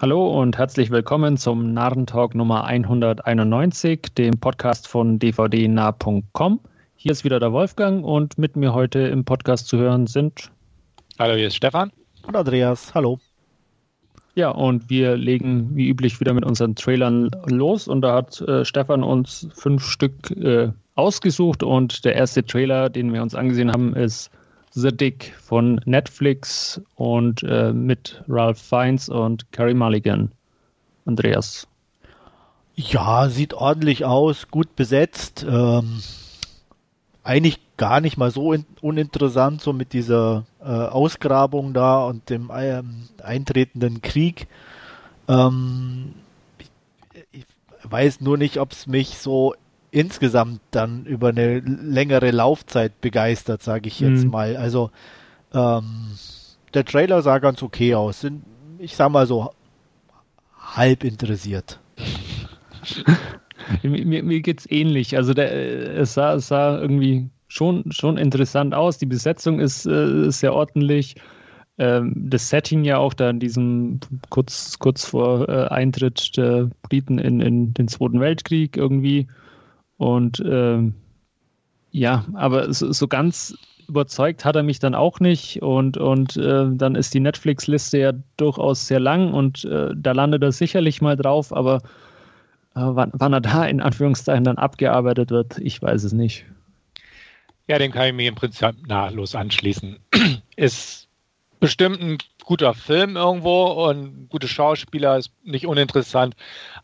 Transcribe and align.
Hallo 0.00 0.40
und 0.40 0.56
herzlich 0.56 0.90
willkommen 0.90 1.36
zum 1.36 1.74
Narrentalk 1.74 2.34
Nummer 2.34 2.64
191, 2.64 4.00
dem 4.16 4.40
Podcast 4.40 4.88
von 4.88 5.18
dvdnah.com. 5.18 6.60
Hier 6.96 7.12
ist 7.12 7.22
wieder 7.22 7.38
der 7.38 7.52
Wolfgang 7.52 8.02
und 8.02 8.38
mit 8.38 8.56
mir 8.56 8.72
heute 8.72 9.00
im 9.00 9.26
Podcast 9.26 9.68
zu 9.68 9.76
hören 9.76 10.06
sind. 10.06 10.50
Hallo, 11.18 11.34
hier 11.34 11.48
ist 11.48 11.56
Stefan. 11.56 11.92
Und 12.26 12.34
Andreas, 12.34 12.94
hallo. 12.94 13.18
Ja, 14.34 14.48
und 14.48 14.88
wir 14.88 15.18
legen 15.18 15.76
wie 15.76 15.90
üblich 15.90 16.18
wieder 16.18 16.32
mit 16.32 16.46
unseren 16.46 16.76
Trailern 16.76 17.30
los. 17.44 17.86
Und 17.86 18.00
da 18.00 18.14
hat 18.14 18.40
äh, 18.40 18.64
Stefan 18.64 19.02
uns 19.02 19.48
fünf 19.52 19.84
Stück 19.84 20.30
äh, 20.30 20.72
ausgesucht. 20.94 21.62
Und 21.62 22.06
der 22.06 22.14
erste 22.14 22.42
Trailer, 22.42 22.88
den 22.88 23.12
wir 23.12 23.20
uns 23.20 23.34
angesehen 23.34 23.70
haben, 23.70 23.94
ist 23.94 24.30
The 24.72 24.96
Dick 24.96 25.34
von 25.40 25.80
Netflix 25.84 26.80
und 26.94 27.42
äh, 27.42 27.72
mit 27.72 28.22
Ralph 28.28 28.58
Fiennes 28.58 29.08
und 29.08 29.50
Carrie 29.52 29.74
Mulligan. 29.74 30.32
Andreas. 31.04 31.66
Ja, 32.76 33.28
sieht 33.28 33.52
ordentlich 33.52 34.04
aus, 34.04 34.48
gut 34.48 34.76
besetzt. 34.76 35.44
Ähm, 35.48 36.02
eigentlich 37.22 37.58
gar 37.76 38.00
nicht 38.00 38.16
mal 38.16 38.30
so 38.30 38.52
in, 38.52 38.64
uninteressant, 38.80 39.60
so 39.60 39.72
mit 39.72 39.92
dieser 39.92 40.44
äh, 40.60 40.64
Ausgrabung 40.64 41.74
da 41.74 42.04
und 42.04 42.30
dem 42.30 42.50
ähm, 42.54 43.08
eintretenden 43.22 44.02
Krieg. 44.02 44.46
Ähm, 45.28 46.14
ich, 46.58 46.70
ich, 47.32 47.46
weiß 47.82 48.20
nur 48.20 48.36
nicht, 48.36 48.58
ob 48.58 48.72
es 48.72 48.86
mich 48.86 49.18
so 49.18 49.54
insgesamt 49.90 50.60
dann 50.70 51.04
über 51.04 51.28
eine 51.28 51.60
längere 51.60 52.30
Laufzeit 52.30 53.00
begeistert, 53.00 53.62
sage 53.62 53.88
ich 53.88 54.00
jetzt 54.00 54.24
mhm. 54.24 54.30
mal. 54.30 54.56
Also 54.56 54.90
ähm, 55.52 56.18
der 56.74 56.84
Trailer 56.84 57.22
sah 57.22 57.38
ganz 57.38 57.62
okay 57.62 57.94
aus. 57.94 58.20
Sind, 58.20 58.44
ich 58.78 58.96
sag 58.96 59.10
mal 59.10 59.26
so 59.26 59.50
halb 60.58 61.04
interessiert. 61.04 61.80
mir, 63.82 64.22
mir 64.22 64.40
geht's 64.40 64.70
ähnlich. 64.70 65.16
Also 65.16 65.34
der, 65.34 65.52
es 65.98 66.14
sah, 66.14 66.34
es 66.34 66.48
sah 66.48 66.78
irgendwie 66.78 67.28
schon, 67.48 67.90
schon 67.90 68.16
interessant 68.16 68.74
aus. 68.74 68.98
Die 68.98 69.06
Besetzung 69.06 69.58
ist, 69.58 69.86
äh, 69.86 70.30
sehr 70.30 70.54
ordentlich. 70.54 71.16
Ähm, 71.78 72.14
das 72.14 72.48
Setting 72.48 72.84
ja 72.84 72.98
auch 72.98 73.14
da 73.14 73.30
in 73.30 73.40
diesem 73.40 74.00
kurz, 74.28 74.78
kurz 74.78 75.04
vor 75.04 75.48
äh, 75.48 75.68
Eintritt 75.68 76.36
der 76.36 76.70
Briten 76.82 77.18
in, 77.18 77.40
in 77.40 77.74
den 77.74 77.88
Zweiten 77.88 78.20
Weltkrieg 78.20 78.76
irgendwie 78.76 79.26
und 80.00 80.42
ähm, 80.46 80.94
ja, 81.90 82.24
aber 82.32 82.72
so, 82.72 82.90
so, 82.90 83.06
ganz 83.06 83.54
überzeugt 83.86 84.46
hat 84.46 84.56
er 84.56 84.62
mich 84.62 84.78
dann 84.78 84.94
auch 84.94 85.20
nicht. 85.20 85.60
Und, 85.60 85.98
und 85.98 86.38
äh, 86.38 86.68
dann 86.70 86.94
ist 86.94 87.12
die 87.12 87.20
Netflix-Liste 87.20 87.98
ja 87.98 88.12
durchaus 88.38 88.86
sehr 88.86 88.98
lang 88.98 89.34
und 89.34 89.66
äh, 89.66 89.90
da 89.94 90.12
landet 90.12 90.42
er 90.42 90.52
sicherlich 90.52 91.02
mal 91.02 91.16
drauf, 91.16 91.52
aber 91.52 91.82
äh, 92.74 92.80
wann, 92.80 93.10
wann, 93.12 93.34
er 93.34 93.42
da 93.42 93.66
in 93.66 93.82
Anführungszeichen 93.82 94.44
dann 94.44 94.56
abgearbeitet 94.56 95.30
wird, 95.30 95.58
ich 95.58 95.82
weiß 95.82 96.04
es 96.04 96.14
nicht. 96.14 96.46
Ja, 97.66 97.78
den 97.78 97.92
kann 97.92 98.06
ich 98.06 98.14
mir 98.14 98.28
im 98.28 98.36
Prinzip 98.36 98.74
nahtlos 98.86 99.34
anschließen. 99.34 99.98
ist 100.56 101.09
bestimmt 101.60 102.00
ein 102.00 102.18
guter 102.44 102.74
Film 102.74 103.16
irgendwo 103.16 103.66
und 103.66 104.28
gute 104.28 104.48
Schauspieler 104.48 105.18
ist 105.18 105.30
nicht 105.44 105.66
uninteressant, 105.66 106.34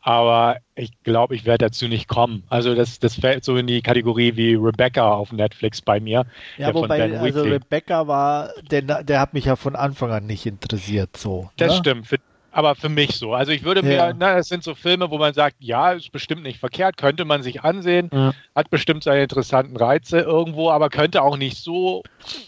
aber 0.00 0.58
ich 0.76 0.92
glaube, 1.02 1.34
ich 1.34 1.44
werde 1.44 1.64
dazu 1.66 1.88
nicht 1.88 2.06
kommen. 2.06 2.44
Also 2.48 2.74
das, 2.74 3.00
das 3.00 3.16
fällt 3.16 3.44
so 3.44 3.56
in 3.56 3.66
die 3.66 3.82
Kategorie 3.82 4.36
wie 4.36 4.54
Rebecca 4.54 5.12
auf 5.12 5.32
Netflix 5.32 5.80
bei 5.80 5.98
mir. 5.98 6.26
Ja, 6.58 6.72
wobei, 6.72 7.18
also 7.18 7.42
Rebecca 7.42 8.06
war, 8.06 8.50
der, 8.70 9.02
der 9.02 9.20
hat 9.20 9.34
mich 9.34 9.46
ja 9.46 9.56
von 9.56 9.74
Anfang 9.74 10.12
an 10.12 10.26
nicht 10.26 10.46
interessiert 10.46 11.16
so. 11.16 11.50
Das 11.56 11.72
ne? 11.72 11.78
stimmt, 11.78 12.06
für, 12.06 12.18
aber 12.52 12.74
für 12.74 12.88
mich 12.88 13.16
so. 13.16 13.34
Also 13.34 13.52
ich 13.52 13.64
würde 13.64 13.82
mir, 13.82 13.96
ja. 13.96 14.12
na, 14.16 14.36
das 14.36 14.48
sind 14.48 14.62
so 14.62 14.74
Filme, 14.74 15.10
wo 15.10 15.18
man 15.18 15.34
sagt, 15.34 15.56
ja, 15.58 15.92
ist 15.92 16.12
bestimmt 16.12 16.42
nicht 16.42 16.60
verkehrt, 16.60 16.96
könnte 16.96 17.24
man 17.24 17.42
sich 17.42 17.62
ansehen, 17.64 18.08
ja. 18.12 18.34
hat 18.54 18.70
bestimmt 18.70 19.02
seine 19.02 19.22
interessanten 19.22 19.76
Reize 19.76 20.20
irgendwo, 20.20 20.70
aber 20.70 20.90
könnte 20.90 21.22
auch 21.22 21.36
nicht 21.36 21.56
so 21.56 22.02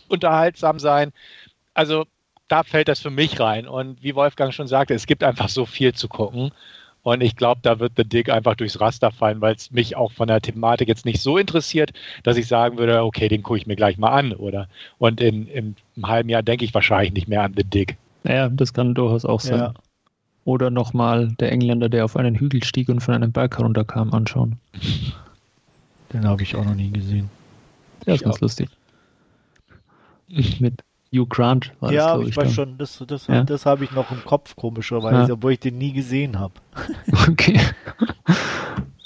unterhaltsam 0.09 0.79
sein. 0.79 1.13
Also 1.75 2.07
da 2.49 2.63
fällt 2.63 2.89
das 2.89 3.01
für 3.01 3.11
mich 3.11 3.39
rein. 3.39 3.69
Und 3.69 4.03
wie 4.03 4.15
Wolfgang 4.15 4.53
schon 4.53 4.67
sagte, 4.67 4.95
es 4.95 5.07
gibt 5.07 5.23
einfach 5.23 5.49
so 5.49 5.67
viel 5.67 5.95
zu 5.95 6.09
gucken. 6.09 6.51
Und 7.03 7.23
ich 7.23 7.37
glaube, 7.37 7.61
da 7.63 7.79
wird 7.79 7.93
The 7.97 8.05
Dick 8.05 8.29
einfach 8.29 8.55
durchs 8.57 8.81
Raster 8.81 9.11
fallen, 9.11 9.41
weil 9.41 9.55
es 9.55 9.71
mich 9.71 9.97
auch 9.97 10.13
von 10.13 10.29
der 10.29 10.41
Thematik 10.41 10.89
jetzt 10.89 11.07
nicht 11.07 11.21
so 11.21 11.39
interessiert, 11.39 11.93
dass 12.23 12.37
ich 12.37 12.47
sagen 12.49 12.77
würde, 12.77 13.03
okay, 13.03 13.29
den 13.29 13.43
gucke 13.43 13.59
ich 13.59 13.67
mir 13.67 13.77
gleich 13.77 13.99
mal 13.99 14.11
an. 14.11 14.33
Oder 14.33 14.69
und 14.99 15.21
in, 15.21 15.47
in 15.47 15.77
einem 15.97 16.07
halben 16.09 16.29
Jahr 16.29 16.43
denke 16.43 16.65
ich 16.65 16.75
wahrscheinlich 16.75 17.13
nicht 17.13 17.29
mehr 17.29 17.43
an 17.43 17.55
The 17.57 17.65
Dick. 17.65 17.97
Naja, 18.25 18.49
das 18.49 18.75
kann 18.75 18.95
durchaus 18.95 19.25
auch 19.25 19.41
sein. 19.41 19.59
Ja. 19.59 19.75
Oder 20.45 20.71
nochmal 20.71 21.29
der 21.39 21.53
Engländer, 21.53 21.89
der 21.89 22.05
auf 22.05 22.17
einen 22.17 22.35
Hügel 22.35 22.65
stieg 22.65 22.89
und 22.89 23.01
von 23.01 23.15
einem 23.15 23.33
Berg 23.33 23.59
herunterkam, 23.59 24.13
anschauen. 24.13 24.59
Den 26.13 26.27
habe 26.27 26.43
ich 26.43 26.57
auch 26.57 26.65
noch 26.65 26.75
nie 26.75 26.91
gesehen. 26.91 27.31
Der 28.07 28.15
ist 28.15 28.25
ganz 28.25 28.37
auch. 28.37 28.41
lustig. 28.41 28.71
Mit 30.59 30.83
Hugh 31.13 31.27
Grant 31.27 31.73
war 31.81 31.93
ja, 31.93 32.17
das, 32.17 32.23
ich, 32.23 32.29
ich 32.31 32.37
weiß 32.37 32.53
schon, 32.53 32.79
das, 32.79 33.03
das, 33.07 33.27
ja? 33.29 33.43
das 33.43 33.67
habe 33.67 33.85
ich 33.85 33.93
noch 33.93 34.11
im 34.11 34.25
Kopf, 34.25 34.57
komischerweise, 34.57 35.29
ja. 35.29 35.35
obwohl 35.35 35.53
ich 35.53 35.61
den 35.61 35.79
nie 35.79 35.93
gesehen 35.93 36.39
habe. 36.39 36.55
Okay. 37.29 37.61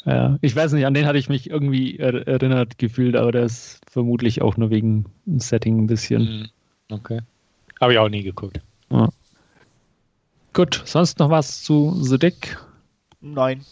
ja, 0.05 0.37
ich 0.41 0.55
weiß 0.55 0.73
nicht, 0.73 0.85
an 0.85 0.95
den 0.95 1.07
hatte 1.07 1.19
ich 1.19 1.29
mich 1.29 1.49
irgendwie 1.49 1.97
er 1.97 2.27
erinnert 2.27 2.79
gefühlt, 2.79 3.15
aber 3.15 3.31
der 3.31 3.45
ist 3.45 3.81
vermutlich 3.89 4.43
auch 4.43 4.57
nur 4.57 4.71
wegen 4.71 5.07
Setting 5.27 5.79
ein 5.79 5.87
bisschen. 5.87 6.23
Mhm. 6.23 6.49
Okay. 6.91 7.21
Habe 7.81 7.93
ich 7.93 7.99
auch 7.99 8.09
nie 8.09 8.23
geguckt. 8.23 8.61
Ja. 8.91 9.09
Gut, 10.53 10.83
sonst 10.84 11.19
noch 11.19 11.31
was 11.31 11.63
zu 11.63 11.97
The 12.01 12.19
Dick? 12.19 12.59
Nein. 13.21 13.65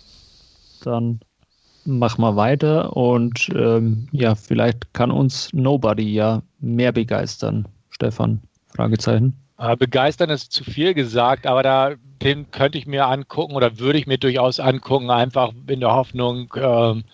Dann 0.83 1.21
mach 1.85 2.17
mal 2.17 2.37
weiter 2.37 2.97
und 2.97 3.51
ähm, 3.55 4.09
ja, 4.13 4.35
vielleicht 4.35 4.95
kann 4.95 5.11
uns 5.11 5.53
Nobody 5.53 6.13
ja 6.13 6.43
mehr 6.61 6.93
begeistern. 6.93 7.67
Stefan? 7.91 8.41
Fragezeichen. 8.75 9.37
Äh, 9.59 9.77
begeistern 9.77 10.31
ist 10.31 10.53
zu 10.53 10.65
viel 10.65 10.95
gesagt, 10.95 11.47
aber 11.47 11.63
da 11.63 11.95
den 12.23 12.51
könnte 12.51 12.79
ich 12.79 12.87
mir 12.87 13.07
angucken 13.07 13.55
oder 13.55 13.79
würde 13.79 13.99
ich 13.99 14.07
mir 14.07 14.19
durchaus 14.19 14.61
angucken, 14.61 15.11
einfach 15.11 15.53
in 15.67 15.81
der 15.81 15.93
Hoffnung, 15.93 16.53
ähm, 16.57 17.05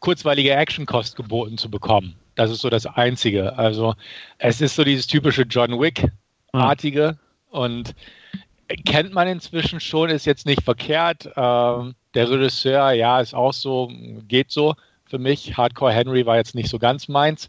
kurzweilige 0.00 0.54
Actionkost 0.54 1.16
geboten 1.16 1.58
zu 1.58 1.70
bekommen. 1.70 2.14
Das 2.34 2.50
ist 2.50 2.60
so 2.60 2.70
das 2.70 2.86
Einzige. 2.86 3.56
Also 3.58 3.94
es 4.38 4.60
ist 4.60 4.76
so 4.76 4.84
dieses 4.84 5.06
typische 5.06 5.42
John 5.42 5.80
Wick-artige 5.80 7.18
mhm. 7.52 7.58
und 7.58 7.94
kennt 8.84 9.12
man 9.12 9.28
inzwischen 9.28 9.80
schon, 9.80 10.10
ist 10.10 10.26
jetzt 10.26 10.46
nicht 10.46 10.62
verkehrt. 10.62 11.30
Ähm, 11.36 11.94
der 12.14 12.30
Regisseur, 12.30 12.92
ja, 12.92 13.20
ist 13.20 13.34
auch 13.34 13.52
so, 13.52 13.90
geht 14.26 14.50
so 14.50 14.74
für 15.04 15.18
mich. 15.18 15.56
Hardcore 15.56 15.92
Henry 15.92 16.26
war 16.26 16.36
jetzt 16.36 16.54
nicht 16.54 16.68
so 16.68 16.78
ganz 16.78 17.08
meins. 17.08 17.48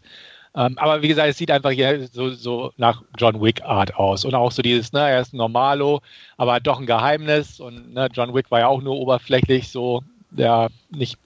Ähm, 0.54 0.76
aber 0.78 1.02
wie 1.02 1.08
gesagt, 1.08 1.28
es 1.28 1.38
sieht 1.38 1.50
einfach 1.50 1.70
hier 1.70 2.08
so, 2.08 2.30
so 2.30 2.72
nach 2.76 3.02
John 3.18 3.40
Wick 3.40 3.62
Art 3.62 3.94
aus. 3.94 4.24
Und 4.24 4.34
auch 4.34 4.50
so 4.50 4.62
dieses, 4.62 4.92
ne, 4.92 5.00
er 5.00 5.20
ist 5.20 5.32
ein 5.32 5.36
Normalo, 5.36 6.00
aber 6.36 6.54
hat 6.54 6.66
doch 6.66 6.80
ein 6.80 6.86
Geheimnis. 6.86 7.60
Und 7.60 7.94
ne, 7.94 8.08
John 8.12 8.34
Wick 8.34 8.50
war 8.50 8.60
ja 8.60 8.66
auch 8.66 8.82
nur 8.82 8.96
oberflächlich 8.96 9.68
so 9.68 10.02
der 10.30 10.70
nicht, 10.90 11.18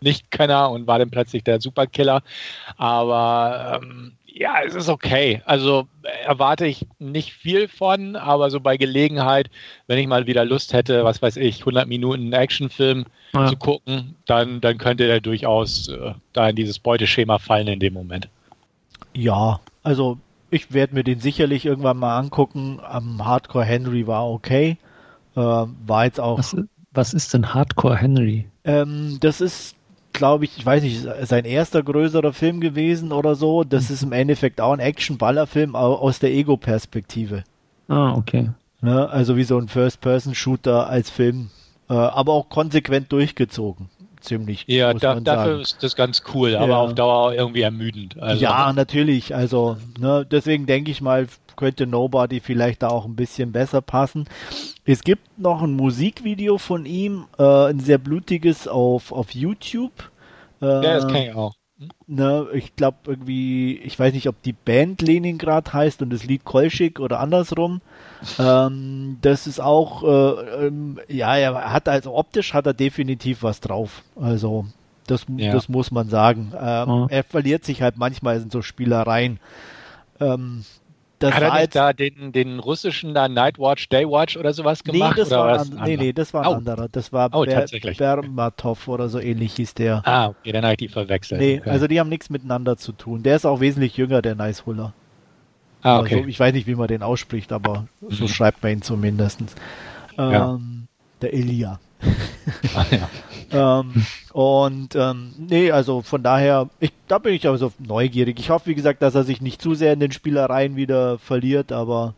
nicht 0.00 0.30
Kenner 0.30 0.70
und 0.70 0.86
war 0.86 0.98
dann 0.98 1.10
plötzlich 1.10 1.44
der 1.44 1.60
Superkiller. 1.60 2.22
Aber 2.76 3.80
ähm, 3.82 4.12
ja, 4.26 4.56
es 4.66 4.74
ist 4.74 4.88
okay. 4.88 5.40
Also 5.44 5.86
erwarte 6.24 6.66
ich 6.66 6.86
nicht 6.98 7.32
viel 7.32 7.68
von, 7.68 8.16
aber 8.16 8.50
so 8.50 8.58
bei 8.58 8.76
Gelegenheit, 8.76 9.48
wenn 9.86 9.98
ich 9.98 10.08
mal 10.08 10.26
wieder 10.26 10.44
Lust 10.44 10.72
hätte, 10.72 11.04
was 11.04 11.22
weiß 11.22 11.36
ich, 11.36 11.60
100 11.60 11.86
Minuten 11.86 12.32
Actionfilm 12.32 13.06
ja. 13.34 13.46
zu 13.46 13.56
gucken, 13.56 14.16
dann, 14.26 14.60
dann 14.60 14.78
könnte 14.78 15.06
der 15.06 15.20
durchaus 15.20 15.88
äh, 15.88 16.14
da 16.32 16.48
in 16.48 16.56
dieses 16.56 16.80
Beuteschema 16.80 17.38
fallen 17.38 17.68
in 17.68 17.78
dem 17.78 17.94
Moment. 17.94 18.28
Ja, 19.14 19.60
also 19.82 20.18
ich 20.50 20.72
werde 20.72 20.94
mir 20.94 21.04
den 21.04 21.20
sicherlich 21.20 21.66
irgendwann 21.66 21.98
mal 21.98 22.18
angucken. 22.18 22.80
Am 22.82 23.24
Hardcore 23.24 23.64
Henry 23.64 24.06
war 24.06 24.28
okay. 24.28 24.78
Äh, 25.36 25.40
war 25.40 26.04
jetzt 26.04 26.20
auch. 26.20 26.38
Was, 26.38 26.56
was 26.92 27.14
ist 27.14 27.34
denn 27.34 27.54
Hardcore 27.54 27.96
Henry? 27.96 28.46
Ähm, 28.64 29.18
das 29.20 29.40
ist, 29.40 29.74
glaube 30.12 30.44
ich, 30.44 30.58
ich 30.58 30.64
weiß 30.64 30.82
nicht, 30.82 31.06
sein 31.22 31.44
erster 31.44 31.82
größerer 31.82 32.32
Film 32.32 32.60
gewesen 32.60 33.12
oder 33.12 33.34
so. 33.34 33.64
Das 33.64 33.88
hm. 33.88 33.94
ist 33.94 34.02
im 34.02 34.12
Endeffekt 34.12 34.60
auch 34.60 34.72
ein 34.72 34.80
Action-Baller-Film 34.80 35.74
aus 35.76 36.18
der 36.20 36.30
Ego-Perspektive. 36.30 37.44
Ah, 37.88 38.14
okay. 38.14 38.50
Ne? 38.80 39.08
Also 39.08 39.36
wie 39.36 39.44
so 39.44 39.58
ein 39.58 39.68
First-Person-Shooter 39.68 40.88
als 40.88 41.10
Film. 41.10 41.50
Äh, 41.88 41.94
aber 41.94 42.32
auch 42.32 42.48
konsequent 42.48 43.12
durchgezogen 43.12 43.88
ziemlich. 44.24 44.64
Ja, 44.66 44.92
da, 44.94 45.20
dafür 45.20 45.60
ist 45.60 45.82
das 45.82 45.96
ganz 45.96 46.22
cool, 46.34 46.56
aber 46.56 46.68
ja. 46.68 46.76
auf 46.78 46.94
Dauer 46.94 47.34
irgendwie 47.34 47.62
ermüdend. 47.62 48.20
Also. 48.20 48.42
Ja, 48.42 48.72
natürlich. 48.72 49.34
Also 49.34 49.76
ne, 49.98 50.26
deswegen 50.28 50.66
denke 50.66 50.90
ich 50.90 51.00
mal, 51.00 51.26
könnte 51.56 51.86
Nobody 51.86 52.40
vielleicht 52.40 52.82
da 52.82 52.88
auch 52.88 53.04
ein 53.04 53.16
bisschen 53.16 53.52
besser 53.52 53.80
passen. 53.80 54.28
Es 54.84 55.02
gibt 55.02 55.38
noch 55.38 55.62
ein 55.62 55.74
Musikvideo 55.74 56.58
von 56.58 56.86
ihm, 56.86 57.26
äh, 57.38 57.42
ein 57.42 57.80
sehr 57.80 57.98
blutiges 57.98 58.68
auf, 58.68 59.12
auf 59.12 59.34
YouTube. 59.34 60.10
Äh, 60.60 60.66
ja, 60.66 60.82
das 60.82 61.06
kenne 61.06 61.28
ich 61.28 61.34
auch. 61.34 61.54
Ne, 62.06 62.46
ich 62.52 62.76
glaube 62.76 62.98
irgendwie, 63.06 63.78
ich 63.78 63.98
weiß 63.98 64.14
nicht, 64.14 64.28
ob 64.28 64.40
die 64.42 64.52
Band 64.52 65.02
Leningrad 65.02 65.72
heißt 65.72 66.02
und 66.02 66.10
das 66.10 66.22
Lied 66.24 66.44
Kolschik 66.44 67.00
oder 67.00 67.18
andersrum. 67.18 67.80
Ähm, 68.38 69.18
das 69.22 69.48
ist 69.48 69.60
auch, 69.60 70.04
äh, 70.04 70.66
ähm, 70.66 71.00
ja, 71.08 71.36
er 71.36 71.72
hat 71.72 71.88
also 71.88 72.14
optisch 72.14 72.54
hat 72.54 72.66
er 72.66 72.74
definitiv 72.74 73.42
was 73.42 73.60
drauf. 73.60 74.02
Also 74.14 74.66
das, 75.08 75.26
Ja. 75.36 75.52
das 75.52 75.68
muss 75.68 75.90
man 75.90 76.08
sagen. 76.08 76.52
Ähm, 76.54 76.88
Ja. 76.88 77.06
Er 77.10 77.24
verliert 77.24 77.64
sich 77.64 77.82
halt 77.82 77.96
manchmal 77.98 78.40
in 78.40 78.50
so 78.50 78.62
Spielereien. 78.62 79.40
Ähm, 80.20 80.64
das 81.24 81.34
Hat 81.34 81.42
er 81.42 81.54
nicht 81.60 81.74
da 81.76 81.92
den, 81.92 82.32
den 82.32 82.58
russischen 82.58 83.14
da 83.14 83.28
Nightwatch, 83.28 83.88
Daywatch 83.88 84.36
oder 84.36 84.52
sowas 84.52 84.80
nee, 84.84 84.92
gemacht? 84.92 85.18
das 85.18 85.28
oder 85.28 85.38
war, 85.38 85.60
ein, 85.60 85.80
nee, 85.84 85.96
nee, 85.96 86.12
das 86.12 86.32
war 86.34 86.42
ein 86.42 86.48
Oh. 86.48 86.54
anderer. 86.54 86.88
Das 86.90 87.12
war 87.12 87.30
Oh, 87.32 87.44
Ber. 87.44 87.66
Bermatov 87.98 88.88
oder 88.88 89.08
so 89.08 89.18
ähnlich 89.18 89.54
hieß 89.54 89.74
der. 89.74 90.02
Ah, 90.06 90.28
okay, 90.28 90.52
dann 90.52 90.62
habe 90.64 90.74
ich 90.74 90.78
die 90.78 90.88
verwechselt. 90.88 91.40
Nee, 91.40 91.60
okay. 91.60 91.70
also 91.70 91.86
die 91.86 91.98
haben 92.00 92.08
nichts 92.08 92.30
miteinander 92.30 92.76
zu 92.76 92.92
tun. 92.92 93.22
Der 93.22 93.36
ist 93.36 93.44
auch 93.46 93.60
wesentlich 93.60 93.96
jünger, 93.96 94.22
der 94.22 94.34
Nice 94.34 94.66
Huller. 94.66 94.92
ah, 95.82 95.98
Also, 95.98 96.16
okay. 96.16 96.24
ich 96.28 96.38
weiß 96.38 96.52
nicht, 96.54 96.66
wie 96.66 96.74
man 96.74 96.88
den 96.88 97.02
ausspricht, 97.02 97.52
aber 97.52 97.86
so 98.08 98.24
Mhm. 98.24 98.28
schreibt 98.28 98.62
man 98.62 98.72
ihn 98.72 98.82
zumindest. 98.82 99.40
Ähm, 100.18 100.30
Ja. 100.32 100.58
Der 101.22 101.32
Elia. 101.34 101.80
Ah, 102.74 102.86
ja. 103.52 103.80
ähm, 103.80 104.06
und 104.32 104.94
ähm, 104.96 105.32
nee, 105.38 105.70
also 105.70 106.02
von 106.02 106.22
daher, 106.22 106.68
ich, 106.80 106.92
da 107.08 107.18
bin 107.18 107.34
ich 107.34 107.46
also 107.48 107.72
neugierig. 107.78 108.38
Ich 108.40 108.50
hoffe, 108.50 108.66
wie 108.66 108.74
gesagt, 108.74 109.02
dass 109.02 109.14
er 109.14 109.24
sich 109.24 109.40
nicht 109.40 109.60
zu 109.62 109.74
sehr 109.74 109.92
in 109.92 110.00
den 110.00 110.12
Spielereien 110.12 110.76
wieder 110.76 111.18
verliert, 111.18 111.72
aber 111.72 112.14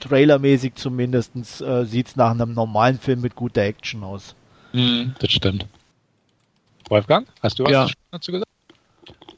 trailermäßig 0.00 0.74
zumindest 0.74 1.32
äh, 1.62 1.84
sieht 1.84 2.08
es 2.08 2.16
nach 2.16 2.30
einem 2.32 2.52
normalen 2.52 2.98
Film 2.98 3.20
mit 3.20 3.34
guter 3.36 3.62
Action 3.62 4.02
aus. 4.04 4.34
Hm, 4.72 5.14
das 5.18 5.30
stimmt. 5.32 5.66
Wolfgang, 6.88 7.26
hast 7.42 7.58
du 7.58 7.64
was 7.64 7.72
Ja. 7.72 7.86
dazu 8.10 8.32
gesagt? 8.32 8.50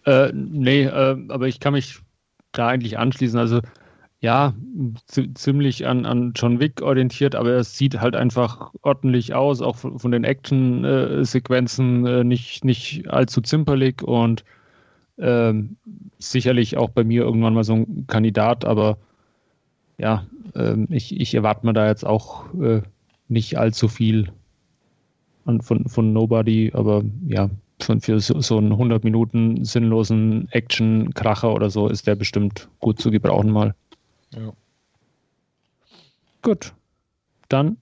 Äh, 0.05 0.31
nee, 0.33 0.85
äh, 0.85 1.17
aber 1.29 1.47
ich 1.49 1.61
kann 1.61 1.73
mich 1.75 1.99
da 2.53 2.69
eigentlich 2.69 2.99
anschließen. 2.99 3.39
Also 3.39 3.61
ja, 4.27 4.55
zi- 5.07 5.33
ziemlich 5.35 5.87
an, 5.87 6.05
an 6.05 6.33
John 6.35 6.59
Wick 6.59 6.83
orientiert, 6.83 7.37
aber 7.37 7.51
es 7.51 7.79
sieht 7.79 8.01
halt 8.01 8.17
einfach 8.17 8.73
ordentlich 8.83 9.35
aus, 9.35 9.63
auch 9.63 9.77
von, 9.77 10.01
von 10.01 10.11
den 10.11 10.25
Action-Sequenzen 10.25 12.05
äh, 12.07 12.25
nicht, 12.25 12.65
nicht 12.65 13.09
allzu 13.09 13.41
zimperlich 13.41 14.03
und 14.03 14.45
ähm, 15.19 15.77
sicherlich 16.19 16.77
auch 16.77 16.91
bei 16.91 17.05
mir 17.05 17.23
irgendwann 17.23 17.55
mal 17.55 17.63
so 17.63 17.75
ein 17.75 18.07
Kandidat, 18.09 18.65
aber 18.65 18.99
ja, 19.97 20.27
ähm, 20.57 20.89
ich, 20.91 21.21
ich 21.21 21.33
erwarte 21.33 21.65
mir 21.65 21.73
da 21.73 21.87
jetzt 21.87 22.05
auch 22.05 22.53
äh, 22.55 22.83
nicht 23.29 23.57
allzu 23.59 23.87
viel 23.87 24.33
an, 25.45 25.61
von, 25.61 25.89
von 25.89 26.13
Nobody, 26.13 26.73
aber 26.75 27.05
ja, 27.29 27.49
von, 27.81 28.01
für 28.01 28.19
so, 28.19 28.41
so 28.41 28.59
einen 28.59 28.73
100 28.73 29.05
Minuten 29.05 29.65
sinnlosen 29.65 30.49
Action-Kracher 30.51 31.55
oder 31.55 31.71
so 31.71 31.87
ist 31.89 32.09
der 32.09 32.17
bestimmt 32.17 32.69
gut 32.81 32.99
zu 33.01 33.13
gebrauchen 33.13 33.53
mal. 33.53 33.77
Ja. 34.35 34.53
Gut, 36.43 36.73
dann 37.49 37.77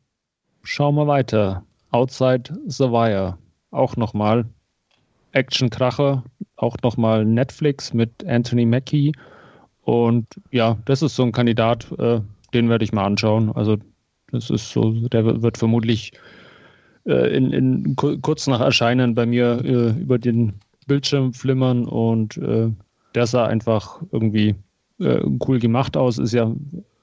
schauen 0.63 0.95
wir 0.95 1.07
weiter. 1.07 1.65
Outside 1.91 2.53
the 2.67 2.85
Wire, 2.85 3.39
auch 3.71 3.97
nochmal 3.97 4.47
Action-Kracher, 5.33 6.25
auch 6.57 6.77
nochmal 6.83 7.25
Netflix 7.25 7.93
mit 7.93 8.25
Anthony 8.27 8.67
Mackie 8.67 9.13
und 9.83 10.27
ja, 10.51 10.77
das 10.87 11.03
ist 11.03 11.17
so 11.17 11.25
ein 11.25 11.33
Kandidat, 11.33 11.91
äh, 11.99 12.21
den 12.53 12.69
werde 12.69 12.85
ich 12.85 12.93
mal 12.93 13.05
anschauen. 13.05 13.53
Also 13.55 13.77
das 14.31 14.51
ist 14.51 14.71
so, 14.71 14.93
der 15.09 15.43
wird 15.43 15.59
vermutlich 15.59 16.13
äh, 17.07 17.37
in, 17.37 17.53
in 17.53 17.97
ku- 17.97 18.19
kurz 18.19 18.47
nach 18.47 18.61
Erscheinen 18.61 19.15
bei 19.15 19.27
mir 19.27 19.61
äh, 19.65 19.91
über 20.01 20.19
den 20.19 20.55
Bildschirm 20.87 21.33
flimmern 21.33 21.85
und 21.85 22.37
äh, 22.39 22.71
der 23.15 23.27
sah 23.27 23.47
einfach 23.47 24.01
irgendwie 24.11 24.55
äh, 25.05 25.23
cool 25.47 25.59
gemacht 25.61 25.97
aus. 25.97 26.19
Ist 26.19 26.33
ja, 26.33 26.53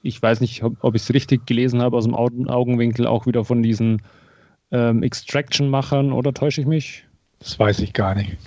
ich 0.02 0.22
weiß 0.22 0.42
nicht, 0.42 0.64
ob, 0.64 0.76
ob 0.82 0.96
ich 0.96 1.04
es 1.04 1.14
richtig 1.14 1.46
gelesen 1.46 1.82
habe, 1.82 1.96
aus 1.98 2.06
dem 2.06 2.16
Augen, 2.16 2.50
Augenwinkel 2.50 3.08
auch 3.08 3.26
wieder 3.28 3.46
von 3.46 3.62
diesen 3.64 4.02
ähm, 4.72 5.04
Extraction-Machern, 5.04 6.12
oder 6.12 6.34
täusche 6.34 6.62
ich 6.62 6.68
mich? 6.68 7.06
Das 7.40 7.58
weiß 7.60 7.80
ich 7.80 7.94
gar 7.94 8.16
nicht. 8.16 8.38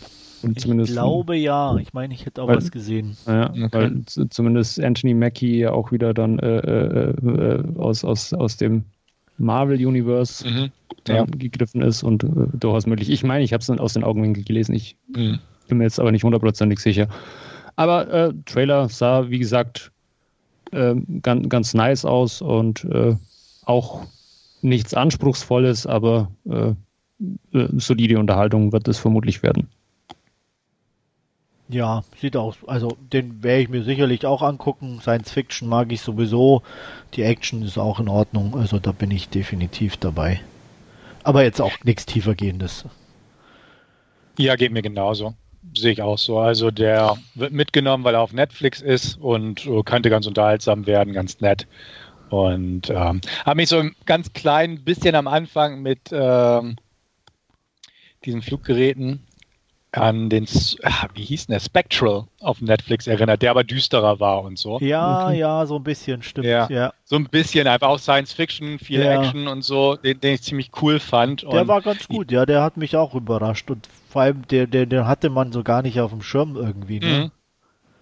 Und 0.43 0.59
Ich 0.59 0.87
glaube 0.87 1.37
ja. 1.37 1.75
Ich 1.79 1.95
meine, 1.95 2.12
ich 2.12 2.27
hätte 2.27 2.43
auch 2.43 2.49
Weil- 2.49 2.56
was 2.59 2.71
gesehen. 2.71 3.17
Ja, 3.27 3.51
Okay. 3.51 3.69
weil 3.73 4.03
zumindest 4.31 4.79
Anthony 4.79 5.15
Mackie 5.15 5.59
ja 5.61 5.73
auch 5.73 5.91
wieder 5.91 6.12
dann 6.12 6.39
äh, 6.39 6.59
äh, 6.59 7.11
äh, 7.11 7.65
aus, 7.79 8.05
aus, 8.05 8.35
aus 8.35 8.57
dem 8.59 8.85
Marvel-Universe 9.39 10.47
Mhm. 10.49 10.71
Ja. 11.09 11.25
gegriffen 11.25 11.83
ist 11.83 12.03
und 12.03 12.25
äh, 12.25 12.29
durchaus 12.59 12.87
möglich. 12.87 13.11
Ich 13.11 13.25
meine, 13.25 13.45
ich 13.45 13.53
habe 13.53 13.61
es 13.61 13.71
aus 13.71 13.93
den 13.95 14.05
Augenwinkeln 14.05 14.45
gelesen. 14.45 14.75
Ich 14.75 14.97
Mhm. 15.15 15.39
bin 15.69 15.79
mir 15.79 15.85
jetzt 15.85 16.00
aber 16.00 16.12
nicht 16.12 16.25
hundertprozentig 16.25 16.79
sicher. 16.79 17.09
Aber 17.76 18.12
äh, 18.12 18.32
Trailer 18.44 18.88
sah, 18.88 19.31
wie 19.31 19.38
gesagt, 19.38 19.93
äh, 20.73 20.94
ganz, 21.23 21.49
ganz 21.49 21.75
nice 21.75 22.05
aus 22.05 22.41
und 22.43 22.85
äh, 22.85 23.17
auch 23.65 24.06
nichts 24.62 24.94
Anspruchsvolles, 24.94 25.87
aber 25.87 26.31
äh, 26.49 26.75
äh, 27.53 27.69
solide 27.76 28.19
Unterhaltung 28.19 28.73
wird 28.73 28.88
es 28.88 28.99
vermutlich 28.99 29.43
werden. 29.43 29.69
Ja, 31.69 32.05
sieht 32.21 32.37
aus. 32.37 32.56
Also 32.67 32.97
den 33.12 33.43
werde 33.43 33.62
ich 33.62 33.69
mir 33.69 33.82
sicherlich 33.82 34.26
auch 34.26 34.43
angucken. 34.43 35.00
Science 35.00 35.31
Fiction 35.31 35.69
mag 35.69 35.91
ich 35.93 36.03
sowieso. 36.03 36.62
Die 37.15 37.23
Action 37.23 37.62
ist 37.62 37.79
auch 37.79 38.00
in 38.00 38.09
Ordnung. 38.09 38.55
Also 38.55 38.79
da 38.79 38.93
bin 38.93 39.11
ich 39.11 39.31
definitiv 39.31 39.97
dabei. 39.97 40.41
Aber 41.23 41.43
jetzt 41.43 41.62
auch 41.62 41.73
nichts 41.85 42.05
tiefergehendes. 42.05 42.85
Ja, 44.38 44.56
geht 44.56 44.73
mir 44.73 44.82
genauso. 44.82 45.35
Sehe 45.76 45.93
ich 45.93 46.02
auch 46.02 46.19
so. 46.19 46.38
Also 46.38 46.70
der 46.70 47.16
wird 47.34 47.52
mitgenommen, 47.52 48.05
weil 48.05 48.14
er 48.14 48.20
auf 48.20 48.32
Netflix 48.32 48.81
ist 48.81 49.16
und 49.20 49.66
äh, 49.66 49.82
könnte 49.82 50.11
ganz 50.11 50.26
unterhaltsam 50.26 50.87
werden, 50.87 51.12
ganz 51.12 51.40
nett. 51.40 51.66
Und 52.31 52.90
ähm, 52.90 53.20
habe 53.44 53.56
mich 53.56 53.69
so 53.69 53.78
ein 53.78 53.94
ganz 54.06 54.32
klein 54.32 54.82
bisschen 54.84 55.14
am 55.14 55.26
Anfang 55.26 55.82
mit 55.82 56.00
ähm, 56.12 56.76
diesen 58.25 58.43
Fluggeräten 58.43 59.26
an 59.93 60.28
den, 60.28 60.46
ah, 60.82 61.06
wie 61.14 61.22
hieß 61.22 61.46
denn 61.46 61.55
der, 61.55 61.61
Spectral 61.61 62.25
auf 62.40 62.61
Netflix 62.61 63.06
erinnert, 63.06 63.43
der 63.43 63.52
aber 63.52 63.62
düsterer 63.62 64.19
war 64.19 64.43
und 64.43 64.58
so. 64.58 64.78
Ja, 64.81 65.26
Okay. 65.28 65.38
ja, 65.38 65.66
so 65.66 65.76
ein 65.76 65.84
bisschen, 65.84 66.22
stimmt. 66.22 66.46
Ja. 66.46 66.66
Ja. 66.69 66.93
So 67.05 67.16
ein 67.16 67.26
bisschen 67.26 67.69
einfach 67.69 67.88
auch 67.88 67.99
Science 67.99 68.32
Fiction, 68.32 68.78
viel 68.78 69.00
Ja. 69.00 69.20
Action 69.20 69.46
und 69.46 69.62
so, 69.62 69.94
den, 69.96 70.20
den 70.20 70.34
ich 70.34 70.43
ziemlich 70.43 70.70
cool 70.82 70.99
fand. 70.99 71.43
Der 71.43 71.62
und 71.62 71.69
war 71.69 71.81
ganz 71.81 72.08
gut, 72.08 72.32
ja, 72.32 72.44
der 72.44 72.62
hat 72.62 72.76
mich 72.76 72.96
auch 72.96 73.14
überrascht. 73.14 73.70
Und 73.70 73.88
vor 74.14 74.22
allem, 74.22 74.46
der, 74.46 74.69
der, 74.69 74.87
der 74.87 75.08
hatte 75.08 75.28
man 75.28 75.50
so 75.50 75.64
gar 75.64 75.82
nicht 75.82 75.99
auf 76.00 76.12
dem 76.12 76.22
Schirm 76.22 76.55
irgendwie. 76.55 77.00
Ne? 77.00 77.06
Mhm. 77.25 77.31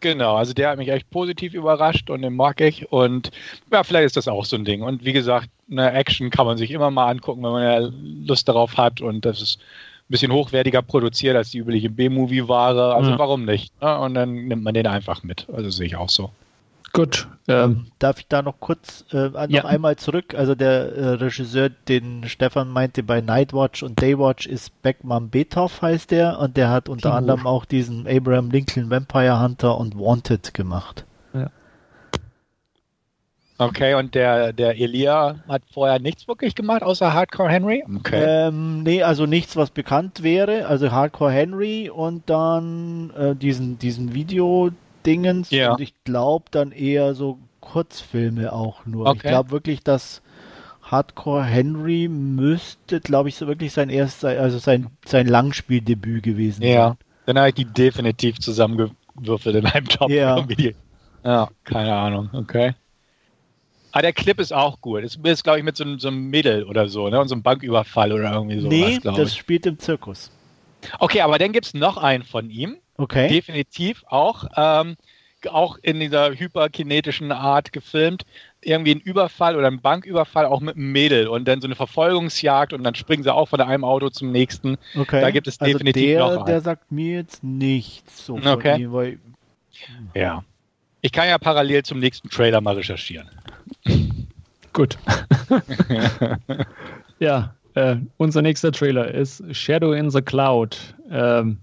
Genau, 0.00 0.36
also 0.36 0.52
der 0.52 0.68
hat 0.68 0.76
mich 0.76 0.90
echt 0.90 1.08
positiv 1.08 1.54
überrascht 1.54 2.10
und 2.10 2.20
den 2.20 2.36
mag 2.36 2.60
ich. 2.60 2.92
Und 2.92 3.30
ja, 3.72 3.82
vielleicht 3.82 4.04
ist 4.04 4.16
das 4.18 4.28
auch 4.28 4.44
so 4.44 4.56
ein 4.56 4.66
Ding. 4.66 4.82
Und 4.82 5.06
wie 5.06 5.14
gesagt, 5.14 5.48
eine 5.70 5.90
Action 5.94 6.28
kann 6.28 6.44
man 6.44 6.58
sich 6.58 6.70
immer 6.70 6.90
mal 6.90 7.08
angucken, 7.08 7.42
wenn 7.42 7.52
man 7.52 7.62
ja 7.62 7.88
Lust 8.26 8.46
darauf 8.46 8.76
hat. 8.76 9.00
Und 9.00 9.24
das 9.24 9.40
ist 9.40 9.58
ein 9.60 10.08
bisschen 10.08 10.32
hochwertiger 10.32 10.82
produziert 10.82 11.34
als 11.34 11.50
die 11.50 11.58
übliche 11.60 11.88
B-Movie-Ware. 11.88 12.94
Also 12.94 13.12
Ja. 13.12 13.18
warum 13.18 13.46
nicht? 13.46 13.72
Ne? 13.80 13.98
Und 13.98 14.12
dann 14.12 14.34
nimmt 14.48 14.64
man 14.64 14.74
den 14.74 14.86
einfach 14.86 15.22
mit. 15.22 15.46
Also 15.50 15.70
sehe 15.70 15.86
ich 15.86 15.96
auch 15.96 16.10
so. 16.10 16.30
Gut. 16.92 17.26
Ähm, 17.48 17.86
Darf 17.98 18.18
ich 18.20 18.28
da 18.28 18.42
noch 18.42 18.60
kurz 18.60 19.04
äh, 19.12 19.28
noch 19.30 19.48
Ja. 19.48 19.64
einmal 19.64 19.96
zurück? 19.96 20.34
Also 20.34 20.54
der 20.54 20.92
äh, 20.94 21.08
Regisseur, 21.14 21.70
den 21.70 22.28
Stefan 22.28 22.68
meinte 22.68 23.02
bei 23.02 23.20
Nightwatch 23.20 23.82
und 23.82 24.00
Daywatch 24.00 24.46
ist 24.46 24.80
Beckman 24.82 25.30
Bethoff 25.30 25.80
heißt 25.82 26.10
der 26.10 26.38
und 26.38 26.56
der 26.56 26.68
hat 26.70 26.88
unter 26.88 27.08
Timur. 27.10 27.16
anderem 27.16 27.46
auch 27.46 27.64
diesen 27.64 28.06
Abraham 28.06 28.50
Lincoln 28.50 28.90
Vampire 28.90 29.40
Hunter 29.42 29.78
und 29.78 29.98
Wanted 29.98 30.54
gemacht. 30.54 31.04
Okay, 33.58 33.94
und 33.94 34.14
der, 34.16 34.52
der 34.52 34.76
Elia 34.80 35.36
hat 35.46 35.62
vorher 35.72 36.00
nichts 36.00 36.26
wirklich 36.26 36.56
gemacht, 36.56 36.82
außer 36.82 37.12
Hardcore 37.12 37.48
Henry? 37.48 37.84
Okay. 37.98 38.48
Ähm, 38.48 38.82
nee, 38.82 39.04
also 39.04 39.26
nichts, 39.26 39.54
was 39.56 39.70
bekannt 39.70 40.24
wäre. 40.24 40.66
Also 40.66 40.90
Hardcore 40.90 41.30
Henry 41.30 41.88
und 41.88 42.28
dann 42.28 43.10
äh, 43.16 43.36
diesen, 43.36 43.78
diesen 43.78 44.14
Video-Dingens. 45.04 45.50
Ja. 45.50 45.72
Und 45.72 45.80
ich 45.80 45.94
glaube 46.04 46.46
dann 46.50 46.72
eher 46.72 47.14
so 47.14 47.38
Kurzfilme 47.60 48.52
auch 48.52 48.84
nur. 48.86 49.06
Ich 49.06 49.10
Okay. 49.12 49.28
glaube 49.28 49.50
wirklich, 49.50 49.82
dass 49.82 50.22
Hardcore 50.82 51.44
Henry 51.44 52.08
müsste, 52.08 53.00
glaube 53.00 53.28
ich, 53.28 53.36
so 53.36 53.46
wirklich 53.46 53.72
sein 53.72 53.88
erstes, 53.88 54.24
also 54.24 54.58
sein, 54.58 54.88
sein 55.06 55.26
Langspieldebüt 55.26 56.22
gewesen 56.22 56.62
ja, 56.62 56.96
dann 57.26 57.38
habe 57.38 57.48
ich 57.50 57.54
die 57.54 57.64
definitiv 57.64 58.38
zusammengewürfelt 58.40 59.56
in 59.56 59.66
einem 59.66 59.88
Topf. 59.88 60.10
Ja. 60.10 60.44
Ja, 61.24 61.48
keine 61.64 61.94
Ahnung, 61.94 62.30
okay. 62.32 62.74
Ah, 63.92 64.02
der 64.02 64.12
Clip 64.12 64.40
ist 64.40 64.52
auch 64.52 64.80
gut. 64.80 65.04
Es 65.04 65.16
ist, 65.16 65.44
glaube 65.44 65.58
ich, 65.58 65.64
mit 65.64 65.76
so, 65.76 65.84
einem- 65.84 65.98
so 66.00 66.08
einem 66.08 66.30
Mädel 66.30 66.64
oder 66.64 66.88
so, 66.88 67.08
ne? 67.08 67.20
Und 67.20 67.28
so 67.28 67.34
einem 67.34 67.42
Banküberfall 67.42 68.10
oder 68.10 68.32
irgendwie 68.32 68.60
sein. 68.60 68.70
sowas, 68.70 69.04
nee, 69.04 69.22
das 69.22 69.28
ich. 69.32 69.38
spielt 69.38 69.66
im 69.66 69.78
Zirkus. 69.78 70.30
Okay, 70.98 71.20
aber 71.20 71.38
dann 71.38 71.52
gibt 71.52 71.66
es 71.66 71.74
noch 71.74 71.96
einen 71.98 72.24
von 72.24 72.50
ihm. 72.50 72.76
Okay. 73.02 73.28
Definitiv 73.28 74.04
auch. 74.06 74.44
Ähm, 74.56 74.96
auch 75.50 75.76
in 75.82 75.98
dieser 75.98 76.30
hyperkinetischen 76.38 77.32
Art 77.32 77.72
gefilmt. 77.72 78.22
irgendwie 78.60 78.92
einen 78.92 79.00
Überfall 79.00 79.56
oder 79.56 79.66
einen 79.66 79.80
Banküberfall 79.80 80.46
auch 80.46 80.60
mit 80.60 80.76
einem 80.76 80.92
Mädel 80.92 81.26
und 81.26 81.48
dann 81.48 81.60
so 81.60 81.66
eine 81.66 81.74
Verfolgungsjagd 81.74 82.72
und 82.72 82.84
dann 82.84 82.94
springen 82.94 83.24
sie 83.24 83.34
auch 83.34 83.48
von 83.48 83.60
einem 83.60 83.82
Auto 83.82 84.08
zum 84.08 84.30
nächsten. 84.30 84.78
Okay. 84.96 85.20
Da 85.20 85.32
gibt 85.32 85.48
es 85.48 85.60
also 85.60 85.72
definitiv 85.72 86.04
der, 86.04 86.18
noch 86.20 86.36
einen. 86.36 86.46
Der 86.46 86.60
sagt 86.60 86.92
mir 86.92 87.16
jetzt 87.16 87.42
nichts 87.42 88.24
so 88.26 88.36
Okay. 88.36 88.82
ihm, 88.82 88.92
weil 88.92 89.18
Ja. 90.14 90.44
Ich 91.00 91.10
kann 91.10 91.26
ja 91.26 91.38
parallel 91.38 91.82
zum 91.82 91.98
nächsten 91.98 92.30
Trailer 92.30 92.60
mal 92.60 92.76
recherchieren. 92.76 93.28
Gut. 94.72 94.96
ja, 97.18 97.52
äh, 97.74 97.96
unser 98.16 98.42
nächster 98.42 98.70
Trailer 98.70 99.08
ist 99.08 99.42
Shadow 99.50 99.92
in 99.92 100.08
the 100.10 100.22
Cloud. 100.22 100.94
Ähm, 101.10 101.58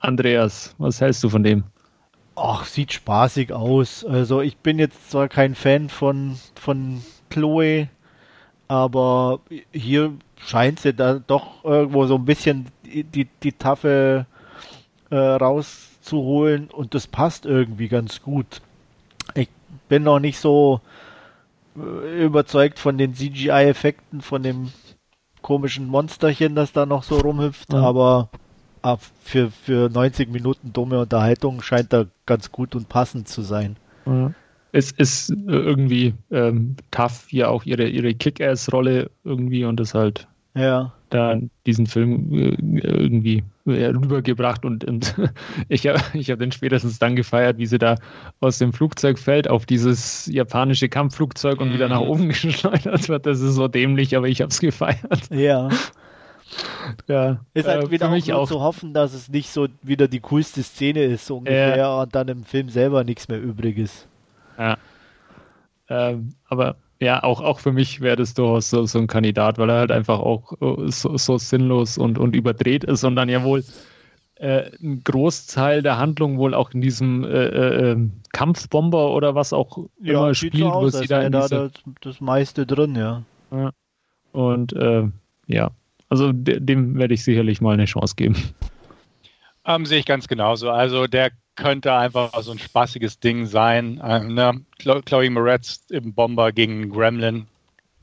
Andreas, 0.00 0.74
was 0.78 1.00
hältst 1.00 1.22
du 1.24 1.28
von 1.28 1.42
dem? 1.42 1.64
Ach, 2.36 2.64
sieht 2.64 2.92
spaßig 2.92 3.52
aus. 3.52 4.04
Also 4.04 4.40
ich 4.40 4.56
bin 4.56 4.78
jetzt 4.78 5.10
zwar 5.10 5.28
kein 5.28 5.54
Fan 5.54 5.88
von, 5.88 6.36
von 6.54 7.02
Chloe, 7.28 7.88
aber 8.68 9.40
hier 9.72 10.12
scheint 10.36 10.80
sie 10.80 10.94
da 10.94 11.18
doch 11.18 11.64
irgendwo 11.64 12.06
so 12.06 12.14
ein 12.16 12.24
bisschen 12.24 12.66
die, 12.84 13.04
die, 13.04 13.28
die 13.42 13.52
Tafel 13.52 14.26
äh, 15.10 15.16
rauszuholen 15.16 16.68
und 16.70 16.94
das 16.94 17.06
passt 17.06 17.44
irgendwie 17.44 17.88
ganz 17.88 18.22
gut. 18.22 18.62
Ich 19.34 19.48
bin 19.88 20.04
noch 20.04 20.18
nicht 20.20 20.38
so 20.38 20.80
äh, 21.76 22.24
überzeugt 22.24 22.78
von 22.78 22.96
den 22.96 23.14
CGI-Effekten, 23.14 24.22
von 24.22 24.42
dem 24.42 24.72
komischen 25.42 25.88
Monsterchen, 25.88 26.54
das 26.54 26.72
da 26.72 26.86
noch 26.86 27.02
so 27.02 27.18
rumhüpft, 27.18 27.72
Ja. 27.72 27.80
aber 27.82 28.30
für, 29.22 29.50
für 29.50 29.88
90 29.90 30.30
Minuten 30.30 30.72
dumme 30.72 31.00
Unterhaltung 31.00 31.62
scheint 31.62 31.92
er 31.92 32.06
ganz 32.26 32.50
gut 32.50 32.74
und 32.74 32.88
passend 32.88 33.28
zu 33.28 33.42
sein. 33.42 33.76
Es 34.72 34.90
ist 34.92 35.30
äh, 35.30 35.34
irgendwie 35.48 36.14
ähm, 36.30 36.76
tough, 36.90 37.26
hier 37.28 37.50
auch 37.50 37.64
ihre, 37.64 37.86
ihre 37.88 38.14
Kick-Ass-Rolle 38.14 39.10
irgendwie 39.24 39.64
und 39.64 39.78
das 39.80 39.94
halt 39.94 40.26
Ja. 40.54 40.92
da 41.10 41.36
diesen 41.66 41.86
Film 41.86 42.32
äh, 42.32 42.56
irgendwie 42.80 43.42
äh, 43.66 43.86
rübergebracht 43.86 44.64
und, 44.64 44.84
und 44.84 45.14
ich 45.68 45.86
habe 45.86 46.00
ich 46.14 46.30
hab 46.30 46.38
den 46.38 46.50
spätestens 46.52 46.98
dann 46.98 47.14
gefeiert, 47.16 47.58
wie 47.58 47.66
sie 47.66 47.78
da 47.78 47.96
aus 48.40 48.58
dem 48.58 48.72
Flugzeug 48.72 49.18
fällt 49.18 49.48
auf 49.48 49.66
dieses 49.66 50.26
japanische 50.26 50.88
Kampfflugzeug 50.88 51.60
und 51.60 51.72
wieder 51.72 51.88
nach 51.88 52.00
Mhm. 52.00 52.08
oben 52.08 52.28
geschleudert 52.30 53.08
wird. 53.08 53.26
Das 53.26 53.40
ist 53.40 53.54
so 53.54 53.68
dämlich, 53.68 54.16
aber 54.16 54.28
ich 54.28 54.40
habe 54.40 54.50
es 54.50 54.60
gefeiert. 54.60 55.28
Ja. 55.30 55.68
Ja, 57.06 57.40
Ist 57.54 57.68
halt 57.68 57.84
äh, 57.84 57.90
wieder 57.90 58.06
für 58.06 58.10
auch 58.10 58.14
mich 58.14 58.26
nur 58.28 58.38
auch. 58.38 58.48
zu 58.48 58.60
hoffen, 58.60 58.92
dass 58.94 59.14
es 59.14 59.28
nicht 59.28 59.50
so 59.50 59.68
wieder 59.82 60.08
die 60.08 60.20
coolste 60.20 60.62
Szene 60.62 61.04
ist, 61.04 61.26
so 61.26 61.38
ungefähr, 61.38 61.96
und 61.96 62.14
dann 62.14 62.28
im 62.28 62.44
Film 62.44 62.68
selber 62.68 63.04
nichts 63.04 63.28
mehr 63.28 63.40
übrig 63.40 63.78
ist. 63.78 64.08
Ja. 64.58 64.76
Ähm, 65.88 66.34
aber 66.48 66.76
ja, 67.00 67.22
auch, 67.22 67.40
auch 67.40 67.60
für 67.60 67.72
mich 67.72 68.00
wäre 68.00 68.16
das 68.16 68.34
durchaus 68.34 68.70
so, 68.70 68.84
so 68.84 68.98
ein 68.98 69.06
Kandidat, 69.06 69.58
weil 69.58 69.70
er 69.70 69.78
halt 69.78 69.90
einfach 69.90 70.18
auch 70.18 70.52
äh, 70.60 70.90
so, 70.90 71.16
so 71.16 71.38
sinnlos 71.38 71.98
und, 71.98 72.18
und 72.18 72.36
überdreht 72.36 72.84
ist 72.84 73.04
und 73.04 73.16
dann 73.16 73.28
ja 73.28 73.42
wohl 73.42 73.64
äh, 74.36 74.70
ein 74.82 75.02
Großteil 75.02 75.82
der 75.82 75.98
Handlung 75.98 76.38
wohl 76.38 76.54
auch 76.54 76.72
in 76.72 76.80
diesem 76.80 77.24
äh, 77.24 77.28
äh, 77.28 77.90
ähm, 77.92 78.12
Kampfbomber 78.32 79.12
oder 79.12 79.34
was 79.34 79.52
auch 79.52 79.86
immer 80.02 80.34
sieht 80.34 80.52
spielt, 80.52 80.64
so 80.64 80.70
wo 80.70 80.74
aus, 80.74 80.92
sie 80.92 80.98
als 80.98 81.08
da 81.08 81.16
wäre 81.16 81.26
in 81.26 81.32
da 81.32 81.70
das, 82.00 82.20
meiste 82.20 82.66
drin, 82.66 82.94
ja. 82.94 83.22
und 84.32 84.72
äh, 84.74 85.08
ja, 85.46 85.70
also 86.10 86.32
de 86.32 86.60
dem 86.60 86.98
werde 86.98 87.14
ich 87.14 87.24
sicherlich 87.24 87.62
mal 87.62 87.72
eine 87.72 87.86
Chance 87.86 88.14
geben. 88.16 88.36
Ähm, 89.64 89.86
sehe 89.86 90.00
ich 90.00 90.06
ganz 90.06 90.28
genauso. 90.28 90.70
Also 90.70 91.06
der 91.06 91.30
könnte 91.56 91.94
einfach 91.94 92.32
so 92.42 92.52
ein 92.52 92.58
spaßiges 92.58 93.20
Ding 93.20 93.46
sein. 93.46 94.00
Ähm, 94.04 94.34
ne? 94.34 94.60
Chlo- 94.80 95.02
Chloe 95.02 95.30
Moretz 95.30 95.86
im 95.90 96.12
Bomber 96.14 96.52
gegen 96.52 96.90
Gremlin. 96.90 97.46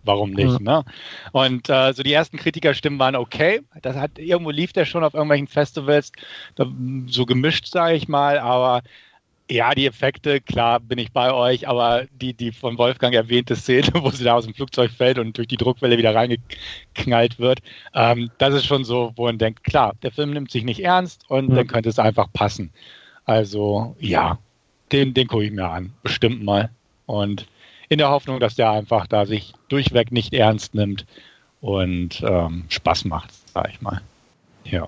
Warum 0.03 0.31
nicht? 0.31 0.61
Ne? 0.61 0.85
Und 1.33 1.69
äh, 1.69 1.91
so 1.91 2.01
die 2.01 2.13
ersten 2.13 2.37
Kritikerstimmen 2.37 2.97
waren 2.97 3.15
okay. 3.15 3.61
Das 3.81 3.97
hat 3.97 4.17
irgendwo 4.19 4.51
lief 4.51 4.71
der 4.71 4.85
schon 4.85 5.03
auf 5.03 5.13
irgendwelchen 5.13 5.47
Festivals, 5.47 6.13
so 7.07 7.25
gemischt, 7.25 7.67
sage 7.67 7.95
ich 7.95 8.07
mal. 8.07 8.39
Aber 8.39 8.83
ja, 9.49 9.73
die 9.73 9.85
Effekte, 9.85 10.41
klar, 10.41 10.79
bin 10.79 10.97
ich 10.97 11.11
bei 11.11 11.31
euch. 11.33 11.67
Aber 11.67 12.05
die, 12.11 12.33
die 12.33 12.51
von 12.51 12.77
Wolfgang 12.77 13.13
erwähnte 13.15 13.55
Szene, 13.55 13.87
wo 14.01 14.09
sie 14.11 14.23
da 14.23 14.35
aus 14.35 14.45
dem 14.45 14.53
Flugzeug 14.53 14.91
fällt 14.91 15.17
und 15.19 15.37
durch 15.37 15.47
die 15.47 15.57
Druckwelle 15.57 15.97
wieder 15.97 16.13
reingeknallt 16.13 17.39
wird, 17.39 17.59
ähm, 17.93 18.29
das 18.37 18.53
ist 18.53 18.65
schon 18.65 18.83
so, 18.83 19.13
wo 19.15 19.25
man 19.25 19.37
denkt, 19.37 19.63
klar, 19.63 19.95
der 20.03 20.11
Film 20.11 20.31
nimmt 20.31 20.51
sich 20.51 20.63
nicht 20.63 20.81
ernst 20.81 21.23
und 21.29 21.49
Ja. 21.49 21.55
dann 21.55 21.67
könnte 21.67 21.89
es 21.89 21.99
einfach 21.99 22.27
passen. 22.33 22.71
Also 23.25 23.95
ja, 23.99 24.37
den, 24.91 25.13
den 25.13 25.27
gucke 25.27 25.45
ich 25.45 25.51
mir 25.51 25.67
an, 25.69 25.93
bestimmt 26.03 26.43
mal. 26.43 26.69
Und 27.05 27.47
in 27.89 27.97
der 27.99 28.09
Hoffnung, 28.09 28.39
dass 28.39 28.55
der 28.55 28.71
einfach 28.71 29.07
da 29.07 29.25
sich 29.25 29.53
durchweg 29.69 30.11
nicht 30.11 30.33
ernst 30.33 30.75
nimmt 30.75 31.05
und 31.61 32.21
ähm, 32.21 32.65
Spaß 32.69 33.05
macht, 33.05 33.31
sag 33.53 33.69
ich 33.69 33.81
mal. 33.81 34.01
Ja. 34.65 34.87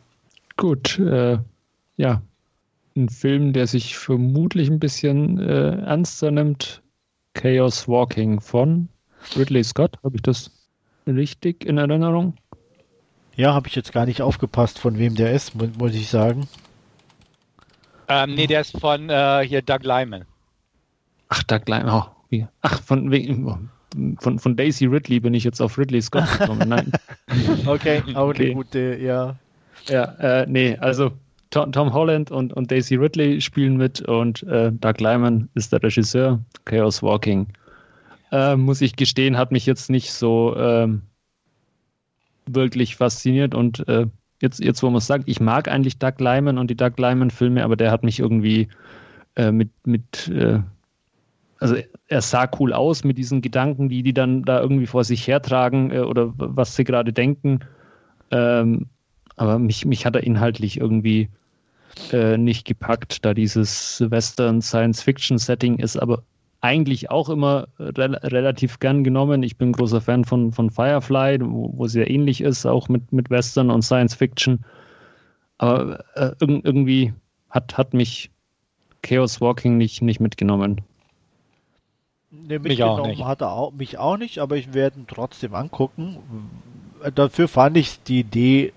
Gut, 0.57 0.99
äh, 0.99 1.37
ja, 1.97 2.21
ein 2.96 3.10
Film, 3.10 3.53
der 3.53 3.67
sich 3.67 3.98
vermutlich 3.98 4.69
ein 4.69 4.79
bisschen 4.79 5.39
äh, 5.39 5.77
ernster 5.81 6.31
nimmt. 6.31 6.81
Chaos 7.34 7.88
Walking 7.88 8.41
von 8.41 8.89
Ridley 9.38 9.63
Scott. 9.63 9.98
Habe 10.03 10.15
ich 10.17 10.22
das 10.24 10.51
richtig 11.08 11.65
in 11.65 11.77
Erinnerung? 11.77 12.36
Ja, 13.36 13.53
habe 13.53 13.67
ich 13.67 13.75
jetzt 13.75 13.93
gar 13.93 14.05
nicht 14.05 14.22
aufgepasst, 14.22 14.79
von 14.79 14.98
wem 14.98 15.15
der 15.15 15.31
ist, 15.31 15.55
mu- 15.55 15.69
muss 15.77 15.93
ich 15.96 16.10
sagen. 16.10 16.48
Ähm, 18.08 18.34
nee, 18.36 18.48
der 18.48 18.62
ist 18.62 18.77
von 18.79 19.10
äh, 19.10 19.46
hier 19.48 19.62
Doug 19.62 19.84
Lyman. 19.84 20.25
Ach, 21.29 21.43
da 21.43 21.60
gleich. 21.60 21.84
Oh, 21.86 22.03
wie? 22.29 22.48
Ach, 22.62 22.81
von, 22.81 23.12
wegen- 23.12 23.69
von, 24.19 24.39
von 24.39 24.55
Daisy 24.58 24.86
Ridley 24.88 25.19
bin 25.19 25.34
ich 25.36 25.43
jetzt 25.43 25.62
auf 25.62 25.77
Ridley 25.77 26.01
Scott 26.01 26.29
gekommen. 26.39 26.67
Nein. 26.67 26.91
Okay, 27.67 28.01
auch 28.15 28.29
Okay. 28.29 28.46
eine 28.46 28.53
gute, 28.55 28.98
ja. 29.00 29.36
Ja, 29.88 30.03
äh, 30.41 30.46
nee, 30.48 30.75
also 30.77 31.12
Tom, 31.51 31.71
Tom 31.71 31.93
Holland 31.93 32.31
und, 32.31 32.53
und 32.53 32.69
Daisy 32.71 32.95
Ridley 32.95 33.41
spielen 33.41 33.77
mit 33.77 34.01
und 34.01 34.43
äh, 34.43 34.71
Doug 34.71 34.99
Lyman 34.99 35.49
ist 35.55 35.73
der 35.73 35.81
Regisseur. 35.81 36.39
Chaos 36.65 37.01
Walking. 37.01 37.47
Äh, 38.31 38.55
muss 38.55 38.81
ich 38.81 38.95
gestehen, 38.95 39.37
hat 39.37 39.51
mich 39.51 39.65
jetzt 39.65 39.89
nicht 39.89 40.13
so 40.13 40.55
ähm, 40.55 41.01
wirklich 42.45 42.95
fasziniert 42.95 43.55
und 43.55 43.87
äh, 43.87 44.05
jetzt, 44.41 44.59
jetzt, 44.59 44.83
wo 44.83 44.87
man 44.87 44.97
es 44.97 45.07
sagt, 45.07 45.23
ich 45.27 45.39
mag 45.39 45.67
eigentlich 45.67 45.97
Doug 45.97 46.19
Lyman 46.19 46.59
und 46.59 46.69
die 46.69 46.77
Doug 46.77 46.93
Lyman-Filme, 46.97 47.63
aber 47.63 47.75
der 47.75 47.91
hat 47.91 48.03
mich 48.03 48.19
irgendwie 48.19 48.67
äh, 49.35 49.51
mit, 49.51 49.69
mit 49.85 50.27
äh, 50.27 50.59
also 51.59 51.75
er 52.07 52.21
sah 52.21 52.49
cool 52.59 52.73
aus 52.73 53.03
mit 53.03 53.17
diesen 53.17 53.41
Gedanken, 53.41 53.89
die 53.89 54.03
die 54.03 54.13
dann 54.13 54.43
da 54.43 54.61
irgendwie 54.61 54.87
vor 54.87 55.03
sich 55.03 55.27
hertragen 55.27 55.91
äh, 55.91 55.99
oder 55.99 56.31
was 56.37 56.75
sie 56.75 56.83
gerade 56.83 57.11
denken. 57.11 57.59
Ähm, 58.31 58.87
aber 59.35 59.57
mich, 59.57 59.85
mich 59.85 60.05
hat 60.05 60.15
er 60.15 60.23
inhaltlich 60.23 60.79
irgendwie 60.79 61.29
äh, 62.11 62.37
nicht 62.37 62.65
gepackt, 62.65 63.23
da 63.25 63.33
dieses 63.33 64.03
Western-Science-Fiction-Setting 64.09 65.77
ist, 65.79 65.97
aber 65.97 66.23
eigentlich 66.61 67.09
auch 67.09 67.29
immer 67.29 67.67
rel 67.79 68.15
relativ 68.15 68.79
gern 68.79 69.03
genommen. 69.03 69.43
Ich 69.43 69.57
bin 69.57 69.71
großer 69.71 70.01
Fan 70.01 70.25
von, 70.25 70.51
von 70.51 70.69
Firefly, 70.69 71.39
wo, 71.41 71.71
wo 71.75 71.87
sehr 71.87 72.09
ähnlich 72.09 72.41
ist, 72.41 72.65
auch 72.65 72.89
mit, 72.89 73.13
mit 73.13 73.29
Western 73.29 73.71
und 73.71 73.81
Science-Fiction. 73.81 74.65
Aber 75.57 76.03
äh, 76.15 76.31
irg 76.39 76.65
irgendwie 76.65 77.13
hat, 77.49 77.77
hat 77.77 77.93
mich 77.93 78.29
Chaos 79.01 79.39
Walking 79.39 79.77
nicht, 79.77 80.01
nicht 80.01 80.19
mitgenommen. 80.19 80.81
Nee, 82.31 82.59
Mich 82.59 82.83
auch 82.83 82.97
mitgenommen 82.97 83.09
nicht. 83.09 83.25
hat 83.25 83.41
er 83.41 83.53
auch, 83.53 83.71
mich 83.71 83.97
auch 83.97 84.17
nicht, 84.17 84.39
aber 84.39 84.57
ich 84.57 84.73
werde 84.73 84.99
ihn 84.99 85.07
trotzdem 85.07 85.55
angucken. 85.55 86.17
Dafür 87.15 87.47
fand 87.47 87.77
ich 87.77 88.03
die 88.03 88.19
Idee 88.19 88.73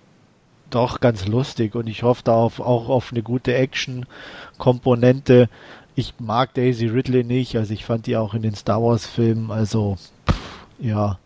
doch 0.75 1.01
ganz 1.01 1.27
lustig 1.27 1.75
und 1.75 1.87
ich 1.87 2.03
hoffe 2.03 2.23
da 2.25 2.35
auf, 2.35 2.61
auch 2.61 2.89
auf 2.89 3.13
eine 3.13 3.23
gute 3.23 3.55
Action-Komponente. 3.55 5.49
Ich 5.95 6.15
mag 6.19 6.55
Daisy 6.55 6.87
Ridley 6.87 7.25
nicht, 7.25 7.57
also 7.57 7.73
ich 7.75 7.85
fand 7.85 8.07
die 8.07 8.17
auch 8.17 8.35
in 8.35 8.43
den 8.43 8.55
Star 8.55 8.83
Wars-Filmen, 8.83 9.51
also 9.51 9.97
pff, 10.29 10.37
ja, 10.79 11.19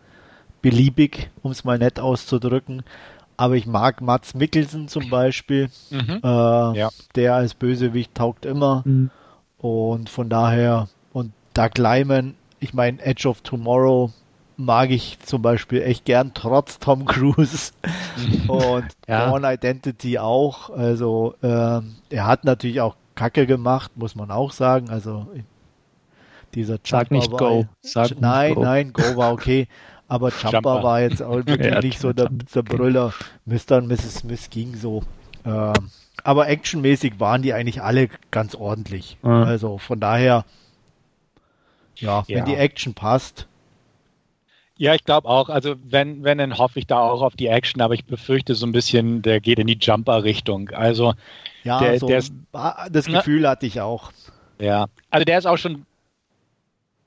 beliebig, 0.62 1.30
um 1.42 1.52
es 1.52 1.64
mal 1.64 1.78
nett 1.78 2.00
auszudrücken. 2.00 2.82
Aber 3.36 3.54
ich 3.54 3.66
mag 3.66 4.00
Mats 4.00 4.34
Mikkelsen 4.34 4.88
zum 4.88 5.08
Beispiel. 5.10 5.68
Mhm. 5.90 6.20
Äh, 6.22 6.78
Ja. 6.78 6.88
Der 7.14 7.34
als 7.34 7.54
Bösewicht 7.54 8.14
taugt 8.14 8.44
immer. 8.46 8.82
Und 9.58 10.08
von 10.10 10.28
daher, 10.28 10.88
und 11.12 11.32
Doug 11.54 11.70
Lyman, 11.78 12.34
ich 12.60 12.74
meine, 12.74 13.00
Edge 13.02 13.28
of 13.28 13.42
Tomorrow 13.42 14.10
mag 14.56 14.90
ich 14.90 15.18
zum 15.20 15.42
Beispiel 15.42 15.82
echt 15.82 16.04
gern, 16.04 16.32
trotz 16.34 16.78
Tom 16.78 17.04
Cruise. 17.06 17.72
und 18.48 18.86
Ja. 19.06 19.28
Born 19.30 19.44
Identity 19.44 20.18
auch. 20.18 20.70
Also, 20.70 21.34
ähm, 21.42 21.96
er 22.10 22.26
hat 22.26 22.44
natürlich 22.44 22.80
auch 22.80 22.96
Kacke 23.14 23.46
gemacht, 23.46 23.92
muss 23.96 24.14
man 24.14 24.30
auch 24.30 24.52
sagen. 24.52 24.90
Also, 24.90 25.26
dieser 26.54 26.78
Sag 26.84 27.10
nicht 27.10 27.30
war- 27.32 27.38
Go. 27.38 27.66
Sag 27.82 28.20
nein, 28.20 28.54
Go. 28.54 28.62
nein, 28.62 28.92
Go 28.92 29.16
war 29.16 29.32
okay. 29.32 29.68
Aber 30.08 30.28
Jumper, 30.42 30.50
Jumper. 30.52 30.82
war 30.82 31.00
jetzt 31.00 31.22
auch 31.22 31.36
wirklich 31.46 31.66
Ja, 31.72 31.80
nicht 31.80 31.98
so 32.00 32.12
der, 32.12 32.28
der 32.30 32.62
Brüller. 32.62 33.12
Mr. 33.44 33.78
und 33.78 33.88
Mrs. 33.88 34.14
Smith 34.16 34.48
ging 34.50 34.74
so. 34.76 35.02
Ähm, 35.44 35.72
aber 36.24 36.48
actionmäßig 36.48 37.20
waren 37.20 37.42
die 37.42 37.52
eigentlich 37.52 37.82
alle 37.82 38.08
ganz 38.30 38.54
ordentlich. 38.54 39.18
Ja. 39.22 39.42
Also 39.42 39.78
von 39.78 40.00
daher, 40.00 40.44
Ja, 41.96 42.24
Ja. 42.26 42.36
wenn 42.38 42.44
die 42.46 42.54
Action 42.56 42.94
passt. 42.94 43.46
Ja, 44.78 44.94
ich 44.94 45.04
glaube 45.04 45.28
auch. 45.28 45.48
Also 45.48 45.74
wenn, 45.84 46.22
wenn, 46.24 46.38
dann 46.38 46.58
hoffe 46.58 46.78
ich 46.78 46.86
da 46.86 46.98
auch 47.00 47.22
auf 47.22 47.34
die 47.34 47.46
Action, 47.46 47.80
aber 47.80 47.94
ich 47.94 48.04
befürchte 48.04 48.54
so 48.54 48.66
ein 48.66 48.72
bisschen, 48.72 49.22
der 49.22 49.40
geht 49.40 49.58
in 49.58 49.66
die 49.66 49.78
Jumper-Richtung. 49.80 50.70
Also 50.70 51.14
Ja, 51.64 51.80
Der- 51.80 51.98
so, 51.98 52.06
der 52.06 52.18
ist- 52.18 52.32
das 52.92 53.08
Na- 53.08 53.18
Gefühl 53.18 53.48
hatte 53.48 53.66
ich 53.66 53.80
auch. 53.80 54.12
Ja, 54.60 54.86
also 55.10 55.24
der 55.24 55.38
ist 55.38 55.46
auch 55.46 55.56
schon 55.56 55.84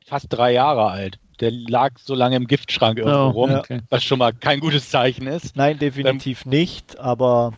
fast 0.05 0.27
drei 0.29 0.51
Jahre 0.53 0.87
alt. 0.89 1.19
Der 1.39 1.51
lag 1.51 1.93
so 1.99 2.15
lange 2.15 2.35
im 2.35 2.47
Giftschrank 2.47 2.97
irgendwo 2.97 3.27
Oh, 3.27 3.43
rum, 3.43 3.51
ja, 3.51 3.59
okay. 3.59 3.81
was 3.89 4.03
schon 4.03 4.19
mal 4.19 4.33
kein 4.33 4.59
gutes 4.59 4.89
Zeichen 4.89 5.27
ist. 5.27 5.55
Nein, 5.55 5.79
definitiv 5.79 6.43
Ähm, 6.45 6.49
nicht, 6.51 6.99
aber 6.99 7.53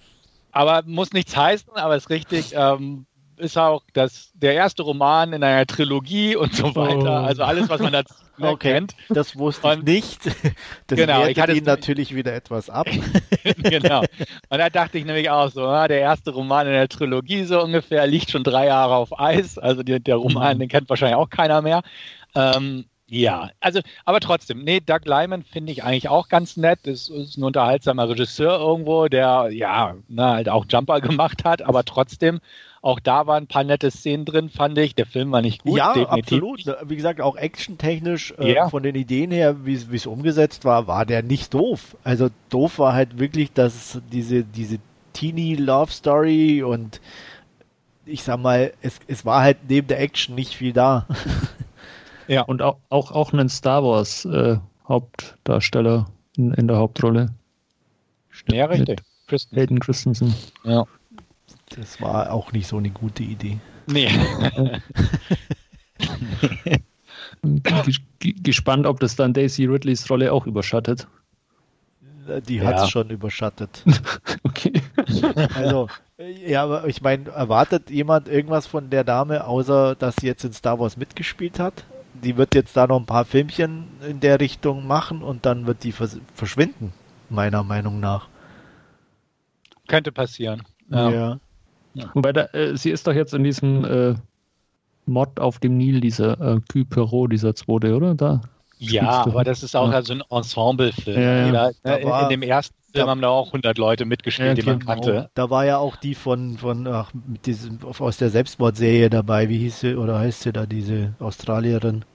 Aber 0.52 0.84
muss 0.86 1.14
nichts 1.14 1.36
heißen, 1.36 1.74
aber 1.76 1.96
ist 1.96 2.10
richtig. 2.10 2.54
Ähm, 2.54 3.06
ist 3.42 3.58
auch 3.58 3.84
das, 3.94 4.32
der 4.34 4.54
erste 4.54 4.84
Roman 4.84 5.34
in 5.34 5.44
einer 5.44 5.66
Trilogie 5.66 6.36
und 6.36 6.56
so 6.56 6.76
weiter. 6.76 7.22
Oh. 7.24 7.26
Also 7.26 7.44
alles, 7.44 7.68
was 7.70 7.82
man 7.82 7.92
dazu 7.94 8.14
okay, 8.40 8.74
kennt. 8.74 8.96
das 9.10 9.36
wusste 9.38 9.68
ich 9.68 9.78
Und- 9.78 9.84
nicht. 9.86 10.20
Das 10.88 10.98
Genau, 10.98 11.26
ich 11.26 11.40
hatte 11.40 11.54
ihn 11.54 11.64
natürlich 11.64 12.14
wieder 12.16 12.34
etwas 12.34 12.70
ab. 12.70 12.88
genau. 13.58 14.02
Und 14.02 14.58
da 14.58 14.70
dachte 14.70 14.98
ich 14.98 15.06
nämlich 15.06 15.30
auch 15.30 15.50
so, 15.50 15.66
ah, 15.66 15.88
der 15.88 16.00
erste 16.00 16.32
Roman 16.32 16.68
in 16.68 16.74
der 16.74 16.90
Trilogie 16.90 17.44
so 17.46 17.62
ungefähr 17.62 18.06
liegt 18.08 18.30
schon 18.32 18.44
drei 18.44 18.68
Jahre 18.68 18.96
auf 18.96 19.18
Eis. 19.20 19.58
Also 19.58 19.84
die, 19.84 20.00
der 20.02 20.16
Roman, 20.18 20.60
den 20.60 20.70
kennt 20.70 20.90
wahrscheinlich 20.90 21.16
auch 21.18 21.30
keiner 21.30 21.62
mehr. 21.62 21.82
Ähm, 22.36 22.86
ja, 23.14 23.50
also, 23.60 23.82
aber 24.06 24.22
trotzdem, 24.22 24.64
nee, 24.64 24.80
Doug 24.80 25.02
Lyman 25.04 25.44
finde 25.44 25.74
ich 25.74 25.84
eigentlich 25.84 26.08
auch 26.08 26.30
ganz 26.30 26.56
nett. 26.56 26.80
Das 26.84 27.10
ist 27.10 27.38
ein 27.38 27.44
unterhaltsamer 27.44 28.08
Regisseur 28.08 28.58
irgendwo, 28.60 29.08
der 29.10 29.50
ja 29.52 29.96
na, 30.08 30.36
halt 30.36 30.48
auch 30.48 30.66
Jumper 30.70 31.02
gemacht 31.02 31.44
hat, 31.44 31.62
aber 31.62 31.84
trotzdem, 31.84 32.40
auch 32.82 33.00
da 33.00 33.28
waren 33.28 33.44
ein 33.44 33.48
paar 33.48 33.64
nette 33.64 33.92
Szenen 33.92 34.26
drin, 34.26 34.50
fand 34.50 34.78
ich. 34.78 34.96
Der 34.96 35.06
Film 35.06 35.32
war 35.32 35.42
nicht 35.42 35.64
gut. 35.64 35.78
ja, 35.78 35.94
definitiv. 35.94 36.44
absolut. 36.44 36.90
Wie 36.90 36.96
gesagt, 36.96 37.22
auch 37.22 37.36
actiontechnisch 37.36 38.34
äh, 38.40 38.54
Ja. 38.54 38.70
von 38.70 38.82
den 38.84 38.96
Ideen 38.96 39.30
her, 39.32 39.66
wie 39.66 39.74
es 39.76 40.06
umgesetzt 40.08 40.66
war, 40.66 40.88
war 40.88 41.06
der 41.06 41.22
nicht 41.22 41.54
doof. 41.54 41.96
Also 42.04 42.30
doof 42.50 42.80
war 42.80 42.94
halt 42.94 43.20
wirklich, 43.20 43.54
dass 43.54 44.02
diese, 44.12 44.44
diese 44.44 44.80
Teenie 45.14 45.56
Love 45.56 45.92
Story 45.92 46.64
und 46.64 47.00
ich 48.06 48.24
sag 48.24 48.40
mal, 48.40 48.74
es, 48.82 49.00
es 49.08 49.26
war 49.26 49.42
halt 49.44 49.58
neben 49.70 49.88
der 49.88 50.00
Action 50.02 50.34
nicht 50.36 50.56
viel 50.56 50.74
da. 50.74 51.06
Und 52.48 52.62
auch, 52.62 52.78
auch, 52.90 53.12
auch 53.12 53.34
einen 53.34 53.50
Star 53.50 53.84
Wars 53.84 54.26
äh, 54.26 54.58
Hauptdarsteller 54.88 56.08
in, 56.38 56.54
in 56.54 56.68
der 56.68 56.78
Hauptrolle. 56.78 57.34
Ja, 58.50 58.66
richtig. 58.66 59.02
Kristen. 59.28 59.56
Hayden 59.56 59.80
Christensen. 59.80 60.34
Ja. 60.64 60.86
Das 61.76 62.02
war 62.02 62.32
auch 62.32 62.52
nicht 62.52 62.68
so 62.68 62.78
eine 62.78 62.90
gute 62.90 63.24
Idee. 63.24 63.60
Nee. 63.88 64.10
Gespannt, 68.22 68.86
ob 68.86 69.00
das 69.00 69.16
dann 69.16 69.34
Daisy 69.34 69.66
Ridleys 69.66 70.10
Rolle 70.10 70.32
auch 70.32 70.46
überschattet. 70.48 71.08
Die 72.48 72.58
Ja. 72.58 72.66
hat 72.66 72.80
es 72.84 72.90
schon 72.90 73.10
überschattet. 73.10 73.84
Okay. 74.44 74.82
Also, 75.56 75.88
ja, 76.46 76.64
aber 76.64 76.88
ich 76.88 77.02
meine, 77.02 77.30
erwartet 77.30 77.90
jemand 77.90 78.28
irgendwas 78.28 78.68
von 78.68 78.90
der 78.90 79.04
Dame, 79.04 79.46
außer 79.46 79.96
dass 79.96 80.16
sie 80.18 80.28
jetzt 80.28 80.44
in 80.44 80.52
Star 80.54 80.80
Wars 80.80 80.98
mitgespielt 80.98 81.58
hat? 81.60 81.86
Die 82.14 82.38
wird 82.38 82.54
jetzt 82.54 82.76
da 82.76 82.86
noch 82.86 83.00
ein 83.00 83.06
paar 83.06 83.24
Filmchen 83.26 83.88
in 84.08 84.20
der 84.20 84.40
Richtung 84.40 84.86
machen 84.86 85.22
und 85.24 85.46
dann 85.46 85.66
wird 85.68 85.84
die 85.84 85.92
vers 85.92 86.20
verschwinden, 86.36 86.92
meiner 87.30 87.64
Meinung 87.64 88.00
nach. 88.00 88.28
Könnte 89.88 90.12
passieren. 90.12 90.64
Ja. 90.90 91.40
Wobei, 92.14 92.34
da, 92.34 92.46
äh, 92.54 92.76
sie 92.78 92.90
ist 92.92 93.06
doch 93.08 93.14
jetzt 93.14 93.34
in 93.34 93.44
diesem 93.44 93.84
äh, 93.86 94.16
Mod 95.06 95.40
auf 95.40 95.60
dem 95.60 95.78
Nil, 95.78 96.00
dieser 96.02 96.40
äh, 96.40 96.84
Perrault, 96.90 97.32
dieser 97.34 97.56
zweite, 97.56 97.96
oder? 97.96 98.16
Da. 98.16 98.42
Ja, 98.80 99.24
aber 99.26 99.44
das 99.44 99.62
ist 99.62 99.76
auch 99.76 99.90
Ja. 99.90 99.96
also 99.96 100.14
ein 100.14 100.24
Ensemble-Film. 100.30 101.22
Ja, 101.22 101.48
ja. 101.48 101.72
Da 101.84 101.96
in, 101.96 102.08
war- 102.10 102.24
in 102.24 102.30
dem 102.30 102.42
ersten 102.42 102.76
Film 102.92 103.06
da- 103.06 103.12
haben 103.12 103.22
da 103.22 103.28
auch 103.30 103.48
100 103.48 103.78
Leute 103.78 104.06
mitgespielt, 104.06 104.48
Ja, 104.50 104.54
die 104.56 104.64
man 104.64 104.80
kannte. 104.80 105.30
Da 105.36 105.50
war 105.50 105.66
ja 105.66 105.78
auch 105.78 105.96
die 105.98 106.16
von, 106.16 106.58
von 106.58 106.88
ach, 106.88 107.12
mit 107.14 107.46
diesem, 107.46 107.80
aus 107.84 108.18
der 108.18 108.30
Selbstmordserie 108.30 109.10
dabei, 109.10 109.50
wie 109.50 109.58
hieß 109.60 109.82
sie, 109.82 109.96
oder 109.96 110.18
heißt 110.20 110.42
sie 110.42 110.52
da, 110.54 110.66
diese 110.66 111.14
Australierin? 111.20 112.06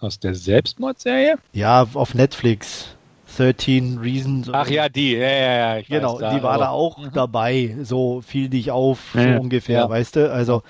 Aus 0.00 0.18
der 0.20 0.34
Selbstmordserie? 0.34 1.36
Ja, 1.52 1.86
auf 1.94 2.14
Netflix. 2.14 2.93
13 3.36 3.98
Reasons. 3.98 4.48
Ach 4.52 4.68
ja, 4.68 4.88
die. 4.88 5.12
Ja, 5.14 5.28
ja, 5.28 5.52
ja. 5.74 5.78
Ich 5.78 5.88
Genau, 5.88 6.20
weiß, 6.20 6.34
die 6.34 6.42
war 6.42 6.58
da 6.58 6.68
auch 6.70 6.98
Mhm. 6.98 7.10
dabei, 7.12 7.76
so 7.82 8.20
fiel 8.20 8.48
dich 8.48 8.70
auf, 8.70 9.10
so 9.14 9.18
Ja, 9.20 9.38
ungefähr, 9.38 9.80
Ja. 9.80 9.88
weißt 9.88 10.16
du? 10.16 10.32
Also 10.32 10.62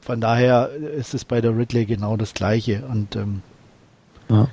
von 0.00 0.20
daher 0.20 0.70
ist 0.70 1.14
es 1.14 1.24
bei 1.24 1.40
der 1.40 1.56
Ridley 1.56 1.86
genau 1.86 2.16
das 2.16 2.34
Gleiche 2.34 2.84
und 2.90 3.16
ähm, 3.16 3.42
Ja. 4.28 4.48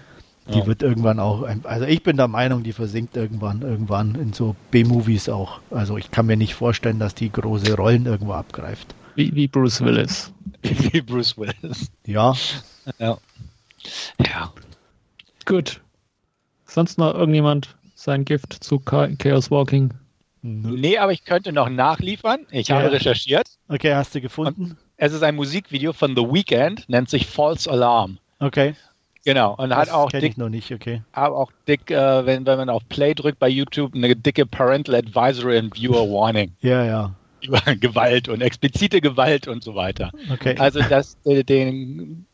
die 0.54 0.60
Ja. 0.60 0.66
wird 0.66 0.82
irgendwann 0.82 1.20
auch, 1.20 1.46
also 1.64 1.86
ich 1.86 2.04
bin 2.04 2.18
der 2.18 2.28
Meinung, 2.28 2.64
die 2.64 2.74
versinkt 2.74 3.16
irgendwann, 3.18 3.62
irgendwann 3.62 4.16
in 4.16 4.34
so 4.34 4.56
B-Movies 4.72 5.30
auch. 5.30 5.60
Also 5.72 5.98
ich 5.98 6.10
kann 6.12 6.26
mir 6.26 6.38
nicht 6.38 6.54
vorstellen, 6.56 7.00
dass 7.00 7.16
die 7.16 7.32
große 7.32 7.76
Rollen 7.76 8.06
irgendwo 8.06 8.34
abgreift. 8.34 8.96
Wie, 9.16 9.36
wie 9.36 9.48
Bruce 9.48 9.82
Willis. 9.82 10.32
Wie 10.64 11.02
Bruce 11.02 11.38
Willis. 11.38 11.92
Ja, 12.06 12.34
Ja. 13.00 13.18
Ja. 14.20 14.54
Gut. 15.46 15.82
Sonst 16.74 16.98
noch 16.98 17.14
irgendjemand 17.14 17.76
sein 17.96 18.24
Gift 18.24 18.54
zu 18.64 18.80
Cha- 18.80 19.10
Chaos 19.18 19.52
Walking? 19.52 19.94
Nee, 20.42 20.98
aber 20.98 21.12
ich 21.12 21.26
könnte 21.26 21.52
noch 21.52 21.70
nachliefern. 21.70 22.48
Ich 22.50 22.70
Ja. 22.70 22.78
habe 22.78 22.92
recherchiert. 22.94 23.48
okay, 23.68 23.94
hast 23.94 24.16
du 24.16 24.22
gefunden? 24.22 24.78
Es 24.98 25.12
ist 25.14 25.22
ein 25.22 25.36
Musikvideo 25.36 25.92
von 25.94 26.16
The 26.16 26.24
Weeknd, 26.24 26.88
nennt 26.88 27.10
sich 27.10 27.28
False 27.28 27.70
Alarm. 27.70 28.18
Okay, 28.40 28.76
Genau. 29.24 29.54
Und 29.56 29.76
hat 29.76 29.88
das 29.90 29.94
auch 29.94 30.10
kenne 30.10 30.22
dick, 30.22 30.32
ich 30.32 30.38
noch 30.38 30.50
nicht, 30.50 30.72
okay. 30.72 31.04
hat 31.14 31.32
auch 31.32 31.52
dick 31.68 31.92
äh, 31.92 32.26
wenn, 32.26 32.44
wenn 32.48 32.58
man 32.58 32.70
auf 32.70 32.82
Play 32.90 33.14
drückt 33.14 33.38
bei 33.38 33.50
YouTube, 33.50 33.94
eine 33.94 34.16
dicke 34.16 34.48
Parental 34.48 34.96
Advisory 34.96 35.60
and 35.60 35.76
Viewer 35.76 36.10
Warning 36.10 36.54
Ja, 36.62 36.84
ja, 36.86 37.14
über 37.44 37.60
Gewalt 37.80 38.30
und 38.30 38.42
explizite 38.42 39.00
Gewalt 39.00 39.48
und 39.48 39.64
so 39.64 39.76
weiter. 39.76 40.10
okay. 40.34 40.56
Also 40.58 40.80
das, 40.90 41.18
äh, 41.26 41.44
den, 41.44 42.26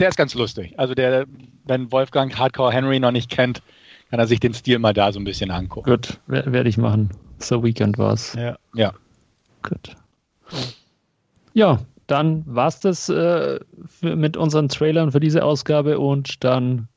der 0.00 0.08
ist 0.08 0.16
ganz 0.16 0.34
lustig. 0.34 0.74
Also 0.78 0.94
der, 0.96 1.26
wenn 1.64 1.92
Wolfgang 1.92 2.36
Hardcore 2.36 2.72
Henry 2.72 2.98
noch 2.98 3.12
nicht 3.12 3.30
kennt, 3.30 3.62
kann 4.12 4.20
er 4.20 4.26
sich 4.26 4.40
den 4.40 4.52
Stil 4.52 4.78
mal 4.78 4.92
da 4.92 5.10
so 5.10 5.18
ein 5.18 5.24
bisschen 5.24 5.50
angucken. 5.50 5.88
Gut, 5.90 6.20
wer- 6.26 6.52
werde 6.52 6.68
ich 6.68 6.76
machen. 6.76 7.08
So 7.38 7.64
Weekend 7.64 7.96
war's. 7.96 8.34
ja. 8.34 8.58
Ja. 8.74 8.92
Gut. 9.62 9.96
Ja, 11.54 11.80
dann 12.08 12.44
war's 12.46 12.78
das 12.80 13.08
äh, 13.08 13.58
für, 13.86 14.14
mit 14.16 14.36
unseren 14.36 14.68
Trailern 14.68 15.12
für 15.12 15.20
diese 15.20 15.42
Ausgabe 15.42 15.98
und 15.98 16.44
dann 16.44 16.88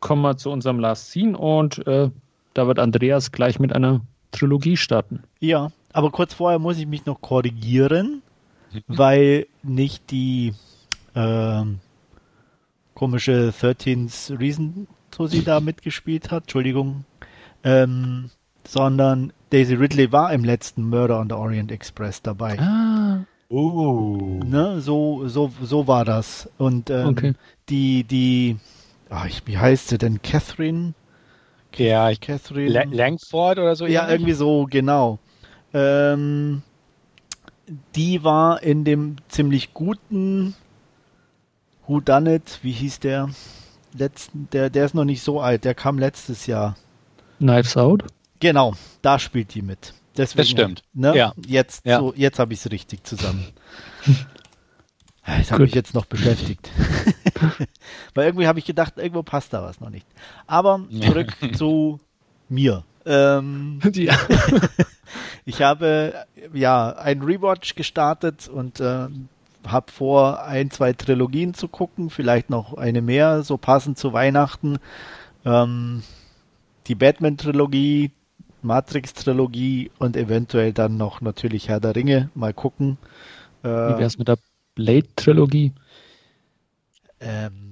kommen 0.00 0.22
wir 0.22 0.36
zu 0.36 0.50
unserem 0.50 0.80
Last 0.80 1.12
Scene 1.12 1.38
und 1.38 1.86
äh, 1.86 2.10
da 2.54 2.66
wird 2.66 2.80
Andreas 2.80 3.30
gleich 3.30 3.60
mit 3.60 3.72
einer 3.72 4.00
Trilogie 4.32 4.76
starten. 4.76 5.22
Ja, 5.38 5.70
aber 5.92 6.10
kurz 6.10 6.34
vorher 6.34 6.58
muss 6.58 6.78
ich 6.78 6.86
mich 6.88 7.06
noch 7.06 7.20
korrigieren, 7.20 8.22
weil 8.88 9.46
nicht 9.62 10.10
die 10.10 10.52
ähm, 11.14 11.78
komische 12.94 13.52
13th 13.56 14.36
Reason, 14.40 14.88
so 15.14 15.26
sie 15.26 15.42
da 15.42 15.60
mitgespielt 15.60 16.30
hat, 16.30 16.44
Entschuldigung, 16.44 17.04
ähm, 17.62 18.30
sondern 18.66 19.32
Daisy 19.50 19.74
Ridley 19.74 20.10
war 20.12 20.32
im 20.32 20.44
letzten 20.44 20.88
Murder 20.88 21.20
on 21.20 21.28
the 21.28 21.34
Orient 21.34 21.70
Express 21.72 22.22
dabei. 22.22 22.58
Ah, 22.58 23.24
Uh. 23.50 24.40
Ne, 24.44 24.80
so, 24.80 25.28
so, 25.28 25.52
so 25.62 25.86
war 25.86 26.04
das. 26.04 26.48
Und 26.58 26.90
ähm, 26.90 27.08
Okay. 27.08 27.34
die, 27.68 28.02
die, 28.02 28.56
ah, 29.10 29.26
ich, 29.26 29.46
wie 29.46 29.58
heißt 29.58 29.88
sie 29.88 29.98
denn? 29.98 30.22
Catherine? 30.22 30.94
Ja, 31.76 32.12
Catherine? 32.14 32.70
La 32.70 32.82
Langford 32.90 33.58
oder 33.58 33.76
so? 33.76 33.86
Ja, 33.86 34.08
irgendwie 34.10 34.32
so, 34.32 34.66
genau. 34.68 35.18
Ähm, 35.72 36.62
die 37.94 38.24
war 38.24 38.62
in 38.62 38.84
dem 38.84 39.16
ziemlich 39.28 39.72
guten 39.74 40.54
Who 41.86 42.00
Done 42.00 42.36
It, 42.36 42.58
wie 42.62 42.72
hieß 42.72 43.00
der? 43.00 43.28
Letzten, 43.96 44.48
der, 44.52 44.70
der 44.70 44.84
ist 44.86 44.94
noch 44.94 45.04
nicht 45.04 45.22
so 45.22 45.40
alt, 45.40 45.64
der 45.64 45.74
kam 45.74 45.98
letztes 45.98 46.46
Jahr. 46.46 46.76
Knives 47.38 47.76
Out. 47.76 48.04
Genau, 48.40 48.74
da 49.02 49.18
spielt 49.18 49.54
die 49.54 49.62
mit. 49.62 49.94
Deswegen, 50.16 50.36
Das 50.38 50.48
stimmt. 50.50 50.82
Ne? 50.92 51.16
Ja. 51.16 51.32
Jetzt, 51.46 51.84
Ja. 51.86 51.98
So, 51.98 52.12
jetzt 52.14 52.38
habe 52.38 52.52
ich 52.52 52.64
es 52.64 52.70
richtig 52.70 53.04
zusammen. 53.04 53.46
Das 55.26 55.50
habe 55.50 55.62
mich 55.62 55.74
jetzt 55.74 55.94
noch 55.94 56.04
beschäftigt. 56.04 56.70
Weil 58.14 58.26
irgendwie 58.26 58.46
habe 58.46 58.58
ich 58.58 58.64
gedacht, 58.64 58.94
irgendwo 58.98 59.22
passt 59.22 59.52
da 59.52 59.62
was 59.62 59.80
noch 59.80 59.90
nicht. 59.90 60.06
Aber 60.46 60.84
zurück 61.00 61.34
zu 61.56 62.00
mir. 62.48 62.84
Ähm, 63.06 63.80
Die, 63.84 64.10
ich 65.44 65.62
habe 65.62 66.26
ja 66.52 66.90
einen 66.90 67.22
Rewatch 67.22 67.74
gestartet 67.74 68.48
und 68.48 68.80
äh, 68.80 69.08
habe 69.66 69.90
vor, 69.90 70.42
ein, 70.44 70.70
zwei 70.70 70.92
Trilogien 70.92 71.54
zu 71.54 71.68
gucken, 71.68 72.10
vielleicht 72.10 72.50
noch 72.50 72.74
eine 72.74 73.02
mehr, 73.02 73.42
so 73.42 73.56
passend 73.56 73.98
zu 73.98 74.12
Weihnachten. 74.12 74.78
Ähm, 75.44 76.02
die 76.86 76.94
Batman-Trilogie, 76.94 78.10
Matrix-Trilogie 78.62 79.90
und 79.98 80.16
eventuell 80.16 80.72
dann 80.72 80.96
noch 80.96 81.20
natürlich 81.20 81.68
Herr 81.68 81.80
der 81.80 81.94
Ringe. 81.94 82.30
Mal 82.34 82.54
gucken. 82.54 82.98
wie 83.62 83.68
Äh, 83.68 83.98
wär's 83.98 84.18
mit 84.18 84.28
der 84.28 84.38
Blade-Trilogie? 84.74 85.72
Ähm, 87.20 87.64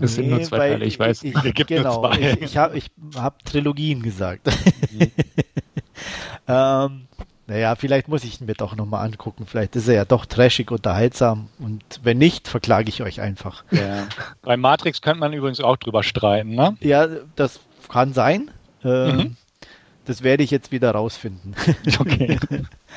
es 0.00 0.16
sind 0.16 0.28
nur 0.28 0.42
zwei 0.42 0.58
Teile, 0.58 0.84
ich 0.84 0.98
weiß. 0.98 1.22
Ich, 1.24 1.34
ich, 1.44 1.66
genau, 1.66 2.10
ich, 2.12 2.42
ich 2.42 2.56
habe 2.56 2.76
ich 2.76 2.90
hab 3.16 3.44
Trilogien 3.44 4.02
gesagt. 4.02 4.48
Mhm. 4.92 5.10
ähm, 6.48 7.02
naja, 7.46 7.74
vielleicht 7.74 8.08
muss 8.08 8.24
ich 8.24 8.40
ihn 8.40 8.46
mir 8.46 8.54
doch 8.54 8.76
nochmal 8.76 9.04
angucken. 9.04 9.46
Vielleicht 9.46 9.74
ist 9.74 9.88
er 9.88 9.94
ja 9.94 10.04
doch 10.04 10.26
trashig 10.26 10.70
unterhaltsam. 10.70 11.48
Und 11.58 11.82
wenn 12.02 12.18
nicht, 12.18 12.46
verklage 12.48 12.88
ich 12.88 13.02
euch 13.02 13.20
einfach. 13.20 13.64
Ja. 13.70 14.06
Bei 14.42 14.56
Matrix 14.56 15.02
könnte 15.02 15.20
man 15.20 15.32
übrigens 15.32 15.60
auch 15.60 15.76
drüber 15.76 16.02
streiten, 16.02 16.54
ne? 16.54 16.76
Ja, 16.80 17.08
das 17.34 17.60
kann 17.88 18.12
sein. 18.12 18.50
Ähm, 18.84 19.16
mhm. 19.16 19.36
Das 20.04 20.22
werde 20.22 20.42
ich 20.42 20.50
jetzt 20.50 20.72
wieder 20.72 20.92
rausfinden. 20.92 21.54
Okay. 21.98 22.38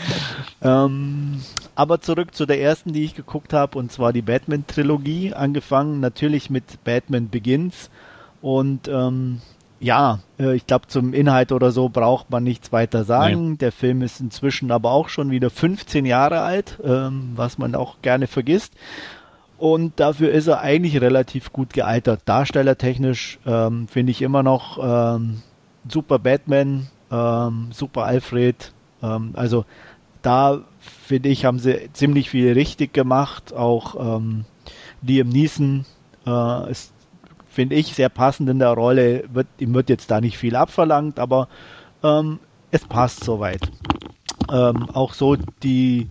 ähm, 0.62 1.42
aber 1.76 2.02
zurück 2.02 2.34
zu 2.34 2.46
der 2.46 2.62
ersten, 2.62 2.94
die 2.94 3.04
ich 3.04 3.16
geguckt 3.16 3.54
habe, 3.54 3.78
und 3.78 3.92
zwar 3.92 4.14
die 4.14 4.22
Batman-Trilogie. 4.22 5.34
Angefangen 5.34 6.00
natürlich 6.00 6.50
mit 6.50 6.84
Batman 6.84 7.30
Begins. 7.30 7.90
Und 8.42 8.88
ähm, 8.88 9.42
ja, 9.86 10.18
äh, 10.40 10.56
ich 10.56 10.66
glaube, 10.66 10.88
zum 10.88 11.14
Inhalt 11.14 11.52
oder 11.52 11.70
so 11.70 11.90
braucht 11.90 12.32
man 12.32 12.44
nichts 12.44 12.72
weiter 12.72 13.04
sagen. 13.04 13.50
Nein. 13.50 13.58
Der 13.60 13.72
Film 13.72 14.02
ist 14.02 14.20
inzwischen 14.20 14.72
aber 14.72 14.90
auch 14.90 15.10
schon 15.10 15.30
wieder 15.30 15.52
15 15.52 16.08
Jahre 16.08 16.42
alt, 16.42 16.80
ähm, 16.84 17.34
was 17.36 17.60
man 17.60 17.76
auch 17.76 18.02
gerne 18.02 18.26
vergisst. 18.26 18.74
Und 19.60 20.00
dafür 20.00 20.32
ist 20.32 20.48
er 20.48 20.62
eigentlich 20.62 21.00
relativ 21.02 21.54
gut 21.54 21.72
gealtert. 21.72 22.22
Darstellertechnisch 22.26 23.38
ähm, 23.46 23.88
finde 23.88 24.12
ich 24.12 24.24
immer 24.24 24.42
noch 24.42 24.80
ähm, 24.82 25.44
super 25.88 26.18
Batman, 26.18 26.88
ähm, 27.12 27.68
super 27.72 28.06
Alfred. 28.06 28.74
Ähm, 29.04 29.34
also 29.34 29.66
da 30.24 30.62
finde 30.80 31.30
ich, 31.30 31.46
haben 31.46 31.60
sie 31.60 31.92
ziemlich 31.94 32.32
viel 32.32 32.54
richtig 32.54 32.92
gemacht. 32.92 33.54
Auch 33.54 34.18
ähm, 34.18 34.46
Liam 35.04 35.30
Neeson 35.30 35.86
äh, 36.26 36.72
ist 36.72 36.95
finde 37.56 37.76
ich, 37.76 37.96
sehr 37.96 38.10
passend 38.10 38.50
in 38.50 38.60
der 38.60 38.72
Rolle. 38.72 39.24
Wird, 39.32 39.48
ihm 39.60 39.74
wird 39.74 39.90
jetzt 39.90 40.12
da 40.12 40.22
nicht 40.22 40.38
viel 40.38 40.56
abverlangt, 40.56 41.20
aber 41.20 41.48
ähm, 42.04 42.40
es 42.72 42.86
passt 42.86 43.24
soweit. 43.24 43.62
Ähm, 44.52 44.90
auch 44.92 45.14
so 45.14 45.38
die 45.64 46.10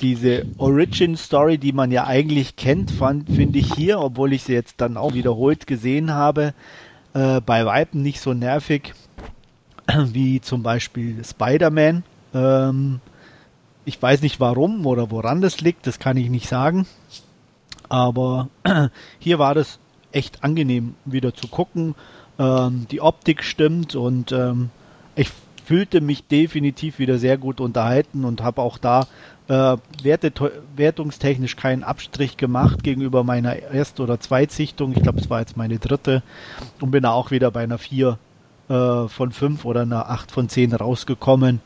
diese 0.00 0.44
Origin 0.58 1.16
Story, 1.16 1.58
die 1.58 1.72
man 1.72 1.92
ja 1.92 2.06
eigentlich 2.06 2.56
kennt, 2.56 2.90
finde 2.90 3.58
ich 3.58 3.72
hier, 3.72 4.00
obwohl 4.00 4.32
ich 4.32 4.42
sie 4.42 4.52
jetzt 4.52 4.80
dann 4.80 4.96
auch 4.96 5.14
wiederholt 5.14 5.68
gesehen 5.68 6.10
habe, 6.10 6.54
äh, 7.14 7.40
bei 7.40 7.64
Weitem 7.64 8.02
nicht 8.02 8.20
so 8.20 8.34
nervig 8.34 8.94
wie 10.06 10.40
zum 10.40 10.64
Beispiel 10.64 11.24
Spider-Man. 11.24 12.02
Ähm, 12.34 13.00
ich 13.84 14.02
weiß 14.02 14.22
nicht 14.22 14.40
warum 14.40 14.86
oder 14.86 15.10
woran 15.12 15.40
das 15.40 15.60
liegt, 15.60 15.86
das 15.86 16.00
kann 16.00 16.16
ich 16.16 16.28
nicht 16.30 16.48
sagen. 16.48 16.86
Aber 17.88 18.48
hier 19.20 19.38
war 19.38 19.54
das 19.54 19.78
echt 20.12 20.44
angenehm 20.44 20.94
wieder 21.04 21.34
zu 21.34 21.48
gucken. 21.48 21.94
Ähm, 22.38 22.86
die 22.90 23.00
Optik 23.00 23.42
stimmt 23.42 23.94
und 23.94 24.32
ähm, 24.32 24.70
ich 25.14 25.30
fühlte 25.64 26.00
mich 26.00 26.26
definitiv 26.26 26.98
wieder 26.98 27.18
sehr 27.18 27.38
gut 27.38 27.60
unterhalten 27.60 28.24
und 28.24 28.42
habe 28.42 28.62
auch 28.62 28.78
da 28.78 29.06
äh, 29.48 29.76
Werte, 30.02 30.32
wertungstechnisch 30.76 31.56
keinen 31.56 31.82
Abstrich 31.82 32.36
gemacht 32.36 32.82
gegenüber 32.82 33.24
meiner 33.24 33.56
Erst- 33.56 34.00
oder 34.00 34.20
Zweitsichtung. 34.20 34.92
Ich 34.92 35.02
glaube, 35.02 35.20
es 35.20 35.30
war 35.30 35.40
jetzt 35.40 35.56
meine 35.56 35.78
dritte 35.78 36.22
und 36.80 36.90
bin 36.90 37.02
da 37.02 37.12
auch 37.12 37.30
wieder 37.30 37.50
bei 37.50 37.62
einer 37.62 37.78
4 37.78 38.18
äh, 38.68 39.08
von 39.08 39.32
5 39.32 39.64
oder 39.64 39.82
einer 39.82 40.08
8 40.08 40.30
von 40.30 40.48
10 40.48 40.74
rausgekommen. 40.74 41.60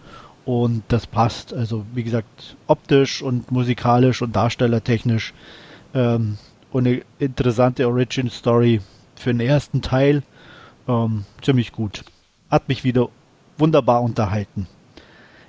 Und 0.45 0.85
das 0.89 1.07
passt. 1.07 1.53
Also 1.53 1.85
wie 1.95 2.05
gesagt, 2.05 2.57
optisch 2.67 3.23
und 3.23 3.51
musikalisch 3.51 4.23
und 4.23 4.37
darstellertechnisch 4.37 5.35
ähm, 5.95 6.39
und 6.77 6.87
eine 6.87 7.03
interessante 7.19 7.89
Origin 7.89 8.29
Story 8.29 8.83
für 9.15 9.33
den 9.33 9.41
ersten 9.41 9.81
Teil. 9.81 10.23
Ähm, 10.87 11.25
ziemlich 11.41 11.73
gut. 11.73 12.05
Hat 12.51 12.69
mich 12.69 12.85
wieder 12.85 13.09
wunderbar 13.57 14.03
unterhalten. 14.03 14.69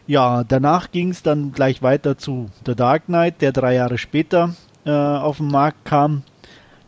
Ja, 0.07 0.45
danach 0.45 0.89
ging 0.91 1.09
es 1.09 1.23
dann 1.23 1.51
gleich 1.51 1.81
weiter 1.81 2.17
zu 2.17 2.49
The 2.65 2.75
Dark 2.75 3.07
Knight, 3.07 3.41
der 3.41 3.51
drei 3.51 3.75
Jahre 3.75 3.97
später 3.97 4.55
äh, 4.85 4.91
auf 4.91 5.37
den 5.37 5.47
Markt 5.47 5.83
kam. 5.83 6.23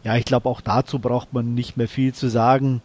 Ja, 0.05 0.15
ich 0.15 0.23
glaube, 0.23 0.47
auch 0.47 0.61
dazu 0.61 0.99
braucht 0.99 1.33
man 1.33 1.53
nicht 1.53 1.75
mehr 1.75 1.89
viel 1.89 2.13
zu 2.13 2.29
sagen. 2.29 2.81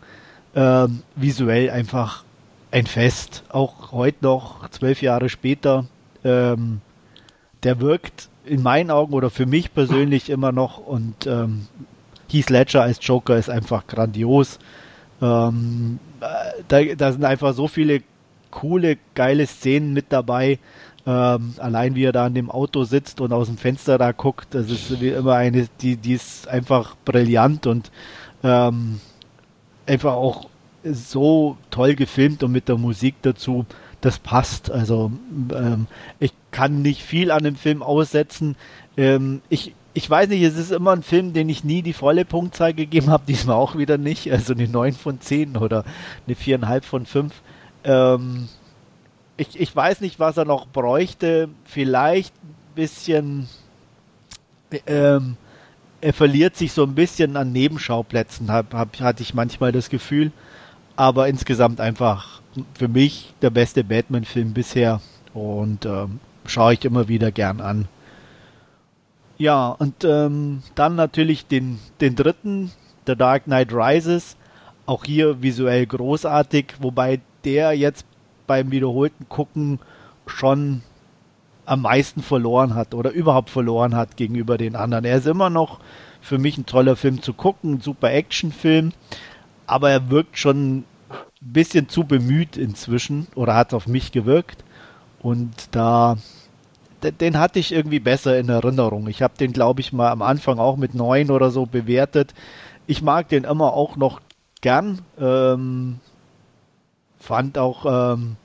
Ähm, 0.56 1.04
visuell 1.14 1.70
einfach 1.70 2.24
ein 2.72 2.86
Fest. 2.86 3.44
Auch 3.48 3.92
heute 3.92 4.24
noch, 4.24 4.68
zwölf 4.70 5.02
Jahre 5.02 5.28
später. 5.28 5.86
Ähm, 6.24 6.80
der 7.62 7.80
wirkt 7.80 8.28
in 8.44 8.62
meinen 8.62 8.90
Augen 8.90 9.14
oder 9.14 9.30
für 9.30 9.46
mich 9.46 9.72
persönlich 9.72 10.30
immer 10.30 10.52
noch 10.52 10.78
und 10.78 11.26
ähm, 11.26 11.66
Heath 12.30 12.50
Ledger 12.50 12.82
als 12.82 12.98
Joker 13.00 13.36
ist 13.36 13.50
einfach 13.50 13.86
grandios. 13.86 14.58
Ähm, 15.22 15.98
da, 16.68 16.82
da, 16.82 17.12
sind 17.12 17.24
einfach 17.24 17.54
so 17.54 17.68
viele 17.68 18.02
coole, 18.50 18.98
geile 19.14 19.46
Szenen 19.46 19.92
mit 19.92 20.06
dabei. 20.10 20.58
Ähm, 21.06 21.54
allein 21.58 21.94
wie 21.94 22.04
er 22.04 22.12
da 22.12 22.26
an 22.26 22.34
dem 22.34 22.50
Auto 22.50 22.84
sitzt 22.84 23.20
und 23.20 23.32
aus 23.32 23.48
dem 23.48 23.58
Fenster 23.58 23.98
da 23.98 24.12
guckt, 24.12 24.48
das 24.54 24.70
ist 24.70 25.00
wie 25.00 25.10
immer 25.10 25.34
eine, 25.34 25.68
die, 25.80 25.96
die 25.96 26.14
ist 26.14 26.48
einfach 26.48 26.96
brillant 27.04 27.66
und 27.66 27.90
ähm, 28.42 29.00
einfach 29.86 30.14
auch 30.14 30.48
so 30.82 31.58
toll 31.70 31.94
gefilmt 31.94 32.42
und 32.42 32.52
mit 32.52 32.68
der 32.68 32.78
Musik 32.78 33.16
dazu 33.22 33.66
das 34.04 34.18
passt. 34.18 34.70
Also 34.70 35.10
ähm, 35.54 35.86
ich 36.18 36.32
kann 36.50 36.82
nicht 36.82 37.02
viel 37.02 37.30
an 37.30 37.44
dem 37.44 37.56
Film 37.56 37.82
aussetzen. 37.82 38.56
Ähm, 38.96 39.42
ich, 39.48 39.74
ich 39.94 40.08
weiß 40.08 40.28
nicht, 40.28 40.42
es 40.42 40.56
ist 40.56 40.72
immer 40.72 40.92
ein 40.92 41.02
Film, 41.02 41.32
den 41.32 41.48
ich 41.48 41.64
nie 41.64 41.82
die 41.82 41.92
volle 41.92 42.24
Punktzahl 42.24 42.74
gegeben 42.74 43.10
habe, 43.10 43.24
diesmal 43.28 43.56
auch 43.56 43.76
wieder 43.76 43.98
nicht. 43.98 44.30
Also 44.30 44.52
eine 44.52 44.68
9 44.68 44.92
von 44.92 45.20
10 45.20 45.56
oder 45.56 45.84
eine 46.26 46.36
4,5 46.36 46.82
von 46.82 47.06
5. 47.06 47.34
Ähm, 47.84 48.48
ich, 49.36 49.58
ich 49.58 49.74
weiß 49.74 50.00
nicht, 50.00 50.20
was 50.20 50.36
er 50.36 50.44
noch 50.44 50.66
bräuchte. 50.66 51.48
Vielleicht 51.64 52.34
ein 52.42 52.74
bisschen. 52.74 53.48
Ähm, 54.86 55.36
er 56.00 56.12
verliert 56.12 56.56
sich 56.56 56.72
so 56.72 56.82
ein 56.82 56.94
bisschen 56.94 57.36
an 57.36 57.52
Nebenschauplätzen, 57.52 58.50
hab, 58.50 58.74
hab, 58.74 59.00
hatte 59.00 59.22
ich 59.22 59.32
manchmal 59.32 59.72
das 59.72 59.88
Gefühl. 59.88 60.32
Aber 60.96 61.28
insgesamt 61.28 61.80
einfach 61.80 62.42
für 62.74 62.88
mich 62.88 63.34
der 63.42 63.50
beste 63.50 63.84
Batman-Film 63.84 64.52
bisher 64.52 65.00
und 65.32 65.86
ähm, 65.86 66.20
schaue 66.46 66.74
ich 66.74 66.84
immer 66.84 67.08
wieder 67.08 67.32
gern 67.32 67.60
an. 67.60 67.88
Ja, 69.36 69.68
und 69.68 70.04
ähm, 70.04 70.62
dann 70.74 70.94
natürlich 70.94 71.46
den, 71.46 71.78
den 72.00 72.14
dritten, 72.14 72.70
The 73.06 73.16
Dark 73.16 73.44
Knight 73.44 73.72
Rises. 73.72 74.36
Auch 74.86 75.04
hier 75.04 75.42
visuell 75.42 75.86
großartig, 75.86 76.74
wobei 76.80 77.20
der 77.44 77.72
jetzt 77.72 78.04
beim 78.46 78.70
wiederholten 78.70 79.28
Gucken 79.28 79.80
schon 80.26 80.82
am 81.66 81.82
meisten 81.82 82.22
verloren 82.22 82.74
hat 82.74 82.94
oder 82.94 83.10
überhaupt 83.10 83.50
verloren 83.50 83.94
hat 83.94 84.16
gegenüber 84.16 84.58
den 84.58 84.76
anderen. 84.76 85.04
Er 85.04 85.16
ist 85.16 85.26
immer 85.26 85.50
noch 85.50 85.80
für 86.20 86.38
mich 86.38 86.58
ein 86.58 86.66
toller 86.66 86.96
Film 86.96 87.22
zu 87.22 87.32
gucken, 87.32 87.74
ein 87.74 87.80
super 87.80 88.12
Actionfilm, 88.12 88.92
aber 89.66 89.90
er 89.90 90.10
wirkt 90.10 90.38
schon 90.38 90.84
bisschen 91.52 91.88
zu 91.88 92.04
bemüht 92.04 92.56
inzwischen 92.56 93.26
oder 93.34 93.54
hat 93.54 93.74
auf 93.74 93.86
mich 93.86 94.12
gewirkt. 94.12 94.64
Und 95.20 95.68
da, 95.70 96.16
den 97.02 97.38
hatte 97.38 97.58
ich 97.58 97.72
irgendwie 97.72 98.00
besser 98.00 98.38
in 98.38 98.48
Erinnerung. 98.48 99.08
Ich 99.08 99.22
habe 99.22 99.36
den, 99.38 99.52
glaube 99.52 99.80
ich, 99.80 99.92
mal 99.92 100.10
am 100.10 100.22
Anfang 100.22 100.58
auch 100.58 100.76
mit 100.76 100.94
neun 100.94 101.30
oder 101.30 101.50
so 101.50 101.66
bewertet. 101.66 102.34
Ich 102.86 103.02
mag 103.02 103.28
den 103.28 103.44
immer 103.44 103.72
auch 103.72 103.96
noch 103.96 104.20
gern. 104.60 105.00
Ähm, 105.18 106.00
fand 107.18 107.58
auch 107.58 108.14
ähm, 108.14 108.36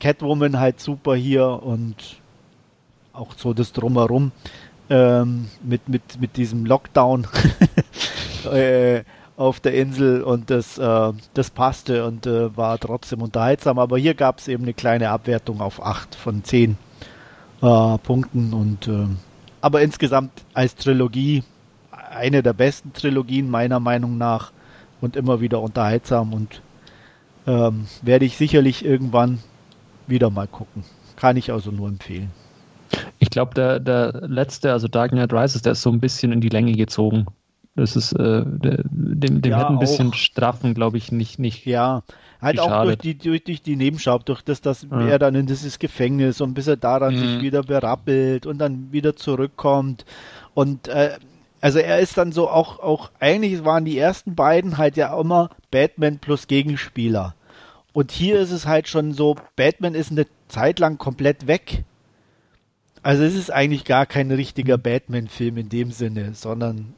Catwoman 0.00 0.58
halt 0.58 0.80
super 0.80 1.14
hier 1.14 1.62
und 1.62 2.20
auch 3.12 3.34
so 3.36 3.52
das 3.52 3.72
Drumherum 3.72 4.32
ähm, 4.90 5.48
mit, 5.62 5.88
mit, 5.88 6.20
mit 6.20 6.36
diesem 6.36 6.64
Lockdown. 6.64 7.26
äh, 8.52 9.02
auf 9.38 9.60
der 9.60 9.74
Insel 9.74 10.22
und 10.22 10.50
das, 10.50 10.78
äh, 10.78 11.12
das 11.34 11.50
passte 11.50 12.04
und 12.04 12.26
äh, 12.26 12.56
war 12.56 12.76
trotzdem 12.78 13.22
unterhaltsam. 13.22 13.78
Aber 13.78 13.96
hier 13.96 14.14
gab 14.14 14.40
es 14.40 14.48
eben 14.48 14.64
eine 14.64 14.74
kleine 14.74 15.10
Abwertung 15.10 15.60
auf 15.60 15.80
8 15.80 16.16
von 16.16 16.42
10 16.42 16.76
äh, 17.62 17.98
Punkten. 17.98 18.52
Und, 18.52 18.88
äh, 18.88 19.06
aber 19.60 19.82
insgesamt 19.82 20.32
als 20.54 20.74
Trilogie 20.74 21.44
eine 21.92 22.42
der 22.42 22.52
besten 22.52 22.92
Trilogien 22.92 23.48
meiner 23.48 23.78
Meinung 23.78 24.18
nach 24.18 24.50
und 25.00 25.14
immer 25.14 25.40
wieder 25.40 25.60
unterhaltsam 25.62 26.32
und 26.32 26.60
ähm, 27.46 27.86
werde 28.02 28.24
ich 28.24 28.36
sicherlich 28.36 28.84
irgendwann 28.84 29.38
wieder 30.08 30.30
mal 30.30 30.48
gucken. 30.48 30.82
Kann 31.14 31.36
ich 31.36 31.52
also 31.52 31.70
nur 31.70 31.88
empfehlen. 31.88 32.32
Ich 33.20 33.30
glaube, 33.30 33.54
der, 33.54 33.78
der 33.78 34.22
letzte, 34.26 34.72
also 34.72 34.88
Dark 34.88 35.12
Knight 35.12 35.32
Rises, 35.32 35.62
der 35.62 35.72
ist 35.72 35.82
so 35.82 35.90
ein 35.90 36.00
bisschen 36.00 36.32
in 36.32 36.40
die 36.40 36.48
Länge 36.48 36.72
gezogen. 36.72 37.26
Das 37.78 37.94
ist, 37.94 38.12
äh, 38.12 38.42
dem, 38.44 39.40
dem 39.40 39.52
ja, 39.52 39.58
hätte 39.58 39.68
ein 39.68 39.78
bisschen 39.78 40.08
auch. 40.08 40.14
straffen, 40.14 40.74
glaube 40.74 40.98
ich, 40.98 41.12
nicht, 41.12 41.38
nicht. 41.38 41.64
Ja, 41.64 42.02
halt 42.42 42.58
auch 42.58 42.82
durch 42.82 42.98
die, 42.98 43.16
durch, 43.16 43.44
durch 43.44 43.62
die 43.62 43.76
Nebenschau, 43.76 44.18
durch 44.18 44.42
das, 44.42 44.60
dass 44.60 44.84
ja. 44.90 45.00
er 45.06 45.20
dann 45.20 45.36
in 45.36 45.46
dieses 45.46 45.78
Gefängnis 45.78 46.40
und 46.40 46.54
bis 46.54 46.66
er 46.66 46.76
daran 46.76 47.14
mhm. 47.14 47.18
sich 47.18 47.40
wieder 47.40 47.62
berappelt 47.62 48.46
und 48.46 48.58
dann 48.58 48.90
wieder 48.90 49.14
zurückkommt. 49.14 50.04
Und 50.54 50.88
äh, 50.88 51.18
also 51.60 51.78
er 51.78 52.00
ist 52.00 52.18
dann 52.18 52.32
so 52.32 52.48
auch, 52.48 52.80
auch, 52.80 53.12
eigentlich 53.20 53.64
waren 53.64 53.84
die 53.84 53.96
ersten 53.96 54.34
beiden 54.34 54.76
halt 54.76 54.96
ja 54.96 55.16
immer 55.18 55.50
Batman 55.70 56.18
plus 56.18 56.48
Gegenspieler. 56.48 57.36
Und 57.92 58.10
hier 58.10 58.40
ist 58.40 58.50
es 58.50 58.66
halt 58.66 58.88
schon 58.88 59.12
so, 59.12 59.36
Batman 59.54 59.94
ist 59.94 60.10
eine 60.10 60.26
Zeit 60.48 60.80
lang 60.80 60.98
komplett 60.98 61.46
weg. 61.46 61.84
Also 63.02 63.22
es 63.22 63.36
ist 63.36 63.52
eigentlich 63.52 63.84
gar 63.84 64.04
kein 64.04 64.32
richtiger 64.32 64.78
Batman-Film 64.78 65.58
in 65.58 65.68
dem 65.68 65.92
Sinne, 65.92 66.34
sondern 66.34 66.94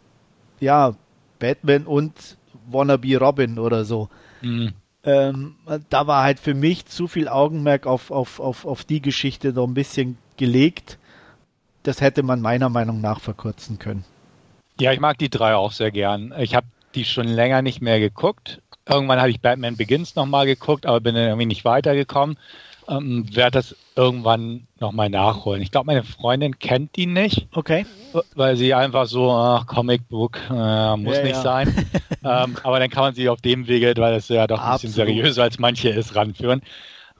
ja, 0.60 0.94
Batman 1.38 1.86
und 1.86 2.36
Wannabe 2.70 3.18
Robin 3.18 3.58
oder 3.58 3.84
so. 3.84 4.08
Mhm. 4.42 4.72
Ähm, 5.02 5.56
da 5.88 6.06
war 6.06 6.22
halt 6.22 6.38
für 6.38 6.54
mich 6.54 6.86
zu 6.86 7.08
viel 7.08 7.28
Augenmerk 7.28 7.86
auf, 7.86 8.10
auf, 8.10 8.38
auf, 8.38 8.66
auf 8.66 8.84
die 8.84 9.00
Geschichte 9.00 9.52
noch 9.52 9.66
ein 9.66 9.74
bisschen 9.74 10.18
gelegt. 10.36 10.98
Das 11.82 12.02
hätte 12.02 12.22
man 12.22 12.42
meiner 12.42 12.68
Meinung 12.68 13.00
nach 13.00 13.20
verkürzen 13.20 13.78
können. 13.78 14.04
Ja, 14.78 14.92
ich 14.92 15.00
mag 15.00 15.18
die 15.18 15.30
drei 15.30 15.54
auch 15.54 15.72
sehr 15.72 15.90
gern. 15.90 16.34
Ich 16.38 16.54
habe 16.54 16.66
die 16.94 17.04
schon 17.04 17.28
länger 17.28 17.62
nicht 17.62 17.80
mehr 17.80 17.98
geguckt. 17.98 18.60
Irgendwann 18.86 19.20
habe 19.20 19.30
ich 19.30 19.40
Batman 19.40 19.76
Begins 19.76 20.16
nochmal 20.16 20.46
geguckt, 20.46 20.84
aber 20.84 21.00
bin 21.00 21.14
dann 21.14 21.24
irgendwie 21.24 21.46
nicht 21.46 21.64
weitergekommen. 21.64 22.38
Ähm, 22.90 23.24
werde 23.34 23.52
das 23.52 23.76
irgendwann 23.94 24.66
nochmal 24.80 25.08
nachholen. 25.08 25.62
Ich 25.62 25.70
glaube, 25.70 25.86
meine 25.86 26.02
Freundin 26.02 26.58
kennt 26.58 26.96
die 26.96 27.06
nicht. 27.06 27.46
Okay. 27.52 27.86
Weil 28.34 28.56
sie 28.56 28.74
einfach 28.74 29.06
so, 29.06 29.30
ach, 29.30 29.66
Comicbook, 29.66 30.38
äh, 30.50 30.96
muss 30.96 31.16
ja, 31.16 31.22
nicht 31.22 31.36
ja. 31.36 31.42
sein. 31.42 31.86
ähm, 32.24 32.56
aber 32.62 32.80
dann 32.80 32.90
kann 32.90 33.04
man 33.04 33.14
sie 33.14 33.28
auf 33.28 33.40
dem 33.40 33.68
Wege, 33.68 33.94
weil 33.96 34.14
es 34.14 34.28
ja 34.28 34.46
doch 34.46 34.58
ein 34.58 34.72
Absolut. 34.72 34.96
bisschen 34.96 35.06
seriöser 35.06 35.44
als 35.44 35.58
manche 35.60 35.90
ist, 35.90 36.16
ranführen. 36.16 36.62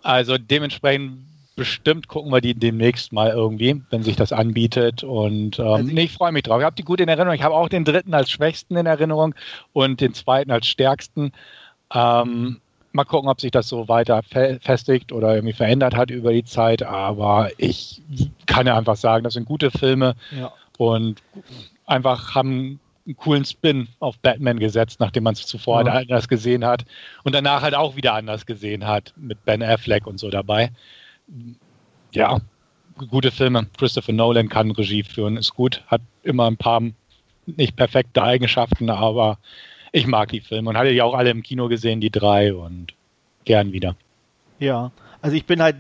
Also 0.03 0.39
dementsprechend 0.39 1.27
bestimmt 1.55 2.09
gucken 2.09 2.33
wir 2.33 2.41
die 2.41 2.55
demnächst 2.55 3.13
mal 3.13 3.29
irgendwie, 3.29 3.83
wenn 3.91 4.03
sich 4.03 4.17
das 4.17 4.33
anbietet. 4.33 5.05
Und 5.05 5.59
ähm, 5.59 5.67
also 5.67 5.93
nee, 5.93 6.05
ich 6.05 6.13
freue 6.13 6.33
mich 6.33 6.43
drauf. 6.43 6.59
Ich 6.61 6.65
habe 6.65 6.77
die 6.77 6.85
gut 6.85 7.01
in 7.01 7.09
Erinnerung. 7.09 7.35
Ich 7.35 7.43
habe 7.43 7.55
auch 7.55 7.69
den 7.69 7.85
dritten 7.85 8.15
als 8.15 8.31
schwächsten 8.31 8.77
in 8.77 8.87
Erinnerung 8.87 9.35
und 9.73 10.01
den 10.01 10.15
zweiten 10.15 10.51
als 10.51 10.67
stärksten. 10.67 11.33
Ähm, 11.93 12.61
mal 12.93 13.05
gucken, 13.05 13.29
ob 13.29 13.41
sich 13.41 13.51
das 13.51 13.69
so 13.69 13.89
weiter 13.89 14.23
fe 14.23 14.59
festigt 14.63 15.13
oder 15.13 15.35
irgendwie 15.35 15.53
verändert 15.53 15.95
hat 15.97 16.11
über 16.11 16.33
die 16.33 16.45
Zeit. 16.45 16.83
Aber 16.83 17.51
ich 17.57 18.03
kann 18.47 18.67
ja 18.67 18.77
einfach 18.77 18.97
sagen, 18.97 19.25
das 19.25 19.35
sind 19.35 19.47
gute 19.47 19.71
Filme 19.71 20.15
ja. 20.39 20.53
und 20.79 21.23
einfach 21.87 22.35
haben 22.35 22.81
einen 23.07 23.17
coolen 23.17 23.45
Spin 23.45 23.89
auf 23.99 24.19
Batman 24.19 24.59
gesetzt, 24.59 25.01
nachdem 25.01 25.25
man 25.25 25.35
es 25.35 25.47
zuvor 25.47 25.85
ja. 25.85 25.93
halt 25.93 26.11
anders 26.11 26.29
gesehen 26.29 26.65
hat 26.65 26.85
und 27.25 27.35
danach 27.35 27.63
halt 27.63 27.75
auch 27.75 27.97
wieder 27.97 28.15
anders 28.15 28.47
gesehen 28.47 28.87
hat 28.87 29.13
mit 29.17 29.45
Ben 29.45 29.63
Affleck 29.63 30.07
und 30.07 30.19
so 30.19 30.31
dabei 30.31 30.71
ja, 32.13 32.41
gute 33.11 33.31
Filme. 33.31 33.67
Christopher 33.79 34.13
Nolan 34.13 34.49
kann 34.49 34.71
Regie 34.71 35.03
führen, 35.03 35.37
ist 35.37 35.55
gut, 35.55 35.83
hat 35.87 36.03
immer 36.23 36.47
ein 36.47 36.57
paar 36.57 36.83
nicht 37.47 37.77
perfekte 37.77 38.23
Eigenschaften, 38.23 38.91
aber 38.91 39.39
ich 39.93 40.07
mag 40.07 40.31
die 40.31 40.41
Filme 40.41 40.71
und 40.71 40.77
hatte 40.77 40.93
die 40.93 41.03
auch 41.03 41.15
alle 41.15 41.31
im 41.31 41.43
Kino 41.43 41.69
gesehen, 41.69 42.01
die 42.01 42.11
drei 42.11 42.55
und 42.55 42.95
gern 43.45 43.73
wieder. 43.73 43.97
Ja, 44.59 44.93
also 45.23 45.37
ich 45.37 45.47
bin 45.47 45.63
halt, 45.63 45.77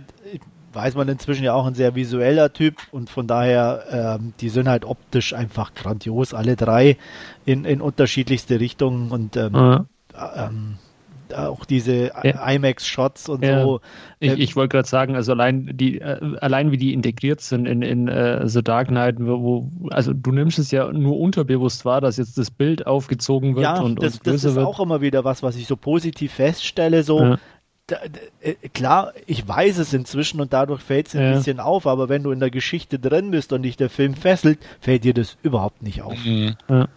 weiß 0.72 0.94
man 0.94 1.08
inzwischen 1.08 1.44
ja 1.44 1.54
auch 1.54 1.66
ein 1.66 1.74
sehr 1.74 1.94
visueller 1.94 2.52
Typ 2.52 2.76
und 2.92 3.10
von 3.10 3.26
daher, 3.26 4.18
ähm, 4.20 4.32
die 4.40 4.48
sind 4.48 4.68
halt 4.68 4.84
optisch 4.84 5.32
einfach 5.34 5.74
grandios, 5.74 6.34
alle 6.34 6.56
drei 6.56 6.96
in, 7.44 7.64
in 7.64 7.80
unterschiedlichste 7.80 8.60
Richtungen 8.60 9.10
und 9.10 9.36
ähm, 9.36 9.52
mhm. 9.52 9.86
ähm, 10.36 10.78
auch 11.34 11.64
diese 11.64 12.12
ja. 12.22 12.48
IMAX-Shots 12.50 13.28
und 13.28 13.44
ja. 13.44 13.62
so. 13.62 13.80
Ich, 14.18 14.32
ich 14.32 14.56
wollte 14.56 14.76
gerade 14.76 14.88
sagen, 14.88 15.16
also 15.16 15.32
allein 15.32 15.70
die, 15.74 16.00
äh, 16.00 16.36
allein 16.40 16.70
wie 16.70 16.76
die 16.76 16.92
integriert 16.92 17.40
sind 17.40 17.66
in, 17.66 17.82
in 17.82 18.08
uh, 18.08 18.46
The 18.46 18.62
Dark 18.62 18.88
Knight, 18.88 19.16
wo, 19.18 19.70
also 19.90 20.12
du 20.12 20.32
nimmst 20.32 20.58
es 20.58 20.70
ja 20.70 20.92
nur 20.92 21.18
unterbewusst 21.18 21.84
wahr, 21.84 22.00
dass 22.00 22.16
jetzt 22.16 22.38
das 22.38 22.50
Bild 22.50 22.86
aufgezogen 22.86 23.56
wird 23.56 23.64
ja, 23.64 23.80
und, 23.80 24.02
das, 24.02 24.18
und 24.18 24.26
das 24.26 24.44
ist 24.44 24.56
wird. 24.56 24.66
auch 24.66 24.80
immer 24.80 25.00
wieder 25.00 25.24
was, 25.24 25.42
was 25.42 25.56
ich 25.56 25.66
so 25.66 25.76
positiv 25.76 26.32
feststelle, 26.32 27.02
so. 27.02 27.20
Ja. 27.20 27.38
Äh, 28.40 28.54
klar, 28.72 29.12
ich 29.26 29.46
weiß 29.46 29.78
es 29.78 29.92
inzwischen 29.92 30.40
und 30.40 30.52
dadurch 30.52 30.80
fällt 30.80 31.08
es 31.08 31.16
ein 31.16 31.22
ja. 31.22 31.32
bisschen 31.32 31.58
auf, 31.58 31.86
aber 31.86 32.08
wenn 32.08 32.22
du 32.22 32.30
in 32.30 32.40
der 32.40 32.50
Geschichte 32.50 32.98
drin 32.98 33.30
bist 33.32 33.52
und 33.52 33.62
dich 33.62 33.76
der 33.76 33.90
Film 33.90 34.14
fesselt, 34.14 34.58
fällt 34.80 35.04
dir 35.04 35.14
das 35.14 35.36
überhaupt 35.42 35.82
nicht 35.82 36.02
auf. 36.02 36.24
Mhm. 36.24 36.56
Ja. 36.68 36.88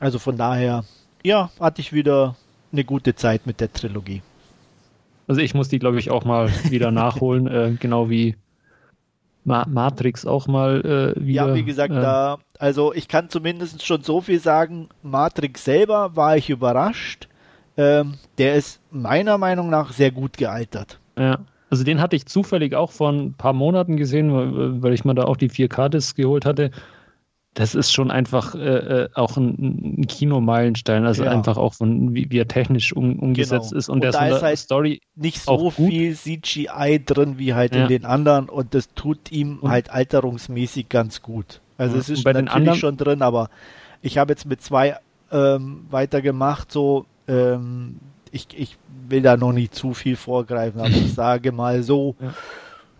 Also 0.00 0.18
von 0.18 0.36
daher, 0.36 0.84
ja, 1.22 1.50
hatte 1.60 1.80
ich 1.80 1.92
wieder 1.92 2.36
eine 2.72 2.84
gute 2.84 3.14
Zeit 3.14 3.46
mit 3.46 3.60
der 3.60 3.72
Trilogie. 3.72 4.22
Also 5.28 5.40
ich 5.40 5.54
muss 5.54 5.68
die, 5.68 5.78
glaube 5.78 5.98
ich, 5.98 6.10
auch 6.10 6.24
mal 6.24 6.50
wieder 6.68 6.90
nachholen, 6.92 7.46
äh, 7.46 7.76
genau 7.78 8.10
wie 8.10 8.36
Ma 9.44 9.66
Matrix 9.68 10.24
auch 10.24 10.46
mal 10.46 11.14
äh, 11.16 11.20
wieder. 11.20 11.48
Ja, 11.48 11.54
wie 11.54 11.64
gesagt, 11.64 11.92
äh, 11.92 12.00
da, 12.00 12.38
also 12.58 12.92
ich 12.94 13.08
kann 13.08 13.28
zumindest 13.28 13.84
schon 13.84 14.02
so 14.02 14.20
viel 14.20 14.38
sagen, 14.38 14.88
Matrix 15.02 15.64
selber 15.64 16.14
war 16.14 16.36
ich 16.36 16.50
überrascht. 16.50 17.28
Ähm, 17.76 18.14
der 18.38 18.54
ist 18.54 18.80
meiner 18.90 19.38
Meinung 19.38 19.70
nach 19.70 19.92
sehr 19.92 20.10
gut 20.10 20.36
gealtert. 20.36 20.98
Ja, 21.18 21.38
also 21.70 21.84
den 21.84 22.00
hatte 22.00 22.16
ich 22.16 22.26
zufällig 22.26 22.74
auch 22.74 22.92
vor 22.92 23.10
ein 23.10 23.32
paar 23.32 23.54
Monaten 23.54 23.96
gesehen, 23.96 24.82
weil, 24.82 24.92
ich 24.92 25.04
mir 25.04 25.14
da 25.14 25.24
auch 25.24 25.38
die 25.38 25.48
4K-Disc 25.48 26.16
geholt 26.16 26.44
hatte 26.44 26.70
das 27.54 27.74
ist 27.74 27.92
schon 27.92 28.10
einfach 28.10 28.54
äh, 28.54 28.58
äh, 28.58 29.08
auch 29.14 29.36
ein, 29.36 29.98
ein 30.00 30.06
Kinomeilenstein, 30.06 31.04
also 31.04 31.24
ja. 31.24 31.30
einfach 31.30 31.58
auch 31.58 31.74
von 31.74 32.14
wie, 32.14 32.30
wie 32.30 32.38
er 32.38 32.48
technisch 32.48 32.94
um, 32.94 33.18
umgesetzt 33.18 33.70
genau. 33.70 33.78
ist 33.78 33.88
und, 33.90 33.96
und 33.96 34.00
der 34.04 34.12
da 34.12 34.26
ist 34.26 34.42
halt 34.42 34.58
Story 34.58 35.02
nicht 35.14 35.42
so 35.42 35.70
viel 35.70 36.16
CGI 36.16 37.02
drin 37.04 37.38
wie 37.38 37.52
halt 37.52 37.74
ja. 37.74 37.82
in 37.82 37.88
den 37.88 38.04
anderen 38.06 38.48
und 38.48 38.74
das 38.74 38.94
tut 38.94 39.30
ihm 39.30 39.58
und 39.60 39.70
halt 39.70 39.90
alterungsmäßig 39.90 40.88
ganz 40.88 41.20
gut. 41.20 41.60
Also 41.76 41.96
ja. 41.96 42.00
es 42.00 42.08
ist 42.08 42.24
natürlich 42.24 42.50
anderen... 42.50 42.78
schon 42.78 42.96
drin, 42.96 43.20
aber 43.20 43.50
ich 44.00 44.16
habe 44.16 44.32
jetzt 44.32 44.46
mit 44.46 44.62
zwei 44.62 44.96
ähm, 45.30 45.86
weitergemacht, 45.90 46.72
so 46.72 47.04
ähm, 47.28 47.96
ich, 48.30 48.46
ich 48.56 48.78
will 49.08 49.20
da 49.20 49.36
noch 49.36 49.52
nicht 49.52 49.74
zu 49.74 49.92
viel 49.92 50.16
vorgreifen, 50.16 50.80
aber 50.80 50.88
ich 50.88 51.12
sage 51.14 51.52
mal 51.52 51.82
so, 51.82 52.16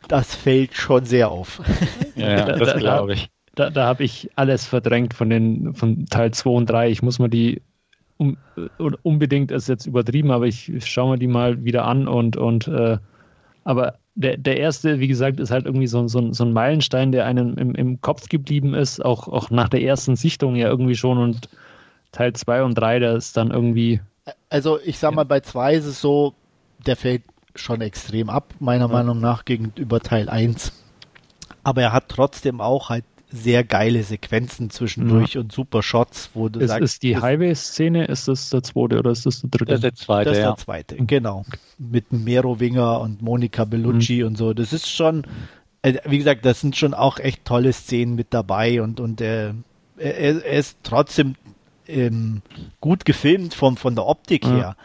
das 0.09 0.35
fällt 0.35 0.75
schon 0.75 1.07
sehr 1.07 1.31
auf. 1.31 1.63
Ja, 2.17 2.45
das 2.59 2.77
glaube 2.77 3.15
ich 3.15 3.31
da, 3.55 3.71
da 3.71 3.87
habe 3.87 4.05
ich 4.05 4.31
alles 4.37 4.67
verdrängt 4.67 5.15
von 5.15 5.31
den 5.31 5.75
von 5.75 6.07
Teil 6.07 6.33
2 6.33 6.51
und 6.51 6.71
3. 6.71 6.91
Ich 6.91 7.03
muss 7.03 7.19
mir 7.19 7.29
die 7.29 7.63
um, 8.17 8.37
unbedingt 9.03 9.51
ist 9.51 9.69
jetzt 9.69 9.87
übertrieben, 9.87 10.31
aber 10.31 10.47
ich 10.47 10.71
schaue 10.85 11.13
mir 11.13 11.19
die 11.19 11.27
mal 11.27 11.65
wieder 11.65 11.85
an 11.85 12.07
und 12.09 12.37
und 12.37 12.69
äh, 12.69 12.99
aber 13.65 13.99
der, 14.15 14.37
der 14.37 14.59
erste, 14.59 15.01
wie 15.01 15.09
gesagt, 15.09 15.41
ist 15.41 15.51
halt 15.51 15.67
irgendwie 15.67 15.87
so, 15.87 16.07
so, 16.07 16.33
so 16.33 16.45
ein 16.45 16.53
Meilenstein, 16.53 17.13
der 17.13 17.25
einem 17.25 17.55
im, 17.57 17.75
im 17.75 18.01
Kopf 18.01 18.29
geblieben 18.29 18.75
ist, 18.75 19.03
auch, 19.05 19.29
auch 19.29 19.51
nach 19.51 19.69
der 19.69 19.83
ersten 19.83 20.17
Sichtung 20.17 20.55
ja 20.57 20.69
irgendwie 20.69 20.97
schon 20.97 21.19
und 21.19 21.49
Teil 22.13 22.35
2 22.35 22.63
und 22.63 22.75
3, 22.75 22.99
der 22.99 23.17
ist 23.17 23.37
dann 23.37 23.51
irgendwie. 23.51 24.01
Also 24.51 24.79
ich 24.85 24.99
sag 24.99 25.15
mal, 25.15 25.25
bei 25.25 25.41
2 25.41 25.75
ist 25.75 25.87
es 25.87 26.01
so, 26.01 26.35
der 26.87 26.97
fällt 26.97 27.23
schon 27.55 27.81
extrem 27.81 28.29
ab, 28.29 28.55
meiner 28.61 28.87
ja. 28.87 28.93
Meinung 28.93 29.21
nach, 29.21 29.45
gegenüber 29.45 30.01
Teil 30.01 30.29
1. 30.29 30.73
Aber 31.65 31.83
er 31.83 31.93
hat 31.93 32.09
trotzdem 32.09 32.61
auch 32.61 32.91
halt 32.91 33.05
sehr 33.33 33.65
geile 33.65 34.03
Sequenzen 34.03 34.71
zwischendurch 34.71 35.35
ja. 35.35 35.41
und 35.41 35.53
super 35.53 35.83
Shots, 35.83 36.31
wo 36.35 36.49
du 36.49 36.61
ist, 36.61 36.69
sagst. 36.69 36.83
Ist 36.83 37.03
die 37.03 37.17
Highway-Szene, 37.17 38.05
ist 38.05 38.29
das 38.29 38.51
der 38.51 38.63
zweite 38.63 38.99
oder 38.99 39.11
ist 39.11 39.25
das 39.25 39.41
der 39.41 39.51
dritte? 39.51 39.65
Das 39.67 39.79
ist 39.79 39.83
der 39.83 39.95
zweite, 39.95 40.31
Das 40.31 40.39
ist 40.39 40.45
der 40.45 40.57
zweite, 40.57 40.97
ja. 40.97 41.05
genau. 41.07 41.45
Mit 41.79 42.13
Mero 42.13 42.61
Winger 42.61 43.01
und 43.01 43.23
Monika 43.23 43.65
Bellucci 43.65 44.21
mhm. 44.21 44.27
und 44.27 44.37
so. 44.37 44.53
Das 44.53 44.73
ist 44.73 44.89
schon, 44.89 45.27
äh, 45.81 45.95
wie 46.05 46.19
gesagt, 46.19 46.45
das 46.45 46.61
sind 46.61 46.77
schon 46.77 46.95
auch 46.95 47.19
echt 47.19 47.45
tolle 47.45 47.73
Szenen 47.73 48.15
mit 48.15 48.29
dabei 48.31 48.83
und, 48.83 49.01
und 49.01 49.21
äh, 49.21 49.55
er, 49.97 50.45
er 50.45 50.59
ist 50.59 50.79
trotzdem 50.83 51.35
ähm, 51.87 52.43
gut 52.81 53.05
gefilmt 53.05 53.55
vom, 53.55 53.77
von 53.77 53.95
der 53.95 54.07
Optik 54.07 54.47
mhm. 54.47 54.57
her. 54.57 54.77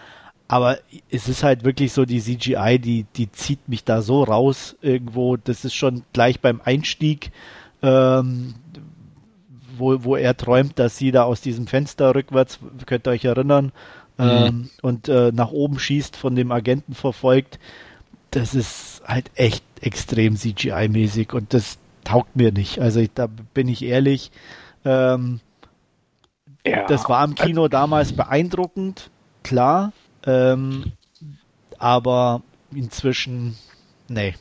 Aber 0.47 0.77
es 1.09 1.27
ist 1.27 1.43
halt 1.43 1.65
wirklich 1.65 1.91
so 1.91 2.05
die 2.05 2.21
CGI, 2.21 2.79
die, 2.79 3.05
die 3.15 3.29
zieht 3.31 3.67
mich 3.67 3.83
da 3.83 4.01
so 4.01 4.23
raus 4.23 4.77
irgendwo. 4.81 5.35
Das 5.35 5.65
ist 5.65 5.75
schon 5.75 6.03
gleich 6.13 6.39
beim 6.39 6.61
Einstieg 6.63 7.31
ähm, 7.81 8.55
wo, 9.77 10.03
wo 10.03 10.15
er 10.15 10.35
träumt, 10.35 10.79
dass 10.79 10.97
sie 10.97 11.11
da 11.11 11.23
aus 11.23 11.41
diesem 11.41 11.67
Fenster 11.67 12.15
rückwärts, 12.15 12.59
könnt 12.85 13.07
ihr 13.07 13.11
euch 13.11 13.25
erinnern, 13.25 13.71
mhm. 14.17 14.25
ähm, 14.25 14.69
und 14.81 15.07
äh, 15.09 15.31
nach 15.31 15.51
oben 15.51 15.79
schießt, 15.79 16.15
von 16.15 16.35
dem 16.35 16.51
Agenten 16.51 16.93
verfolgt. 16.93 17.59
Das 18.31 18.55
ist 18.55 19.01
halt 19.05 19.31
echt 19.35 19.63
extrem 19.81 20.35
CGI-mäßig 20.35 21.33
und 21.33 21.53
das 21.53 21.77
taugt 22.03 22.35
mir 22.35 22.51
nicht. 22.51 22.79
Also 22.79 22.99
ich, 22.99 23.11
da 23.13 23.27
bin 23.53 23.67
ich 23.67 23.83
ehrlich. 23.83 24.31
Ähm, 24.85 25.39
ja. 26.65 26.85
Das 26.87 27.07
war 27.07 27.23
im 27.23 27.35
Kino 27.35 27.67
damals 27.67 28.13
beeindruckend, 28.13 29.09
klar. 29.43 29.93
Ähm, 30.25 30.93
aber 31.77 32.41
inzwischen, 32.73 33.57
nee. 34.09 34.35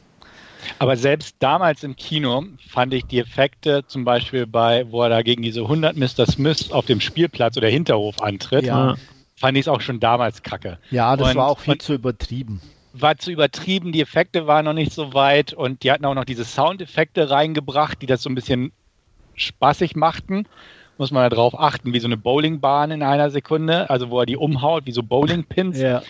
Aber 0.78 0.96
selbst 0.96 1.36
damals 1.38 1.84
im 1.84 1.96
Kino 1.96 2.44
fand 2.68 2.94
ich 2.94 3.04
die 3.06 3.18
Effekte, 3.18 3.84
zum 3.86 4.04
Beispiel 4.04 4.46
bei, 4.46 4.90
wo 4.90 5.02
er 5.02 5.08
da 5.08 5.22
gegen 5.22 5.42
diese 5.42 5.62
100 5.62 5.96
Mr. 5.96 6.26
Smith 6.26 6.70
auf 6.70 6.86
dem 6.86 7.00
Spielplatz 7.00 7.56
oder 7.56 7.68
Hinterhof 7.68 8.20
antritt, 8.22 8.64
ja. 8.64 8.96
fand 9.36 9.56
ich 9.56 9.62
es 9.62 9.68
auch 9.68 9.80
schon 9.80 10.00
damals 10.00 10.42
kacke. 10.42 10.78
Ja, 10.90 11.16
das 11.16 11.30
und, 11.30 11.36
war 11.36 11.48
auch 11.48 11.58
viel 11.58 11.78
zu 11.78 11.94
übertrieben. 11.94 12.60
War 12.92 13.16
zu 13.18 13.30
übertrieben, 13.30 13.92
die 13.92 14.00
Effekte 14.00 14.46
waren 14.46 14.64
noch 14.64 14.72
nicht 14.72 14.92
so 14.92 15.12
weit 15.12 15.52
und 15.52 15.82
die 15.82 15.90
hatten 15.90 16.04
auch 16.04 16.14
noch 16.14 16.24
diese 16.24 16.44
Soundeffekte 16.44 17.30
reingebracht, 17.30 18.00
die 18.00 18.06
das 18.06 18.22
so 18.22 18.30
ein 18.30 18.34
bisschen 18.34 18.72
spaßig 19.34 19.96
machten. 19.96 20.46
muss 20.98 21.10
man 21.10 21.28
darauf 21.28 21.58
achten, 21.58 21.92
wie 21.92 22.00
so 22.00 22.06
eine 22.06 22.16
Bowlingbahn 22.16 22.90
in 22.90 23.02
einer 23.02 23.30
Sekunde, 23.30 23.90
also 23.90 24.08
wo 24.08 24.20
er 24.20 24.26
die 24.26 24.36
umhaut, 24.36 24.86
wie 24.86 24.92
so 24.92 25.02
Bowlingpins. 25.02 25.78
Ja. 25.78 26.02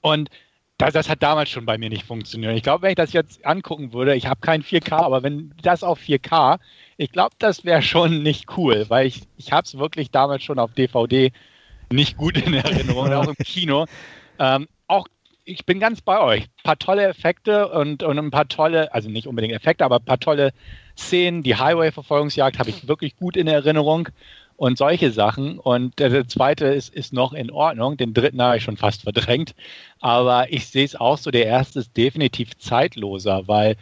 Und 0.00 0.30
das, 0.78 0.94
das 0.94 1.08
hat 1.08 1.22
damals 1.22 1.50
schon 1.50 1.66
bei 1.66 1.76
mir 1.76 1.90
nicht 1.90 2.04
funktioniert. 2.04 2.56
Ich 2.56 2.62
glaube, 2.62 2.82
wenn 2.82 2.90
ich 2.90 2.96
das 2.96 3.12
jetzt 3.12 3.44
angucken 3.44 3.92
würde, 3.92 4.14
ich 4.14 4.26
habe 4.26 4.40
kein 4.40 4.62
4K, 4.62 4.92
aber 4.92 5.24
wenn 5.24 5.52
das 5.60 5.82
auf 5.82 6.00
4K, 6.00 6.58
ich 6.96 7.10
glaube, 7.10 7.34
das 7.38 7.64
wäre 7.64 7.82
schon 7.82 8.22
nicht 8.22 8.56
cool, 8.56 8.86
weil 8.88 9.06
ich, 9.06 9.22
ich 9.36 9.52
habe 9.52 9.64
es 9.64 9.76
wirklich 9.76 10.10
damals 10.10 10.44
schon 10.44 10.58
auf 10.58 10.72
DVD 10.72 11.32
nicht 11.90 12.16
gut 12.16 12.38
in 12.38 12.54
Erinnerung, 12.54 13.12
auch 13.12 13.26
im 13.26 13.34
Kino. 13.34 13.86
Ähm, 14.38 14.68
auch 14.86 15.08
ich 15.44 15.64
bin 15.64 15.80
ganz 15.80 16.02
bei 16.02 16.20
euch. 16.20 16.42
Ein 16.42 16.62
paar 16.62 16.78
tolle 16.78 17.06
Effekte 17.06 17.68
und, 17.68 18.02
und 18.02 18.18
ein 18.18 18.30
paar 18.30 18.48
tolle, 18.48 18.92
also 18.92 19.08
nicht 19.08 19.26
unbedingt 19.26 19.54
Effekte, 19.54 19.84
aber 19.84 19.96
ein 19.96 20.04
paar 20.04 20.20
tolle 20.20 20.52
Szenen. 20.96 21.42
Die 21.42 21.56
Highway-Verfolgungsjagd 21.56 22.58
habe 22.58 22.70
ich 22.70 22.86
wirklich 22.86 23.16
gut 23.16 23.36
in 23.36 23.46
Erinnerung 23.46 24.10
und 24.58 24.76
solche 24.76 25.12
Sachen. 25.12 25.58
Und 25.58 25.98
der, 26.00 26.26
zweite 26.26 26.66
ist, 26.66 26.92
ist 26.92 27.12
noch 27.12 27.32
in 27.32 27.50
Ordnung. 27.50 27.96
Den 27.96 28.12
dritten 28.12 28.42
habe 28.42 28.56
ich 28.56 28.64
schon 28.64 28.76
fast 28.76 29.02
verdrängt. 29.02 29.54
Aber 30.00 30.52
ich 30.52 30.66
sehe 30.66 30.84
es 30.84 30.96
auch 30.96 31.16
so, 31.16 31.30
der 31.30 31.46
erste 31.46 31.78
ist 31.78 31.96
definitiv 31.96 32.58
zeitloser, 32.58 33.46
weil 33.46 33.76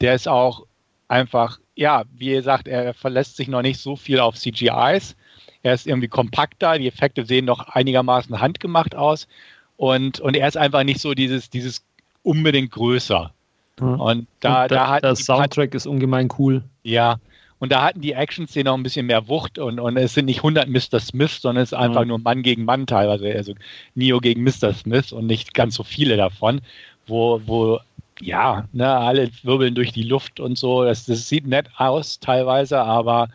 der 0.00 0.14
ist 0.14 0.26
auch 0.26 0.64
einfach, 1.06 1.60
ja, 1.76 2.04
wie 2.16 2.30
ihr 2.30 2.42
sagt, 2.42 2.66
er 2.66 2.94
verlässt 2.94 3.36
sich 3.36 3.46
noch 3.46 3.60
nicht 3.60 3.78
so 3.78 3.94
viel 3.94 4.20
auf 4.20 4.36
CGIs. 4.36 5.16
Er 5.62 5.74
ist 5.74 5.86
irgendwie 5.86 6.08
kompakter, 6.08 6.78
die 6.78 6.88
Effekte 6.88 7.26
sehen 7.26 7.44
noch 7.44 7.68
einigermaßen 7.68 8.40
handgemacht 8.40 8.94
aus. 8.94 9.28
Und, 9.76 10.18
und 10.18 10.34
er 10.34 10.48
ist 10.48 10.56
einfach 10.56 10.82
nicht 10.82 11.00
so 11.00 11.12
dieses, 11.12 11.50
dieses 11.50 11.84
unbedingt 12.22 12.70
größer. 12.70 13.34
Ja. 13.80 13.86
Und 13.86 14.28
da, 14.40 14.62
Und 14.62 14.70
da 14.70 14.88
hat 14.88 15.04
der 15.04 15.14
Soundtrack 15.14 15.74
ist 15.74 15.86
ungemein 15.86 16.30
cool. 16.38 16.62
ja, 16.84 17.18
und 17.62 17.70
da 17.70 17.84
hatten 17.84 18.00
die 18.00 18.14
Action-Szenen 18.14 18.64
noch 18.64 18.74
ein 18.76 18.82
bisschen 18.82 19.06
mehr 19.06 19.28
Wucht 19.28 19.56
und, 19.60 19.78
und 19.78 19.96
es 19.96 20.14
sind 20.14 20.24
nicht 20.24 20.38
100 20.38 20.68
Mr. 20.68 20.98
Smith, 20.98 21.40
sondern 21.40 21.62
es 21.62 21.70
ist 21.70 21.78
einfach 21.78 22.00
Ja. 22.00 22.06
nur 22.06 22.18
Mann 22.18 22.42
gegen 22.42 22.64
Mann 22.64 22.88
teilweise, 22.88 23.32
also 23.32 23.54
Neo 23.94 24.18
gegen 24.18 24.42
Mr. 24.42 24.74
Smith 24.74 25.12
und 25.12 25.28
nicht 25.28 25.54
ganz 25.54 25.76
so 25.76 25.84
viele 25.84 26.16
davon, 26.16 26.60
wo, 27.06 27.40
wo 27.46 27.78
ja, 28.20 28.66
ne, 28.72 28.88
alle 28.88 29.30
wirbeln 29.44 29.76
durch 29.76 29.92
die 29.92 30.02
Luft 30.02 30.40
und 30.40 30.58
so. 30.58 30.82
Das, 30.82 31.06
das 31.06 31.28
sieht 31.28 31.46
nett 31.46 31.68
aus 31.76 32.18
teilweise, 32.18 32.80
aber 32.80 33.28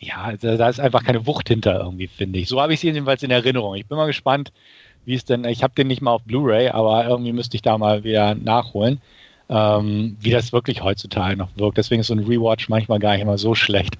ja, 0.00 0.36
da, 0.36 0.56
da 0.56 0.68
ist 0.68 0.80
einfach 0.80 1.04
keine 1.04 1.24
Wucht 1.24 1.46
hinter 1.46 1.78
irgendwie, 1.78 2.08
finde 2.08 2.40
ich. 2.40 2.48
So 2.48 2.60
habe 2.60 2.74
ich 2.74 2.80
sie 2.80 2.88
jedenfalls 2.88 3.22
in 3.22 3.30
Erinnerung. 3.30 3.76
Ich 3.76 3.86
bin 3.86 3.96
mal 3.96 4.06
gespannt, 4.06 4.52
wie 5.04 5.14
es 5.14 5.24
denn, 5.24 5.44
ich 5.44 5.62
habe 5.62 5.74
den 5.76 5.86
nicht 5.86 6.02
mal 6.02 6.10
auf 6.10 6.24
Blu-ray, 6.24 6.70
aber 6.70 7.06
irgendwie 7.06 7.32
müsste 7.32 7.56
ich 7.56 7.62
da 7.62 7.78
mal 7.78 8.02
wieder 8.02 8.34
nachholen, 8.34 9.00
ähm, 9.48 10.16
wie 10.20 10.30
das 10.30 10.52
wirklich 10.52 10.82
heutzutage 10.82 11.36
noch 11.36 11.50
wirkt. 11.56 11.76
Deswegen 11.78 12.00
ist 12.00 12.06
so 12.08 12.14
ein 12.14 12.20
Rewatch 12.20 12.68
manchmal 12.68 12.98
gar 12.98 13.12
nicht 13.12 13.22
immer 13.22 13.38
so 13.38 13.54
schlecht. 13.54 13.98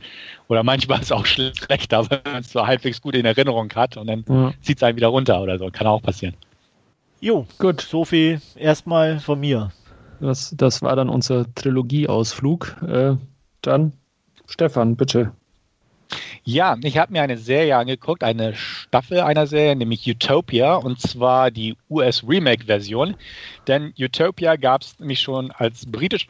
Oder 0.48 0.62
manchmal 0.62 0.98
ist 0.98 1.06
es 1.06 1.12
auch 1.12 1.26
schlechter, 1.26 2.08
wenn 2.10 2.20
man 2.24 2.40
es 2.42 2.50
so 2.52 2.66
halbwegs 2.66 3.00
gut 3.00 3.14
in 3.14 3.26
Erinnerung 3.26 3.70
hat 3.74 3.96
und 3.96 4.06
dann 4.06 4.24
Ja. 4.28 4.52
zieht 4.62 4.78
es 4.78 4.82
einen 4.82 4.96
wieder 4.96 5.08
runter 5.08 5.40
oder 5.42 5.58
so. 5.58 5.68
Kann 5.70 5.86
auch 5.86 6.02
passieren. 6.02 6.34
Jo, 7.20 7.46
Gut, 7.58 7.80
so 7.80 8.04
viel 8.04 8.40
erstmal 8.56 9.18
von 9.20 9.40
mir. 9.40 9.70
das, 10.20 10.54
das 10.56 10.82
war 10.82 10.94
dann 10.96 11.08
unser 11.08 11.46
Trilogie-Ausflug. 11.54 12.76
Äh, 12.86 13.16
dann, 13.62 13.92
Stefan, 14.46 14.96
bitte. 14.96 15.32
Ja, 16.42 16.76
ich 16.82 16.98
habe 16.98 17.12
mir 17.12 17.22
eine 17.22 17.38
Serie 17.38 17.76
angeguckt, 17.78 18.22
eine 18.22 18.54
Staffel 18.94 19.18
einer 19.22 19.48
Serie, 19.48 19.74
nämlich 19.74 20.08
Utopia, 20.08 20.76
und 20.76 21.00
zwar 21.00 21.50
die 21.50 21.74
US-Remake-Version. 21.90 23.16
Denn 23.66 23.92
Utopia 23.98 24.54
gab 24.54 24.82
es 24.82 25.00
nämlich 25.00 25.18
schon 25.18 25.50
als 25.50 25.84
britisch, 25.90 26.28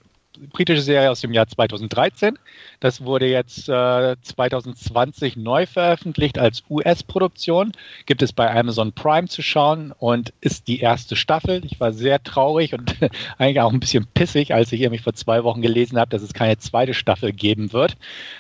britische 0.53 0.83
Serie 0.83 1.11
aus 1.11 1.20
dem 1.20 1.33
Jahr 1.33 1.47
2013. 1.47 2.38
Das 2.81 3.03
wurde 3.05 3.27
jetzt 3.27 3.68
äh, 3.68 4.16
2020 4.20 5.37
neu 5.37 5.66
veröffentlicht 5.66 6.38
als 6.38 6.62
US-Produktion. 6.68 7.73
Gibt 8.07 8.23
es 8.23 8.33
bei 8.33 8.51
Amazon 8.55 8.92
Prime 8.92 9.29
zu 9.29 9.42
schauen 9.42 9.92
und 9.99 10.33
ist 10.40 10.68
die 10.68 10.81
erste 10.81 11.16
Staffel. 11.16 11.64
Ich 11.64 11.81
war 11.81 11.92
sehr 11.92 12.23
traurig 12.23 12.75
und 12.75 12.97
eigentlich 13.38 13.61
auch 13.61 13.73
ein 13.73 13.81
bisschen 13.81 14.07
pissig, 14.14 14.55
als 14.55 14.73
ich 14.73 14.81
irgendwie 14.81 15.03
vor 15.03 15.14
zwei 15.14 15.44
Wochen 15.44 15.62
gelesen 15.62 15.99
habe, 15.99 16.11
dass 16.11 16.23
es 16.23 16.35
keine 16.35 16.59
zweite 16.59 16.94
Staffel 16.94 17.33
geben 17.33 17.73
wird. 17.73 17.97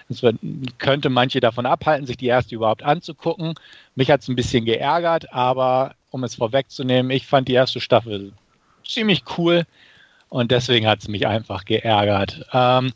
Das 0.08 0.22
wird, 0.22 0.36
könnte 0.78 1.10
manche 1.10 1.40
davon 1.40 1.66
abhalten, 1.66 2.06
sich 2.06 2.16
die 2.16 2.26
erste 2.26 2.54
überhaupt 2.54 2.82
anzugucken. 2.82 3.54
Mich 3.94 4.10
hat 4.10 4.22
es 4.22 4.28
ein 4.28 4.36
bisschen 4.36 4.64
geärgert, 4.64 5.32
aber 5.32 5.94
um 6.10 6.24
es 6.24 6.34
vorwegzunehmen, 6.34 7.10
ich 7.10 7.26
fand 7.26 7.48
die 7.48 7.54
erste 7.54 7.80
Staffel 7.80 8.32
ziemlich 8.86 9.22
cool 9.38 9.64
und 10.34 10.50
deswegen 10.50 10.88
hat 10.88 10.98
es 10.98 11.06
mich 11.06 11.28
einfach 11.28 11.64
geärgert. 11.64 12.44
Ähm, 12.52 12.92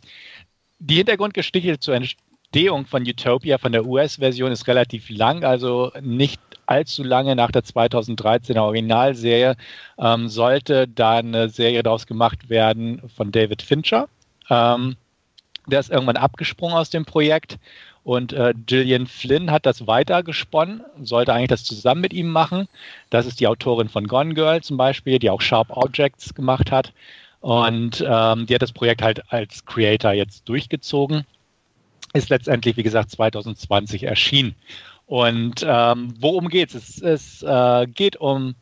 die 0.81 0.97
Hintergrundgeschichte 0.97 1.79
zur 1.79 1.95
Entstehung 1.95 2.85
von 2.85 3.03
Utopia 3.03 3.59
von 3.59 3.71
der 3.71 3.87
US-Version 3.87 4.51
ist 4.51 4.67
relativ 4.67 5.09
lang, 5.09 5.45
also 5.45 5.93
nicht 6.01 6.41
allzu 6.67 7.05
lange 7.05 7.37
nach 7.37 7.53
der 7.53 7.63
2013er 7.63 8.59
Originalserie 8.59 9.55
ähm, 9.99 10.29
sollte 10.29 10.89
da 10.89 11.19
eine 11.19 11.49
Serie 11.49 11.85
daraus 11.85 12.09
gemacht 12.09 12.51
werden 12.51 13.03
von 13.15 13.31
David 13.31 13.63
Fincher. 13.63 14.09
Ähm, 14.51 14.97
der 15.69 15.79
ist 15.79 15.93
irgendwann 15.93 16.17
abgesprungen 16.17 16.77
aus 16.77 16.91
dem 16.91 17.05
Projekt 17.05 17.57
und 18.03 18.33
äh, 18.33 18.53
Gillian 18.67 19.07
Flynn 19.07 19.53
hat 19.53 19.65
das 19.65 19.87
weitergesponnen, 19.87 20.83
sollte 21.03 21.33
eigentlich 21.33 21.51
das 21.51 21.63
zusammen 21.63 22.01
mit 22.01 22.13
ihm 22.13 22.31
machen. 22.31 22.67
Das 23.11 23.27
ist 23.27 23.39
die 23.39 23.47
Autorin 23.47 23.89
von 23.89 24.09
Gone 24.09 24.35
Girl 24.35 24.61
zum 24.61 24.77
Beispiel, 24.77 25.21
die 25.21 25.31
auch 25.31 25.41
Sharp 25.41 25.69
Objects 25.71 26.35
gemacht 26.35 26.73
hat. 26.73 26.93
Und 27.49 28.05
ähm, 28.07 28.45
die 28.45 28.55
hat 28.55 28.61
das 28.61 28.73
Projekt 28.73 29.01
halt 29.01 29.23
als 29.33 29.65
Creator 29.65 30.13
jetzt 30.13 30.47
durchgezogen. 30.51 31.25
Ist 32.13 32.29
letztendlich, 32.29 32.77
wie 32.77 32.83
gesagt, 32.83 33.11
2020 33.11 34.03
erschienen. 34.03 34.55
Und 35.07 35.65
ähm, 35.67 36.13
worum 36.21 36.51
geht's? 36.51 36.75
Es, 36.75 37.01
es 37.01 37.43
äh, 37.43 37.87
geht 37.87 38.17
um 38.17 38.55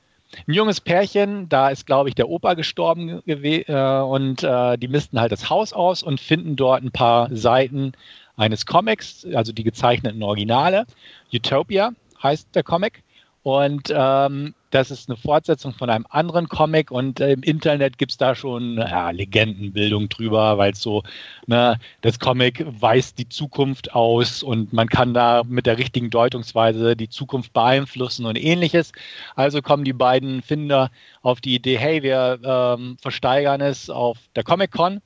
ein 0.46 0.54
junges 0.54 0.80
Pärchen, 0.80 1.48
da 1.48 1.70
ist, 1.70 1.86
glaube 1.86 2.10
ich, 2.10 2.14
der 2.14 2.28
Opa 2.28 2.54
gestorben 2.54 3.22
äh, 3.26 4.00
und 4.02 4.44
äh, 4.44 4.78
die 4.78 4.86
missten 4.86 5.18
halt 5.18 5.32
das 5.32 5.50
Haus 5.50 5.72
aus 5.72 6.04
und 6.04 6.20
finden 6.20 6.54
dort 6.54 6.84
ein 6.84 6.92
paar 6.92 7.28
Seiten 7.34 7.90
eines 8.36 8.66
Comics, 8.66 9.26
also 9.34 9.52
die 9.52 9.64
gezeichneten 9.64 10.22
Originale. 10.22 10.86
Utopia 11.34 11.90
heißt 12.22 12.54
der 12.54 12.62
Comic. 12.62 13.02
Und 13.46 13.92
ähm, 13.94 14.56
das 14.70 14.90
ist 14.90 15.08
eine 15.08 15.16
Fortsetzung 15.16 15.72
von 15.72 15.88
einem 15.88 16.04
anderen 16.10 16.48
Comic 16.48 16.90
und 16.90 17.20
äh, 17.20 17.30
im 17.30 17.44
Internet 17.44 17.96
gibt 17.96 18.10
es 18.10 18.18
da 18.18 18.34
schon 18.34 18.76
ja, 18.76 19.10
Legendenbildung 19.10 20.08
drüber, 20.08 20.58
weil 20.58 20.74
so, 20.74 21.04
ne, 21.46 21.78
das 22.00 22.18
Comic 22.18 22.66
weist 22.80 23.20
die 23.20 23.28
Zukunft 23.28 23.94
aus 23.94 24.42
und 24.42 24.72
man 24.72 24.88
kann 24.88 25.14
da 25.14 25.44
mit 25.46 25.66
der 25.66 25.78
richtigen 25.78 26.10
Deutungsweise 26.10 26.96
die 26.96 27.08
Zukunft 27.08 27.52
beeinflussen 27.52 28.26
und 28.26 28.34
ähnliches. 28.34 28.90
Also 29.36 29.62
kommen 29.62 29.84
die 29.84 29.92
beiden 29.92 30.42
Finder 30.42 30.90
auf 31.22 31.40
die 31.40 31.54
Idee, 31.54 31.78
hey, 31.78 32.02
wir 32.02 32.40
ähm, 32.42 32.96
versteigern 33.00 33.60
es 33.60 33.88
auf 33.88 34.18
der 34.34 34.42
Comic-Con 34.42 35.00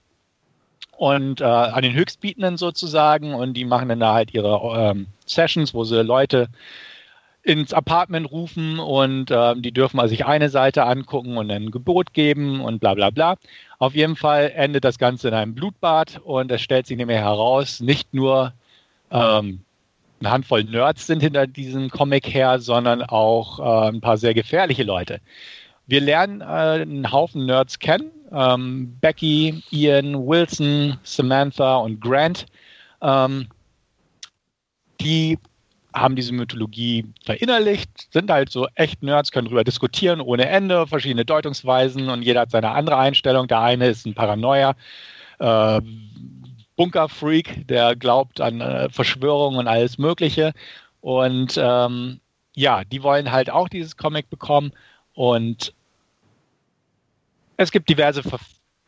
und 0.96 1.42
äh, 1.42 1.44
an 1.44 1.82
den 1.82 1.92
Höchstbietenden 1.92 2.56
sozusagen 2.56 3.34
und 3.34 3.52
die 3.52 3.66
machen 3.66 3.90
dann 3.90 4.00
da 4.00 4.14
halt 4.14 4.32
ihre 4.32 4.92
ähm, 4.92 5.08
Sessions, 5.26 5.74
wo 5.74 5.84
sie 5.84 6.02
Leute 6.02 6.48
ins 7.42 7.72
Apartment 7.72 8.30
rufen 8.30 8.78
und 8.78 9.30
ähm, 9.30 9.62
die 9.62 9.72
dürfen 9.72 9.98
also 9.98 10.10
sich 10.10 10.26
eine 10.26 10.50
Seite 10.50 10.84
angucken 10.84 11.36
und 11.38 11.50
ein 11.50 11.70
Gebot 11.70 12.12
geben 12.12 12.60
und 12.60 12.80
bla 12.80 12.94
bla 12.94 13.10
bla. 13.10 13.36
Auf 13.78 13.94
jeden 13.94 14.16
Fall 14.16 14.52
endet 14.54 14.84
das 14.84 14.98
Ganze 14.98 15.28
in 15.28 15.34
einem 15.34 15.54
Blutbad 15.54 16.20
und 16.22 16.52
es 16.52 16.60
stellt 16.60 16.86
sich 16.86 16.98
nämlich 16.98 17.18
heraus, 17.18 17.80
nicht 17.80 18.12
nur 18.12 18.52
ähm, 19.10 19.60
eine 20.20 20.30
Handvoll 20.30 20.64
Nerds 20.64 21.06
sind 21.06 21.22
hinter 21.22 21.46
diesem 21.46 21.88
Comic 21.88 22.32
her, 22.32 22.58
sondern 22.58 23.02
auch 23.02 23.58
äh, 23.58 23.88
ein 23.88 24.02
paar 24.02 24.18
sehr 24.18 24.34
gefährliche 24.34 24.84
Leute. 24.84 25.20
Wir 25.86 26.02
lernen 26.02 26.42
äh, 26.42 26.44
einen 26.44 27.10
Haufen 27.10 27.46
Nerds 27.46 27.78
kennen. 27.78 28.10
Ähm, 28.32 28.96
Becky, 29.00 29.62
Ian, 29.70 30.26
Wilson, 30.26 30.98
Samantha 31.02 31.78
und 31.78 32.00
Grant. 32.00 32.46
Ähm, 33.02 33.48
die 35.00 35.38
haben 35.94 36.16
diese 36.16 36.32
Mythologie 36.32 37.04
verinnerlicht, 37.24 38.12
sind 38.12 38.30
halt 38.30 38.50
so 38.50 38.68
echt 38.74 39.02
Nerds, 39.02 39.32
können 39.32 39.46
darüber 39.46 39.64
diskutieren 39.64 40.20
ohne 40.20 40.48
Ende, 40.48 40.86
verschiedene 40.86 41.24
Deutungsweisen 41.24 42.08
und 42.08 42.22
jeder 42.22 42.42
hat 42.42 42.50
seine 42.50 42.70
andere 42.70 42.96
Einstellung. 42.96 43.48
Der 43.48 43.60
eine 43.60 43.88
ist 43.88 44.06
ein 44.06 44.14
Paranoia, 44.14 44.74
äh, 45.38 45.80
Bunkerfreak, 46.76 47.66
der 47.68 47.96
glaubt 47.96 48.40
an 48.40 48.60
äh, 48.60 48.88
Verschwörungen 48.88 49.58
und 49.58 49.68
alles 49.68 49.98
Mögliche. 49.98 50.52
Und 51.00 51.58
ähm, 51.60 52.20
ja, 52.54 52.84
die 52.84 53.02
wollen 53.02 53.32
halt 53.32 53.50
auch 53.50 53.68
dieses 53.68 53.96
Comic 53.96 54.30
bekommen 54.30 54.72
und 55.14 55.74
es 57.56 57.70
gibt 57.70 57.88
diverse 57.90 58.22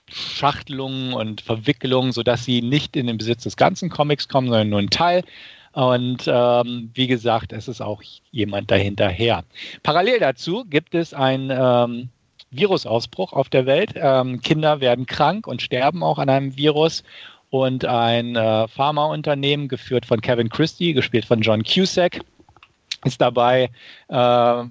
Verschachtelungen 0.08 1.12
und 1.12 1.42
Verwicklungen, 1.42 2.12
sodass 2.12 2.44
sie 2.44 2.62
nicht 2.62 2.96
in 2.96 3.06
den 3.06 3.18
Besitz 3.18 3.42
des 3.42 3.56
ganzen 3.56 3.90
Comics 3.90 4.28
kommen, 4.28 4.48
sondern 4.48 4.70
nur 4.70 4.78
ein 4.78 4.90
Teil. 4.90 5.24
Und 5.72 6.24
ähm, 6.26 6.90
wie 6.94 7.06
gesagt, 7.06 7.52
es 7.52 7.68
ist 7.68 7.80
auch 7.80 8.02
jemand 8.30 8.70
dahinterher. 8.70 9.44
Parallel 9.82 10.20
dazu 10.20 10.64
gibt 10.64 10.94
es 10.94 11.14
einen 11.14 11.50
ähm, 11.50 12.08
Virusausbruch 12.50 13.32
auf 13.32 13.48
der 13.48 13.66
Welt. 13.66 13.94
Ähm, 13.96 14.40
Kinder 14.42 14.80
werden 14.80 15.06
krank 15.06 15.46
und 15.46 15.62
sterben 15.62 16.02
auch 16.02 16.18
an 16.18 16.28
einem 16.28 16.56
Virus. 16.56 17.02
und 17.48 17.84
ein 17.84 18.34
äh, 18.34 18.66
Pharmaunternehmen, 18.68 19.68
geführt 19.68 20.06
von 20.06 20.22
Kevin 20.22 20.48
Christie, 20.48 20.94
gespielt 20.94 21.26
von 21.26 21.42
John 21.42 21.62
Cusack, 21.62 22.20
ist 23.04 23.20
dabei, 23.20 23.70
äh, 24.08 24.14
einen 24.14 24.70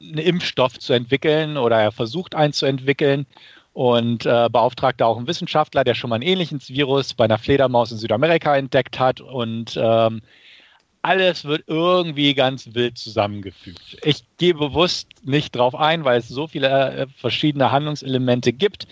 Impfstoff 0.00 0.78
zu 0.78 0.92
entwickeln 0.92 1.56
oder 1.56 1.80
er 1.80 1.92
versucht 1.92 2.34
einen 2.34 2.52
zu 2.52 2.66
entwickeln 2.66 3.26
und 3.72 4.26
äh, 4.26 4.48
beauftragt 4.50 5.00
auch 5.02 5.16
einen 5.16 5.26
Wissenschaftler, 5.26 5.84
der 5.84 5.94
schon 5.94 6.10
mal 6.10 6.16
ein 6.16 6.22
ähnliches 6.22 6.68
Virus 6.68 7.14
bei 7.14 7.24
einer 7.24 7.38
Fledermaus 7.38 7.92
in 7.92 7.98
Südamerika 7.98 8.56
entdeckt 8.56 8.98
hat 8.98 9.20
und 9.20 9.78
ähm, 9.80 10.20
alles 11.02 11.44
wird 11.44 11.64
irgendwie 11.66 12.32
ganz 12.34 12.74
wild 12.74 12.96
zusammengefügt. 12.96 13.98
Ich 14.04 14.24
gehe 14.38 14.54
bewusst 14.54 15.08
nicht 15.24 15.54
drauf 15.56 15.74
ein, 15.74 16.04
weil 16.04 16.18
es 16.18 16.28
so 16.28 16.46
viele 16.46 16.68
äh, 16.68 17.06
verschiedene 17.16 17.72
Handlungselemente 17.72 18.52
gibt. 18.52 18.86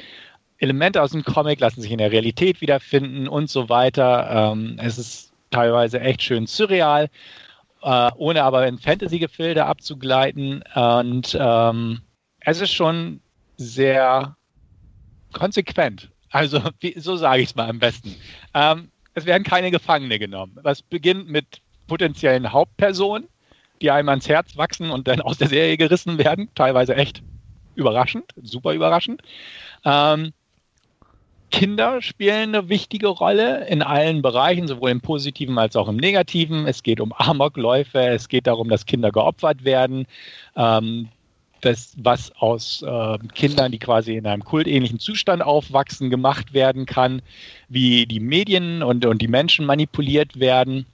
Elemente 0.59 1.03
aus 1.03 1.13
dem 1.13 1.25
Comic 1.25 1.61
lassen 1.61 1.81
sich 1.81 1.93
in 1.93 1.99
der 1.99 2.11
Realität 2.11 2.61
wiederfinden 2.61 3.29
und 3.29 3.49
so 3.49 3.69
weiter. 3.69 4.53
Ähm, 4.53 4.77
es 4.79 4.99
ist 4.99 5.33
teilweise 5.51 6.01
echt 6.01 6.23
schön 6.23 6.47
surreal, 6.47 7.09
äh, 7.83 8.11
ohne 8.17 8.43
aber 8.43 8.67
in 8.67 8.79
Fantasy-Gefilde 8.79 9.65
abzugleiten. 9.65 10.65
Und 10.75 11.39
ähm, 11.41 12.01
es 12.41 12.61
ist 12.61 12.73
schon 12.73 13.21
sehr 13.57 14.37
konsequent. 15.33 16.11
Also, 16.31 16.61
wie, 16.81 16.99
so 16.99 17.17
sage 17.17 17.43
ich 17.43 17.51
es 17.51 17.55
mal 17.57 17.69
am 17.69 17.79
besten. 17.79 18.15
Ähm, 18.55 18.91
es 19.15 19.27
werden 19.27 19.43
keine 19.43 19.71
Gefangene 19.71 20.19
genommen. 20.19 20.57
Was 20.63 20.83
beginnt 20.83 21.29
mit 21.29 21.61
potenziellen 21.87 22.53
Hauptpersonen, 22.53 23.29
die 23.83 23.91
einem 23.91 24.09
ans 24.09 24.29
Herz 24.29 24.57
wachsen 24.57 24.91
und 24.91 25.09
dann 25.09 25.21
aus 25.21 25.39
der 25.39 25.49
Serie 25.49 25.77
gerissen 25.77 26.19
werden. 26.19 26.49
Teilweise 26.55 26.95
echt 26.95 27.23
überraschend, 27.75 28.33
super 28.43 28.75
überraschend. 28.75 29.23
Ähm, 29.85 30.33
Kinder 31.51 32.01
spielen 32.01 32.55
eine 32.55 32.69
wichtige 32.69 33.09
Rolle 33.09 33.67
in 33.67 33.83
allen 33.83 34.23
Bereichen, 34.23 34.69
sowohl 34.69 34.91
im 34.91 35.01
positiven 35.01 35.59
als 35.59 35.75
auch 35.75 35.89
im 35.89 35.97
negativen. 35.97 36.67
Es 36.67 36.85
geht 36.85 37.01
um 37.01 37.13
Amokläufe, 37.13 37.99
es 37.99 38.29
geht 38.29 38.47
darum, 38.47 38.69
dass 38.69 38.87
Kinder 38.87 39.11
geopfert 39.11 39.65
werden. 39.65 40.07
Ähm, 40.55 41.09
das, 41.61 41.95
was 41.97 42.33
aus 42.37 42.83
äh, 42.83 43.19
Kindern, 43.35 43.73
die 43.73 43.79
quasi 43.79 44.17
in 44.17 44.27
einem 44.27 44.45
kultähnlichen 44.45 44.99
Zustand 44.99 45.43
aufwachsen, 45.43 46.11
gemacht 46.11 46.53
werden 46.53 46.87
kann, 46.87 47.23
wie 47.69 48.07
die 48.07 48.21
Medien 48.21 48.83
und, 48.83 49.05
und 49.07 49.23
die 49.23 49.29
Menschen 49.29 49.67
manipuliert 49.67 50.39
werden 50.41 50.87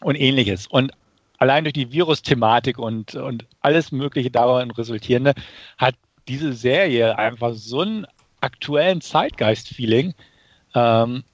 und 0.00 0.16
ähnliches. 0.16 0.66
Und 0.66 0.92
allein 1.38 1.64
durch 1.64 1.74
die 1.74 1.92
Virus-Thematik 1.92 2.78
und, 2.78 3.14
und 3.14 3.46
alles 3.60 3.92
Mögliche 3.92 4.30
daran 4.30 4.70
resultierende 4.70 5.34
hat 5.78 5.94
diese 6.28 6.52
Serie 6.52 7.18
einfach 7.18 7.54
so 7.54 7.80
einen 7.80 8.06
aktuellen 8.40 9.00
Zeitgeist-Feeling. 9.00 10.14
Ähm, 10.74 11.24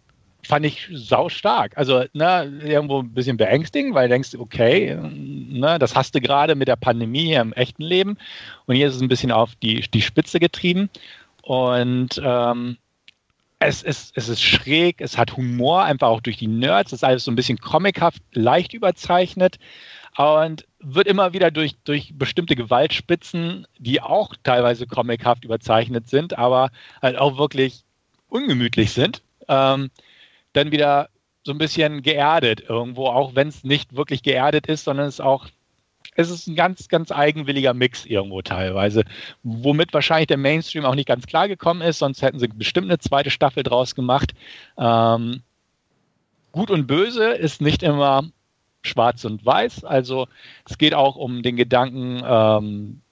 fand 0.46 0.66
ich 0.66 0.88
sau 0.92 1.28
stark. 1.28 1.76
Also 1.76 2.04
ne, 2.12 2.60
irgendwo 2.64 3.00
ein 3.00 3.12
bisschen 3.12 3.36
beängstigend, 3.36 3.94
weil 3.94 4.08
du 4.08 4.14
denkst, 4.14 4.34
okay, 4.38 4.96
ne, 4.96 5.78
das 5.78 5.94
hast 5.94 6.14
du 6.14 6.20
gerade 6.20 6.54
mit 6.54 6.68
der 6.68 6.76
Pandemie 6.76 7.26
hier 7.26 7.40
im 7.40 7.52
echten 7.52 7.82
Leben 7.82 8.16
und 8.66 8.76
hier 8.76 8.88
ist 8.88 8.96
es 8.96 9.02
ein 9.02 9.08
bisschen 9.08 9.32
auf 9.32 9.54
die, 9.56 9.80
die 9.80 10.02
Spitze 10.02 10.40
getrieben 10.40 10.90
und 11.42 12.20
ähm, 12.22 12.76
es 13.58 13.82
ist, 13.82 14.12
es 14.16 14.28
ist 14.28 14.42
schräg, 14.42 15.00
es 15.00 15.16
hat 15.16 15.36
Humor, 15.36 15.84
einfach 15.84 16.08
auch 16.08 16.20
durch 16.20 16.36
die 16.36 16.46
Nerds, 16.46 16.92
es 16.92 17.00
ist 17.00 17.04
alles 17.04 17.24
so 17.24 17.30
ein 17.30 17.36
bisschen 17.36 17.58
comichaft, 17.58 18.22
leicht 18.32 18.74
überzeichnet 18.74 19.58
und 20.16 20.66
wird 20.80 21.06
immer 21.06 21.32
wieder 21.32 21.50
durch, 21.50 21.74
durch 21.84 22.12
bestimmte 22.14 22.56
Gewaltspitzen, 22.56 23.66
die 23.78 24.00
auch 24.02 24.34
teilweise 24.42 24.86
comichaft 24.86 25.44
überzeichnet 25.44 26.08
sind, 26.08 26.38
aber 26.38 26.70
halt 27.00 27.16
auch 27.18 27.38
wirklich 27.38 27.82
ungemütlich 28.28 28.92
sind, 28.92 29.22
ähm, 29.48 29.90
dann 30.56 30.72
wieder 30.72 31.08
so 31.44 31.52
ein 31.52 31.58
bisschen 31.58 32.02
geerdet 32.02 32.64
irgendwo, 32.68 33.06
auch 33.06 33.34
wenn 33.34 33.48
es 33.48 33.64
nicht 33.64 33.96
wirklich 33.96 34.22
geerdet 34.22 34.66
ist, 34.66 34.84
sondern 34.84 35.06
es 35.06 35.20
auch 35.20 35.46
es 36.14 36.30
ist 36.30 36.46
ein 36.46 36.56
ganz, 36.56 36.88
ganz 36.88 37.12
eigenwilliger 37.12 37.74
Mix 37.74 38.06
irgendwo 38.06 38.40
teilweise, 38.40 39.04
womit 39.42 39.92
wahrscheinlich 39.92 40.28
der 40.28 40.38
Mainstream 40.38 40.84
auch 40.84 40.94
nicht 40.94 41.08
ganz 41.08 41.26
klar 41.26 41.48
gekommen 41.48 41.82
ist, 41.82 41.98
sonst 41.98 42.22
hätten 42.22 42.38
sie 42.38 42.48
bestimmt 42.48 42.88
eine 42.88 42.98
zweite 42.98 43.30
Staffel 43.30 43.62
draus 43.62 43.94
gemacht. 43.94 44.32
Ähm, 44.78 45.42
Gut 46.52 46.70
und 46.70 46.86
Böse 46.86 47.32
ist 47.32 47.60
nicht 47.60 47.82
immer 47.82 48.30
schwarz 48.80 49.26
und 49.26 49.44
weiß, 49.44 49.84
also 49.84 50.26
es 50.64 50.78
geht 50.78 50.94
auch 50.94 51.16
um 51.16 51.42
den 51.42 51.56
Gedanken, 51.56 52.22
ähm, 52.26 53.02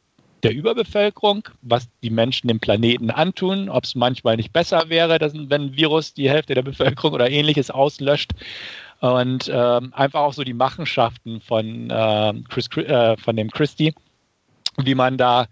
der 0.44 0.54
Überbevölkerung, 0.54 1.48
was 1.62 1.88
die 2.02 2.10
Menschen 2.10 2.48
dem 2.48 2.60
Planeten 2.60 3.10
antun, 3.10 3.68
ob 3.68 3.84
es 3.84 3.94
manchmal 3.94 4.36
nicht 4.36 4.52
besser 4.52 4.88
wäre, 4.88 5.18
dass, 5.18 5.32
wenn 5.34 5.62
ein 5.62 5.76
Virus 5.76 6.14
die 6.14 6.28
Hälfte 6.30 6.54
der 6.54 6.62
Bevölkerung 6.62 7.14
oder 7.14 7.30
ähnliches 7.30 7.70
auslöscht. 7.70 8.32
Und 9.00 9.50
ähm, 9.52 9.92
einfach 9.94 10.20
auch 10.20 10.32
so 10.32 10.44
die 10.44 10.54
Machenschaften 10.54 11.40
von, 11.40 11.90
äh, 11.90 12.34
Chris, 12.48 12.68
äh, 12.76 13.16
von 13.16 13.36
dem 13.36 13.50
Christie, 13.50 13.94
wie 14.76 14.94
man 14.94 15.18
da 15.18 15.46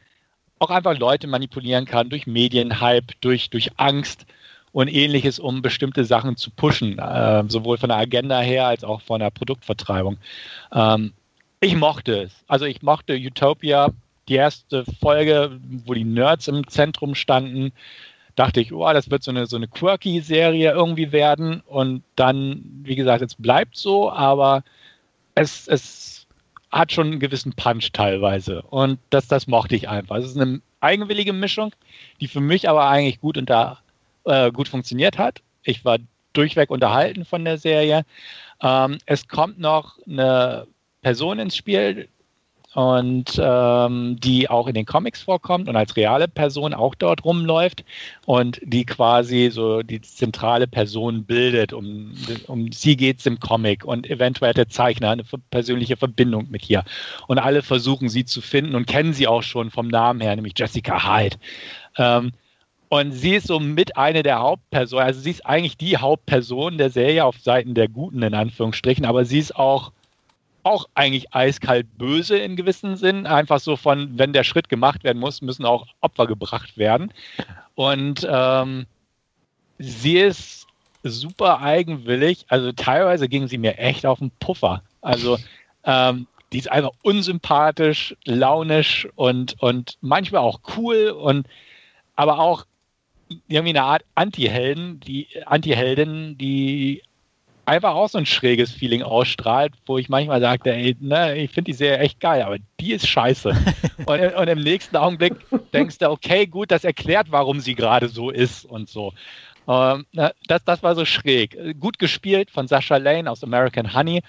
auch 0.59 0.71
einfach 0.71 0.97
Leute 0.97 1.27
manipulieren 1.27 1.85
kann 1.85 2.09
durch 2.09 2.27
Medienhype, 2.27 3.15
durch, 3.21 3.51
durch 3.51 3.71
Angst 3.79 4.27
und 4.73 4.89
ähnliches, 4.89 5.39
um 5.39 5.61
bestimmte 5.61 6.05
Sachen 6.05 6.37
zu 6.37 6.51
pushen, 6.51 6.99
äh, 6.99 7.45
sowohl 7.49 7.79
von 7.79 7.89
der 7.89 7.99
Agenda 7.99 8.41
her 8.41 8.67
als 8.67 8.85
auch 8.85 9.01
von 9.01 9.21
der 9.21 9.31
Produktvertreibung. 9.31 10.19
Ähm, 10.73 11.13
ich 11.61 11.77
mochte 11.77 12.23
es. 12.23 12.45
Also 12.47 12.65
ich 12.65 12.83
mochte 12.83 13.15
Utopia, 13.15 13.91
die 14.29 14.35
erste 14.35 14.85
Folge, 15.01 15.59
wo 15.85 15.95
die 15.95 16.05
Nerds 16.05 16.49
im 16.49 16.67
Zentrum 16.69 17.15
standen, 17.15 17.73
dachte 18.37 18.61
ich, 18.61 18.73
oh, 18.73 18.93
das 18.93 19.11
wird 19.11 19.23
so 19.23 19.31
eine, 19.31 19.47
so 19.47 19.57
eine 19.57 19.69
quirky-Serie 19.69 20.73
irgendwie 20.73 21.13
werden. 21.13 21.63
Und 21.67 22.03
dann, 22.17 22.63
wie 22.83 22.97
gesagt, 22.97 23.23
es 23.23 23.35
bleibt 23.35 23.77
so, 23.77 24.11
aber 24.11 24.65
es, 25.35 25.69
es 25.69 26.27
hat 26.71 26.93
schon 26.93 27.09
einen 27.09 27.21
gewissen 27.21 27.53
Punch 27.53 27.93
teilweise. 27.93 28.63
Und 28.63 28.99
das, 29.11 29.29
das 29.29 29.47
mochte 29.47 29.77
ich 29.77 29.89
einfach. 29.89 30.17
Es 30.17 30.27
ist 30.27 30.39
eine 30.39 30.63
eigenwillige 30.81 31.33
Mischung, 31.33 31.73
die 32.21 32.29
für 32.29 32.41
mich 32.41 32.69
aber 32.69 32.89
eigentlich 32.89 33.21
gut, 33.21 33.37
unter, 33.37 33.81
äh, 34.25 34.51
gut 34.51 34.69
funktioniert 34.69 35.19
hat. 35.19 35.43
Ich 35.63 35.85
war 35.85 35.99
durchweg 36.33 36.71
unterhalten 36.71 37.25
von 37.25 37.45
der 37.45 37.59
Serie. 37.59 38.05
Ähm, 38.63 38.99
es 39.05 39.29
kommt 39.29 39.59
noch 39.59 39.99
eine 40.07 40.67
Person 41.03 41.39
ins 41.39 41.57
Spiel, 41.57 42.09
und 42.75 43.39
ähm, 43.39 44.17
die 44.19 44.49
auch 44.49 44.67
in 44.67 44.75
den 44.75 44.87
Comics 44.87 45.23
vorkommt 45.23 45.69
und 45.69 45.77
als 45.77 45.97
reale 45.97 46.27
Person 46.27 46.73
auch 46.73 46.95
dort 46.95 47.25
rumläuft 47.25 47.85
und 48.25 48.61
die 48.65 48.87
quasi 48.87 49.51
so 49.53 49.83
die 49.83 50.01
zentrale 50.01 50.67
Person 50.67 51.25
bildet. 51.25 51.73
Um, 51.73 52.15
um 52.47 52.73
sie 52.73 52.97
geht 52.97 53.21
es 53.21 53.27
im 53.27 53.41
Comic 53.41 53.85
und 53.85 54.09
eventuell 54.09 54.51
hat 54.51 54.57
der 54.57 54.69
Zeichner 54.69 55.11
eine 55.11 55.25
persönliche 55.51 55.97
Verbindung 55.97 56.49
mit 56.51 56.69
ihr. 56.71 56.85
Und 57.27 57.39
alle 57.39 57.63
versuchen 57.63 58.09
sie 58.09 58.25
zu 58.25 58.41
finden 58.41 58.75
und 58.75 58.87
kennen 58.87 59.13
sie 59.13 59.27
auch 59.27 59.43
schon 59.43 59.71
vom 59.71 59.89
Namen 59.89 60.21
her, 60.21 60.35
nämlich 60.35 60.55
Jessica 60.57 61.07
Hyde. 61.07 61.37
Ähm, 61.99 62.33
und 62.89 63.13
sie 63.13 63.37
ist 63.37 63.47
so 63.47 63.59
mit 63.59 63.97
eine 63.97 64.23
der 64.23 64.41
Hauptpersonen, 64.41 65.07
also 65.07 65.21
sie 65.21 65.31
ist 65.31 65.47
eigentlich 65.47 65.79
die 65.79 65.97
Hauptperson 65.97 66.77
der 66.77 66.91
Serie 66.91 67.25
auf 67.25 67.39
Seiten 67.39 67.75
der 67.75 67.89
Guten 67.89 68.23
in 68.23 68.35
Anführungsstrichen, 68.35 69.07
aber 69.07 69.25
sie 69.25 69.39
ist 69.39 69.57
auch 69.57 69.93
auch 70.63 70.87
eigentlich 70.95 71.35
eiskalt 71.35 71.87
böse 71.99 72.39
in 72.39 72.57
gewissem 72.57 72.97
Sinn. 72.97 73.27
Einfach 73.27 73.61
so 73.61 73.77
von, 73.77 74.19
wenn 74.19 74.33
der 74.33 74.45
Schritt 74.45 74.69
gemacht 74.69 75.05
werden 75.05 75.19
muss, 75.19 75.43
müssen 75.43 75.65
auch 75.65 75.87
Opfer 76.01 76.27
gebracht 76.27 76.77
werden. 76.79 77.13
Und 77.75 78.27
ähm, 78.31 78.87
sie 79.79 80.19
ist 80.19 80.67
super 81.03 81.61
eigenwillig. 81.61 82.45
Also 82.49 82.73
teilweise 82.73 83.29
ging 83.29 83.49
sie 83.49 83.59
mir 83.59 83.79
echt 83.79 84.07
auf 84.07 84.19
den 84.19 84.31
Puffer. 84.39 84.83
Also 85.01 85.39
ähm, 85.85 86.27
die 86.53 86.59
ist 86.59 86.71
einfach 86.71 86.93
unsympathisch, 87.03 88.15
launisch 88.25 89.09
und, 89.17 89.61
und 89.61 89.97
manchmal 90.01 90.43
auch 90.43 90.61
cool 90.77 91.09
und 91.09 91.47
aber 92.15 92.39
auch 92.39 92.67
irgendwie 93.49 93.71
eine 93.71 93.85
Art 93.85 94.05
Anti-Helden, 94.15 95.01
die 95.01 95.29
Anti-Heldin, 95.47 96.37
die 96.37 97.03
einfach 97.65 97.95
auch 97.95 98.09
so 98.09 98.19
ein 98.19 98.27
schräges 98.27 98.73
Feeling 98.73 99.03
ausstrahlt, 99.03 99.75
wo 99.87 99.99
ich 99.99 100.09
manchmal 100.09 100.41
sagte, 100.41 100.73
ey, 100.75 100.97
ne, 101.01 101.37
ich 101.37 101.51
finde 101.51 101.71
die 101.71 101.77
Serie 101.77 101.99
echt 101.99 102.21
geil, 102.21 102.43
aber 102.43 102.57
die 102.81 102.93
ist 102.93 103.07
scheiße. 103.07 103.51
und, 104.07 104.35
und, 104.35 104.49
im 104.49 104.61
nächsten 104.61 104.97
Augenblick 104.97 105.35
denkst 105.73 105.99
du, 105.99 106.11
okay, 106.11 106.47
gut, 106.47 106.71
das 106.71 106.85
erklärt, 106.85 107.31
warum 107.31 107.61
sie 107.61 107.75
gerade 107.75 108.09
so 108.09 108.31
ist 108.31 108.65
und 108.65 108.89
so. 108.89 109.13
Ähm, 109.69 110.07
das, 110.13 110.65
das 110.65 110.83
war 110.83 110.95
so 110.95 111.05
schräg. 111.05 111.57
Gut 111.79 111.99
gespielt 111.99 112.51
von 112.51 112.67
Sascha 112.67 112.97
Lane 112.97 113.31
aus 113.31 113.45
American 113.45 113.95
Honey, 113.95 114.23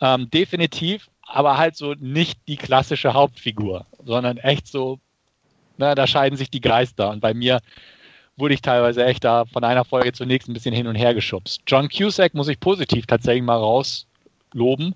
ähm, 0.00 0.28
definitiv, 0.30 1.08
aber 1.26 1.58
halt 1.58 1.76
so 1.76 1.94
nicht 1.94 2.40
die 2.48 2.56
klassische 2.56 3.14
Hauptfigur, 3.14 3.86
sondern 4.04 4.38
echt 4.38 4.66
so, 4.66 4.98
na, 5.78 5.94
da 5.94 6.06
scheiden 6.06 6.36
sich 6.36 6.50
die 6.50 6.60
Geister. 6.60 7.10
Und 7.10 7.20
bei 7.20 7.32
mir 7.32 7.60
wurde 8.36 8.54
ich 8.54 8.62
teilweise 8.62 9.04
echt 9.04 9.24
da 9.24 9.44
von 9.44 9.64
einer 9.64 9.84
Folge 9.84 10.12
zur 10.12 10.26
nächsten 10.26 10.52
ein 10.52 10.54
bisschen 10.54 10.74
hin 10.74 10.86
und 10.86 10.94
her 10.96 11.14
geschubst. 11.14 11.62
John 11.66 11.88
Cusack 11.88 12.34
muss 12.34 12.48
ich 12.48 12.58
positiv 12.60 13.06
tatsächlich 13.06 13.42
mal 13.44 13.56
rausloben. 13.56 14.94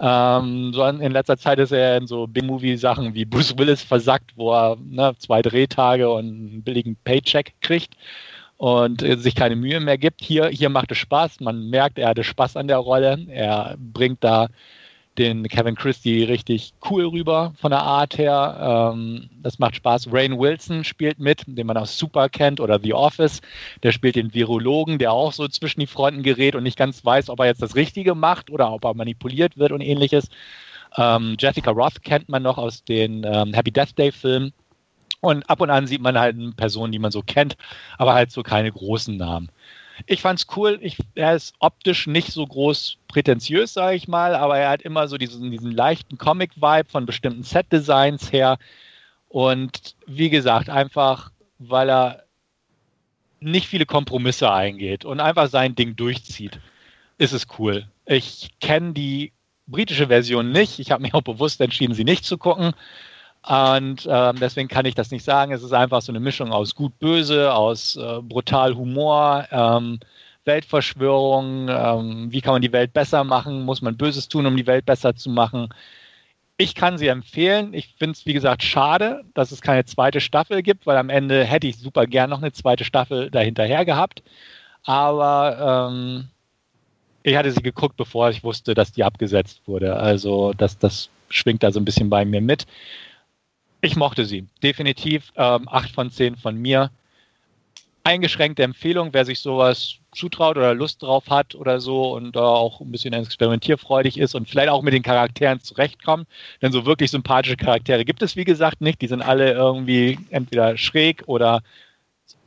Ähm, 0.00 0.72
so 0.72 0.84
in 0.84 1.12
letzter 1.12 1.36
Zeit 1.36 1.58
ist 1.58 1.72
er 1.72 1.98
in 1.98 2.06
so 2.06 2.26
B-Movie-Sachen 2.26 3.14
wie 3.14 3.24
Bruce 3.24 3.56
Willis 3.58 3.82
versackt, 3.82 4.32
wo 4.36 4.52
er 4.52 4.76
ne, 4.80 5.14
zwei 5.18 5.42
Drehtage 5.42 6.08
und 6.10 6.26
einen 6.26 6.62
billigen 6.62 6.96
Paycheck 7.04 7.54
kriegt. 7.60 7.94
und 8.58 9.02
äh, 9.02 9.16
sich 9.16 9.34
keine 9.34 9.56
Mühe 9.56 9.80
mehr 9.80 9.98
gibt. 9.98 10.22
Hier, 10.22 10.48
hier 10.48 10.68
macht 10.68 10.90
es 10.92 10.98
Spaß. 10.98 11.40
Man 11.40 11.70
merkt, 11.70 11.98
er 11.98 12.08
hatte 12.08 12.24
Spaß 12.24 12.56
an 12.56 12.68
der 12.68 12.78
Rolle. 12.78 13.26
Er 13.28 13.76
bringt 13.78 14.22
da 14.22 14.48
den 15.18 15.48
Kevin 15.48 15.74
Christie 15.74 16.22
richtig 16.24 16.72
cool 16.88 17.06
rüber 17.06 17.52
von 17.60 17.70
der 17.70 17.82
Art 17.82 18.16
her. 18.16 18.92
Ähm, 18.94 19.28
das 19.42 19.58
macht 19.58 19.76
Spaß. 19.76 20.08
Rain 20.12 20.38
Wilson 20.38 20.84
spielt 20.84 21.18
mit, 21.18 21.42
den 21.46 21.66
man 21.66 21.76
aus 21.76 21.98
Super 21.98 22.28
kennt 22.28 22.60
oder 22.60 22.78
The 22.80 22.94
Office. 22.94 23.40
Der 23.82 23.92
spielt 23.92 24.16
den 24.16 24.32
Virologen, 24.32 24.98
der 24.98 25.12
auch 25.12 25.32
so 25.32 25.48
zwischen 25.48 25.80
die 25.80 25.86
Fronten 25.86 26.22
gerät 26.22 26.54
und 26.54 26.62
nicht 26.62 26.78
ganz 26.78 27.04
weiß, 27.04 27.30
ob 27.30 27.40
er 27.40 27.46
jetzt 27.46 27.62
das 27.62 27.74
Richtige 27.74 28.14
macht 28.14 28.50
oder 28.50 28.72
ob 28.72 28.84
er 28.84 28.94
manipuliert 28.94 29.58
wird 29.58 29.72
und 29.72 29.80
ähnliches. 29.80 30.28
Ähm, 30.96 31.36
Jessica 31.38 31.70
Roth 31.70 32.02
kennt 32.02 32.28
man 32.28 32.42
noch 32.42 32.56
aus 32.56 32.84
den 32.84 33.24
ähm, 33.24 33.52
Happy 33.52 33.72
Death 33.72 33.98
Day 33.98 34.12
Filmen. 34.12 34.52
Und 35.20 35.50
ab 35.50 35.60
und 35.60 35.70
an 35.70 35.88
sieht 35.88 36.00
man 36.00 36.18
halt 36.18 36.36
Personen, 36.56 36.92
die 36.92 37.00
man 37.00 37.10
so 37.10 37.22
kennt, 37.22 37.56
aber 37.98 38.14
halt 38.14 38.30
so 38.30 38.44
keine 38.44 38.70
großen 38.70 39.16
Namen 39.16 39.50
ich 40.06 40.22
fand's 40.22 40.46
cool. 40.56 40.78
Ich, 40.82 40.98
er 41.14 41.34
ist 41.34 41.54
optisch 41.58 42.06
nicht 42.06 42.32
so 42.32 42.46
groß 42.46 42.98
prätentiös, 43.08 43.72
sage 43.72 43.96
ich 43.96 44.08
mal, 44.08 44.34
aber 44.34 44.58
er 44.58 44.70
hat 44.70 44.82
immer 44.82 45.08
so 45.08 45.18
diesen, 45.18 45.50
diesen 45.50 45.72
leichten 45.72 46.18
Comic-Vibe 46.18 46.88
von 46.88 47.06
bestimmten 47.06 47.42
Set-Designs 47.42 48.32
her. 48.32 48.58
Und 49.28 49.94
wie 50.06 50.30
gesagt, 50.30 50.70
einfach, 50.70 51.30
weil 51.58 51.90
er 51.90 52.24
nicht 53.40 53.68
viele 53.68 53.86
Kompromisse 53.86 54.50
eingeht 54.50 55.04
und 55.04 55.20
einfach 55.20 55.48
sein 55.48 55.74
Ding 55.74 55.96
durchzieht, 55.96 56.58
ist 57.18 57.32
es 57.32 57.46
cool. 57.58 57.86
Ich 58.06 58.50
kenne 58.60 58.92
die 58.92 59.32
britische 59.66 60.08
Version 60.08 60.50
nicht. 60.50 60.78
Ich 60.78 60.90
habe 60.90 61.02
mich 61.02 61.14
auch 61.14 61.22
bewusst 61.22 61.60
entschieden, 61.60 61.94
sie 61.94 62.04
nicht 62.04 62.24
zu 62.24 62.38
gucken. 62.38 62.72
Und 63.46 64.06
ähm, 64.10 64.36
deswegen 64.40 64.68
kann 64.68 64.84
ich 64.84 64.94
das 64.94 65.10
nicht 65.10 65.24
sagen. 65.24 65.52
Es 65.52 65.62
ist 65.62 65.72
einfach 65.72 66.02
so 66.02 66.12
eine 66.12 66.20
Mischung 66.20 66.52
aus 66.52 66.74
gut-böse, 66.74 67.54
aus 67.54 67.96
äh, 67.96 68.20
brutal 68.20 68.74
Humor, 68.74 69.46
ähm, 69.50 70.00
Weltverschwörung. 70.44 71.68
Ähm, 71.68 72.32
wie 72.32 72.40
kann 72.40 72.54
man 72.54 72.62
die 72.62 72.72
Welt 72.72 72.92
besser 72.92 73.24
machen? 73.24 73.64
Muss 73.64 73.82
man 73.82 73.96
Böses 73.96 74.28
tun, 74.28 74.46
um 74.46 74.56
die 74.56 74.66
Welt 74.66 74.86
besser 74.86 75.14
zu 75.14 75.30
machen? 75.30 75.68
Ich 76.56 76.74
kann 76.74 76.98
sie 76.98 77.06
empfehlen. 77.06 77.72
Ich 77.72 77.94
finde 77.98 78.12
es, 78.12 78.26
wie 78.26 78.32
gesagt, 78.32 78.64
schade, 78.64 79.24
dass 79.34 79.52
es 79.52 79.62
keine 79.62 79.84
zweite 79.84 80.20
Staffel 80.20 80.62
gibt, 80.62 80.86
weil 80.86 80.96
am 80.96 81.08
Ende 81.08 81.44
hätte 81.44 81.68
ich 81.68 81.78
super 81.78 82.06
gern 82.06 82.30
noch 82.30 82.38
eine 82.38 82.52
zweite 82.52 82.84
Staffel 82.84 83.30
dahinterher 83.30 83.84
gehabt. 83.84 84.22
Aber 84.82 85.90
ähm, 85.90 86.28
ich 87.22 87.36
hatte 87.36 87.52
sie 87.52 87.62
geguckt, 87.62 87.96
bevor 87.96 88.30
ich 88.30 88.42
wusste, 88.42 88.74
dass 88.74 88.90
die 88.90 89.04
abgesetzt 89.04 89.62
wurde. 89.66 89.96
Also 89.96 90.52
das, 90.56 90.78
das 90.78 91.10
schwingt 91.28 91.62
da 91.62 91.70
so 91.70 91.78
ein 91.78 91.84
bisschen 91.84 92.10
bei 92.10 92.24
mir 92.24 92.40
mit. 92.40 92.66
Ich 93.80 93.96
mochte 93.96 94.24
sie. 94.24 94.46
Definitiv 94.62 95.32
ähm, 95.36 95.68
8 95.68 95.90
von 95.90 96.10
10 96.10 96.36
von 96.36 96.56
mir. 96.56 96.90
Eingeschränkte 98.02 98.62
Empfehlung, 98.62 99.10
wer 99.12 99.24
sich 99.24 99.40
sowas 99.40 99.96
zutraut 100.12 100.56
oder 100.56 100.74
Lust 100.74 101.02
drauf 101.02 101.28
hat 101.28 101.54
oder 101.54 101.78
so 101.80 102.14
und 102.14 102.36
äh, 102.36 102.40
auch 102.40 102.80
ein 102.80 102.90
bisschen 102.90 103.12
experimentierfreudig 103.12 104.18
ist 104.18 104.34
und 104.34 104.48
vielleicht 104.48 104.70
auch 104.70 104.82
mit 104.82 104.94
den 104.94 105.02
Charakteren 105.02 105.60
zurechtkommt. 105.60 106.26
Denn 106.62 106.72
so 106.72 106.86
wirklich 106.86 107.10
sympathische 107.10 107.56
Charaktere 107.56 108.04
gibt 108.04 108.22
es, 108.22 108.34
wie 108.34 108.44
gesagt, 108.44 108.80
nicht. 108.80 109.00
Die 109.02 109.08
sind 109.08 109.22
alle 109.22 109.52
irgendwie 109.52 110.18
entweder 110.30 110.76
schräg 110.76 111.22
oder 111.26 111.62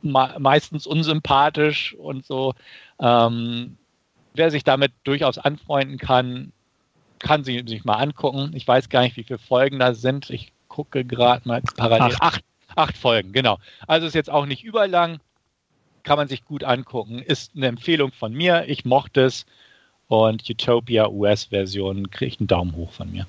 meistens 0.02 0.86
unsympathisch 0.86 1.94
und 1.94 2.26
so. 2.26 2.54
Ähm, 3.00 3.78
wer 4.34 4.50
sich 4.50 4.64
damit 4.64 4.92
durchaus 5.04 5.38
anfreunden 5.38 5.96
kann, 5.96 6.52
kann 7.20 7.44
sie 7.44 7.62
sich 7.66 7.84
mal 7.84 7.96
angucken. 7.96 8.50
Ich 8.54 8.66
weiß 8.66 8.88
gar 8.88 9.02
nicht, 9.02 9.16
wie 9.16 9.22
viele 9.24 9.38
Folgen 9.38 9.78
da 9.78 9.94
sind. 9.94 10.28
Ich 10.30 10.52
gucke 10.72 11.04
gerade 11.04 11.46
mal 11.46 11.62
parallel. 11.76 12.14
Acht. 12.14 12.22
acht. 12.22 12.44
Acht 12.74 12.96
Folgen, 12.96 13.32
genau. 13.32 13.58
Also 13.86 14.06
ist 14.06 14.14
jetzt 14.14 14.30
auch 14.30 14.46
nicht 14.46 14.64
überlang. 14.64 15.20
Kann 16.04 16.16
man 16.16 16.26
sich 16.26 16.42
gut 16.44 16.64
angucken. 16.64 17.18
Ist 17.18 17.52
eine 17.54 17.66
Empfehlung 17.66 18.12
von 18.12 18.32
mir. 18.32 18.64
Ich 18.66 18.86
mochte 18.86 19.24
es. 19.24 19.44
Und 20.08 20.48
Utopia 20.48 21.08
US-Version 21.08 22.10
kriegt 22.10 22.40
einen 22.40 22.46
Daumen 22.46 22.74
hoch 22.74 22.90
von 22.92 23.12
mir. 23.12 23.26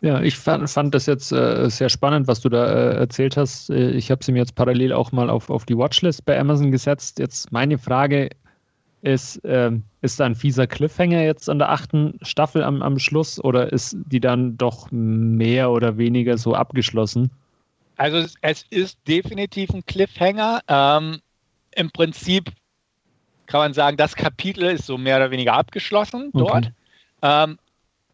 Ja, 0.00 0.22
ich 0.22 0.36
fand, 0.36 0.68
fand 0.68 0.94
das 0.94 1.04
jetzt 1.04 1.32
äh, 1.32 1.68
sehr 1.70 1.90
spannend, 1.90 2.28
was 2.28 2.40
du 2.40 2.48
da 2.48 2.66
äh, 2.66 2.96
erzählt 2.96 3.36
hast. 3.36 3.70
Äh, 3.70 3.90
ich 3.90 4.10
habe 4.10 4.24
sie 4.24 4.32
mir 4.32 4.40
jetzt 4.40 4.54
parallel 4.54 4.92
auch 4.94 5.12
mal 5.12 5.30
auf, 5.30 5.50
auf 5.50 5.64
die 5.64 5.76
Watchlist 5.76 6.24
bei 6.24 6.38
Amazon 6.38 6.70
gesetzt. 6.70 7.18
Jetzt 7.18 7.52
meine 7.52 7.78
Frage, 7.78 8.30
ist, 9.04 9.40
ähm, 9.44 9.82
ist 10.00 10.18
da 10.18 10.24
ein 10.24 10.34
fieser 10.34 10.66
Cliffhanger 10.66 11.22
jetzt 11.22 11.50
an 11.50 11.58
der 11.58 11.70
achten 11.70 12.18
Staffel 12.22 12.62
am, 12.62 12.82
am 12.82 12.98
Schluss 12.98 13.42
oder 13.42 13.70
ist 13.72 13.96
die 14.06 14.20
dann 14.20 14.56
doch 14.56 14.88
mehr 14.90 15.70
oder 15.70 15.98
weniger 15.98 16.38
so 16.38 16.54
abgeschlossen? 16.54 17.30
Also 17.96 18.18
es, 18.18 18.34
es 18.40 18.64
ist 18.70 18.98
definitiv 19.06 19.70
ein 19.70 19.84
Cliffhanger. 19.84 20.62
Ähm, 20.68 21.20
Im 21.76 21.90
Prinzip 21.90 22.50
kann 23.46 23.60
man 23.60 23.74
sagen, 23.74 23.96
das 23.98 24.16
Kapitel 24.16 24.64
ist 24.64 24.86
so 24.86 24.96
mehr 24.96 25.16
oder 25.16 25.30
weniger 25.30 25.52
abgeschlossen 25.52 26.30
dort. 26.32 26.66
Okay. 26.66 26.72
Ähm, 27.22 27.58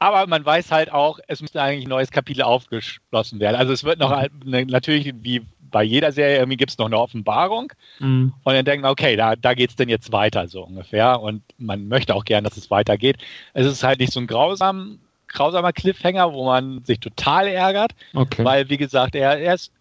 aber 0.01 0.27
man 0.27 0.45
weiß 0.45 0.73
halt 0.73 0.93
auch, 0.93 1.21
es 1.29 1.41
müsste 1.41 1.63
eigentlich 1.63 1.87
ein 1.87 1.91
neues 1.91 2.11
Kapitel 2.11 2.43
aufgeschlossen 2.43 3.39
werden. 3.39 3.57
Also 3.57 3.73
es 3.73 3.85
wird 3.85 4.01
noch 4.01 4.11
mhm. 4.11 4.67
natürlich 4.67 5.15
wie 5.23 5.47
bei 5.71 5.83
jeder 5.83 6.13
Serie 6.13 6.39
irgendwie 6.39 6.57
gibt 6.57 6.71
es 6.71 6.79
noch 6.79 6.87
eine 6.87 6.99
Offenbarung 6.99 7.73
mhm. 7.99 8.33
und 8.43 8.55
dann 8.55 8.65
denkt 8.65 8.83
man, 8.83 8.91
okay, 8.91 9.17
da, 9.17 9.37
da 9.37 9.55
geht 9.55 9.71
es 9.71 9.77
denn 9.77 9.89
jetzt 9.89 10.13
weiter, 10.13 10.49
so 10.49 10.65
ungefähr. 10.65 11.21
Und 11.21 11.43
man 11.59 11.89
möchte 11.89 12.15
auch 12.15 12.25
gern, 12.25 12.45
dass 12.45 12.57
es 12.57 12.71
weitergeht. 12.71 13.19
Es 13.55 13.67
ist 13.67 13.83
halt 13.83 14.01
nicht 14.01 14.13
so 14.13 14.21
ein 14.21 14.27
grausam, 14.27 14.99
grausamer 15.29 15.73
Cliffhanger, 15.73 16.33
wo 16.33 16.45
man 16.45 16.85
sich 16.85 17.01
total 17.01 17.49
ärgert, 17.49 17.93
okay. 18.15 18.45
weil, 18.45 18.69
wie 18.69 18.77
gesagt, 18.77 19.15
er, 19.15 19.39
er 19.39 19.55
ist 19.55 19.73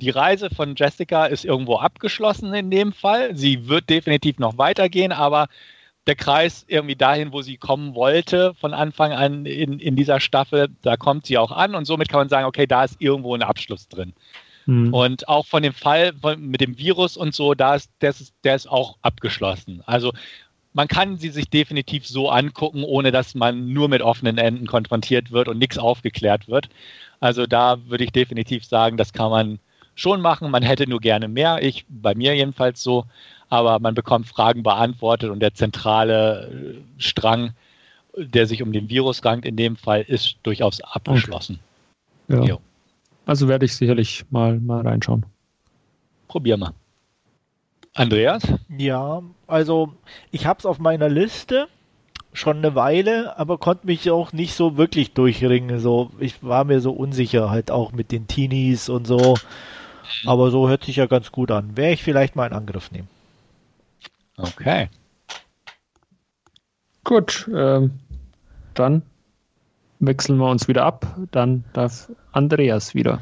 die 0.00 0.10
Reise 0.10 0.50
von 0.50 0.74
Jessica 0.76 1.26
ist 1.26 1.44
irgendwo 1.44 1.76
abgeschlossen 1.76 2.52
in 2.52 2.70
dem 2.70 2.92
Fall. 2.92 3.34
Sie 3.34 3.68
wird 3.68 3.88
definitiv 3.88 4.38
noch 4.38 4.58
weitergehen, 4.58 5.12
aber 5.12 5.48
der 6.06 6.14
Kreis 6.14 6.64
irgendwie 6.68 6.96
dahin, 6.96 7.32
wo 7.32 7.42
sie 7.42 7.56
kommen 7.56 7.94
wollte, 7.94 8.54
von 8.54 8.74
Anfang 8.74 9.12
an 9.12 9.44
in, 9.44 9.80
in 9.80 9.96
dieser 9.96 10.20
Staffel, 10.20 10.68
da 10.82 10.96
kommt 10.96 11.26
sie 11.26 11.38
auch 11.38 11.50
an 11.50 11.74
und 11.74 11.84
somit 11.84 12.08
kann 12.08 12.20
man 12.20 12.28
sagen, 12.28 12.46
okay, 12.46 12.66
da 12.66 12.84
ist 12.84 13.00
irgendwo 13.00 13.34
ein 13.34 13.42
Abschluss 13.42 13.88
drin. 13.88 14.12
Mhm. 14.66 14.92
Und 14.92 15.28
auch 15.28 15.46
von 15.46 15.62
dem 15.62 15.72
Fall 15.72 16.12
von, 16.20 16.40
mit 16.40 16.60
dem 16.60 16.78
Virus 16.78 17.16
und 17.16 17.34
so, 17.34 17.54
da 17.54 17.76
ist, 17.76 17.90
der, 18.00 18.10
ist, 18.10 18.34
der 18.44 18.56
ist 18.56 18.68
auch 18.68 18.96
abgeschlossen. 19.02 19.82
Also 19.86 20.12
man 20.72 20.88
kann 20.88 21.16
sie 21.16 21.30
sich 21.30 21.48
definitiv 21.48 22.06
so 22.06 22.28
angucken, 22.28 22.84
ohne 22.84 23.10
dass 23.10 23.34
man 23.34 23.72
nur 23.72 23.88
mit 23.88 24.02
offenen 24.02 24.36
Enden 24.36 24.66
konfrontiert 24.66 25.30
wird 25.30 25.48
und 25.48 25.58
nichts 25.58 25.78
aufgeklärt 25.78 26.48
wird. 26.48 26.68
Also 27.18 27.46
da 27.46 27.78
würde 27.86 28.04
ich 28.04 28.12
definitiv 28.12 28.64
sagen, 28.64 28.98
das 28.98 29.14
kann 29.14 29.30
man 29.30 29.58
schon 29.94 30.20
machen. 30.20 30.50
Man 30.50 30.62
hätte 30.62 30.88
nur 30.88 31.00
gerne 31.00 31.28
mehr. 31.28 31.62
Ich, 31.62 31.86
bei 31.88 32.14
mir 32.14 32.36
jedenfalls 32.36 32.82
so. 32.82 33.06
Aber 33.48 33.78
man 33.78 33.94
bekommt 33.94 34.26
Fragen 34.26 34.62
beantwortet 34.62 35.30
und 35.30 35.40
der 35.40 35.54
zentrale 35.54 36.48
äh, 36.48 37.00
Strang, 37.00 37.52
der 38.16 38.46
sich 38.46 38.60
um 38.62 38.72
den 38.72 38.90
Virus 38.90 39.24
rankt, 39.24 39.46
in 39.46 39.56
dem 39.56 39.76
Fall 39.76 40.02
ist 40.02 40.36
durchaus 40.42 40.80
abgeschlossen. 40.80 41.60
Okay. 42.28 42.48
Ja. 42.48 42.58
Also 43.26 43.48
werde 43.48 43.66
ich 43.66 43.74
sicherlich 43.74 44.24
mal, 44.30 44.58
mal 44.60 44.86
reinschauen. 44.86 45.26
Probier 46.28 46.56
mal. 46.56 46.72
Andreas? 47.92 48.42
Ja, 48.68 49.22
also 49.46 49.92
ich 50.30 50.46
habe 50.46 50.60
es 50.60 50.66
auf 50.66 50.78
meiner 50.78 51.08
Liste 51.08 51.66
schon 52.32 52.58
eine 52.58 52.74
Weile, 52.74 53.38
aber 53.38 53.58
konnte 53.58 53.86
mich 53.86 54.10
auch 54.10 54.32
nicht 54.32 54.54
so 54.54 54.76
wirklich 54.76 55.12
durchringen. 55.12 55.80
So, 55.80 56.12
ich 56.20 56.42
war 56.42 56.64
mir 56.64 56.80
so 56.80 56.92
unsicher, 56.92 57.50
halt 57.50 57.70
auch 57.70 57.92
mit 57.92 58.12
den 58.12 58.28
Teenies 58.28 58.88
und 58.88 59.06
so. 59.06 59.36
Aber 60.24 60.50
so 60.50 60.68
hört 60.68 60.84
sich 60.84 60.96
ja 60.96 61.06
ganz 61.06 61.32
gut 61.32 61.50
an. 61.50 61.76
Wäre 61.76 61.92
ich 61.92 62.02
vielleicht 62.02 62.36
mal 62.36 62.46
in 62.46 62.52
Angriff 62.52 62.92
nehmen. 62.92 63.08
Okay. 64.36 64.88
Gut, 67.02 67.48
ähm, 67.52 67.92
dann 68.74 69.02
wechseln 69.98 70.38
wir 70.38 70.50
uns 70.50 70.68
wieder 70.68 70.84
ab. 70.84 71.06
Dann 71.30 71.64
darf 71.72 72.10
Andreas 72.32 72.94
wieder. 72.94 73.20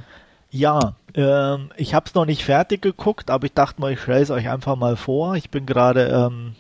Ja, 0.51 0.95
ähm, 1.15 1.71
ich 1.77 1.95
habe 1.95 2.07
es 2.07 2.15
noch 2.15 2.27
nicht 2.27 2.45
fertig 2.45 2.83
geguckt, 2.83 3.31
aber 3.31 3.47
ich 3.47 3.55
dachte 3.55 3.81
mal, 3.81 3.93
ich 3.93 4.01
stelle 4.01 4.21
es 4.21 4.31
euch 4.31 4.49
einfach 4.49 4.77
mal 4.77 4.97
vor. 4.97 5.35
Ich 5.35 5.51
bin 5.51 5.67
gerade 5.67 6.07
ähm, 6.09 6.55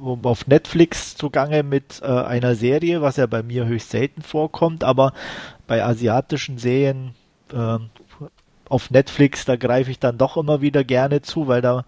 auf 0.00 0.46
Netflix 0.46 1.16
zugange 1.16 1.62
mit 1.62 2.00
äh, 2.02 2.06
einer 2.06 2.54
Serie, 2.54 3.02
was 3.02 3.16
ja 3.16 3.26
bei 3.26 3.42
mir 3.42 3.66
höchst 3.66 3.90
selten 3.90 4.22
vorkommt, 4.22 4.84
aber 4.84 5.12
bei 5.66 5.84
asiatischen 5.84 6.58
Serien 6.58 7.14
äh, 7.52 7.78
auf 8.68 8.90
Netflix, 8.90 9.44
da 9.44 9.56
greife 9.56 9.90
ich 9.90 9.98
dann 9.98 10.18
doch 10.18 10.36
immer 10.36 10.60
wieder 10.60 10.84
gerne 10.84 11.22
zu, 11.22 11.46
weil 11.46 11.62
da 11.62 11.84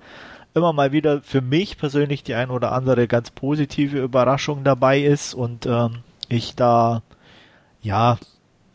immer 0.55 0.73
mal 0.73 0.93
wieder 0.93 1.23
für 1.23 1.41
mich 1.41 1.77
persönlich 1.77 2.23
die 2.23 2.35
ein 2.35 2.51
oder 2.51 2.73
andere 2.73 3.07
ganz 3.07 3.31
positive 3.31 3.99
Überraschung 3.99 4.65
dabei 4.65 5.01
ist 5.01 5.35
und 5.35 5.67
ähm, 5.67 5.99
ich 6.29 6.55
da 6.55 7.03
ja 7.81 8.19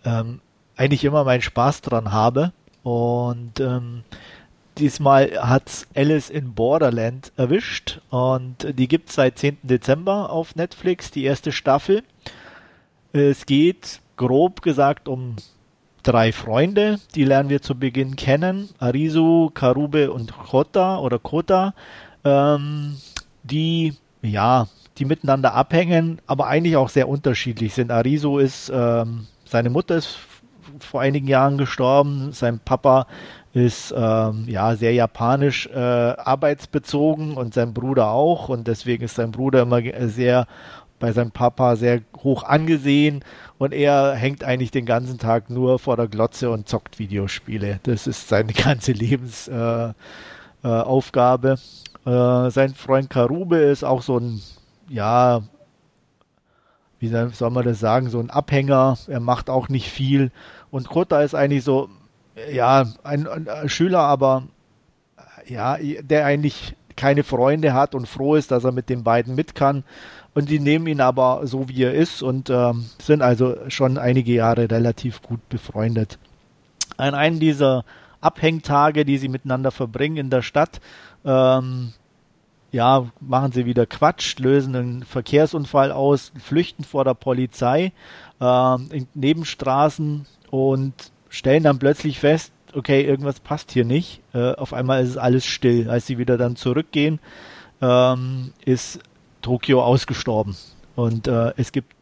ähm, 0.06 0.42
eigentlich 0.76 1.06
immer 1.06 1.24
meinen 1.24 1.42
Spaß 1.42 1.82
dran 1.82 2.12
habe. 2.12 2.52
Und 2.84 3.60
ähm, 3.60 4.04
diesmal 4.78 5.32
hat's 5.40 5.88
Alice 5.96 6.30
in 6.30 6.54
Borderland 6.54 7.32
erwischt 7.38 8.02
und 8.10 8.68
die 8.78 8.88
gibt's 8.88 9.16
seit 9.16 9.38
10. 9.38 9.60
Dezember 9.64 10.32
auf 10.32 10.56
Netflix, 10.56 11.12
die 11.12 11.24
erste 11.24 11.52
Staffel. 11.52 12.04
Es 13.14 13.46
geht 13.46 14.02
grob 14.18 14.62
gesagt 14.62 15.08
um 15.08 15.36
drei 16.02 16.32
Freunde, 16.32 17.00
die 17.16 17.24
lernen 17.24 17.50
wir 17.50 17.62
zu 17.62 17.76
Beginn 17.76 18.16
kennen. 18.16 18.70
Arisu, 18.80 19.52
Karube 19.54 20.12
und 20.12 20.38
Kota 20.38 21.00
oder 21.00 21.20
Kota, 21.20 21.74
ähm, 22.26 22.98
die, 23.44 23.96
ja, 24.22 24.68
die 24.98 25.06
miteinander 25.06 25.54
abhängen, 25.54 26.20
aber 26.28 26.48
eigentlich 26.48 26.78
auch 26.78 26.90
sehr 26.90 27.10
unterschiedlich 27.10 27.74
sind. 27.74 27.92
Arisu 27.92 28.38
ist, 28.38 28.72
ähm, 28.74 29.28
seine 29.46 29.70
Mutter 29.70 29.96
ist 29.96 30.18
vor 30.80 31.02
einigen 31.02 31.28
Jahren 31.28 31.58
gestorben, 31.58 32.32
sein 32.32 32.60
Papa 32.64 33.08
ist 33.54 33.94
ähm, 33.96 34.46
ja 34.48 34.76
sehr 34.76 34.94
japanisch 34.94 35.68
äh, 35.68 35.78
arbeitsbezogen 35.78 37.36
und 37.36 37.54
sein 37.54 37.74
Bruder 37.74 38.10
auch 38.10 38.50
und 38.50 38.68
deswegen 38.68 39.04
ist 39.04 39.16
sein 39.16 39.32
Bruder 39.32 39.62
immer 39.62 39.82
sehr 40.08 40.48
bei 41.00 41.12
seinem 41.12 41.32
Papa 41.32 41.76
sehr 41.76 42.02
hoch 42.18 42.44
angesehen 42.44 43.24
und 43.58 43.74
er 43.74 44.14
hängt 44.14 44.44
eigentlich 44.44 44.72
den 44.72 44.86
ganzen 44.86 45.20
Tag 45.20 45.50
nur 45.50 45.78
vor 45.78 45.98
der 45.98 46.08
Glotze 46.08 46.50
und 46.50 46.70
zockt 46.70 46.98
Videospiele. 46.98 47.82
Das 47.84 48.08
ist 48.08 48.30
seine 48.30 48.54
ganze 48.54 48.94
Lebensaufgabe. 48.94 51.56
Äh, 52.06 52.10
äh, 52.10 52.50
sein 52.50 52.74
Freund 52.74 53.10
Karube 53.10 53.58
ist 53.58 53.84
auch 53.84 54.02
so 54.02 54.18
ein, 54.18 54.42
ja, 54.90 55.42
wie 57.00 57.10
soll 57.10 57.50
man 57.50 57.66
das 57.66 57.80
sagen, 57.80 58.10
so 58.10 58.20
ein 58.20 58.30
Abhänger. 58.30 58.98
Er 59.08 59.20
macht 59.20 59.50
auch 59.50 59.68
nicht 59.68 59.90
viel. 59.90 60.32
Und 60.72 60.88
Kota 60.88 61.22
ist 61.22 61.36
eigentlich 61.36 61.64
so, 61.64 61.90
ja, 62.52 62.86
ein, 63.04 63.28
ein 63.28 63.70
Schüler, 63.70 64.00
aber 64.00 64.44
ja, 65.46 65.78
der 65.78 66.26
eigentlich 66.26 66.76
keine 66.96 67.24
Freunde 67.24 67.74
hat 67.74 67.96
und 67.96 68.08
froh 68.08 68.36
ist, 68.36 68.52
dass 68.52 68.64
er 68.64 68.72
mit 68.72 68.90
den 68.90 69.04
beiden 69.04 69.36
mit 69.36 69.56
kann. 69.56 69.84
Und 70.34 70.50
die 70.50 70.60
nehmen 70.60 70.88
ihn 70.88 71.02
aber 71.02 71.46
so, 71.46 71.70
wie 71.70 71.84
er 71.84 71.94
ist 71.94 72.24
und 72.24 72.50
ähm, 72.50 72.86
sind 73.00 73.22
also 73.22 73.56
schon 73.68 73.98
einige 73.98 74.34
Jahre 74.34 74.70
relativ 74.70 75.22
gut 75.22 75.48
befreundet. 75.50 76.18
An 76.98 77.14
einem 77.14 77.40
dieser 77.40 77.86
Abhängtage, 78.22 79.06
die 79.06 79.18
sie 79.18 79.28
miteinander 79.28 79.72
verbringen 79.72 80.18
in 80.18 80.30
der 80.30 80.42
Stadt, 80.42 80.80
ähm, 81.26 81.94
ja, 82.74 83.08
machen 83.22 83.52
sie 83.52 83.66
wieder 83.66 83.86
Quatsch, 83.86 84.40
lösen 84.40 84.76
einen 84.76 85.04
Verkehrsunfall 85.04 85.92
aus, 85.92 86.34
flüchten 86.44 86.84
vor 86.84 87.06
der 87.06 87.14
Polizei 87.14 87.94
ähm, 88.42 88.90
in 88.92 89.08
Nebenstraßen 89.14 90.26
und 90.50 90.94
stellen 91.30 91.64
dann 91.64 91.80
plötzlich 91.80 92.20
fest, 92.20 92.52
okay, 92.74 93.04
irgendwas 93.04 93.40
passt 93.40 93.72
hier 93.72 93.86
nicht. 93.86 94.22
Äh, 94.34 94.54
auf 94.56 94.74
einmal 94.74 95.04
ist 95.04 95.12
es 95.12 95.18
alles 95.18 95.46
still. 95.46 95.90
Als 95.90 96.08
sie 96.08 96.18
wieder 96.18 96.38
dann 96.38 96.56
zurückgehen, 96.56 97.20
ähm, 97.80 98.54
ist 98.66 99.00
Tokio 99.42 99.84
ausgestorben 99.84 100.56
und 100.96 101.28
äh, 101.28 101.54
es 101.58 101.72
gibt 101.72 101.94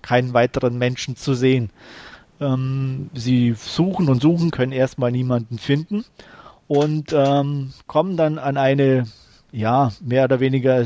keinen 0.00 0.32
weiteren 0.32 0.78
Menschen 0.78 1.16
zu 1.16 1.34
sehen. 1.34 1.70
Ähm, 2.40 3.10
sie 3.12 3.54
suchen 3.54 4.08
und 4.08 4.22
suchen, 4.22 4.52
können 4.52 4.72
erstmal 4.72 5.12
niemanden 5.12 5.58
finden 5.58 6.04
und 6.66 7.12
ähm, 7.12 7.72
kommen 7.86 8.16
dann 8.16 8.38
an 8.38 8.56
eine, 8.56 9.04
ja, 9.52 9.92
mehr 10.00 10.24
oder 10.24 10.40
weniger 10.40 10.84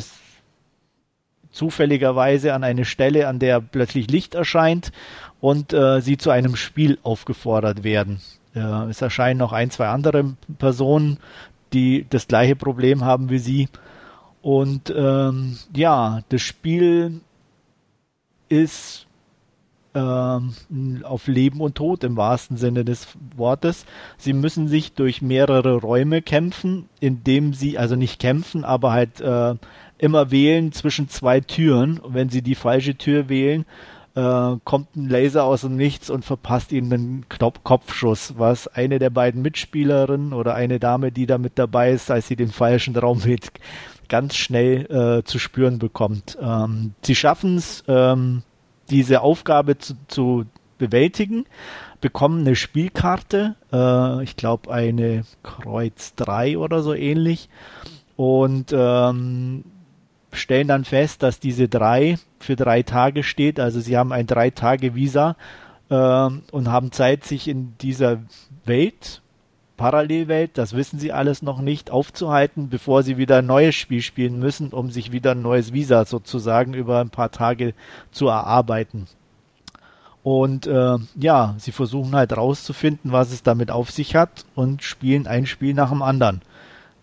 zufälligerweise 1.50 2.54
an 2.54 2.64
eine 2.64 2.84
Stelle, 2.84 3.28
an 3.28 3.38
der 3.38 3.60
plötzlich 3.60 4.10
Licht 4.10 4.34
erscheint 4.34 4.92
und 5.40 5.72
äh, 5.72 6.00
sie 6.00 6.16
zu 6.16 6.30
einem 6.30 6.56
Spiel 6.56 6.98
aufgefordert 7.02 7.84
werden. 7.84 8.20
Äh, 8.54 8.60
es 8.60 9.02
erscheinen 9.02 9.38
noch 9.38 9.52
ein, 9.52 9.70
zwei 9.70 9.88
andere 9.88 10.34
Personen, 10.58 11.18
die 11.72 12.06
das 12.08 12.28
gleiche 12.28 12.56
Problem 12.56 13.04
haben 13.04 13.30
wie 13.30 13.38
sie 13.38 13.68
und 14.42 14.92
ähm, 14.94 15.56
ja, 15.74 16.22
das 16.28 16.42
Spiel 16.42 17.20
ist 18.48 19.06
auf 19.94 21.26
Leben 21.26 21.60
und 21.60 21.74
Tod 21.74 22.02
im 22.04 22.16
wahrsten 22.16 22.56
Sinne 22.56 22.84
des 22.84 23.08
Wortes. 23.36 23.84
Sie 24.16 24.32
müssen 24.32 24.68
sich 24.68 24.94
durch 24.94 25.20
mehrere 25.20 25.76
Räume 25.76 26.22
kämpfen, 26.22 26.88
indem 27.00 27.52
sie, 27.52 27.78
also 27.78 27.94
nicht 27.94 28.20
kämpfen, 28.20 28.64
aber 28.64 28.92
halt 28.92 29.20
äh, 29.20 29.54
immer 29.98 30.30
wählen 30.30 30.72
zwischen 30.72 31.08
zwei 31.08 31.40
Türen. 31.40 31.98
Und 31.98 32.14
wenn 32.14 32.30
sie 32.30 32.42
die 32.42 32.54
falsche 32.54 32.96
Tür 32.96 33.28
wählen, 33.28 33.66
äh, 34.14 34.56
kommt 34.64 34.96
ein 34.96 35.08
Laser 35.08 35.44
aus 35.44 35.62
dem 35.62 35.76
Nichts 35.76 36.10
und 36.10 36.24
verpasst 36.24 36.72
ihnen 36.72 36.92
einen 36.92 37.28
Knop 37.28 37.64
Kopfschuss, 37.64 38.34
was 38.36 38.68
eine 38.68 38.98
der 38.98 39.10
beiden 39.10 39.42
Mitspielerinnen 39.42 40.32
oder 40.32 40.54
eine 40.54 40.78
Dame, 40.78 41.12
die 41.12 41.26
da 41.26 41.38
mit 41.38 41.58
dabei 41.58 41.92
ist, 41.92 42.10
als 42.10 42.28
sie 42.28 42.36
den 42.36 42.50
falschen 42.50 42.96
Raum 42.96 43.24
wählt, 43.24 43.50
ganz 44.08 44.36
schnell 44.36 44.86
äh, 44.90 45.24
zu 45.24 45.38
spüren 45.38 45.78
bekommt. 45.78 46.36
Ähm, 46.40 46.94
sie 47.02 47.14
schaffen 47.14 47.56
es, 47.56 47.84
ähm, 47.88 48.42
diese 48.92 49.22
Aufgabe 49.22 49.78
zu, 49.78 49.94
zu, 50.06 50.44
bewältigen, 50.82 51.46
bekommen 52.00 52.40
eine 52.40 52.56
Spielkarte, 52.56 53.54
äh, 53.72 54.24
ich 54.24 54.34
glaube 54.34 54.72
eine 54.72 55.22
Kreuz 55.44 56.16
3 56.16 56.58
oder 56.58 56.82
so 56.82 56.92
ähnlich, 56.92 57.48
und 58.16 58.72
ähm, 58.76 59.64
stellen 60.32 60.66
dann 60.66 60.84
fest, 60.84 61.22
dass 61.22 61.38
diese 61.38 61.68
3 61.68 62.18
für 62.40 62.56
drei 62.56 62.82
Tage 62.82 63.22
steht. 63.22 63.60
Also 63.60 63.80
sie 63.80 63.96
haben 63.96 64.12
ein 64.12 64.26
drei 64.26 64.50
Tage 64.50 64.94
Visa 64.96 65.36
äh, 65.88 65.94
und 65.94 66.68
haben 66.68 66.90
Zeit, 66.90 67.24
sich 67.24 67.46
in 67.46 67.74
dieser 67.78 68.18
Welt 68.64 69.22
Parallelwelt, 69.82 70.58
das 70.58 70.74
wissen 70.74 71.00
sie 71.00 71.10
alles 71.10 71.42
noch 71.42 71.60
nicht, 71.60 71.90
aufzuhalten, 71.90 72.68
bevor 72.68 73.02
sie 73.02 73.16
wieder 73.16 73.38
ein 73.38 73.46
neues 73.46 73.74
Spiel 73.74 74.00
spielen 74.00 74.38
müssen, 74.38 74.68
um 74.68 74.92
sich 74.92 75.10
wieder 75.10 75.32
ein 75.32 75.42
neues 75.42 75.72
Visa 75.72 76.04
sozusagen 76.04 76.72
über 76.72 77.00
ein 77.00 77.10
paar 77.10 77.32
Tage 77.32 77.74
zu 78.12 78.28
erarbeiten. 78.28 79.08
Und 80.22 80.68
äh, 80.68 80.98
ja, 81.16 81.56
sie 81.58 81.72
versuchen 81.72 82.14
halt 82.14 82.36
rauszufinden, 82.36 83.10
was 83.10 83.32
es 83.32 83.42
damit 83.42 83.72
auf 83.72 83.90
sich 83.90 84.14
hat 84.14 84.44
und 84.54 84.84
spielen 84.84 85.26
ein 85.26 85.46
Spiel 85.46 85.74
nach 85.74 85.90
dem 85.90 86.02
anderen. 86.02 86.42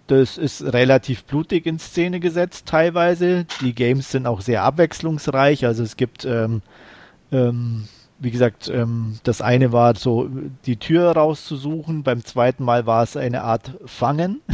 Das 0.08 0.38
ist 0.38 0.64
relativ 0.64 1.26
blutig 1.26 1.66
in 1.66 1.80
Szene 1.80 2.22
gesetzt 2.22 2.66
teilweise. 2.66 3.46
Die 3.60 3.76
Games 3.76 4.10
sind 4.10 4.26
auch 4.26 4.40
sehr 4.40 4.64
abwechslungsreich. 4.64 5.66
Also 5.66 5.84
es 5.84 5.98
gibt 5.98 6.24
ähm, 6.24 6.62
ähm, 7.34 7.90
wie 8.20 8.32
gesagt, 8.32 8.70
ähm, 8.74 9.18
das 9.24 9.42
eine 9.42 9.72
war 9.72 9.96
so, 9.96 10.30
die 10.66 10.76
Tür 10.76 11.12
rauszusuchen. 11.12 12.04
Beim 12.04 12.24
zweiten 12.26 12.66
Mal 12.66 12.86
war 12.86 13.04
es 13.04 13.16
eine 13.16 13.44
Art 13.44 13.74
Fangen. 13.86 14.42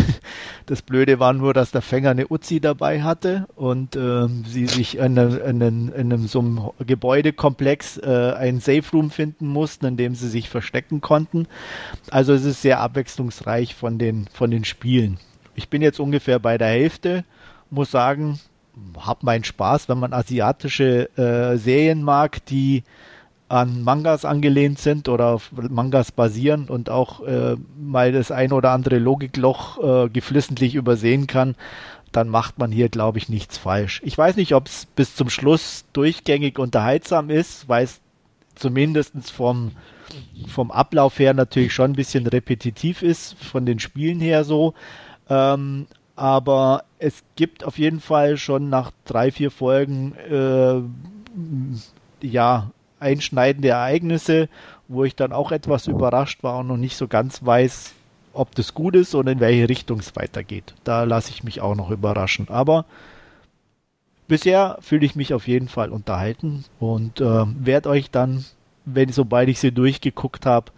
Das 0.67 0.81
Blöde 0.81 1.19
war 1.19 1.31
nur, 1.33 1.53
dass 1.53 1.69
der 1.69 1.83
Fänger 1.83 2.09
eine 2.09 2.27
Uzi 2.27 2.59
dabei 2.59 3.03
hatte 3.03 3.45
und 3.55 3.95
ähm, 3.95 4.43
sie 4.47 4.65
sich 4.65 4.97
in, 4.97 5.19
einem, 5.19 5.61
in, 5.61 5.89
in 5.89 6.11
einem, 6.11 6.27
so 6.27 6.39
einem 6.39 6.71
Gebäudekomplex 6.79 7.99
äh, 7.99 8.33
einen 8.35 8.59
Safe 8.59 8.81
Room 8.91 9.11
finden 9.11 9.45
mussten, 9.45 9.85
in 9.85 9.95
dem 9.95 10.15
sie 10.15 10.27
sich 10.27 10.49
verstecken 10.49 11.01
konnten. 11.01 11.47
Also 12.09 12.33
es 12.33 12.45
ist 12.45 12.63
sehr 12.63 12.79
abwechslungsreich 12.79 13.75
von 13.75 13.99
den, 13.99 14.25
von 14.33 14.49
den 14.49 14.65
Spielen. 14.65 15.19
Ich 15.53 15.69
bin 15.69 15.83
jetzt 15.83 15.99
ungefähr 15.99 16.39
bei 16.39 16.57
der 16.57 16.69
Hälfte, 16.69 17.25
muss 17.69 17.91
sagen, 17.91 18.39
hab 18.97 19.21
meinen 19.21 19.43
Spaß, 19.43 19.87
wenn 19.87 19.99
man 19.99 20.13
asiatische 20.13 21.15
äh, 21.15 21.57
Serien 21.57 22.01
mag, 22.01 22.43
die 22.47 22.83
an 23.47 23.83
Mangas 23.83 24.25
angelehnt 24.25 24.79
sind 24.79 25.07
oder 25.07 25.27
auf 25.27 25.51
Mangas 25.51 26.11
basieren 26.11 26.65
und 26.67 26.89
auch 26.89 27.21
äh, 27.21 27.55
mal 27.79 28.11
das 28.11 28.31
ein 28.31 28.51
oder 28.51 28.71
andere 28.71 28.97
Logikloch 28.97 30.05
äh, 30.05 30.09
geflissentlich 30.09 30.73
übersehen 30.75 31.27
kann, 31.27 31.55
dann 32.11 32.29
macht 32.29 32.57
man 32.57 32.71
hier, 32.71 32.89
glaube 32.89 33.17
ich, 33.17 33.29
nichts 33.29 33.57
falsch. 33.57 34.01
Ich 34.03 34.17
weiß 34.17 34.37
nicht, 34.37 34.55
ob 34.55 34.67
es 34.67 34.85
bis 34.85 35.15
zum 35.15 35.29
Schluss 35.29 35.85
durchgängig 35.93 36.57
unterhaltsam 36.57 37.29
ist, 37.29 37.69
weil 37.69 37.83
es 37.83 37.99
zumindest 38.55 39.13
vom, 39.31 39.73
vom 40.47 40.71
Ablauf 40.71 41.19
her 41.19 41.33
natürlich 41.33 41.73
schon 41.73 41.91
ein 41.91 41.95
bisschen 41.95 42.25
repetitiv 42.25 43.03
ist, 43.03 43.35
von 43.43 43.65
den 43.65 43.79
Spielen 43.79 44.21
her 44.21 44.43
so. 44.43 44.73
Ähm, 45.29 45.87
aber 46.15 46.85
es 46.97 47.23
gibt 47.35 47.63
auf 47.65 47.77
jeden 47.77 47.99
Fall 47.99 48.37
schon 48.37 48.69
nach 48.69 48.91
drei, 49.03 49.31
vier 49.31 49.51
Folgen 49.51 50.15
äh, 50.15 50.81
ja 52.25 52.71
einschneidende 52.99 53.69
Ereignisse, 53.69 54.49
wo 54.87 55.03
ich 55.03 55.15
dann 55.15 55.31
auch 55.33 55.51
etwas 55.51 55.87
überrascht 55.87 56.43
war 56.43 56.59
und 56.59 56.67
noch 56.67 56.77
nicht 56.77 56.97
so 56.97 57.07
ganz 57.07 57.45
weiß, 57.45 57.93
ob 58.33 58.53
das 58.55 58.73
gut 58.73 58.95
ist 58.95 59.15
und 59.15 59.27
in 59.27 59.39
welche 59.39 59.69
Richtung 59.69 59.99
es 59.99 60.15
weitergeht. 60.15 60.73
Da 60.83 61.03
lasse 61.03 61.31
ich 61.31 61.43
mich 61.43 61.61
auch 61.61 61.75
noch 61.75 61.89
überraschen. 61.89 62.47
Aber 62.49 62.85
bisher 64.27 64.77
fühle 64.81 65.05
ich 65.05 65.15
mich 65.15 65.33
auf 65.33 65.47
jeden 65.47 65.67
Fall 65.67 65.89
unterhalten 65.89 66.65
und 66.79 67.21
äh, 67.21 67.45
werde 67.59 67.89
euch 67.89 68.11
dann, 68.11 68.45
wenn 68.85 69.11
sobald 69.11 69.49
ich 69.49 69.59
sie 69.59 69.71
durchgeguckt 69.71 70.45
habe, 70.45 70.71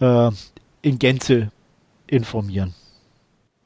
äh, 0.00 0.30
in 0.82 0.98
Gänze 0.98 1.50
informieren. 2.06 2.74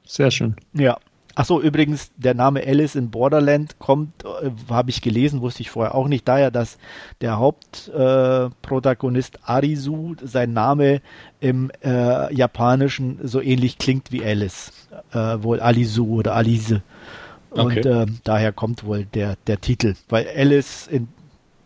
Sehr 0.04 0.30
schön. 0.30 0.56
Ja. 0.72 0.98
Achso, 1.40 1.58
übrigens, 1.58 2.10
der 2.18 2.34
Name 2.34 2.62
Alice 2.66 2.96
in 2.96 3.10
Borderland 3.10 3.78
kommt, 3.78 4.26
äh, 4.26 4.50
habe 4.68 4.90
ich 4.90 5.00
gelesen, 5.00 5.40
wusste 5.40 5.62
ich 5.62 5.70
vorher 5.70 5.94
auch 5.94 6.06
nicht, 6.06 6.28
daher, 6.28 6.50
dass 6.50 6.76
der 7.22 7.38
Hauptprotagonist 7.38 9.36
äh, 9.36 9.38
Arisu, 9.44 10.16
sein 10.22 10.52
Name 10.52 11.00
im 11.40 11.70
äh, 11.82 12.34
Japanischen 12.34 13.20
so 13.22 13.40
ähnlich 13.40 13.78
klingt 13.78 14.12
wie 14.12 14.22
Alice. 14.22 14.70
Äh, 15.12 15.42
wohl 15.42 15.60
Alisu 15.60 16.16
oder 16.16 16.34
Alice. 16.34 16.82
Und 17.48 17.78
okay. 17.78 17.88
Ähm, 17.88 18.18
daher 18.24 18.52
kommt 18.52 18.84
wohl 18.84 19.06
der, 19.06 19.36
der 19.46 19.62
Titel, 19.62 19.94
weil 20.10 20.28
Alice 20.36 20.88
in 20.88 21.08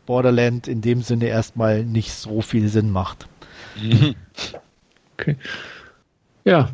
Borderland 0.06 0.68
in 0.68 0.82
dem 0.82 1.02
Sinne 1.02 1.26
erstmal 1.26 1.82
nicht 1.82 2.12
so 2.12 2.42
viel 2.42 2.68
Sinn 2.68 2.90
macht. 2.90 3.26
Okay. 5.16 5.36
Ja. 6.44 6.70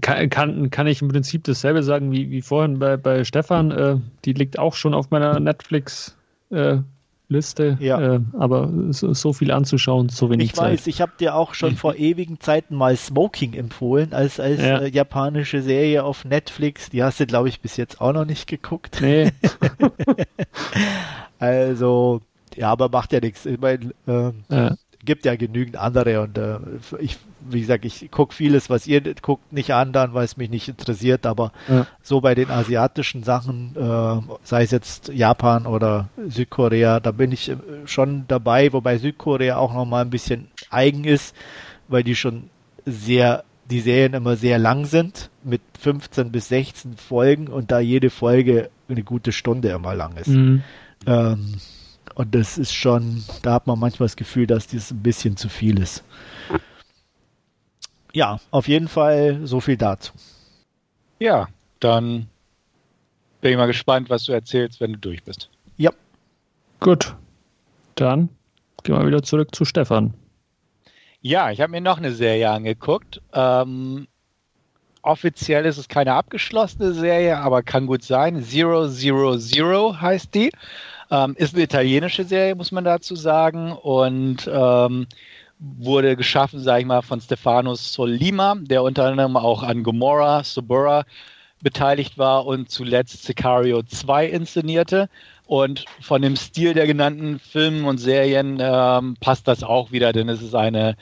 Kann, 0.00 0.30
kann, 0.30 0.70
kann 0.70 0.86
ich 0.86 1.02
im 1.02 1.08
Prinzip 1.08 1.44
dasselbe 1.44 1.82
sagen 1.82 2.12
wie, 2.12 2.30
wie 2.30 2.42
vorhin 2.42 2.78
bei, 2.78 2.96
bei 2.96 3.24
Stefan. 3.24 3.70
Äh, 3.70 3.96
die 4.24 4.32
liegt 4.32 4.58
auch 4.58 4.74
schon 4.74 4.94
auf 4.94 5.10
meiner 5.10 5.40
Netflix 5.40 6.16
äh, 6.50 6.78
Liste, 7.28 7.78
ja. 7.80 8.16
äh, 8.16 8.20
aber 8.38 8.70
so, 8.90 9.14
so, 9.14 9.32
viel 9.32 9.50
anzuschauen, 9.50 10.10
so 10.10 10.30
wenig 10.30 10.48
ich 10.50 10.54
Zeit. 10.54 10.74
Ich 10.74 10.80
weiß, 10.80 10.86
ich 10.86 11.00
habe 11.00 11.12
dir 11.18 11.34
auch 11.34 11.54
schon 11.54 11.76
vor 11.76 11.94
ewigen 11.96 12.38
Zeiten 12.40 12.76
mal 12.76 12.94
Smoking 12.94 13.54
empfohlen, 13.54 14.12
als, 14.12 14.38
als 14.38 14.60
ja. 14.60 14.78
äh, 14.78 14.88
japanische 14.88 15.62
Serie 15.62 16.04
auf 16.04 16.24
Netflix. 16.24 16.90
Die 16.90 17.02
hast 17.02 17.20
du, 17.20 17.26
glaube 17.26 17.48
ich, 17.48 17.60
bis 17.60 17.76
jetzt 17.76 18.00
auch 18.00 18.12
noch 18.12 18.26
nicht 18.26 18.46
geguckt. 18.46 18.98
Nee. 19.00 19.32
also, 21.38 22.20
ja, 22.54 22.70
aber 22.70 22.90
macht 22.90 23.12
ja 23.12 23.20
nichts. 23.20 23.46
Ich 23.46 23.58
meine, 23.58 23.92
äh, 24.06 24.32
ja 24.50 24.76
gibt 25.04 25.24
ja 25.24 25.34
genügend 25.36 25.76
andere 25.76 26.20
und 26.20 26.38
äh, 26.38 26.58
ich, 27.00 27.18
wie 27.40 27.60
gesagt, 27.60 27.84
ich 27.84 28.10
gucke 28.10 28.34
vieles, 28.34 28.70
was 28.70 28.86
ihr 28.86 29.00
guckt, 29.20 29.52
nicht 29.52 29.72
an, 29.72 29.92
dann, 29.92 30.14
weil 30.14 30.24
es 30.24 30.36
mich 30.36 30.50
nicht 30.50 30.68
interessiert, 30.68 31.26
aber 31.26 31.52
ja. 31.68 31.86
so 32.02 32.20
bei 32.20 32.34
den 32.34 32.50
asiatischen 32.50 33.24
Sachen, 33.24 33.74
äh, 33.76 34.34
sei 34.44 34.62
es 34.62 34.70
jetzt 34.70 35.08
Japan 35.08 35.66
oder 35.66 36.08
Südkorea, 36.28 37.00
da 37.00 37.10
bin 37.10 37.32
ich 37.32 37.48
äh, 37.48 37.56
schon 37.84 38.24
dabei, 38.28 38.72
wobei 38.72 38.98
Südkorea 38.98 39.56
auch 39.56 39.74
nochmal 39.74 40.04
ein 40.04 40.10
bisschen 40.10 40.48
eigen 40.70 41.04
ist, 41.04 41.34
weil 41.88 42.04
die 42.04 42.14
schon 42.14 42.50
sehr, 42.86 43.44
die 43.70 43.80
Serien 43.80 44.14
immer 44.14 44.36
sehr 44.36 44.58
lang 44.58 44.84
sind, 44.84 45.30
mit 45.42 45.62
15 45.80 46.30
bis 46.30 46.48
16 46.48 46.96
Folgen 46.96 47.48
und 47.48 47.72
da 47.72 47.80
jede 47.80 48.10
Folge 48.10 48.70
eine 48.88 49.02
gute 49.02 49.32
Stunde 49.32 49.70
immer 49.70 49.94
lang 49.94 50.16
ist. 50.16 50.28
Mhm. 50.28 50.62
Ähm, 51.06 51.54
und 52.14 52.34
das 52.34 52.58
ist 52.58 52.72
schon, 52.72 53.24
da 53.42 53.54
hat 53.54 53.66
man 53.66 53.78
manchmal 53.78 54.06
das 54.06 54.16
Gefühl, 54.16 54.46
dass 54.46 54.66
das 54.66 54.90
ein 54.90 55.02
bisschen 55.02 55.36
zu 55.36 55.48
viel 55.48 55.78
ist. 55.80 56.04
Ja, 58.12 58.40
auf 58.50 58.68
jeden 58.68 58.88
Fall 58.88 59.40
so 59.44 59.60
viel 59.60 59.76
dazu. 59.76 60.12
Ja, 61.18 61.48
dann 61.80 62.28
bin 63.40 63.52
ich 63.52 63.56
mal 63.56 63.66
gespannt, 63.66 64.10
was 64.10 64.24
du 64.24 64.32
erzählst, 64.32 64.80
wenn 64.80 64.92
du 64.92 64.98
durch 64.98 65.22
bist. 65.22 65.48
Ja. 65.76 65.90
Gut. 66.80 67.14
Dann 67.94 68.28
gehen 68.82 68.96
wir 68.96 69.06
wieder 69.06 69.22
zurück 69.22 69.54
zu 69.54 69.64
Stefan. 69.64 70.14
Ja, 71.20 71.50
ich 71.50 71.60
habe 71.60 71.70
mir 71.70 71.80
noch 71.80 71.98
eine 71.98 72.12
Serie 72.12 72.50
angeguckt. 72.50 73.22
Ähm, 73.32 74.08
offiziell 75.02 75.64
ist 75.66 75.78
es 75.78 75.88
keine 75.88 76.14
abgeschlossene 76.14 76.92
Serie, 76.92 77.38
aber 77.38 77.62
kann 77.62 77.86
gut 77.86 78.02
sein. 78.02 78.42
Zero 78.42 78.88
Zero 78.88 79.38
Zero 79.38 80.00
heißt 80.00 80.34
die. 80.34 80.50
Ähm, 81.12 81.34
ist 81.36 81.54
eine 81.54 81.64
italienische 81.64 82.24
Serie, 82.24 82.54
muss 82.54 82.72
man 82.72 82.84
dazu 82.84 83.14
sagen. 83.14 83.72
Und 83.72 84.50
ähm, 84.50 85.06
wurde 85.58 86.16
geschaffen, 86.16 86.60
sage 86.60 86.80
ich 86.80 86.86
mal, 86.86 87.02
von 87.02 87.20
Stefano 87.20 87.74
Solima, 87.74 88.56
der 88.58 88.82
unter 88.82 89.04
anderem 89.04 89.36
auch 89.36 89.62
an 89.62 89.82
Gomorra, 89.82 90.42
Subura 90.42 91.04
beteiligt 91.60 92.18
war 92.18 92.46
und 92.46 92.70
zuletzt 92.70 93.24
Sicario 93.24 93.82
2 93.82 94.26
inszenierte. 94.26 95.08
Und 95.46 95.84
von 96.00 96.22
dem 96.22 96.34
Stil 96.34 96.72
der 96.72 96.86
genannten 96.86 97.38
Filme 97.38 97.86
und 97.86 97.98
Serien 97.98 98.58
ähm, 98.60 99.16
passt 99.20 99.46
das 99.46 99.62
auch 99.62 99.92
wieder, 99.92 100.12
denn 100.12 100.30
es 100.30 100.40
ist 100.40 100.54
eine 100.54 100.96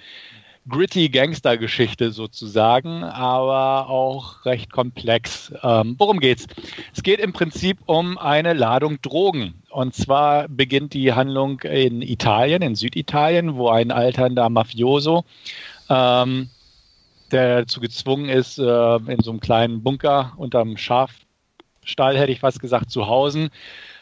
gritty 0.69 1.09
Gangster-Geschichte 1.09 2.13
sozusagen, 2.13 3.03
aber 3.03 3.89
auch 3.89 4.45
recht 4.45 4.71
komplex. 4.71 5.53
Ähm, 5.63 5.97
worum 5.99 6.21
geht's? 6.21 6.47
Es 6.95 7.03
geht 7.03 7.21
im 7.21 7.33
Prinzip 7.33 7.79
um 7.87 8.19
eine 8.19 8.53
Ladung 8.53 9.01
Drogen. 9.01 9.55
Und 9.71 9.95
zwar 9.95 10.49
beginnt 10.49 10.95
die 10.95 11.13
Handlung 11.13 11.61
in 11.61 12.03
Italien, 12.03 12.63
in 12.63 12.75
Süditalien, 12.75 13.57
wo 13.57 13.69
ein 13.69 13.91
alternder 13.91 14.49
Mafioso, 14.49 15.25
ähm, 15.89 16.51
der 17.31 17.61
dazu 17.61 17.81
gezwungen 17.81 18.29
ist, 18.29 18.59
äh, 18.59 18.97
in 18.97 19.21
so 19.21 19.31
einem 19.31 19.41
kleinen 19.41 19.83
Bunker 19.83 20.33
unterm 20.37 20.77
Schafstall, 20.77 22.19
hätte 22.19 22.33
ich 22.33 22.41
fast 22.41 22.61
gesagt, 22.61 22.91
zu 22.91 23.07
hausen, 23.07 23.51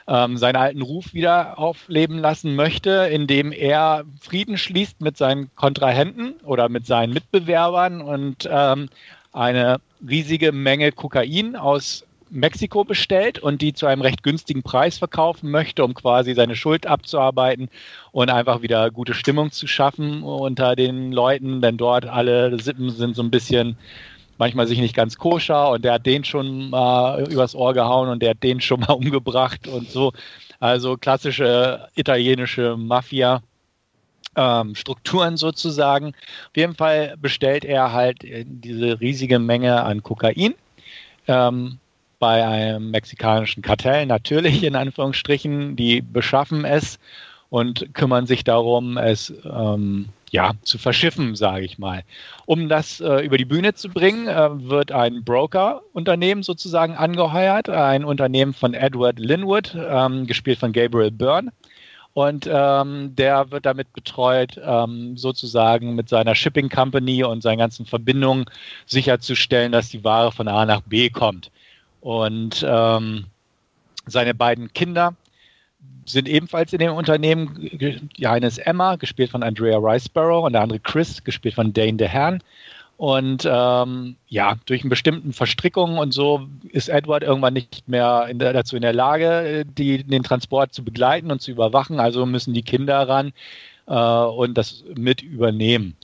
ähm, 0.08 0.38
seinen 0.38 0.56
alten 0.56 0.82
Ruf 0.82 1.12
wieder 1.12 1.58
aufleben 1.58 2.18
lassen 2.18 2.56
möchte, 2.56 3.08
indem 3.12 3.52
er 3.52 4.04
Frieden 4.20 4.56
schließt 4.56 5.00
mit 5.00 5.16
seinen 5.16 5.54
Kontrahenten 5.54 6.34
oder 6.44 6.68
mit 6.68 6.86
seinen 6.86 7.12
Mitbewerbern 7.12 8.00
und 8.00 8.48
ähm, 8.50 8.88
eine 9.32 9.80
riesige 10.06 10.52
Menge 10.52 10.92
Kokain 10.92 11.54
aus 11.56 12.04
Mexiko 12.30 12.84
bestellt 12.84 13.38
und 13.38 13.62
die 13.62 13.72
zu 13.72 13.86
einem 13.86 14.02
recht 14.02 14.22
günstigen 14.22 14.62
Preis 14.62 14.98
verkaufen 14.98 15.50
möchte, 15.50 15.84
um 15.84 15.94
quasi 15.94 16.34
seine 16.34 16.56
Schuld 16.56 16.86
abzuarbeiten 16.86 17.68
und 18.12 18.30
einfach 18.30 18.62
wieder 18.62 18.90
gute 18.90 19.14
Stimmung 19.14 19.50
zu 19.50 19.66
schaffen 19.66 20.22
unter 20.22 20.76
den 20.76 21.12
Leuten, 21.12 21.60
denn 21.60 21.76
dort 21.76 22.06
alle 22.06 22.58
Sippen 22.60 22.90
sind 22.90 23.16
so 23.16 23.22
ein 23.22 23.30
bisschen 23.30 23.76
manchmal 24.38 24.66
sich 24.66 24.78
nicht 24.78 24.96
ganz 24.96 25.16
koscher 25.16 25.70
und 25.70 25.84
der 25.84 25.94
hat 25.94 26.06
den 26.06 26.24
schon 26.24 26.70
mal 26.70 27.28
übers 27.30 27.54
Ohr 27.54 27.74
gehauen 27.74 28.08
und 28.08 28.22
der 28.22 28.30
hat 28.30 28.42
den 28.42 28.60
schon 28.60 28.80
mal 28.80 28.92
umgebracht 28.94 29.68
und 29.68 29.90
so. 29.90 30.12
Also 30.60 30.96
klassische 30.96 31.88
italienische 31.94 32.76
Mafia. 32.76 33.42
Ähm, 34.36 34.76
Strukturen 34.76 35.36
sozusagen. 35.36 36.08
Auf 36.08 36.56
jeden 36.56 36.74
Fall 36.74 37.16
bestellt 37.20 37.64
er 37.64 37.92
halt 37.92 38.18
diese 38.22 39.00
riesige 39.00 39.40
Menge 39.40 39.82
an 39.82 40.02
Kokain 40.02 40.54
ähm, 41.26 41.78
bei 42.18 42.46
einem 42.46 42.90
mexikanischen 42.90 43.62
Kartell, 43.62 44.06
natürlich 44.06 44.62
in 44.64 44.76
Anführungsstrichen. 44.76 45.76
Die 45.76 46.02
beschaffen 46.02 46.64
es 46.64 46.98
und 47.50 47.94
kümmern 47.94 48.26
sich 48.26 48.44
darum, 48.44 48.96
es 48.96 49.32
ähm, 49.44 50.08
ja, 50.30 50.52
zu 50.62 50.78
verschiffen, 50.78 51.34
sage 51.34 51.64
ich 51.64 51.78
mal. 51.78 52.04
Um 52.46 52.68
das 52.68 53.00
äh, 53.00 53.24
über 53.24 53.38
die 53.38 53.44
Bühne 53.44 53.74
zu 53.74 53.88
bringen, 53.88 54.28
äh, 54.28 54.48
wird 54.68 54.92
ein 54.92 55.24
Broker-Unternehmen 55.24 56.42
sozusagen 56.42 56.94
angeheuert, 56.94 57.68
ein 57.68 58.04
Unternehmen 58.04 58.52
von 58.52 58.74
Edward 58.74 59.18
Linwood, 59.18 59.76
ähm, 59.76 60.26
gespielt 60.26 60.58
von 60.58 60.72
Gabriel 60.72 61.10
Byrne. 61.10 61.52
Und 62.14 62.48
ähm, 62.50 63.14
der 63.14 63.50
wird 63.52 63.64
damit 63.64 63.92
betreut, 63.92 64.60
ähm, 64.60 65.16
sozusagen 65.16 65.94
mit 65.94 66.08
seiner 66.08 66.34
Shipping 66.34 66.68
Company 66.68 67.22
und 67.22 67.42
seinen 67.42 67.58
ganzen 67.58 67.86
Verbindungen 67.86 68.46
sicherzustellen, 68.86 69.70
dass 69.70 69.90
die 69.90 70.02
Ware 70.02 70.32
von 70.32 70.48
A 70.48 70.66
nach 70.66 70.80
B 70.80 71.10
kommt. 71.10 71.52
Und 72.00 72.66
ähm, 72.68 73.26
seine 74.06 74.34
beiden 74.34 74.72
Kinder, 74.72 75.14
sind 76.10 76.28
ebenfalls 76.28 76.72
in 76.72 76.78
dem 76.78 76.92
Unternehmen. 76.92 77.54
Die 78.16 78.26
eine 78.26 78.46
ist 78.46 78.58
Emma, 78.58 78.96
gespielt 78.96 79.30
von 79.30 79.42
Andrea 79.42 79.78
Riceborough, 79.78 80.46
und 80.46 80.52
der 80.52 80.62
andere 80.62 80.80
Chris, 80.80 81.22
gespielt 81.24 81.54
von 81.54 81.72
Dane 81.72 81.96
DeHaan. 81.96 82.42
Und 82.96 83.48
ähm, 83.48 84.16
ja, 84.26 84.56
durch 84.66 84.82
einen 84.82 84.90
bestimmten 84.90 85.32
Verstrickungen 85.32 85.98
und 85.98 86.12
so 86.12 86.48
ist 86.72 86.88
Edward 86.88 87.22
irgendwann 87.22 87.54
nicht 87.54 87.86
mehr 87.86 88.26
in 88.28 88.40
der, 88.40 88.52
dazu 88.52 88.74
in 88.74 88.82
der 88.82 88.92
Lage, 88.92 89.64
die, 89.64 90.02
den 90.02 90.24
Transport 90.24 90.74
zu 90.74 90.82
begleiten 90.82 91.30
und 91.30 91.40
zu 91.40 91.52
überwachen. 91.52 92.00
Also 92.00 92.26
müssen 92.26 92.54
die 92.54 92.64
Kinder 92.64 93.08
ran 93.08 93.32
äh, 93.86 93.94
und 93.94 94.58
das 94.58 94.82
mit 94.96 95.22
übernehmen. 95.22 95.94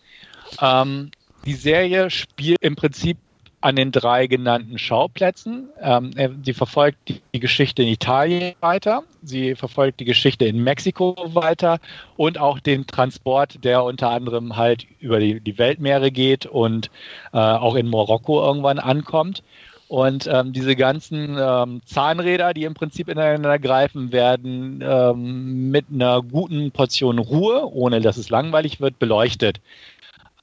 Ähm, 0.60 1.10
die 1.44 1.54
Serie 1.54 2.10
spielt 2.10 2.58
im 2.62 2.76
Prinzip 2.76 3.18
an 3.64 3.76
den 3.76 3.92
drei 3.92 4.26
genannten 4.26 4.78
Schauplätzen. 4.78 5.70
Ähm, 5.80 6.10
sie 6.44 6.52
verfolgt 6.52 6.98
die, 7.32 7.40
Geschichte 7.40 7.82
in 7.82 7.88
Italien 7.88 8.54
weiter, 8.60 9.04
sie 9.22 9.54
verfolgt 9.54 10.00
die 10.00 10.04
Geschichte 10.04 10.44
in 10.44 10.62
Mexiko 10.62 11.16
weiter 11.32 11.78
und 12.18 12.38
auch 12.38 12.60
den 12.60 12.86
Transport, 12.86 13.64
der 13.64 13.82
unter 13.82 14.10
anderem 14.10 14.56
halt 14.56 14.86
über 15.00 15.18
die, 15.18 15.40
die 15.40 15.56
Weltmeere 15.56 16.10
geht 16.10 16.44
und 16.44 16.90
äh, 17.32 17.38
auch 17.38 17.74
in 17.74 17.88
Marokko 17.88 18.46
irgendwann 18.46 18.78
ankommt. 18.78 19.42
Und 19.88 20.26
ähm, 20.26 20.52
diese 20.52 20.76
ganzen 20.76 21.36
ähm, 21.38 21.80
Zahnräder, 21.86 22.52
die 22.52 22.64
im 22.64 22.74
Prinzip 22.74 23.08
ineinander 23.08 23.58
greifen, 23.58 24.12
werden 24.12 24.82
ähm, 24.86 25.70
mit 25.70 25.86
einer 25.92 26.20
guten 26.22 26.70
Portion 26.70 27.18
Ruhe, 27.18 27.66
ohne 27.72 28.00
dass 28.00 28.16
es 28.16 28.28
langweilig 28.28 28.80
wird, 28.80 28.98
beleuchtet. 28.98 29.60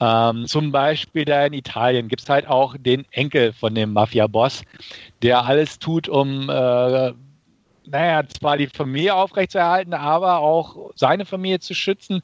Ähm, 0.02 0.46
zum 0.48 0.72
Beispiel 0.72 1.24
da 1.24 1.46
in 1.46 1.52
Italien 1.52 2.08
gibt 2.08 2.22
es 2.22 2.28
halt 2.28 2.48
auch 2.48 2.74
den 2.76 3.04
Enkel 3.12 3.52
von 3.52 3.72
dem 3.72 3.92
Mafia-Boss, 3.92 4.62
der 5.22 5.44
alles 5.44 5.78
tut, 5.78 6.08
um, 6.08 6.48
äh, 6.50 7.12
naja, 7.84 8.22
zwar 8.26 8.56
die 8.56 8.66
Familie 8.66 9.14
aufrechtzuerhalten, 9.14 9.94
aber 9.94 10.38
auch 10.38 10.90
seine 10.96 11.24
Familie 11.24 11.60
zu 11.60 11.74
schützen, 11.74 12.20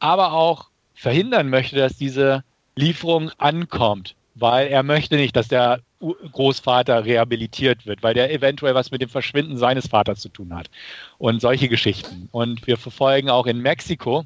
aber 0.00 0.34
auch 0.34 0.66
verhindern 0.94 1.48
möchte, 1.48 1.76
dass 1.76 1.96
diese 1.96 2.44
Lieferung 2.76 3.30
ankommt, 3.38 4.16
weil 4.34 4.66
er 4.66 4.82
möchte 4.82 5.16
nicht, 5.16 5.34
dass 5.34 5.48
der 5.48 5.80
Großvater 6.00 7.06
rehabilitiert 7.06 7.86
wird, 7.86 8.02
weil 8.02 8.12
der 8.12 8.34
eventuell 8.34 8.74
was 8.74 8.90
mit 8.90 9.00
dem 9.00 9.08
Verschwinden 9.08 9.56
seines 9.56 9.86
Vaters 9.86 10.20
zu 10.20 10.28
tun 10.28 10.54
hat. 10.54 10.68
Und 11.16 11.40
solche 11.40 11.70
Geschichten. 11.70 12.28
Und 12.32 12.66
wir 12.66 12.76
verfolgen 12.76 13.30
auch 13.30 13.46
in 13.46 13.60
Mexiko 13.60 14.24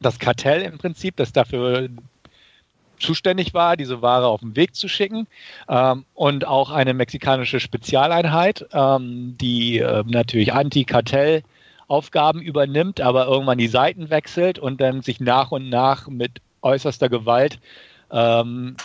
das 0.00 0.18
Kartell 0.18 0.62
im 0.62 0.78
Prinzip, 0.78 1.16
das 1.16 1.32
dafür 1.32 1.90
zuständig 3.04 3.54
war, 3.54 3.76
diese 3.76 4.02
Ware 4.02 4.26
auf 4.26 4.40
den 4.40 4.56
Weg 4.56 4.74
zu 4.74 4.88
schicken. 4.88 5.26
Ähm, 5.68 6.04
und 6.14 6.46
auch 6.46 6.70
eine 6.70 6.94
mexikanische 6.94 7.60
Spezialeinheit, 7.60 8.66
ähm, 8.72 9.36
die 9.40 9.78
äh, 9.78 10.02
natürlich 10.06 10.52
Anti-Kartell 10.52 11.42
Aufgaben 11.86 12.40
übernimmt, 12.40 13.00
aber 13.00 13.26
irgendwann 13.26 13.58
die 13.58 13.68
Seiten 13.68 14.08
wechselt 14.08 14.58
und 14.58 14.80
dann 14.80 15.02
sich 15.02 15.20
nach 15.20 15.50
und 15.50 15.68
nach 15.68 16.08
mit 16.08 16.40
äußerster 16.62 17.10
Gewalt 17.10 17.58
ähm, 18.10 18.76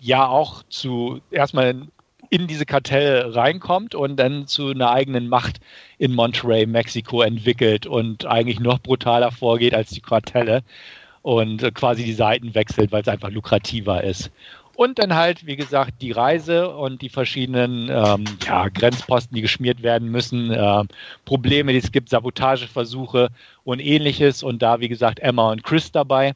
ja 0.00 0.26
auch 0.26 0.64
zu 0.68 1.20
erstmal 1.30 1.86
in 2.30 2.46
diese 2.46 2.66
Kartelle 2.66 3.34
reinkommt 3.34 3.94
und 3.94 4.16
dann 4.16 4.46
zu 4.46 4.68
einer 4.68 4.90
eigenen 4.90 5.28
Macht 5.28 5.60
in 5.96 6.14
Monterrey, 6.14 6.66
Mexiko 6.66 7.22
entwickelt 7.22 7.86
und 7.86 8.26
eigentlich 8.26 8.60
noch 8.60 8.80
brutaler 8.80 9.32
vorgeht 9.32 9.74
als 9.74 9.90
die 9.90 10.00
Kartelle 10.00 10.62
und 11.28 11.62
äh, 11.62 11.70
quasi 11.72 12.04
die 12.04 12.14
Seiten 12.14 12.54
wechselt, 12.54 12.90
weil 12.90 13.02
es 13.02 13.08
einfach 13.08 13.30
lukrativer 13.30 14.02
ist. 14.02 14.30
Und 14.76 14.98
dann 14.98 15.14
halt, 15.14 15.44
wie 15.44 15.56
gesagt, 15.56 16.00
die 16.00 16.12
Reise 16.12 16.70
und 16.70 17.02
die 17.02 17.10
verschiedenen 17.10 17.90
ähm, 17.90 18.24
ja, 18.46 18.68
Grenzposten, 18.68 19.34
die 19.34 19.42
geschmiert 19.42 19.82
werden 19.82 20.08
müssen, 20.08 20.50
äh, 20.50 20.84
Probleme, 21.26 21.72
die 21.72 21.78
es 21.78 21.92
gibt, 21.92 22.08
Sabotageversuche 22.08 23.28
und 23.64 23.78
ähnliches. 23.80 24.42
Und 24.42 24.62
da, 24.62 24.80
wie 24.80 24.88
gesagt, 24.88 25.20
Emma 25.20 25.50
und 25.52 25.64
Chris 25.64 25.92
dabei. 25.92 26.32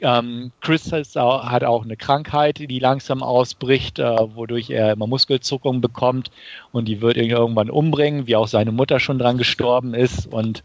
Ähm, 0.00 0.52
Chris 0.62 0.90
auch, 1.18 1.44
hat 1.44 1.62
auch 1.62 1.84
eine 1.84 1.98
Krankheit, 1.98 2.60
die 2.60 2.78
langsam 2.78 3.22
ausbricht, 3.22 3.98
äh, 3.98 4.34
wodurch 4.34 4.70
er 4.70 4.92
immer 4.92 5.06
Muskelzuckung 5.06 5.82
bekommt 5.82 6.30
und 6.72 6.88
die 6.88 7.02
wird 7.02 7.18
ihn 7.18 7.28
irgendwann 7.28 7.68
umbringen, 7.68 8.26
wie 8.26 8.36
auch 8.36 8.48
seine 8.48 8.72
Mutter 8.72 9.00
schon 9.00 9.18
dran 9.18 9.36
gestorben 9.36 9.92
ist 9.92 10.26
und 10.26 10.62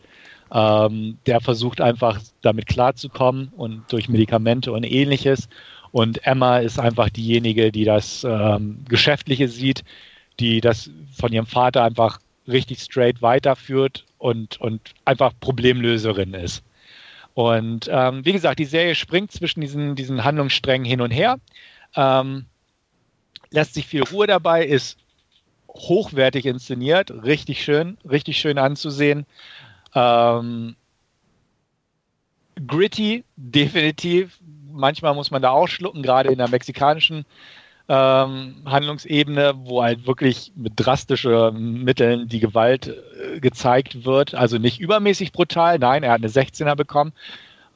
ähm, 0.53 1.17
der 1.25 1.41
versucht 1.41 1.81
einfach 1.81 2.19
damit 2.41 2.67
klarzukommen 2.67 3.51
und 3.55 3.83
durch 3.91 4.09
Medikamente 4.09 4.71
und 4.71 4.83
ähnliches. 4.83 5.49
Und 5.91 6.25
Emma 6.25 6.57
ist 6.57 6.79
einfach 6.79 7.09
diejenige, 7.09 7.71
die 7.71 7.85
das 7.85 8.23
ähm, 8.23 8.83
Geschäftliche 8.87 9.47
sieht, 9.47 9.83
die 10.39 10.61
das 10.61 10.89
von 11.13 11.31
ihrem 11.31 11.45
Vater 11.45 11.83
einfach 11.83 12.19
richtig 12.47 12.79
straight 12.79 13.21
weiterführt 13.21 14.05
und, 14.17 14.59
und 14.59 14.81
einfach 15.05 15.33
Problemlöserin 15.39 16.33
ist. 16.33 16.63
Und 17.33 17.89
ähm, 17.91 18.23
wie 18.25 18.31
gesagt, 18.31 18.59
die 18.59 18.65
Serie 18.65 18.95
springt 18.95 19.31
zwischen 19.31 19.61
diesen, 19.61 19.95
diesen 19.95 20.23
Handlungssträngen 20.23 20.85
hin 20.85 21.01
und 21.01 21.11
her, 21.11 21.39
ähm, 21.95 22.45
lässt 23.49 23.73
sich 23.73 23.87
viel 23.87 24.03
Ruhe 24.03 24.27
dabei, 24.27 24.65
ist 24.65 24.97
hochwertig 25.69 26.45
inszeniert, 26.45 27.11
richtig 27.11 27.63
schön, 27.63 27.97
richtig 28.09 28.37
schön 28.37 28.57
anzusehen. 28.57 29.25
Ähm, 29.95 30.75
gritty, 32.67 33.23
definitiv. 33.35 34.39
Manchmal 34.71 35.15
muss 35.15 35.31
man 35.31 35.41
da 35.41 35.51
auch 35.51 35.67
schlucken, 35.67 36.03
gerade 36.03 36.29
in 36.29 36.37
der 36.37 36.49
mexikanischen 36.49 37.25
ähm, 37.87 38.55
Handlungsebene, 38.65 39.53
wo 39.57 39.83
halt 39.83 40.07
wirklich 40.07 40.51
mit 40.55 40.73
drastischen 40.75 41.83
Mitteln 41.83 42.27
die 42.27 42.39
Gewalt 42.39 42.87
äh, 42.87 43.39
gezeigt 43.39 44.05
wird. 44.05 44.33
Also 44.33 44.57
nicht 44.57 44.79
übermäßig 44.79 45.31
brutal, 45.31 45.79
nein, 45.79 46.03
er 46.03 46.11
hat 46.13 46.21
eine 46.21 46.29
16er 46.29 46.75
bekommen. 46.75 47.13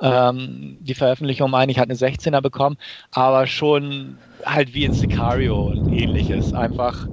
Ähm, 0.01 0.77
die 0.79 0.95
Veröffentlichung, 0.95 1.51
meine 1.51 1.71
ich, 1.71 1.77
hat 1.79 1.89
eine 1.89 1.95
16er 1.95 2.41
bekommen, 2.41 2.77
aber 3.11 3.47
schon 3.47 4.17
halt 4.45 4.73
wie 4.73 4.85
in 4.85 4.93
Sicario 4.93 5.67
und 5.67 5.89
ähnliches. 5.89 6.53
Einfach 6.53 7.07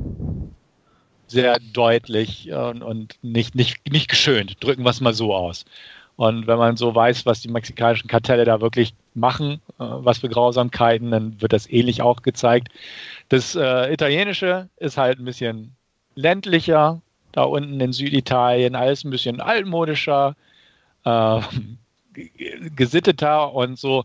sehr 1.26 1.58
deutlich 1.72 2.52
und, 2.52 2.82
und 2.82 3.18
nicht, 3.22 3.54
nicht, 3.54 3.90
nicht 3.90 4.08
geschönt. 4.08 4.62
Drücken 4.62 4.84
wir 4.84 4.90
es 4.90 5.00
mal 5.00 5.14
so 5.14 5.34
aus. 5.34 5.64
Und 6.16 6.46
wenn 6.46 6.58
man 6.58 6.76
so 6.76 6.94
weiß, 6.94 7.26
was 7.26 7.40
die 7.40 7.48
mexikanischen 7.48 8.08
Kartelle 8.08 8.44
da 8.44 8.60
wirklich 8.60 8.94
machen, 9.14 9.60
äh, 9.78 9.84
was 9.84 10.18
für 10.18 10.28
Grausamkeiten, 10.28 11.10
dann 11.10 11.40
wird 11.40 11.52
das 11.52 11.70
ähnlich 11.70 12.00
auch 12.00 12.22
gezeigt. 12.22 12.68
Das 13.28 13.54
äh, 13.54 13.92
Italienische 13.92 14.68
ist 14.78 14.96
halt 14.96 15.18
ein 15.18 15.26
bisschen 15.26 15.76
ländlicher, 16.14 17.02
da 17.32 17.42
unten 17.42 17.78
in 17.80 17.92
Süditalien, 17.92 18.74
alles 18.74 19.04
ein 19.04 19.10
bisschen 19.10 19.40
altmodischer, 19.42 20.36
äh, 21.04 21.40
gesitteter 22.74 23.52
und 23.52 23.78
so 23.78 24.04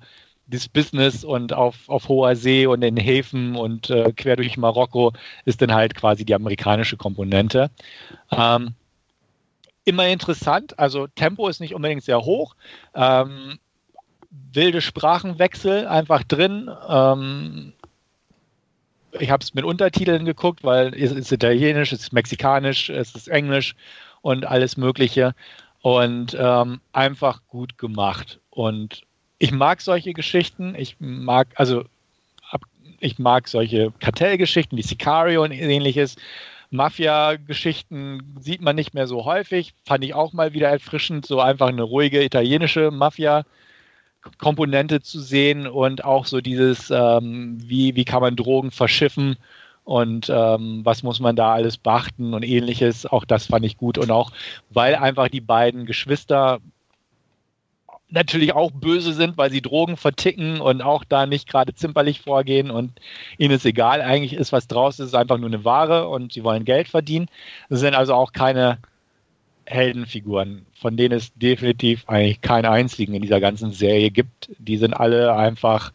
das 0.52 0.68
Business 0.68 1.24
und 1.24 1.54
auf, 1.54 1.88
auf 1.88 2.08
hoher 2.08 2.36
See 2.36 2.68
und 2.68 2.84
in 2.84 2.98
Häfen 2.98 3.56
und 3.56 3.90
äh, 3.90 4.12
quer 4.12 4.36
durch 4.36 4.58
Marokko 4.58 5.14
ist 5.46 5.62
dann 5.62 5.74
halt 5.74 5.96
quasi 5.96 6.26
die 6.26 6.36
amerikanische 6.36 6.98
Komponente. 6.98 7.72
Ähm, 8.32 8.76
immer 9.86 10.08
interessant. 10.08 10.78
Also 10.78 11.08
Tempo 11.08 11.48
ist 11.48 11.60
nicht 11.62 11.74
unbedingt 11.74 12.04
sehr 12.04 12.22
hoch. 12.22 12.56
Ähm, 12.94 13.60
wilde 14.30 14.82
Sprachenwechsel 14.82 15.88
einfach 15.88 16.24
drin. 16.24 16.70
Ähm, 16.88 17.74
ich 19.20 19.30
habe 19.30 19.44
es 19.44 19.54
mit 19.54 19.66
Untertiteln 19.66 20.26
geguckt, 20.26 20.64
weil 20.64 20.94
es 20.94 21.12
ist 21.12 21.32
Italienisch, 21.32 21.92
es 21.92 22.02
ist 22.02 22.14
Mexikanisch, 22.14 22.90
es 22.90 23.16
ist 23.16 23.28
Englisch 23.28 23.76
und 24.22 24.46
alles 24.46 24.78
Mögliche. 24.78 25.34
Und 25.82 26.38
ähm, 26.40 26.80
einfach 26.94 27.42
gut 27.48 27.78
gemacht. 27.78 28.40
Und 28.52 29.04
ich 29.42 29.52
mag 29.52 29.82
solche 29.82 30.14
Geschichten. 30.14 30.76
Ich 30.78 30.96
mag, 31.00 31.48
also 31.56 31.84
ich 33.00 33.18
mag 33.18 33.48
solche 33.48 33.92
Kartellgeschichten 34.00 34.78
wie 34.78 34.84
Sicario 34.84 35.44
und 35.44 35.50
ähnliches. 35.52 36.16
Mafia-Geschichten 36.70 38.36
sieht 38.40 38.62
man 38.62 38.76
nicht 38.76 38.94
mehr 38.94 39.08
so 39.08 39.26
häufig. 39.26 39.74
Fand 39.84 40.04
ich 40.04 40.14
auch 40.14 40.34
mal 40.34 40.54
wieder 40.54 40.70
erfrischend, 40.70 41.26
so 41.26 41.42
einfach 41.42 41.70
eine 41.70 41.82
ruhige 41.82 42.24
italienische 42.24 42.92
Mafia-Komponente 42.92 45.02
zu 45.02 45.20
sehen 45.20 45.66
und 45.66 46.06
auch 46.06 46.28
so 46.28 46.40
dieses, 46.40 46.92
ähm, 46.92 47.58
wie, 47.60 47.96
wie 47.96 48.06
kann 48.06 48.22
man 48.22 48.36
Drogen 48.36 48.70
verschiffen 48.70 49.38
und 49.86 50.30
ähm, 50.30 50.82
was 50.84 51.02
muss 51.02 51.20
man 51.20 51.36
da 51.36 51.54
alles 51.54 51.78
beachten 51.78 52.36
und 52.36 52.44
ähnliches. 52.44 53.08
Auch 53.08 53.26
das 53.26 53.48
fand 53.48 53.66
ich 53.66 53.78
gut 53.78 53.98
und 53.98 54.12
auch, 54.12 54.32
weil 54.70 54.94
einfach 54.94 55.30
die 55.30 55.42
beiden 55.42 55.88
Geschwister 55.88 56.60
natürlich 58.12 58.54
auch 58.54 58.72
böse 58.72 59.14
sind, 59.14 59.38
weil 59.38 59.52
sie 59.52 59.62
Drogen 59.62 59.98
verticken 59.98 60.62
und 60.62 60.82
auch 60.82 61.04
da 61.04 61.26
nicht 61.26 61.48
gerade 61.48 61.74
zimperlich 61.74 62.22
vorgehen 62.22 62.70
und 62.70 62.92
ihnen 63.38 63.54
ist 63.54 63.66
egal, 63.66 64.02
eigentlich 64.02 64.34
ist 64.34 64.52
was 64.52 64.68
draus, 64.68 65.00
es 65.00 65.08
ist 65.08 65.16
einfach 65.16 65.38
nur 65.38 65.50
eine 65.50 65.64
Ware 65.66 66.08
und 66.08 66.34
sie 66.34 66.44
wollen 66.44 66.66
Geld 66.66 66.88
verdienen. 66.90 67.28
Das 67.70 67.80
sind 67.80 67.96
also 67.96 68.14
auch 68.14 68.34
keine 68.34 68.80
Heldenfiguren, 69.66 70.66
von 70.74 70.98
denen 70.98 71.18
es 71.18 71.34
definitiv 71.36 72.04
eigentlich 72.08 72.42
keinen 72.42 72.66
einzigen 72.66 73.14
in 73.14 73.22
dieser 73.22 73.40
ganzen 73.40 73.72
Serie 73.72 74.12
gibt. 74.12 74.50
Die 74.58 74.78
sind 74.78 74.94
alle 74.94 75.34
einfach 75.34 75.94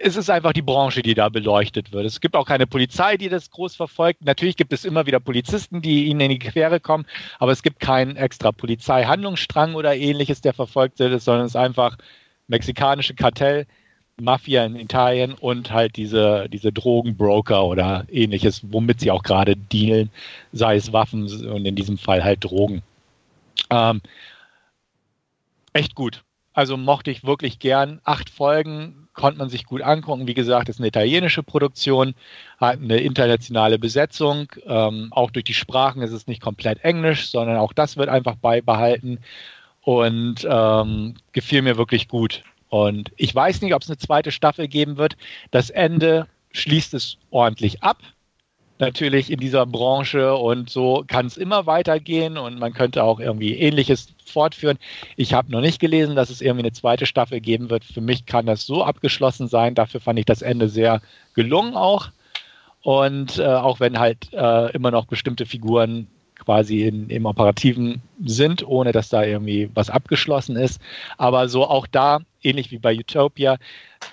es 0.00 0.16
ist 0.16 0.30
einfach 0.30 0.52
die 0.52 0.62
Branche, 0.62 1.02
die 1.02 1.14
da 1.14 1.28
beleuchtet 1.28 1.92
wird. 1.92 2.06
Es 2.06 2.20
gibt 2.20 2.36
auch 2.36 2.46
keine 2.46 2.68
Polizei, 2.68 3.16
die 3.16 3.28
das 3.28 3.50
groß 3.50 3.74
verfolgt. 3.74 4.24
Natürlich 4.24 4.56
gibt 4.56 4.72
es 4.72 4.84
immer 4.84 5.06
wieder 5.06 5.18
Polizisten, 5.18 5.82
die 5.82 6.04
ihnen 6.04 6.20
in 6.20 6.30
die 6.30 6.38
Quere 6.38 6.78
kommen, 6.78 7.04
aber 7.40 7.50
es 7.50 7.64
gibt 7.64 7.80
keinen 7.80 8.16
extra 8.16 8.52
Polizeihandlungsstrang 8.52 9.74
oder 9.74 9.96
ähnliches, 9.96 10.40
der 10.40 10.54
verfolgt 10.54 11.00
wird, 11.00 11.20
sondern 11.20 11.46
es 11.46 11.52
ist 11.52 11.56
einfach 11.56 11.98
mexikanische 12.46 13.14
Kartell, 13.14 13.66
Mafia 14.20 14.64
in 14.64 14.76
Italien 14.76 15.34
und 15.34 15.72
halt 15.72 15.96
diese, 15.96 16.48
diese 16.48 16.72
Drogenbroker 16.72 17.64
oder 17.64 18.04
ähnliches, 18.10 18.62
womit 18.70 19.00
sie 19.00 19.10
auch 19.10 19.24
gerade 19.24 19.56
dealen, 19.56 20.10
sei 20.52 20.76
es 20.76 20.92
Waffen 20.92 21.24
und 21.24 21.66
in 21.66 21.74
diesem 21.74 21.98
Fall 21.98 22.22
halt 22.22 22.44
Drogen. 22.44 22.82
Ähm, 23.70 24.00
echt 25.72 25.94
gut. 25.96 26.22
Also 26.58 26.76
mochte 26.76 27.12
ich 27.12 27.22
wirklich 27.22 27.60
gern. 27.60 28.00
Acht 28.02 28.30
Folgen, 28.30 29.06
konnte 29.12 29.38
man 29.38 29.48
sich 29.48 29.64
gut 29.64 29.80
angucken. 29.80 30.26
Wie 30.26 30.34
gesagt, 30.34 30.68
ist 30.68 30.80
eine 30.80 30.88
italienische 30.88 31.44
Produktion, 31.44 32.16
hat 32.58 32.80
eine 32.80 32.96
internationale 32.96 33.78
Besetzung. 33.78 34.48
Ähm, 34.66 35.12
auch 35.12 35.30
durch 35.30 35.44
die 35.44 35.54
Sprachen 35.54 36.02
ist 36.02 36.10
es 36.10 36.26
nicht 36.26 36.42
komplett 36.42 36.82
Englisch, 36.82 37.30
sondern 37.30 37.58
auch 37.58 37.72
das 37.72 37.96
wird 37.96 38.08
einfach 38.08 38.34
beibehalten 38.34 39.20
und 39.82 40.44
ähm, 40.50 41.14
gefiel 41.30 41.62
mir 41.62 41.76
wirklich 41.76 42.08
gut. 42.08 42.42
Und 42.70 43.12
ich 43.16 43.32
weiß 43.32 43.62
nicht, 43.62 43.72
ob 43.72 43.82
es 43.82 43.88
eine 43.88 43.98
zweite 43.98 44.32
Staffel 44.32 44.66
geben 44.66 44.96
wird. 44.96 45.16
Das 45.52 45.70
Ende 45.70 46.26
schließt 46.50 46.92
es 46.92 47.18
ordentlich 47.30 47.84
ab 47.84 47.98
natürlich 48.80 49.30
in 49.30 49.40
dieser 49.40 49.66
Branche 49.66 50.34
und 50.34 50.70
so 50.70 51.04
kann 51.06 51.26
es 51.26 51.36
immer 51.36 51.66
weitergehen 51.66 52.38
und 52.38 52.58
man 52.58 52.72
könnte 52.72 53.02
auch 53.02 53.20
irgendwie 53.20 53.54
ähnliches 53.54 54.08
fortführen. 54.24 54.78
Ich 55.16 55.32
habe 55.32 55.50
noch 55.50 55.60
nicht 55.60 55.80
gelesen, 55.80 56.16
dass 56.16 56.30
es 56.30 56.40
irgendwie 56.40 56.64
eine 56.64 56.72
zweite 56.72 57.06
Staffel 57.06 57.40
geben 57.40 57.70
wird. 57.70 57.84
Für 57.84 58.00
mich 58.00 58.26
kann 58.26 58.46
das 58.46 58.66
so 58.66 58.84
abgeschlossen 58.84 59.48
sein. 59.48 59.74
Dafür 59.74 60.00
fand 60.00 60.18
ich 60.18 60.24
das 60.24 60.42
Ende 60.42 60.68
sehr 60.68 61.00
gelungen 61.34 61.74
auch. 61.74 62.10
Und 62.82 63.38
äh, 63.38 63.44
auch 63.44 63.80
wenn 63.80 63.98
halt 63.98 64.32
äh, 64.32 64.70
immer 64.72 64.90
noch 64.90 65.06
bestimmte 65.06 65.46
Figuren 65.46 66.06
quasi 66.36 66.84
in, 66.84 67.10
im 67.10 67.26
Operativen 67.26 68.00
sind, 68.24 68.66
ohne 68.66 68.92
dass 68.92 69.08
da 69.08 69.24
irgendwie 69.24 69.70
was 69.74 69.90
abgeschlossen 69.90 70.56
ist. 70.56 70.80
Aber 71.16 71.48
so 71.48 71.66
auch 71.66 71.86
da, 71.86 72.20
ähnlich 72.42 72.70
wie 72.70 72.78
bei 72.78 72.94
Utopia, 72.94 73.58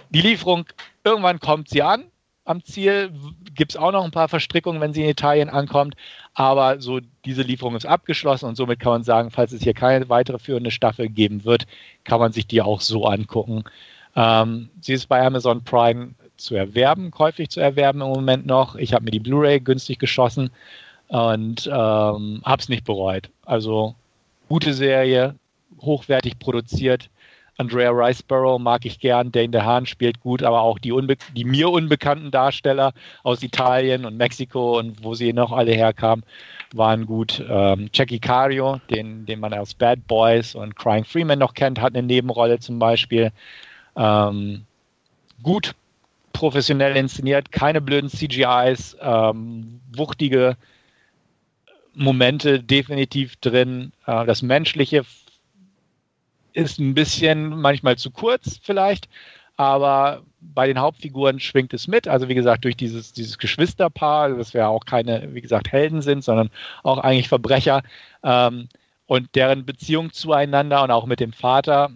die 0.09 0.21
Lieferung, 0.21 0.65
irgendwann 1.03 1.39
kommt 1.39 1.69
sie 1.69 1.83
an 1.83 2.05
am 2.45 2.63
Ziel. 2.63 3.11
Gibt 3.55 3.71
es 3.71 3.77
auch 3.77 3.91
noch 3.91 4.03
ein 4.03 4.11
paar 4.11 4.27
Verstrickungen, 4.27 4.81
wenn 4.81 4.93
sie 4.93 5.03
in 5.03 5.09
Italien 5.09 5.49
ankommt. 5.49 5.95
Aber 6.33 6.81
so 6.81 6.99
diese 7.25 7.41
Lieferung 7.41 7.75
ist 7.75 7.85
abgeschlossen 7.85 8.45
und 8.45 8.55
somit 8.55 8.79
kann 8.79 8.91
man 8.91 9.03
sagen, 9.03 9.31
falls 9.31 9.51
es 9.51 9.63
hier 9.63 9.73
keine 9.73 10.09
weitere 10.09 10.39
führende 10.39 10.71
Staffel 10.71 11.09
geben 11.09 11.45
wird, 11.45 11.65
kann 12.03 12.19
man 12.19 12.31
sich 12.31 12.47
die 12.47 12.61
auch 12.61 12.81
so 12.81 13.05
angucken. 13.05 13.63
Ähm, 14.15 14.69
sie 14.81 14.93
ist 14.93 15.07
bei 15.07 15.25
Amazon 15.25 15.63
Prime 15.63 16.11
zu 16.37 16.55
erwerben, 16.55 17.11
käuflich 17.11 17.49
zu 17.49 17.59
erwerben 17.61 18.01
im 18.01 18.09
Moment 18.09 18.45
noch. 18.45 18.75
Ich 18.75 18.93
habe 18.93 19.05
mir 19.05 19.11
die 19.11 19.19
Blu-ray 19.19 19.59
günstig 19.61 19.99
geschossen 19.99 20.49
und 21.07 21.67
ähm, 21.67 22.41
habe 22.43 22.61
es 22.61 22.69
nicht 22.69 22.83
bereut. 22.83 23.29
Also 23.45 23.95
Gute 24.47 24.75
Serie, 24.75 25.35
hochwertig 25.81 26.37
produziert. 26.37 27.09
Andrea 27.57 27.91
Riceborough 27.91 28.59
mag 28.59 28.85
ich 28.85 28.99
gern, 28.99 29.31
Dane 29.31 29.49
DeHaan 29.49 29.85
spielt 29.85 30.19
gut, 30.19 30.43
aber 30.43 30.61
auch 30.61 30.77
die, 30.77 30.93
die, 31.35 31.45
mir 31.45 31.69
unbekannten 31.69 32.31
Darsteller 32.31 32.93
aus 33.23 33.43
Italien 33.43 34.05
und 34.05 34.17
Mexiko 34.17 34.77
und 34.77 35.03
wo 35.03 35.13
sie 35.13 35.31
noch 35.31 35.51
alle 35.51 35.71
herkamen, 35.71 36.25
waren 36.73 37.05
gut. 37.05 37.43
Ähm, 37.49 37.89
Jackie 37.93 38.19
Cario, 38.19 38.81
den, 38.89 39.25
den 39.25 39.39
man 39.39 39.53
aus 39.53 39.73
Bad 39.73 40.05
Boys 40.07 40.53
und 40.55 40.75
Crying 40.75 41.05
Freeman 41.05 41.39
noch 41.39 41.53
kennt, 41.53 41.79
hat 41.79 41.95
eine 41.95 42.05
Nebenrolle 42.05 42.59
zum 42.59 42.79
Beispiel. 42.79 43.31
Ähm, 43.95 44.65
gut 45.41 45.73
professionell 46.35 46.97
inszeniert, 46.97 47.53
keine 47.53 47.79
blöden 47.79 48.09
CGIs, 48.09 48.97
ähm, 49.01 49.79
wuchtige 49.93 50.57
Momente 51.93 52.61
definitiv 52.61 53.37
drin. 53.37 53.93
Äh, 54.05 54.25
das 54.25 54.41
Menschliche 54.41 55.05
ist 56.55 56.79
ein 56.79 56.93
bisschen 56.93 57.49
manchmal 57.49 57.97
zu 57.97 58.11
kurz 58.11 58.59
vielleicht, 58.61 59.09
aber 59.57 60.23
bei 60.41 60.67
den 60.67 60.79
Hauptfiguren 60.79 61.39
schwingt 61.39 61.73
es 61.73 61.87
mit. 61.87 62.07
Also 62.07 62.29
wie 62.29 62.35
gesagt, 62.35 62.65
durch 62.65 62.77
dieses, 62.77 63.13
dieses 63.13 63.37
Geschwisterpaar, 63.37 64.29
das 64.29 64.53
ja 64.53 64.67
auch 64.67 64.85
keine, 64.85 65.33
wie 65.33 65.41
gesagt, 65.41 65.71
Helden 65.71 66.01
sind, 66.01 66.23
sondern 66.23 66.49
auch 66.83 66.97
eigentlich 66.99 67.29
Verbrecher 67.29 67.83
ähm, 68.23 68.67
und 69.05 69.35
deren 69.35 69.65
Beziehung 69.65 70.11
zueinander 70.11 70.83
und 70.83 70.91
auch 70.91 71.05
mit 71.05 71.19
dem 71.19 71.33
Vater, 71.33 71.89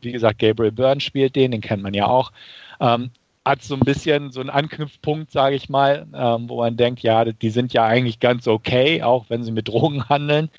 wie 0.00 0.12
gesagt, 0.12 0.38
Gabriel 0.38 0.72
Byrne 0.72 1.00
spielt 1.00 1.36
den, 1.36 1.50
den 1.50 1.60
kennt 1.60 1.82
man 1.82 1.94
ja 1.94 2.06
auch, 2.06 2.32
ähm, 2.80 3.10
hat 3.44 3.62
so 3.62 3.74
ein 3.74 3.80
bisschen 3.80 4.32
so 4.32 4.40
einen 4.40 4.50
Anknüpfpunkt, 4.50 5.30
sage 5.30 5.56
ich 5.56 5.68
mal, 5.68 6.06
ähm, 6.14 6.48
wo 6.48 6.58
man 6.58 6.76
denkt, 6.76 7.00
ja, 7.00 7.24
die 7.24 7.50
sind 7.50 7.72
ja 7.72 7.84
eigentlich 7.84 8.18
ganz 8.18 8.48
okay, 8.48 9.02
auch 9.02 9.26
wenn 9.28 9.44
sie 9.44 9.52
mit 9.52 9.68
Drogen 9.68 10.04
handeln. 10.08 10.50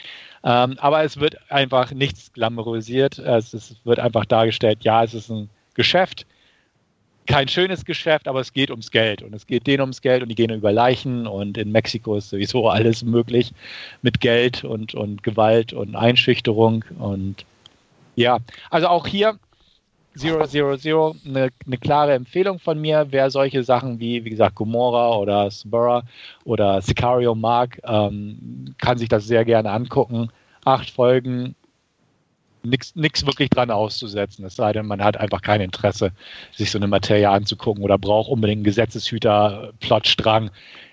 Ähm, 0.46 0.76
aber 0.78 1.04
es 1.04 1.20
wird 1.20 1.38
einfach 1.52 1.92
nichts 1.92 2.32
glamourisiert. 2.32 3.18
Es, 3.18 3.54
es, 3.54 3.76
wird 3.84 4.00
einfach 4.00 4.26
dargestellt, 4.26 4.84
ja, 4.84 5.04
es 5.04 5.16
ist 5.16 5.30
ein 5.30 5.50
Geschäft. 5.74 6.28
Kein 7.26 7.48
schönes 7.48 7.84
Geschäft, 7.84 8.28
aber 8.28 8.40
es 8.40 8.54
geht 8.54 8.70
ums 8.70 8.92
Geld. 8.92 9.24
Und 9.24 9.34
es 9.34 9.48
geht 9.48 9.66
denen 9.66 9.82
ums 9.82 10.02
Geld 10.02 10.22
und 10.22 10.30
die 10.30 10.36
gehen 10.36 10.52
über 10.52 10.72
Leichen. 10.72 11.26
Und 11.26 11.58
in 11.58 11.72
Mexiko 11.72 12.16
ist 12.16 12.30
sowieso 12.30 12.70
alles 12.70 13.04
möglich 13.04 13.54
mit 14.04 14.22
Geld 14.22 14.64
und, 14.64 14.94
und 14.94 15.24
Gewalt 15.24 15.74
und 15.74 15.96
Einschüchterung. 15.96 16.86
Und 17.00 17.44
ja, 18.16 18.38
also 18.70 18.88
auch 18.88 19.08
hier 19.08 19.40
000, 20.18 21.16
eine, 21.26 21.50
eine 21.66 21.78
klare 21.78 22.14
Empfehlung 22.14 22.60
von 22.60 22.80
mir. 22.80 23.08
Wer 23.10 23.30
solche 23.30 23.64
Sachen 23.64 24.00
wie, 24.00 24.24
wie 24.24 24.30
gesagt, 24.30 24.56
Gomorra 24.56 25.18
oder 25.18 25.52
Spurra 25.52 26.04
oder 26.44 26.82
Sicario 26.82 27.36
mag, 27.36 27.80
ähm, 27.84 28.76
kann 28.78 28.98
sich 28.98 29.10
das 29.10 29.26
sehr 29.26 29.46
gerne 29.46 29.72
angucken. 29.72 30.30
Acht 30.64 30.90
Folgen, 30.90 31.56
nichts 32.66 33.26
wirklich 33.26 33.50
dran 33.50 33.72
auszusetzen. 33.72 34.46
Es 34.46 34.56
sei 34.56 34.74
denn, 34.74 34.86
man 34.86 35.04
hat 35.04 35.18
einfach 35.18 35.42
kein 35.42 35.62
Interesse, 35.62 36.12
sich 36.52 36.72
so 36.72 36.80
eine 36.80 36.88
Materie 36.88 37.30
anzugucken 37.30 37.84
oder 37.84 37.98
braucht 37.98 38.30
unbedingt 38.30 38.60
einen 38.60 38.64
Gesetzeshüter-Plotstrang, 38.66 40.50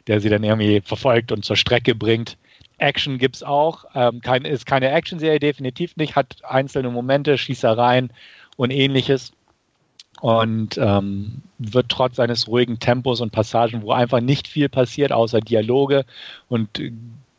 der 0.06 0.20
sie 0.20 0.28
dann 0.28 0.44
irgendwie 0.44 0.80
verfolgt 0.80 1.32
und 1.32 1.44
zur 1.44 1.56
Strecke 1.56 1.94
bringt. 1.94 2.36
Action 2.78 3.18
gibt 3.18 3.36
es 3.36 3.42
auch. 3.42 3.84
Ähm, 3.94 4.20
kein, 4.20 4.44
ist 4.44 4.66
keine 4.66 4.90
Action-Serie, 4.90 5.38
definitiv 5.38 5.96
nicht. 5.96 6.16
Hat 6.16 6.36
einzelne 6.44 6.90
Momente, 6.90 7.38
Schießereien, 7.38 8.12
und 8.56 8.70
ähnliches. 8.70 9.32
Und 10.20 10.78
ähm, 10.78 11.42
wird 11.58 11.88
trotz 11.88 12.16
seines 12.16 12.46
ruhigen 12.46 12.78
Tempos 12.78 13.20
und 13.20 13.32
Passagen, 13.32 13.82
wo 13.82 13.90
einfach 13.92 14.20
nicht 14.20 14.46
viel 14.46 14.68
passiert, 14.68 15.10
außer 15.10 15.40
Dialoge 15.40 16.04
und 16.48 16.78
äh, 16.78 16.92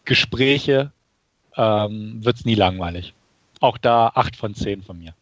Gespräche, 0.03 0.91
ähm, 1.55 2.23
wird 2.25 2.37
es 2.37 2.45
nie 2.45 2.55
langweilig. 2.55 3.13
Auch 3.61 3.77
da 3.77 4.11
8 4.15 4.35
von 4.35 4.53
10 4.53 4.81
von 4.81 4.99
mir. 4.99 5.13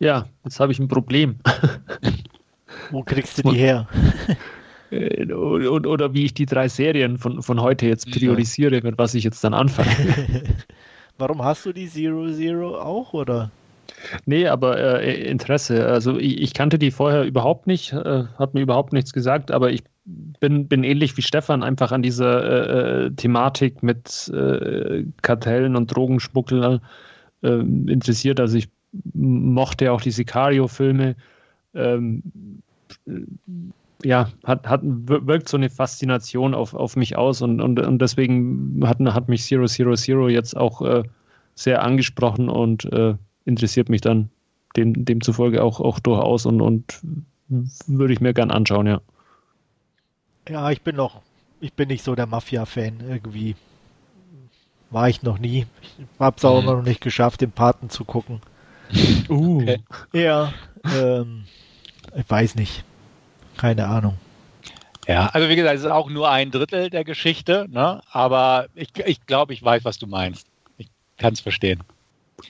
Ja, 0.00 0.28
jetzt 0.44 0.58
habe 0.60 0.72
ich 0.72 0.78
ein 0.78 0.88
Problem. 0.88 1.36
Wo 2.90 3.02
kriegst 3.02 3.38
du 3.38 3.50
die 3.50 3.58
her? 3.58 3.88
Äh, 4.90 5.30
oder, 5.34 5.90
oder 5.90 6.14
wie 6.14 6.24
ich 6.24 6.32
die 6.32 6.46
drei 6.46 6.66
Serien 6.66 7.18
von, 7.18 7.42
von 7.42 7.60
heute 7.60 7.86
jetzt 7.86 8.10
priorisiere, 8.10 8.80
mit 8.80 8.96
was 8.96 9.12
ich 9.12 9.22
jetzt 9.22 9.44
dann 9.44 9.52
anfange. 9.52 9.90
Warum 11.18 11.44
hast 11.44 11.66
du 11.66 11.74
die 11.74 11.88
Zero 11.88 12.32
Zero 12.32 12.80
auch, 12.80 13.12
oder? 13.12 13.50
Nee, 14.26 14.46
aber 14.46 15.02
äh, 15.02 15.22
Interesse. 15.22 15.86
Also 15.86 16.18
ich, 16.18 16.40
ich, 16.40 16.54
kannte 16.54 16.78
die 16.78 16.90
vorher 16.90 17.24
überhaupt 17.24 17.66
nicht, 17.66 17.92
äh, 17.92 18.24
hat 18.38 18.54
mir 18.54 18.60
überhaupt 18.60 18.92
nichts 18.92 19.12
gesagt, 19.12 19.50
aber 19.50 19.70
ich 19.70 19.82
bin, 20.04 20.68
bin 20.68 20.84
ähnlich 20.84 21.16
wie 21.16 21.22
Stefan 21.22 21.62
einfach 21.62 21.92
an 21.92 22.02
dieser 22.02 22.42
äh, 22.44 23.06
äh 23.06 23.10
Thematik 23.10 23.82
mit 23.82 24.28
äh, 24.28 25.04
Kartellen 25.22 25.76
und 25.76 25.94
Drogenschmuggler 25.94 26.80
äh, 27.42 27.48
interessiert. 27.48 28.40
Also 28.40 28.58
ich 28.58 28.68
mochte 29.14 29.92
auch 29.92 30.00
die 30.00 30.10
Sicario-Filme. 30.10 31.16
Ähm, 31.74 32.22
ja, 34.04 34.30
hat, 34.44 34.66
hat, 34.66 34.80
wirkt 34.82 35.48
so 35.48 35.56
eine 35.56 35.68
Faszination 35.68 36.54
auf, 36.54 36.72
auf 36.72 36.96
mich 36.96 37.16
aus 37.16 37.42
und, 37.42 37.60
und, 37.60 37.80
und 37.80 38.00
deswegen 38.00 38.80
hat, 38.84 39.00
hat 39.00 39.28
mich 39.28 39.42
Zero 39.42 39.66
Zero 39.66 39.94
Zero 39.94 40.28
jetzt 40.28 40.56
auch 40.56 41.04
sehr 41.54 41.82
angesprochen 41.82 42.48
und 42.48 42.88
interessiert 43.48 43.88
mich 43.88 44.00
dann 44.00 44.30
dem, 44.76 45.04
demzufolge 45.04 45.62
auch, 45.62 45.80
auch 45.80 45.98
durchaus 45.98 46.46
und, 46.46 46.60
und 46.60 47.00
würde 47.48 48.12
ich 48.12 48.20
mir 48.20 48.34
gern 48.34 48.50
anschauen, 48.50 48.86
ja. 48.86 49.00
Ja, 50.48 50.70
ich 50.70 50.82
bin 50.82 50.96
noch, 50.96 51.22
ich 51.60 51.72
bin 51.72 51.88
nicht 51.88 52.04
so 52.04 52.14
der 52.14 52.26
Mafia-Fan 52.26 53.00
irgendwie. 53.08 53.56
War 54.90 55.08
ich 55.08 55.22
noch 55.22 55.38
nie. 55.38 55.66
Ich 55.98 56.06
hab's 56.18 56.44
auch 56.44 56.60
mhm. 56.60 56.66
noch 56.66 56.82
nicht 56.82 57.00
geschafft, 57.00 57.40
den 57.40 57.50
Paten 57.50 57.90
zu 57.90 58.04
gucken. 58.04 58.40
Uh. 59.28 59.60
Okay. 59.60 59.82
Ja, 60.14 60.54
ähm, 60.96 61.44
ich 62.16 62.30
weiß 62.30 62.54
nicht. 62.54 62.84
Keine 63.58 63.86
Ahnung. 63.86 64.16
Ja, 65.06 65.26
also 65.26 65.50
wie 65.50 65.56
gesagt, 65.56 65.76
es 65.76 65.84
ist 65.84 65.90
auch 65.90 66.08
nur 66.08 66.30
ein 66.30 66.50
Drittel 66.50 66.88
der 66.88 67.04
Geschichte, 67.04 67.66
ne? 67.68 68.00
aber 68.10 68.68
ich, 68.74 68.88
ich 69.04 69.26
glaube, 69.26 69.52
ich 69.52 69.62
weiß, 69.62 69.84
was 69.84 69.98
du 69.98 70.06
meinst. 70.06 70.46
Ich 70.78 70.88
kann 71.18 71.34
es 71.34 71.40
verstehen. 71.40 71.82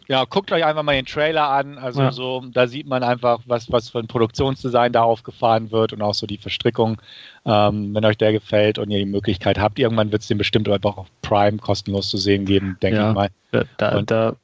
Ja, 0.06 0.24
guckt 0.24 0.52
euch 0.52 0.64
einfach 0.64 0.82
mal 0.82 0.94
den 0.94 1.06
Trailer 1.06 1.48
an. 1.48 1.78
Also 1.78 2.02
ja. 2.02 2.12
so, 2.12 2.44
da 2.52 2.66
sieht 2.66 2.86
man 2.86 3.02
einfach, 3.02 3.40
was, 3.46 3.70
was 3.72 3.88
für 3.88 3.98
ein 3.98 4.06
Produktionsdesign 4.06 4.92
da 4.92 5.02
aufgefahren 5.02 5.70
wird 5.70 5.92
und 5.92 6.02
auch 6.02 6.14
so 6.14 6.26
die 6.26 6.38
Verstrickung. 6.38 7.00
Ähm, 7.44 7.94
wenn 7.94 8.04
euch 8.04 8.18
der 8.18 8.32
gefällt 8.32 8.78
und 8.78 8.90
ihr 8.90 8.98
die 8.98 9.06
Möglichkeit 9.06 9.58
habt, 9.58 9.78
irgendwann 9.78 10.12
wird 10.12 10.22
es 10.22 10.28
den 10.28 10.38
bestimmt 10.38 10.68
einfach 10.68 10.96
auf 10.96 11.08
Prime 11.22 11.58
kostenlos 11.58 12.10
zu 12.10 12.16
sehen 12.16 12.44
geben, 12.44 12.76
denke 12.82 12.98
ja, 12.98 13.08
ich 13.10 13.14
mal. 13.14 13.30
Da, 13.78 14.02
da, 14.02 14.36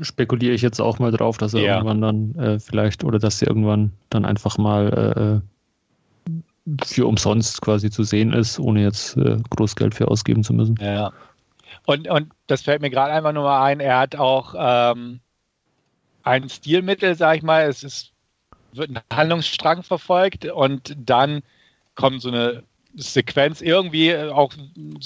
spekuliere 0.00 0.54
ich 0.54 0.62
jetzt 0.62 0.80
auch 0.80 0.98
mal 0.98 1.12
drauf, 1.12 1.38
dass 1.38 1.54
er 1.54 1.60
ja. 1.60 1.74
irgendwann 1.76 2.00
dann 2.00 2.34
äh, 2.38 2.58
vielleicht 2.58 3.04
oder 3.04 3.18
dass 3.18 3.38
sie 3.38 3.46
irgendwann 3.46 3.92
dann 4.10 4.24
einfach 4.24 4.58
mal 4.58 5.42
äh, 6.26 6.34
für 6.84 7.06
umsonst 7.06 7.60
quasi 7.62 7.90
zu 7.90 8.02
sehen 8.02 8.32
ist, 8.32 8.58
ohne 8.58 8.82
jetzt 8.82 9.16
äh, 9.16 9.38
groß 9.50 9.76
Geld 9.76 9.94
für 9.94 10.08
ausgeben 10.08 10.42
zu 10.42 10.52
müssen. 10.52 10.76
Ja. 10.80 11.12
Und, 11.86 12.08
und 12.08 12.32
das 12.48 12.62
fällt 12.62 12.82
mir 12.82 12.90
gerade 12.90 13.12
einfach 13.12 13.32
nur 13.32 13.44
mal 13.44 13.64
ein, 13.64 13.80
er 13.80 13.98
hat 13.98 14.16
auch 14.16 14.54
ähm, 14.58 15.20
ein 16.24 16.48
Stilmittel, 16.48 17.14
sag 17.14 17.36
ich 17.36 17.42
mal, 17.42 17.62
es 17.66 17.84
ist, 17.84 18.12
wird 18.72 18.90
ein 18.90 19.00
Handlungsstrang 19.12 19.84
verfolgt 19.84 20.44
und 20.46 20.94
dann 20.98 21.42
kommt 21.94 22.22
so 22.22 22.28
eine 22.28 22.64
Sequenz 22.96 23.60
irgendwie, 23.60 24.16
auch 24.16 24.52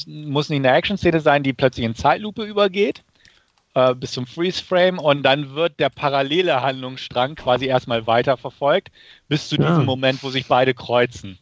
muss 0.07 0.49
nicht 0.49 0.59
eine 0.59 0.73
Action-Szene 0.73 1.21
sein, 1.21 1.43
die 1.43 1.53
plötzlich 1.53 1.85
in 1.85 1.95
Zeitlupe 1.95 2.45
übergeht 2.45 3.05
äh, 3.75 3.95
bis 3.95 4.13
zum 4.13 4.27
Freeze-Frame 4.27 4.99
und 4.99 5.23
dann 5.23 5.55
wird 5.55 5.79
der 5.81 5.91
parallele 5.91 6.63
Handlungsstrang 6.63 7.35
quasi 7.35 7.67
erstmal 7.67 8.07
weiterverfolgt, 8.07 8.91
bis 9.29 9.49
zu 9.49 9.57
ja. 9.57 9.69
diesem 9.69 9.85
Moment, 9.85 10.23
wo 10.23 10.31
sich 10.31 10.47
beide 10.47 10.75
kreuzen. 10.75 11.39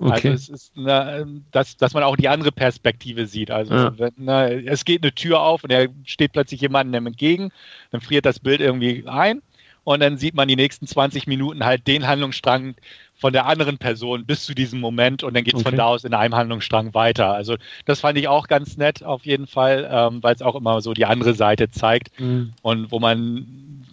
Also 0.00 0.14
okay. 0.14 0.30
Also 0.30 0.54
es 0.54 0.62
ist, 0.62 0.72
eine, 0.76 1.42
dass, 1.50 1.76
dass 1.76 1.92
man 1.92 2.02
auch 2.02 2.16
die 2.16 2.28
andere 2.28 2.52
Perspektive 2.52 3.26
sieht. 3.26 3.50
Also 3.50 3.74
ja. 3.74 3.98
wenn, 3.98 4.12
ne, 4.16 4.64
es 4.66 4.84
geht 4.84 5.02
eine 5.02 5.14
Tür 5.14 5.40
auf 5.40 5.62
und 5.62 5.70
er 5.70 5.88
steht 6.04 6.32
plötzlich 6.32 6.60
jemandem 6.62 7.06
entgegen, 7.06 7.52
dann 7.90 8.00
friert 8.00 8.24
das 8.24 8.40
Bild 8.40 8.60
irgendwie 8.60 9.04
ein 9.06 9.42
und 9.84 10.00
dann 10.00 10.16
sieht 10.16 10.34
man 10.34 10.48
die 10.48 10.56
nächsten 10.56 10.86
20 10.86 11.26
Minuten 11.26 11.64
halt 11.64 11.86
den 11.86 12.06
Handlungsstrang 12.06 12.74
von 13.14 13.32
der 13.34 13.46
anderen 13.46 13.76
Person 13.76 14.24
bis 14.24 14.44
zu 14.44 14.54
diesem 14.54 14.80
Moment 14.80 15.22
und 15.22 15.34
dann 15.34 15.44
geht 15.44 15.54
es 15.54 15.60
okay. 15.60 15.70
von 15.70 15.76
da 15.76 15.84
aus 15.84 16.04
in 16.04 16.14
einem 16.14 16.34
Handlungsstrang 16.34 16.94
weiter. 16.94 17.34
Also 17.34 17.56
das 17.84 18.00
fand 18.00 18.16
ich 18.16 18.28
auch 18.28 18.48
ganz 18.48 18.78
nett 18.78 19.02
auf 19.02 19.26
jeden 19.26 19.46
Fall, 19.46 19.88
ähm, 19.92 20.22
weil 20.22 20.34
es 20.34 20.42
auch 20.42 20.54
immer 20.54 20.80
so 20.80 20.94
die 20.94 21.04
andere 21.04 21.34
Seite 21.34 21.70
zeigt 21.70 22.18
mhm. 22.18 22.52
und 22.62 22.90
wo 22.90 22.98
man 22.98 23.84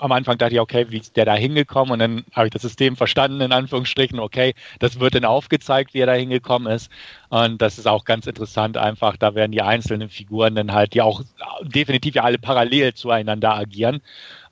am 0.00 0.12
Anfang 0.12 0.38
dachte 0.38 0.54
ich, 0.54 0.60
okay, 0.60 0.86
wie 0.90 0.98
ist 0.98 1.16
der 1.16 1.24
da 1.24 1.34
hingekommen? 1.34 1.92
Und 1.92 1.98
dann 1.98 2.24
habe 2.32 2.46
ich 2.46 2.52
das 2.52 2.62
System 2.62 2.96
verstanden, 2.96 3.40
in 3.40 3.52
Anführungsstrichen, 3.52 4.18
okay, 4.18 4.54
das 4.78 5.00
wird 5.00 5.14
dann 5.14 5.24
aufgezeigt, 5.24 5.94
wie 5.94 6.00
er 6.00 6.06
da 6.06 6.14
hingekommen 6.14 6.72
ist. 6.72 6.90
Und 7.28 7.60
das 7.62 7.78
ist 7.78 7.86
auch 7.86 8.04
ganz 8.04 8.26
interessant, 8.26 8.76
einfach, 8.76 9.16
da 9.16 9.34
werden 9.34 9.52
die 9.52 9.62
einzelnen 9.62 10.08
Figuren 10.08 10.54
dann 10.54 10.72
halt, 10.72 10.94
die 10.94 11.02
auch 11.02 11.22
definitiv 11.62 12.14
ja 12.14 12.24
alle 12.24 12.38
parallel 12.38 12.94
zueinander 12.94 13.54
agieren, 13.54 14.00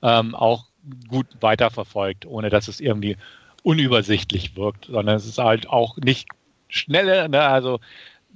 ähm, 0.01 0.35
auch 0.35 0.65
gut 1.07 1.27
weiterverfolgt, 1.39 2.25
ohne 2.25 2.49
dass 2.49 2.67
es 2.67 2.79
irgendwie 2.79 3.17
unübersichtlich 3.63 4.55
wirkt, 4.55 4.85
sondern 4.85 5.15
es 5.15 5.25
ist 5.25 5.39
halt 5.39 5.69
auch 5.69 5.97
nicht 5.97 6.27
schnelle, 6.67 7.29
ne? 7.29 7.41
also 7.41 7.79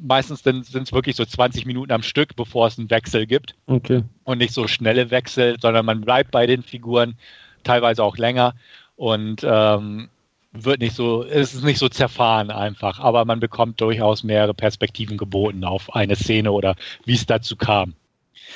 meistens 0.02 0.44
sind 0.44 0.76
es 0.76 0.94
wirklich 0.94 1.16
so 1.16 1.26
20 1.26 1.66
Minuten 1.66 1.92
am 1.92 2.04
Stück, 2.04 2.36
bevor 2.36 2.68
es 2.68 2.78
einen 2.78 2.90
Wechsel 2.90 3.28
gibt. 3.28 3.56
Okay. 3.68 4.04
Und 4.24 4.38
nicht 4.38 4.54
so 4.54 4.68
schnelle 4.68 5.12
Wechsel, 5.12 5.58
sondern 5.60 5.86
man 5.86 6.02
bleibt 6.02 6.32
bei 6.32 6.48
den 6.48 6.64
Figuren, 6.64 7.16
teilweise 7.64 8.04
auch 8.04 8.18
länger 8.18 8.54
und 8.96 9.42
ähm, 9.44 10.10
wird 10.52 10.80
nicht 10.80 10.96
so, 10.96 11.24
es 11.24 11.54
ist 11.54 11.64
nicht 11.64 11.78
so 11.78 11.90
zerfahren 11.90 12.50
einfach, 12.52 13.00
aber 13.00 13.26
man 13.26 13.40
bekommt 13.40 13.80
durchaus 13.82 14.24
mehrere 14.24 14.54
Perspektiven 14.54 15.18
geboten 15.18 15.64
auf 15.64 15.94
eine 15.94 16.16
Szene 16.16 16.52
oder 16.52 16.76
wie 17.06 17.14
es 17.14 17.26
dazu 17.26 17.56
kam. 17.56 17.94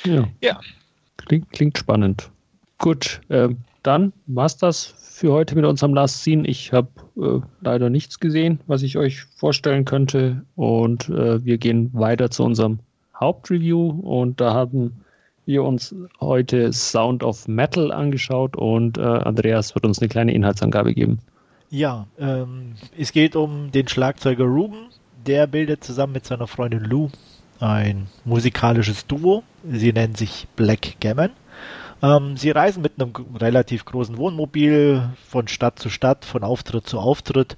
Ja. 0.04 0.28
ja. 0.40 0.60
Klingt, 1.16 1.50
klingt 1.52 1.78
spannend. 1.78 2.30
Gut, 2.78 3.20
äh, 3.28 3.48
dann 3.82 4.12
war's 4.26 4.56
das 4.56 5.03
für 5.14 5.32
heute 5.32 5.54
mit 5.54 5.64
unserem 5.64 5.94
Last 5.94 6.24
Scene. 6.24 6.44
Ich 6.44 6.72
habe 6.72 6.88
äh, 7.16 7.38
leider 7.60 7.88
nichts 7.88 8.18
gesehen, 8.18 8.58
was 8.66 8.82
ich 8.82 8.98
euch 8.98 9.22
vorstellen 9.36 9.84
könnte. 9.84 10.42
Und 10.56 11.08
äh, 11.08 11.44
wir 11.44 11.58
gehen 11.58 11.90
weiter 11.92 12.32
zu 12.32 12.42
unserem 12.42 12.80
Hauptreview. 13.14 13.90
Und 13.90 14.40
da 14.40 14.54
haben 14.54 15.04
wir 15.46 15.62
uns 15.62 15.94
heute 16.20 16.72
Sound 16.72 17.22
of 17.22 17.46
Metal 17.46 17.92
angeschaut 17.92 18.56
und 18.56 18.98
äh, 18.98 19.02
Andreas 19.02 19.76
wird 19.76 19.86
uns 19.86 20.00
eine 20.00 20.08
kleine 20.08 20.34
Inhaltsangabe 20.34 20.94
geben. 20.94 21.20
Ja, 21.70 22.08
ähm, 22.18 22.72
es 22.98 23.12
geht 23.12 23.36
um 23.36 23.70
den 23.70 23.86
Schlagzeuger 23.86 24.44
Ruben. 24.44 24.88
Der 25.26 25.46
bildet 25.46 25.84
zusammen 25.84 26.14
mit 26.14 26.26
seiner 26.26 26.48
Freundin 26.48 26.82
Lou 26.82 27.08
ein 27.60 28.08
musikalisches 28.24 29.06
Duo. 29.06 29.44
Sie 29.70 29.92
nennen 29.92 30.16
sich 30.16 30.48
Black 30.56 30.96
Gammon. 30.98 31.30
Ähm, 32.04 32.36
sie 32.36 32.50
reisen 32.50 32.82
mit 32.82 33.00
einem 33.00 33.12
relativ 33.36 33.86
großen 33.86 34.18
Wohnmobil 34.18 35.08
von 35.26 35.48
Stadt 35.48 35.78
zu 35.78 35.88
Stadt, 35.88 36.26
von 36.26 36.44
Auftritt 36.44 36.86
zu 36.86 36.98
Auftritt. 36.98 37.56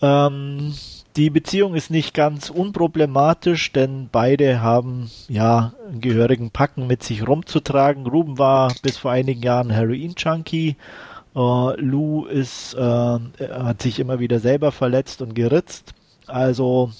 Ähm, 0.00 0.72
die 1.16 1.30
Beziehung 1.30 1.74
ist 1.74 1.90
nicht 1.90 2.14
ganz 2.14 2.48
unproblematisch, 2.48 3.72
denn 3.72 4.08
beide 4.10 4.62
haben 4.62 5.10
ja 5.28 5.72
einen 5.88 6.00
gehörigen 6.00 6.50
Packen 6.52 6.86
mit 6.86 7.02
sich 7.02 7.26
rumzutragen. 7.26 8.06
Ruben 8.06 8.38
war 8.38 8.72
bis 8.82 8.98
vor 8.98 9.10
einigen 9.10 9.42
Jahren 9.42 9.70
Heroin-Junkie. 9.70 10.76
Uh, 11.34 11.72
Lou 11.76 12.26
ist, 12.26 12.74
uh, 12.74 13.18
hat 13.40 13.82
sich 13.82 13.98
immer 13.98 14.20
wieder 14.20 14.38
selber 14.38 14.70
verletzt 14.70 15.22
und 15.22 15.34
geritzt. 15.34 15.94
Also 16.26 16.92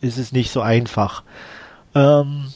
ist 0.00 0.18
es 0.18 0.32
nicht 0.32 0.50
so 0.50 0.60
einfach. 0.60 1.24
Ähm, 1.94 2.46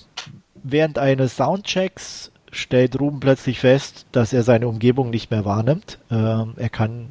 während 0.54 0.98
eines 0.98 1.36
Soundchecks 1.36 2.30
stellt 2.56 2.98
Ruben 3.00 3.20
plötzlich 3.20 3.60
fest, 3.60 4.06
dass 4.12 4.32
er 4.32 4.42
seine 4.42 4.68
Umgebung 4.68 5.10
nicht 5.10 5.30
mehr 5.30 5.44
wahrnimmt. 5.44 5.98
Ähm, 6.10 6.54
er 6.56 6.68
kann 6.68 7.08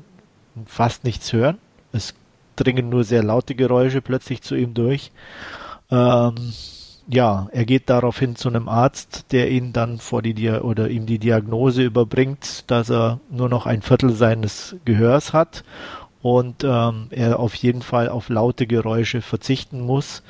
fast 0.66 1.04
nichts 1.04 1.32
hören. 1.34 1.58
Es 1.92 2.14
dringen 2.56 2.90
nur 2.90 3.04
sehr 3.04 3.24
laute 3.24 3.56
Geräusche 3.56 4.02
plötzlich 4.02 4.42
zu 4.42 4.56
ihm 4.56 4.74
durch. 4.74 5.12
Ähm, 5.92 6.36
ja, 7.08 7.48
er 7.52 7.66
geht 7.66 7.90
daraufhin 7.90 8.36
zu 8.36 8.50
einem 8.50 8.68
Arzt, 8.68 9.32
der 9.32 9.52
ihn 9.52 9.74
dann 9.74 10.00
vor 10.00 10.22
die 10.22 10.34
Dia 10.34 10.62
oder 10.62 10.90
ihm 10.90 11.06
die 11.06 11.20
Diagnose 11.20 11.84
überbringt, 11.84 12.70
dass 12.72 12.90
er 12.90 13.20
nur 13.30 13.50
noch 13.50 13.66
ein 13.66 13.82
Viertel 13.82 14.12
seines 14.12 14.76
Gehörs 14.86 15.34
hat 15.34 15.64
und 16.22 16.64
ähm, 16.64 17.08
er 17.12 17.40
auf 17.40 17.54
jeden 17.54 17.84
Fall 17.84 18.10
auf 18.10 18.30
laute 18.30 18.66
Geräusche 18.66 19.22
verzichten 19.22 19.82
muss, 19.82 20.24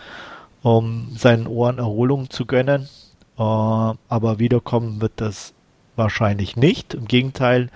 um 0.61 1.15
seinen 1.15 1.47
Ohren 1.47 1.77
Erholung 1.77 2.29
zu 2.29 2.45
gönnen. 2.45 2.89
Äh, 3.37 3.41
aber 3.41 4.39
wiederkommen 4.39 5.01
wird 5.01 5.13
das 5.17 5.53
wahrscheinlich 5.95 6.55
nicht. 6.55 6.93
Im 6.93 7.05
Gegenteil, 7.05 7.69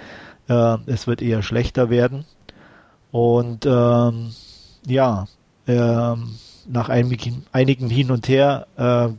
äh, 0.47 0.78
es 0.86 1.07
wird 1.07 1.22
eher 1.22 1.43
schlechter 1.43 1.89
werden. 1.89 2.26
Und 3.12 3.66
ähm, 3.66 4.32
ja, 4.86 5.28
ähm, 5.68 6.36
nach 6.68 6.89
einigen, 6.89 7.45
einigen 7.51 7.89
Hin 7.89 8.12
und 8.12 8.28
Her 8.28 8.68
äh, 8.78 9.10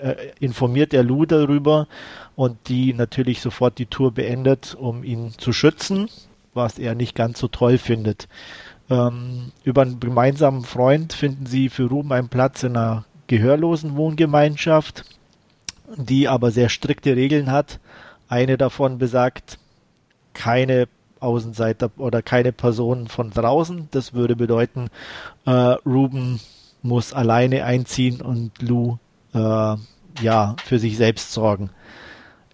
äh, 0.00 0.30
informiert 0.40 0.94
er 0.94 1.02
Lou 1.02 1.26
darüber 1.26 1.88
und 2.36 2.68
die 2.68 2.92
natürlich 2.92 3.40
sofort 3.40 3.78
die 3.78 3.86
Tour 3.86 4.12
beendet, 4.12 4.76
um 4.78 5.02
ihn 5.02 5.32
zu 5.38 5.52
schützen, 5.52 6.08
was 6.54 6.78
er 6.78 6.94
nicht 6.94 7.14
ganz 7.14 7.40
so 7.40 7.48
toll 7.48 7.78
findet. 7.78 8.28
Ähm, 8.88 9.52
über 9.64 9.82
einen 9.82 9.98
gemeinsamen 9.98 10.62
Freund 10.62 11.12
finden 11.12 11.46
sie 11.46 11.68
für 11.68 11.88
Ruben 11.88 12.12
einen 12.12 12.28
Platz 12.28 12.62
in 12.62 12.76
einer 12.76 13.04
gehörlosen 13.26 13.96
Wohngemeinschaft 13.96 15.04
die 15.96 16.28
aber 16.28 16.50
sehr 16.50 16.68
strikte 16.68 17.16
Regeln 17.16 17.50
hat. 17.50 17.80
Eine 18.28 18.56
davon 18.56 18.98
besagt, 18.98 19.58
keine 20.34 20.88
Außenseiter 21.20 21.90
oder 21.96 22.22
keine 22.22 22.52
Personen 22.52 23.08
von 23.08 23.30
draußen. 23.30 23.88
Das 23.90 24.12
würde 24.12 24.36
bedeuten, 24.36 24.88
äh, 25.46 25.50
Ruben 25.50 26.40
muss 26.82 27.12
alleine 27.12 27.64
einziehen 27.64 28.20
und 28.20 28.62
Lou 28.62 28.98
äh, 29.34 29.76
ja 30.20 30.56
für 30.64 30.78
sich 30.78 30.96
selbst 30.96 31.32
sorgen. 31.32 31.70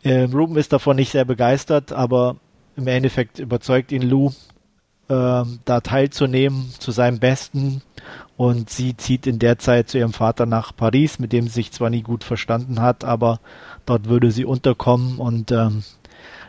Äh, 0.02 0.22
Ruben 0.24 0.56
ist 0.56 0.72
davon 0.72 0.96
nicht 0.96 1.12
sehr 1.12 1.24
begeistert, 1.24 1.92
aber 1.92 2.36
im 2.76 2.86
Endeffekt 2.86 3.38
überzeugt 3.38 3.92
ihn 3.92 4.02
Lou, 4.02 4.32
da 5.12 5.80
teilzunehmen 5.80 6.70
zu 6.78 6.90
seinem 6.90 7.18
Besten. 7.18 7.82
Und 8.36 8.70
sie 8.70 8.96
zieht 8.96 9.26
in 9.26 9.38
der 9.38 9.58
Zeit 9.58 9.88
zu 9.88 9.98
ihrem 9.98 10.12
Vater 10.12 10.46
nach 10.46 10.74
Paris, 10.74 11.18
mit 11.18 11.32
dem 11.32 11.46
sie 11.46 11.52
sich 11.52 11.72
zwar 11.72 11.90
nie 11.90 12.02
gut 12.02 12.24
verstanden 12.24 12.80
hat, 12.80 13.04
aber 13.04 13.40
dort 13.86 14.08
würde 14.08 14.30
sie 14.32 14.44
unterkommen. 14.44 15.18
Und 15.18 15.52
ähm, 15.52 15.84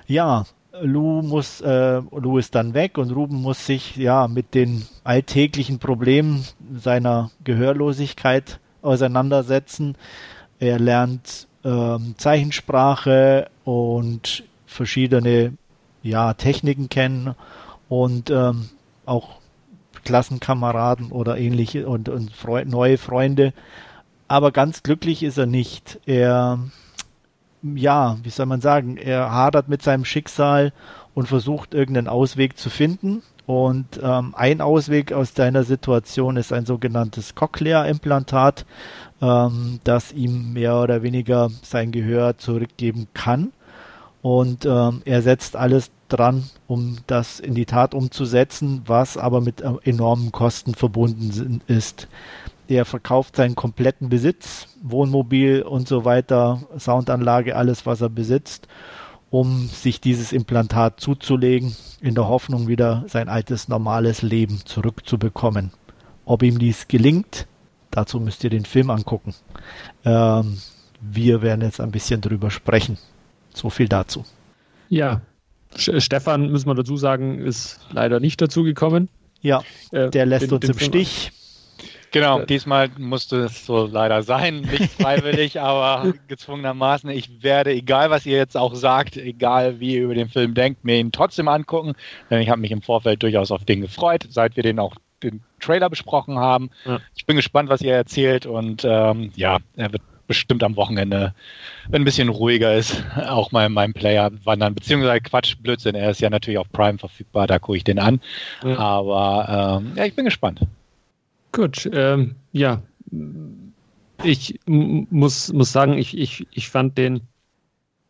ja, 0.07 0.45
Lou 0.81 1.21
muss, 1.21 1.61
äh, 1.61 2.01
Lou 2.11 2.37
ist 2.39 2.55
dann 2.55 2.73
weg 2.73 2.97
und 2.97 3.11
Ruben 3.11 3.41
muss 3.41 3.65
sich 3.65 3.95
ja 3.95 4.27
mit 4.27 4.55
den 4.55 4.87
alltäglichen 5.03 5.77
Problemen 5.77 6.45
seiner 6.75 7.29
Gehörlosigkeit 7.43 8.59
auseinandersetzen. 8.81 9.95
Er 10.59 10.79
lernt 10.79 11.47
ähm, 11.63 12.15
Zeichensprache 12.17 13.49
und 13.65 14.43
verschiedene 14.65 15.53
ja, 16.01 16.33
Techniken 16.33 16.89
kennen 16.89 17.35
und 17.93 18.31
ähm, 18.31 18.69
auch 19.05 19.35
Klassenkameraden 20.03 21.11
oder 21.11 21.37
ähnliche 21.37 21.87
und, 21.87 22.09
und 22.09 22.31
Freu 22.31 22.65
neue 22.65 22.97
Freunde. 22.97 23.53
Aber 24.27 24.51
ganz 24.51 24.81
glücklich 24.81 25.21
ist 25.21 25.37
er 25.37 25.45
nicht. 25.45 25.99
Er, 26.07 26.57
ja, 27.61 28.17
wie 28.23 28.31
soll 28.31 28.47
man 28.47 28.61
sagen, 28.61 28.97
er 28.97 29.31
hadert 29.31 29.69
mit 29.69 29.83
seinem 29.83 30.05
Schicksal 30.05 30.73
und 31.13 31.27
versucht 31.27 31.75
irgendeinen 31.75 32.07
Ausweg 32.07 32.57
zu 32.57 32.71
finden. 32.71 33.21
Und 33.45 33.99
ähm, 34.01 34.33
ein 34.35 34.59
Ausweg 34.59 35.13
aus 35.13 35.35
deiner 35.35 35.63
Situation 35.63 36.35
ist 36.35 36.51
ein 36.51 36.65
sogenanntes 36.65 37.35
Cochlea-Implantat, 37.35 38.65
ähm, 39.21 39.81
das 39.83 40.11
ihm 40.13 40.53
mehr 40.53 40.77
oder 40.77 41.03
weniger 41.03 41.51
sein 41.61 41.91
Gehör 41.91 42.39
zurückgeben 42.39 43.07
kann. 43.13 43.51
Und 44.23 44.65
ähm, 44.65 45.03
er 45.05 45.21
setzt 45.21 45.55
alles 45.55 45.91
dran, 46.13 46.43
um 46.67 46.97
das 47.07 47.39
in 47.39 47.55
die 47.55 47.65
Tat 47.65 47.93
umzusetzen, 47.93 48.83
was 48.85 49.17
aber 49.17 49.41
mit 49.41 49.61
äh, 49.61 49.71
enormen 49.83 50.31
Kosten 50.31 50.75
verbunden 50.75 51.61
ist. 51.67 52.07
Er 52.67 52.85
verkauft 52.85 53.35
seinen 53.35 53.55
kompletten 53.55 54.09
Besitz, 54.09 54.67
Wohnmobil 54.81 55.63
und 55.63 55.87
so 55.87 56.05
weiter, 56.05 56.61
Soundanlage, 56.77 57.55
alles, 57.55 57.85
was 57.85 58.01
er 58.01 58.09
besitzt, 58.09 58.67
um 59.29 59.67
sich 59.67 59.99
dieses 59.99 60.31
Implantat 60.31 60.99
zuzulegen, 60.99 61.75
in 62.01 62.15
der 62.15 62.27
Hoffnung, 62.27 62.67
wieder 62.67 63.03
sein 63.07 63.27
altes, 63.27 63.67
normales 63.67 64.21
Leben 64.21 64.61
zurückzubekommen. 64.65 65.71
Ob 66.25 66.43
ihm 66.43 66.59
dies 66.59 66.87
gelingt, 66.87 67.47
dazu 67.91 68.19
müsst 68.19 68.43
ihr 68.43 68.49
den 68.49 68.65
Film 68.65 68.89
angucken. 68.89 69.33
Ähm, 70.05 70.57
wir 71.01 71.41
werden 71.41 71.61
jetzt 71.61 71.81
ein 71.81 71.91
bisschen 71.91 72.21
drüber 72.21 72.49
sprechen. 72.49 72.97
So 73.53 73.69
viel 73.69 73.89
dazu. 73.89 74.23
Ja, 74.89 75.21
Stefan, 75.77 76.51
müssen 76.51 76.67
wir 76.67 76.75
dazu 76.75 76.97
sagen, 76.97 77.39
ist 77.39 77.79
leider 77.91 78.19
nicht 78.19 78.41
dazu 78.41 78.63
gekommen. 78.63 79.09
Ja, 79.41 79.61
äh, 79.91 80.09
der 80.09 80.25
lässt 80.25 80.47
den, 80.47 80.51
uns 80.53 80.61
den 80.61 80.71
im 80.71 80.77
Film 80.77 80.91
Stich. 80.91 81.31
Genau, 82.13 82.41
äh, 82.41 82.45
diesmal 82.45 82.89
musste 82.97 83.45
es 83.45 83.65
so 83.65 83.87
leider 83.87 84.21
sein, 84.21 84.61
nicht 84.61 84.91
freiwillig, 85.01 85.59
aber 85.59 86.13
gezwungenermaßen. 86.27 87.09
Ich 87.09 87.43
werde, 87.43 87.71
egal 87.71 88.11
was 88.11 88.25
ihr 88.25 88.37
jetzt 88.37 88.55
auch 88.55 88.75
sagt, 88.75 89.17
egal 89.17 89.79
wie 89.79 89.95
ihr 89.95 90.03
über 90.03 90.13
den 90.13 90.29
Film 90.29 90.53
denkt, 90.53 90.85
mir 90.85 90.97
ihn 90.99 91.11
trotzdem 91.11 91.47
angucken, 91.47 91.93
denn 92.29 92.41
ich 92.41 92.49
habe 92.49 92.61
mich 92.61 92.71
im 92.71 92.83
Vorfeld 92.83 93.23
durchaus 93.23 93.51
auf 93.51 93.65
den 93.65 93.81
gefreut, 93.81 94.27
seit 94.29 94.55
wir 94.55 94.63
den 94.63 94.79
auch 94.79 94.95
den 95.23 95.41
Trailer 95.59 95.89
besprochen 95.89 96.37
haben. 96.37 96.69
Ja. 96.85 96.99
Ich 97.15 97.25
bin 97.25 97.35
gespannt, 97.35 97.69
was 97.69 97.81
ihr 97.81 97.95
erzählt 97.95 98.45
und 98.45 98.85
ähm, 98.85 99.31
ja, 99.35 99.57
er 99.75 99.91
wird 99.91 100.03
bestimmt 100.27 100.63
am 100.63 100.75
Wochenende, 100.75 101.33
wenn 101.89 102.01
ein 102.01 102.05
bisschen 102.05 102.29
ruhiger 102.29 102.75
ist, 102.75 103.03
auch 103.27 103.51
mal 103.51 103.65
in 103.65 103.73
meinem 103.73 103.93
Player 103.93 104.31
wandern. 104.43 104.75
Beziehungsweise 104.75 105.21
Quatsch, 105.21 105.55
Blödsinn, 105.61 105.95
er 105.95 106.11
ist 106.11 106.21
ja 106.21 106.29
natürlich 106.29 106.57
auf 106.57 106.71
Prime 106.71 106.97
verfügbar, 106.97 107.47
da 107.47 107.59
gucke 107.59 107.77
ich 107.77 107.83
den 107.83 107.99
an. 107.99 108.21
Ja. 108.63 108.77
Aber 108.77 109.81
ähm, 109.81 109.93
ja, 109.95 110.05
ich 110.05 110.15
bin 110.15 110.25
gespannt. 110.25 110.61
Gut, 111.51 111.89
ähm, 111.93 112.35
ja. 112.51 112.81
Ich 114.23 114.59
muss, 114.65 115.51
muss 115.51 115.71
sagen, 115.71 115.97
ich, 115.97 116.17
ich, 116.17 116.47
ich 116.51 116.69
fand 116.69 116.97
den 116.97 117.21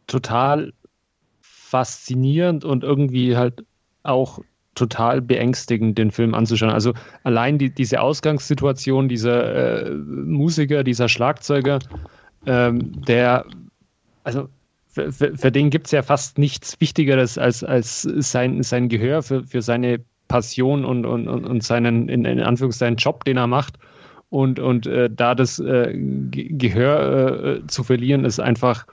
total 0.08 0.74
faszinierend 1.42 2.66
und 2.66 2.84
irgendwie 2.84 3.36
halt 3.36 3.66
auch 4.04 4.40
total 4.76 5.22
beängstigend, 5.22 5.98
den 5.98 6.12
Film 6.12 6.34
anzuschauen. 6.34 6.72
Also 6.72 6.94
allein 7.24 7.58
die, 7.58 7.70
diese 7.70 8.02
Ausgangssituation 8.02 9.08
dieser 9.08 9.86
äh, 9.86 9.92
Musiker, 9.92 10.84
dieser 10.84 11.10
Schlagzeuger, 11.10 11.80
ähm, 12.46 13.02
der, 13.08 13.46
also 14.24 14.50
für, 14.88 15.12
für, 15.12 15.36
für 15.36 15.52
den 15.52 15.70
gibt 15.70 15.88
es 15.88 15.92
ja 15.92 16.02
fast 16.02 16.38
nichts 16.38 16.80
Wichtigeres 16.80 17.38
als, 17.38 17.64
als 17.64 18.02
sein, 18.02 18.62
sein 18.64 18.90
Gehör 18.90 19.24
für, 19.24 19.44
für 19.44 19.62
seine 19.62 20.00
Passion 20.28 20.86
und, 20.86 21.06
und, 21.06 21.28
und 21.28 21.64
seinen, 21.64 22.10
in, 22.10 22.26
in 22.26 22.40
Anführungszeichen, 22.40 22.98
Job, 22.98 23.24
den 23.26 23.38
er 23.38 23.48
macht. 23.48 23.78
Und, 24.30 24.60
und 24.60 24.88
äh, 24.88 25.10
da 25.12 25.36
das 25.36 25.60
äh, 25.60 25.94
Gehör 25.96 27.44
äh, 27.44 27.68
zu 27.68 27.84
verlieren, 27.84 28.26
ist 28.26 28.40
einfach 28.40 28.88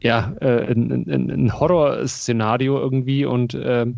ja, 0.00 0.34
äh, 0.40 0.72
ein, 0.72 0.90
ein, 1.10 1.30
ein 1.30 1.60
Horrorszenario 1.60 2.78
irgendwie. 2.78 3.24
Und 3.24 3.58
ähm, 3.62 3.96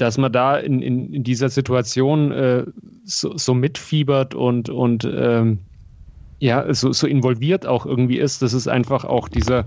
dass 0.00 0.18
man 0.18 0.32
da 0.32 0.56
in, 0.56 0.80
in, 0.80 1.12
in 1.12 1.24
dieser 1.24 1.48
Situation 1.48 2.32
äh, 2.32 2.64
so, 3.04 3.36
so, 3.36 3.54
mitfiebert 3.54 4.34
und, 4.34 4.70
und 4.70 5.04
ähm, 5.04 5.58
ja, 6.38 6.72
so, 6.72 6.92
so 6.92 7.06
involviert 7.06 7.66
auch 7.66 7.84
irgendwie 7.84 8.18
ist, 8.18 8.42
das 8.42 8.52
ist 8.52 8.68
einfach 8.68 9.04
auch 9.04 9.28
dieser 9.28 9.66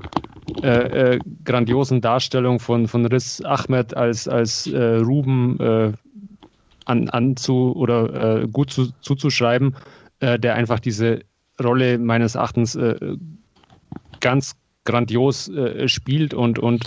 äh, 0.63 1.13
äh, 1.15 1.19
grandiosen 1.43 2.01
Darstellung 2.01 2.59
von, 2.59 2.87
von 2.87 3.05
Riz 3.05 3.41
Ahmed 3.43 3.95
als, 3.95 4.27
als 4.27 4.67
äh, 4.67 4.95
Ruben 4.97 5.59
äh, 5.59 5.91
an, 6.85 7.09
anzu 7.09 7.73
oder 7.75 8.41
äh, 8.41 8.47
gut 8.47 8.71
zu, 8.71 8.91
zuzuschreiben, 9.01 9.75
der 10.19 10.53
einfach 10.53 10.79
diese 10.79 11.21
Rolle 11.59 11.97
meines 11.97 12.35
Erachtens 12.35 12.77
ganz 14.19 14.55
grandios 14.85 15.51
spielt 15.87 16.35
und, 16.35 16.59
und 16.59 16.83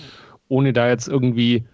ohne 0.47 0.73
da 0.73 0.89
jetzt 0.89 1.09
irgendwie 1.09 1.65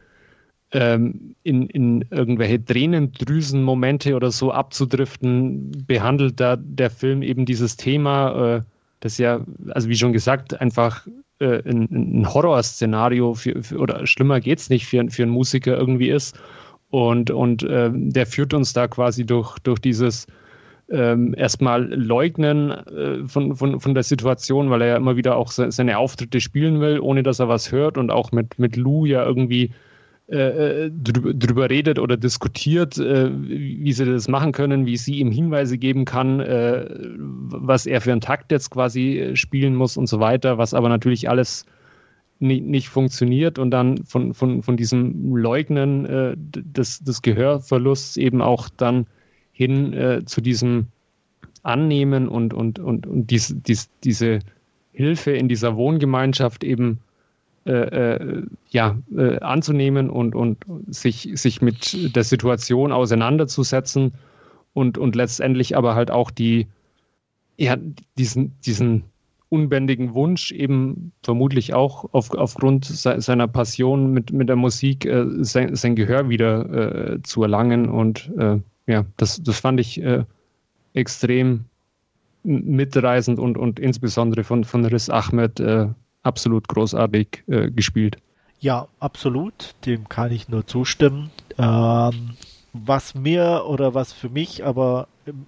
ähm, 0.72 1.34
in, 1.42 1.68
in 1.68 2.04
irgendwelche 2.10 2.64
Tränendrüsenmomente 2.64 4.14
oder 4.14 4.30
so 4.30 4.52
abzudriften, 4.52 5.84
behandelt 5.86 6.38
da 6.38 6.56
der 6.56 6.90
Film 6.90 7.22
eben 7.22 7.44
dieses 7.44 7.76
Thema, 7.76 8.56
äh, 8.56 8.60
das 9.00 9.18
ja, 9.18 9.40
also 9.70 9.88
wie 9.88 9.96
schon 9.96 10.12
gesagt, 10.12 10.60
einfach 10.60 11.06
äh, 11.40 11.62
ein, 11.68 12.20
ein 12.20 12.32
Horrorszenario 12.32 13.34
für, 13.34 13.62
für, 13.62 13.78
oder 13.78 14.06
schlimmer 14.06 14.40
geht's 14.40 14.70
nicht 14.70 14.86
für, 14.86 15.10
für 15.10 15.22
einen 15.22 15.32
Musiker 15.32 15.76
irgendwie 15.76 16.10
ist. 16.10 16.38
Und, 16.90 17.30
und 17.30 17.62
äh, 17.62 17.90
der 17.92 18.26
führt 18.26 18.52
uns 18.52 18.72
da 18.72 18.88
quasi 18.88 19.24
durch, 19.24 19.58
durch 19.60 19.78
dieses 19.78 20.26
ähm, 20.90 21.34
erstmal 21.36 21.84
Leugnen 21.94 22.70
äh, 22.70 23.28
von, 23.28 23.54
von, 23.54 23.80
von 23.80 23.94
der 23.94 24.02
Situation, 24.02 24.70
weil 24.70 24.82
er 24.82 24.88
ja 24.88 24.96
immer 24.96 25.16
wieder 25.16 25.36
auch 25.36 25.52
se 25.52 25.70
seine 25.70 25.98
Auftritte 25.98 26.40
spielen 26.40 26.80
will, 26.80 26.98
ohne 26.98 27.22
dass 27.22 27.38
er 27.38 27.48
was 27.48 27.70
hört 27.70 27.96
und 27.96 28.10
auch 28.10 28.32
mit, 28.32 28.58
mit 28.58 28.76
Lou 28.76 29.06
ja 29.06 29.24
irgendwie 29.24 29.72
äh, 30.30 30.86
äh, 30.86 30.90
drüber, 30.92 31.68
redet 31.68 31.98
oder 31.98 32.16
diskutiert, 32.16 32.96
äh, 32.98 33.30
wie 33.32 33.92
sie 33.92 34.04
das 34.04 34.28
machen 34.28 34.52
können, 34.52 34.86
wie 34.86 34.96
sie 34.96 35.18
ihm 35.18 35.32
Hinweise 35.32 35.76
geben 35.76 36.04
kann, 36.04 36.38
äh, 36.38 36.88
was 37.18 37.84
er 37.84 38.00
für 38.00 38.12
einen 38.12 38.20
Takt 38.20 38.52
jetzt 38.52 38.70
quasi 38.70 39.18
äh, 39.18 39.36
spielen 39.36 39.74
muss 39.74 39.96
und 39.96 40.06
so 40.06 40.20
weiter, 40.20 40.56
was 40.56 40.72
aber 40.72 40.88
natürlich 40.88 41.28
alles 41.28 41.66
nie, 42.38 42.60
nicht 42.60 42.90
funktioniert 42.90 43.58
und 43.58 43.72
dann 43.72 44.04
von, 44.04 44.32
von, 44.32 44.62
von 44.62 44.76
diesem 44.76 45.34
Leugnen 45.34 46.06
äh, 46.06 46.36
des, 46.36 47.00
des 47.00 47.22
Gehörverlusts 47.22 48.16
eben 48.16 48.40
auch 48.40 48.68
dann 48.68 49.06
hin 49.52 50.22
zu 50.24 50.40
diesem 50.40 50.86
Annehmen 51.64 52.28
und, 52.28 52.54
und, 52.54 52.78
und, 52.78 53.06
und 53.06 53.30
dies, 53.30 53.54
dies, 53.66 53.90
diese 54.04 54.38
Hilfe 54.92 55.32
in 55.32 55.48
dieser 55.48 55.76
Wohngemeinschaft 55.76 56.64
eben 56.64 57.00
äh, 57.66 57.72
äh, 57.72 58.42
ja, 58.70 58.96
äh, 59.14 59.38
anzunehmen 59.40 60.08
und, 60.08 60.34
und 60.34 60.56
sich, 60.88 61.30
sich 61.34 61.60
mit 61.60 62.16
der 62.16 62.24
Situation 62.24 62.90
auseinanderzusetzen 62.90 64.12
und, 64.72 64.96
und 64.96 65.14
letztendlich 65.14 65.76
aber 65.76 65.94
halt 65.94 66.10
auch 66.10 66.30
die, 66.30 66.68
ja, 67.58 67.76
diesen, 68.16 68.54
diesen 68.64 69.04
unbändigen 69.50 70.14
Wunsch, 70.14 70.52
eben 70.52 71.12
vermutlich 71.22 71.74
auch 71.74 72.08
auf, 72.14 72.32
aufgrund 72.32 72.86
seiner 72.86 73.46
Passion 73.46 74.10
mit, 74.10 74.32
mit 74.32 74.48
der 74.48 74.56
Musik 74.56 75.04
äh, 75.04 75.26
sein, 75.40 75.76
sein 75.76 75.96
Gehör 75.96 76.30
wieder 76.30 77.12
äh, 77.12 77.22
zu 77.22 77.42
erlangen. 77.42 77.90
Und 77.90 78.30
äh, 78.38 78.58
ja, 78.86 79.04
das, 79.18 79.42
das 79.42 79.60
fand 79.60 79.80
ich 79.80 80.02
extrem 80.94 81.66
mitreißend 82.42 83.38
und, 83.38 83.58
und 83.58 83.78
insbesondere 83.78 84.44
von, 84.44 84.64
von 84.64 84.84
Riz 84.86 85.10
Ahmed 85.10 85.60
absolut 86.22 86.68
großartig 86.68 87.44
äh, 87.48 87.70
gespielt. 87.70 88.18
Ja, 88.58 88.88
absolut. 88.98 89.74
Dem 89.86 90.08
kann 90.08 90.32
ich 90.32 90.48
nur 90.48 90.66
zustimmen. 90.66 91.30
Ähm, 91.58 92.36
was 92.72 93.14
mir 93.14 93.64
oder 93.66 93.94
was 93.94 94.12
für 94.12 94.28
mich 94.28 94.64
aber 94.64 95.08
ähm, 95.26 95.46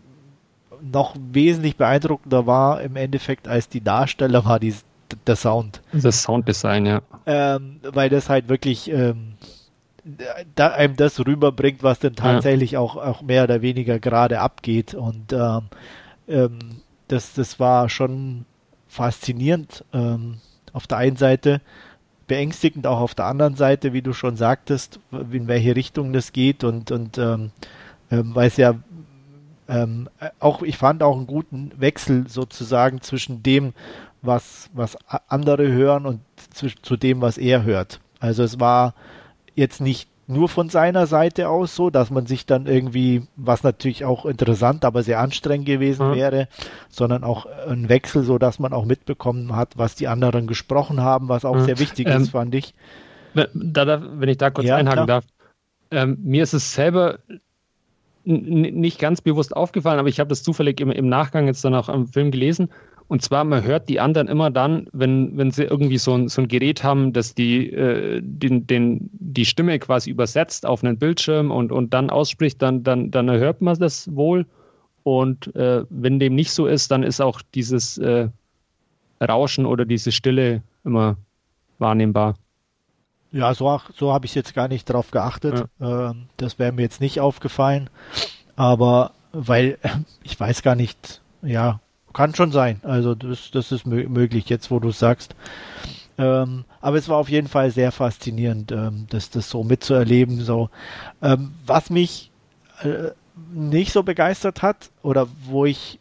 noch 0.81 1.15
wesentlich 1.33 1.77
beeindruckender 1.77 2.47
war 2.47 2.83
im 2.83 2.97
Endeffekt 2.97 3.47
als 3.47 3.69
die 3.69 3.83
Darsteller 3.83 4.45
war 4.45 4.59
die, 4.59 4.75
der 5.27 5.37
Sound. 5.37 5.83
Das 5.93 6.23
Sounddesign, 6.23 6.87
ja. 6.87 7.03
Ähm, 7.27 7.81
weil 7.83 8.09
das 8.09 8.29
halt 8.29 8.49
wirklich 8.49 8.91
ähm, 8.91 9.35
da 10.55 10.69
einem 10.69 10.97
das 10.97 11.25
rüberbringt, 11.25 11.83
was 11.83 12.01
denn 12.01 12.17
tatsächlich 12.17 12.73
ja. 12.73 12.81
auch, 12.81 12.97
auch 12.97 13.23
mehr 13.23 13.45
oder 13.45 13.63
weniger 13.63 14.01
gerade 14.01 14.41
abgeht. 14.41 14.95
Und 14.95 15.33
ähm, 15.33 15.69
ähm, 16.27 16.59
das, 17.09 17.35
das 17.35 17.61
war 17.61 17.89
schon 17.89 18.45
faszinierend. 18.89 19.85
Ähm, 19.93 20.39
auf 20.73 20.87
der 20.87 20.99
einen 20.99 21.17
Seite 21.17 21.61
beängstigend, 22.27 22.87
auch 22.87 23.01
auf 23.01 23.15
der 23.15 23.27
anderen 23.27 23.57
Seite, 23.57 23.93
wie 23.93 24.03
du 24.03 24.13
schon 24.13 24.37
sagtest, 24.37 25.01
in 25.33 25.49
welche 25.49 25.77
Richtung 25.77 26.13
das 26.13 26.33
geht 26.33 26.65
und, 26.65 26.91
und 26.91 27.19
ähm, 27.19 27.51
ähm, 28.11 28.35
weil 28.35 28.49
es 28.49 28.57
ja 28.57 28.75
ähm, 29.69 30.09
auch, 30.39 30.63
ich 30.63 30.77
fand 30.77 31.03
auch 31.03 31.17
einen 31.17 31.27
guten 31.27 31.73
Wechsel 31.77 32.29
sozusagen 32.29 33.01
zwischen 33.01 33.43
dem, 33.43 33.73
was, 34.21 34.71
was 34.73 34.97
andere 35.29 35.69
hören 35.69 36.07
und 36.07 36.21
zu, 36.53 36.69
zu 36.83 36.97
dem, 36.97 37.21
was 37.21 37.39
er 37.39 37.65
hört. 37.65 38.01
Also 38.21 38.43
es 38.43 38.61
war 38.61 38.95
jetzt 39.55 39.81
nicht 39.81 40.09
nur 40.27 40.49
von 40.49 40.69
seiner 40.69 41.07
Seite 41.07 41.49
aus 41.49 41.75
so, 41.75 41.91
dass 41.91 42.11
man 42.11 42.27
sich 42.27 42.47
dann 42.47 42.67
irgendwie, 42.67 43.27
was 43.37 43.63
natürlich 43.63 44.05
auch 44.05 44.25
interessant, 44.25 44.85
aber 44.85 45.03
sehr 45.03 45.21
anstrengend 45.21 45.67
gewesen 45.67 46.11
mhm. 46.11 46.15
wäre, 46.15 46.49
sondern 46.89 47.25
auch 47.25 47.47
ein 47.67 47.89
Wechsel, 47.89 48.23
so 48.23 48.39
dass 48.39 48.59
man 48.59 48.73
auch 48.73 48.85
mitbekommen 48.85 49.57
hat, 49.57 49.77
was 49.77 49.95
die 49.95 50.09
anderen 50.09 50.47
gesprochen 50.47 51.01
haben, 51.01 51.29
was 51.29 51.45
auch 51.45 51.57
mhm. 51.57 51.65
sehr 51.65 51.79
wichtig 51.79 52.09
ähm, 52.09 52.23
ist, 52.23 52.31
fand 52.31 52.55
ich. 52.55 52.75
Da, 53.35 53.85
da, 53.85 54.03
wenn 54.21 54.29
ich 54.29 54.39
da 54.39 54.51
kurz 54.51 54.67
ja, 54.67 54.77
einhaken 54.77 55.05
klar. 55.05 55.07
darf. 55.07 55.25
Ähm, 55.91 56.19
mir 56.23 56.43
ist 56.43 56.55
es 56.55 56.75
selber 56.75 57.19
nicht 58.25 59.01
ganz 59.01 59.21
bewusst 59.21 59.57
aufgefallen, 59.57 59.99
aber 59.99 60.09
ich 60.09 60.21
habe 60.21 60.29
das 60.29 60.43
zufällig 60.43 60.81
im, 60.81 60.91
im 60.91 61.09
Nachgang 61.09 61.47
jetzt 61.47 61.65
dann 61.65 61.75
auch 61.75 61.89
am 61.89 62.07
Film 62.07 62.31
gelesen. 62.31 62.69
Und 63.13 63.21
zwar, 63.21 63.45
man 63.45 63.63
hört 63.63 63.91
die 63.91 64.01
anderen 64.01 64.27
immer 64.27 64.51
dann, 64.51 64.87
wenn, 64.95 65.37
wenn 65.37 65.51
sie 65.51 65.65
irgendwie 65.65 65.99
so 65.99 66.15
ein, 66.15 66.29
so 66.29 66.41
ein 66.41 66.49
Gerät 66.49 66.83
haben, 66.83 67.13
das 67.13 67.35
die, 67.35 67.71
äh, 67.71 68.23
den, 68.25 68.67
den, 68.67 69.11
die 69.13 69.45
Stimme 69.45 69.79
quasi 69.81 70.09
übersetzt 70.09 70.65
auf 70.65 70.83
einen 70.83 70.99
Bildschirm 70.99 71.51
und, 71.51 71.73
und 71.73 71.93
dann 71.93 72.09
ausspricht, 72.09 72.63
dann, 72.63 72.85
dann, 72.85 73.11
dann 73.11 73.31
hört 73.31 73.61
man 73.61 73.79
das 73.79 74.17
wohl. 74.17 74.47
Und 75.03 75.55
äh, 75.55 75.85
wenn 75.91 76.21
dem 76.21 76.35
nicht 76.35 76.53
so 76.53 76.67
ist, 76.67 76.91
dann 76.91 77.03
ist 77.03 77.21
auch 77.21 77.43
dieses 77.55 77.99
äh, 77.99 78.31
Rauschen 79.21 79.67
oder 79.67 79.85
diese 79.85 80.11
Stille 80.11 80.63
immer 80.83 81.19
wahrnehmbar. 81.79 82.37
Ja, 83.31 83.53
so, 83.53 83.79
so 83.95 84.11
habe 84.11 84.25
ich 84.25 84.35
jetzt 84.35 84.55
gar 84.55 84.69
nicht 84.69 84.87
drauf 84.87 85.11
geachtet. 85.11 85.67
Ja. 85.79 86.13
Ähm, 86.13 86.29
das 86.39 86.59
wäre 86.59 86.73
mir 86.73 86.81
jetzt 86.81 87.03
nicht 87.03 87.21
aufgefallen. 87.21 87.91
Aber 88.57 89.13
weil 89.33 89.77
ich 90.23 90.41
weiß 90.41 90.63
gar 90.63 90.77
nicht, 90.77 91.21
ja, 91.43 91.82
kann 92.13 92.35
schon 92.35 92.53
sein. 92.53 92.81
Also 92.83 93.15
das, 93.15 93.51
das 93.51 93.73
ist 93.73 93.87
möglich, 93.87 94.49
jetzt 94.49 94.71
wo 94.71 94.79
du 94.79 94.91
sagst. 94.91 95.35
Ähm, 96.19 96.65
aber 96.81 96.99
es 96.99 97.09
war 97.09 97.17
auf 97.17 97.29
jeden 97.29 97.49
Fall 97.49 97.71
sehr 97.71 97.91
faszinierend, 97.91 98.71
ähm, 98.73 99.07
das, 99.11 99.31
das 99.31 99.49
so 99.49 99.65
mitzuerleben. 99.65 100.41
So. 100.41 100.71
Ähm, 101.23 101.55
was 101.67 101.91
mich 101.91 102.31
äh, 102.83 103.11
nicht 103.53 103.93
so 103.93 104.03
begeistert 104.03 104.63
hat 104.63 104.91
oder 105.03 105.27
wo 105.45 105.65
ich 105.65 105.99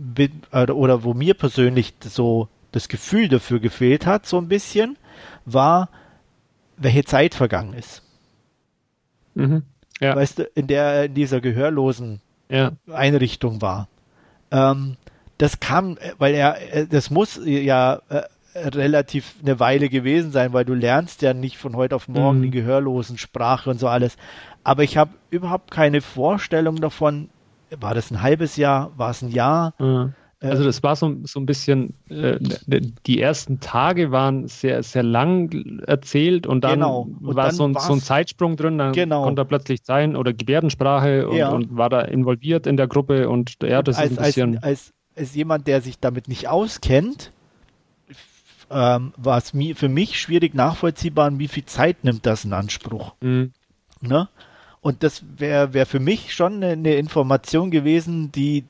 bin, 0.00 0.42
äh, 0.52 0.70
oder 0.70 1.04
wo 1.04 1.14
mir 1.14 1.34
persönlich 1.34 1.94
so 2.00 2.48
das 2.72 2.88
Gefühl 2.88 3.28
dafür 3.28 3.60
gefehlt 3.60 4.06
hat, 4.06 4.26
so 4.26 4.38
ein 4.38 4.48
bisschen, 4.48 4.96
war, 5.44 5.88
welche 6.76 7.04
Zeit 7.04 7.34
vergangen 7.34 7.74
ist. 7.74 8.02
Mhm. 9.34 9.62
Ja. 10.00 10.16
Weißt 10.16 10.38
du, 10.38 10.44
in 10.54 10.66
der 10.66 11.04
in 11.04 11.14
dieser 11.14 11.40
gehörlosen 11.40 12.20
ja. 12.48 12.72
Einrichtung 12.90 13.60
war. 13.60 13.88
Ähm, 14.50 14.96
das 15.38 15.60
kam, 15.60 15.96
weil 16.18 16.34
er, 16.34 16.74
äh, 16.74 16.86
das 16.86 17.10
muss 17.10 17.40
ja 17.44 18.00
äh, 18.08 18.22
relativ 18.54 19.34
eine 19.42 19.60
Weile 19.60 19.88
gewesen 19.88 20.32
sein, 20.32 20.52
weil 20.52 20.64
du 20.64 20.74
lernst 20.74 21.22
ja 21.22 21.34
nicht 21.34 21.56
von 21.56 21.76
heute 21.76 21.96
auf 21.96 22.08
morgen 22.08 22.38
mhm. 22.38 22.42
die 22.42 22.50
gehörlosen 22.50 23.18
Sprache 23.18 23.70
und 23.70 23.78
so 23.78 23.88
alles. 23.88 24.16
Aber 24.64 24.82
ich 24.82 24.96
habe 24.96 25.12
überhaupt 25.30 25.70
keine 25.70 26.00
Vorstellung 26.00 26.76
davon, 26.76 27.30
war 27.78 27.94
das 27.94 28.10
ein 28.10 28.22
halbes 28.22 28.56
Jahr, 28.56 28.90
war 28.96 29.10
es 29.10 29.22
ein 29.22 29.30
Jahr? 29.30 29.74
Mhm. 29.78 30.14
Also 30.42 30.64
das 30.64 30.82
war 30.82 30.96
so, 30.96 31.16
so 31.24 31.38
ein 31.38 31.44
bisschen, 31.44 31.92
äh, 32.08 32.38
die 33.06 33.20
ersten 33.20 33.60
Tage 33.60 34.10
waren 34.10 34.48
sehr, 34.48 34.82
sehr 34.82 35.02
lang 35.02 35.82
erzählt 35.86 36.46
und 36.46 36.64
dann 36.64 36.74
genau. 36.80 37.08
und 37.20 37.36
war 37.36 37.46
dann 37.46 37.54
so, 37.54 37.66
ein, 37.66 37.74
so 37.74 37.92
ein 37.92 38.00
Zeitsprung 38.00 38.56
drin, 38.56 38.78
dann 38.78 38.92
genau. 38.94 39.24
konnte 39.24 39.42
er 39.42 39.44
plötzlich 39.44 39.80
sein 39.84 40.16
oder 40.16 40.32
Gebärdensprache 40.32 41.28
und, 41.28 41.36
ja. 41.36 41.50
und, 41.50 41.76
war 41.76 41.90
da 41.90 42.00
involviert 42.00 42.66
in 42.66 42.78
der 42.78 42.88
Gruppe 42.88 43.28
und 43.28 43.56
ja, 43.62 43.82
das 43.82 43.98
als, 43.98 44.12
ist 44.12 44.18
ein 44.18 44.24
bisschen... 44.24 44.54
Als, 44.56 44.64
als, 44.64 44.92
als 45.16 45.34
jemand, 45.34 45.66
der 45.66 45.82
sich 45.82 45.98
damit 45.98 46.26
nicht 46.26 46.48
auskennt, 46.48 47.32
ähm, 48.70 49.12
war 49.18 49.36
es 49.36 49.50
für 49.50 49.88
mich 49.88 50.18
schwierig 50.18 50.54
nachvollziehbar, 50.54 51.38
wie 51.38 51.48
viel 51.48 51.66
Zeit 51.66 52.02
nimmt 52.02 52.24
das 52.24 52.46
in 52.46 52.54
Anspruch. 52.54 53.14
Mhm. 53.20 53.52
Ne? 54.00 54.28
Und 54.80 55.02
das 55.02 55.22
wäre 55.36 55.74
wär 55.74 55.84
für 55.84 56.00
mich 56.00 56.32
schon 56.32 56.64
eine 56.64 56.94
Information 56.94 57.70
gewesen, 57.70 58.32
die 58.32 58.64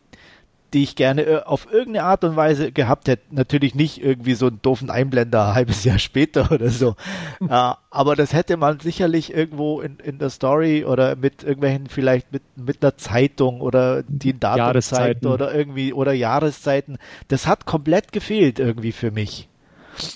die 0.72 0.82
ich 0.82 0.96
gerne 0.96 1.22
äh, 1.22 1.42
auf 1.42 1.66
irgendeine 1.70 2.04
Art 2.04 2.24
und 2.24 2.36
Weise 2.36 2.72
gehabt 2.72 3.08
hätte. 3.08 3.22
Natürlich 3.30 3.74
nicht 3.74 4.02
irgendwie 4.02 4.34
so 4.34 4.46
einen 4.46 4.62
doofen 4.62 4.90
Einblender 4.90 5.48
ein 5.48 5.54
halbes 5.54 5.84
Jahr 5.84 5.98
später 6.00 6.50
oder 6.52 6.70
so. 6.70 6.96
äh, 7.40 7.72
aber 7.90 8.16
das 8.16 8.32
hätte 8.32 8.56
man 8.56 8.80
sicherlich 8.80 9.34
irgendwo 9.34 9.80
in, 9.80 9.98
in 9.98 10.18
der 10.18 10.30
Story 10.30 10.84
oder 10.84 11.16
mit 11.16 11.42
irgendwelchen, 11.42 11.86
vielleicht 11.88 12.32
mit, 12.32 12.42
mit 12.56 12.82
einer 12.82 12.96
Zeitung 12.96 13.60
oder 13.60 14.02
die 14.06 14.38
Datum 14.38 14.80
zeigt 14.80 15.26
oder 15.26 15.54
irgendwie 15.54 15.92
oder 15.92 16.12
Jahreszeiten. 16.12 16.98
Das 17.28 17.46
hat 17.46 17.66
komplett 17.66 18.12
gefehlt 18.12 18.58
irgendwie 18.58 18.92
für 18.92 19.10
mich. 19.10 19.48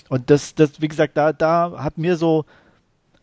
Und 0.09 0.29
das, 0.29 0.55
das, 0.55 0.81
wie 0.81 0.87
gesagt, 0.87 1.17
da, 1.17 1.33
da 1.33 1.73
hat 1.77 1.97
mir 1.97 2.15
so 2.15 2.45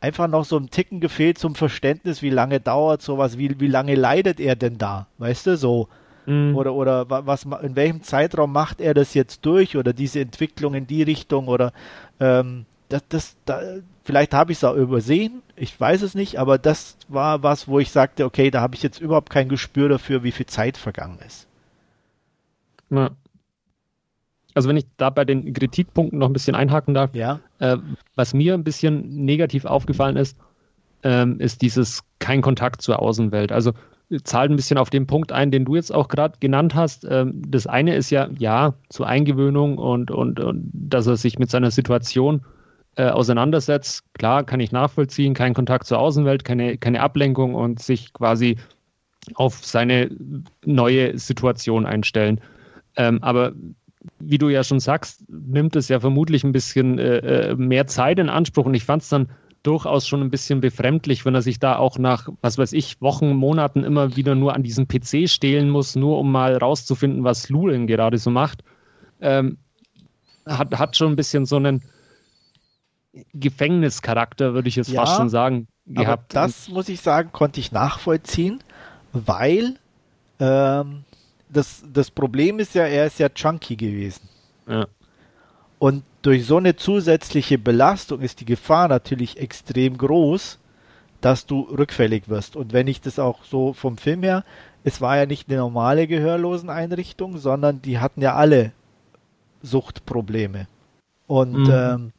einfach 0.00 0.28
noch 0.28 0.44
so 0.44 0.58
ein 0.58 0.70
Ticken 0.70 1.00
gefehlt 1.00 1.38
zum 1.38 1.54
Verständnis, 1.54 2.22
wie 2.22 2.30
lange 2.30 2.60
dauert 2.60 3.02
sowas, 3.02 3.38
wie, 3.38 3.58
wie 3.60 3.68
lange 3.68 3.94
leidet 3.94 4.40
er 4.40 4.56
denn 4.56 4.76
da? 4.76 5.06
Weißt 5.18 5.46
du, 5.46 5.56
so. 5.56 5.88
Mhm. 6.26 6.56
Oder, 6.56 6.74
oder 6.74 7.08
was, 7.08 7.44
in 7.44 7.76
welchem 7.76 8.02
Zeitraum 8.02 8.52
macht 8.52 8.80
er 8.80 8.94
das 8.94 9.14
jetzt 9.14 9.44
durch 9.44 9.76
oder 9.76 9.92
diese 9.92 10.20
Entwicklung 10.20 10.74
in 10.74 10.86
die 10.86 11.02
Richtung 11.02 11.48
oder 11.48 11.72
ähm, 12.20 12.66
das, 12.88 13.02
das, 13.08 13.36
da, 13.44 13.60
vielleicht 14.04 14.34
habe 14.34 14.52
ich 14.52 14.58
es 14.58 14.64
auch 14.64 14.74
übersehen, 14.74 15.42
ich 15.56 15.78
weiß 15.78 16.02
es 16.02 16.14
nicht, 16.14 16.38
aber 16.38 16.58
das 16.58 16.96
war 17.08 17.42
was, 17.42 17.66
wo 17.68 17.78
ich 17.78 17.90
sagte, 17.90 18.24
okay, 18.24 18.50
da 18.50 18.60
habe 18.60 18.74
ich 18.74 18.82
jetzt 18.82 19.00
überhaupt 19.00 19.30
kein 19.30 19.48
Gespür 19.48 19.88
dafür, 19.88 20.22
wie 20.22 20.32
viel 20.32 20.46
Zeit 20.46 20.76
vergangen 20.76 21.18
ist. 21.26 21.46
Ja. 22.90 23.10
Also 24.54 24.68
wenn 24.68 24.76
ich 24.76 24.84
da 24.98 25.08
bei 25.08 25.24
den 25.24 25.54
Kritikpunkten 25.54 26.18
noch 26.18 26.28
ein 26.28 26.34
bisschen 26.34 26.54
einhaken 26.54 26.92
darf, 26.92 27.14
ja. 27.14 27.40
äh, 27.58 27.78
was 28.14 28.34
mir 28.34 28.54
ein 28.54 28.64
bisschen 28.64 29.24
negativ 29.24 29.64
aufgefallen 29.64 30.16
ist, 30.16 30.36
ähm, 31.02 31.40
ist 31.40 31.62
dieses 31.62 32.04
kein 32.18 32.42
Kontakt 32.42 32.82
zur 32.82 33.00
Außenwelt. 33.00 33.50
Also 33.50 33.72
zahlt 34.24 34.50
ein 34.50 34.56
bisschen 34.56 34.78
auf 34.78 34.90
den 34.90 35.06
Punkt 35.06 35.32
ein, 35.32 35.50
den 35.50 35.64
du 35.64 35.74
jetzt 35.74 35.94
auch 35.94 36.08
gerade 36.08 36.38
genannt 36.40 36.74
hast. 36.74 37.06
Ähm, 37.08 37.42
das 37.46 37.66
eine 37.66 37.94
ist 37.96 38.10
ja, 38.10 38.28
ja, 38.38 38.74
zur 38.88 39.06
Eingewöhnung 39.06 39.78
und, 39.78 40.10
und, 40.10 40.40
und 40.40 40.70
dass 40.72 41.06
er 41.06 41.16
sich 41.16 41.38
mit 41.38 41.50
seiner 41.50 41.70
Situation 41.70 42.44
äh, 42.96 43.08
auseinandersetzt. 43.08 44.04
Klar, 44.14 44.44
kann 44.44 44.60
ich 44.60 44.72
nachvollziehen, 44.72 45.34
kein 45.34 45.54
Kontakt 45.54 45.86
zur 45.86 45.98
Außenwelt, 45.98 46.44
keine, 46.44 46.76
keine 46.78 47.00
Ablenkung 47.00 47.54
und 47.54 47.80
sich 47.80 48.12
quasi 48.12 48.58
auf 49.34 49.64
seine 49.64 50.10
neue 50.64 51.16
Situation 51.18 51.86
einstellen. 51.86 52.40
Ähm, 52.96 53.22
aber 53.22 53.52
wie 54.18 54.38
du 54.38 54.48
ja 54.48 54.64
schon 54.64 54.80
sagst, 54.80 55.24
nimmt 55.28 55.76
es 55.76 55.88
ja 55.88 56.00
vermutlich 56.00 56.44
ein 56.44 56.52
bisschen 56.52 56.98
äh, 56.98 57.50
äh 57.50 57.54
mehr 57.54 57.86
Zeit 57.86 58.18
in 58.18 58.28
Anspruch 58.28 58.66
und 58.66 58.74
ich 58.74 58.84
fand 58.84 59.02
es 59.02 59.08
dann 59.08 59.28
durchaus 59.62 60.08
schon 60.08 60.20
ein 60.20 60.30
bisschen 60.30 60.60
befremdlich, 60.60 61.24
wenn 61.24 61.34
er 61.34 61.42
sich 61.42 61.58
da 61.58 61.76
auch 61.76 61.98
nach, 61.98 62.28
was 62.40 62.58
weiß 62.58 62.72
ich, 62.72 63.00
Wochen, 63.00 63.34
Monaten 63.34 63.84
immer 63.84 64.16
wieder 64.16 64.34
nur 64.34 64.54
an 64.54 64.62
diesem 64.62 64.88
PC 64.88 65.28
stehlen 65.28 65.70
muss, 65.70 65.94
nur 65.94 66.18
um 66.18 66.32
mal 66.32 66.56
rauszufinden, 66.56 67.24
was 67.24 67.48
Lulin 67.48 67.86
gerade 67.86 68.18
so 68.18 68.30
macht. 68.30 68.64
Ähm, 69.20 69.58
hat, 70.46 70.76
hat 70.76 70.96
schon 70.96 71.12
ein 71.12 71.16
bisschen 71.16 71.46
so 71.46 71.56
einen 71.56 71.82
Gefängnischarakter, 73.34 74.54
würde 74.54 74.68
ich 74.68 74.76
jetzt 74.76 74.90
ja, 74.90 75.02
fast 75.02 75.16
schon 75.16 75.28
sagen, 75.28 75.68
gehabt. 75.86 76.34
das 76.34 76.68
muss 76.68 76.88
ich 76.88 77.00
sagen, 77.00 77.30
konnte 77.32 77.60
ich 77.60 77.70
nachvollziehen, 77.70 78.62
weil 79.12 79.76
ähm, 80.40 81.04
das, 81.48 81.84
das 81.92 82.10
Problem 82.10 82.58
ist 82.58 82.74
ja, 82.74 82.84
er 82.84 83.06
ist 83.06 83.18
ja 83.18 83.28
Chunky 83.28 83.76
gewesen. 83.76 84.28
Ja. 84.66 84.86
Und 85.82 86.04
durch 86.22 86.46
so 86.46 86.58
eine 86.58 86.76
zusätzliche 86.76 87.58
Belastung 87.58 88.20
ist 88.20 88.38
die 88.38 88.44
Gefahr 88.44 88.86
natürlich 88.86 89.40
extrem 89.40 89.98
groß, 89.98 90.60
dass 91.20 91.44
du 91.44 91.62
rückfällig 91.62 92.28
wirst. 92.28 92.54
Und 92.54 92.72
wenn 92.72 92.86
ich 92.86 93.00
das 93.00 93.18
auch 93.18 93.42
so 93.42 93.72
vom 93.72 93.96
Film 93.96 94.22
her, 94.22 94.44
es 94.84 95.00
war 95.00 95.16
ja 95.16 95.26
nicht 95.26 95.48
eine 95.48 95.58
normale 95.58 96.06
Gehörloseneinrichtung, 96.06 97.36
sondern 97.36 97.82
die 97.82 97.98
hatten 97.98 98.20
ja 98.20 98.36
alle 98.36 98.70
Suchtprobleme. 99.62 100.68
Und 101.26 101.64
mhm. 101.64 101.70
ähm, 101.72 102.12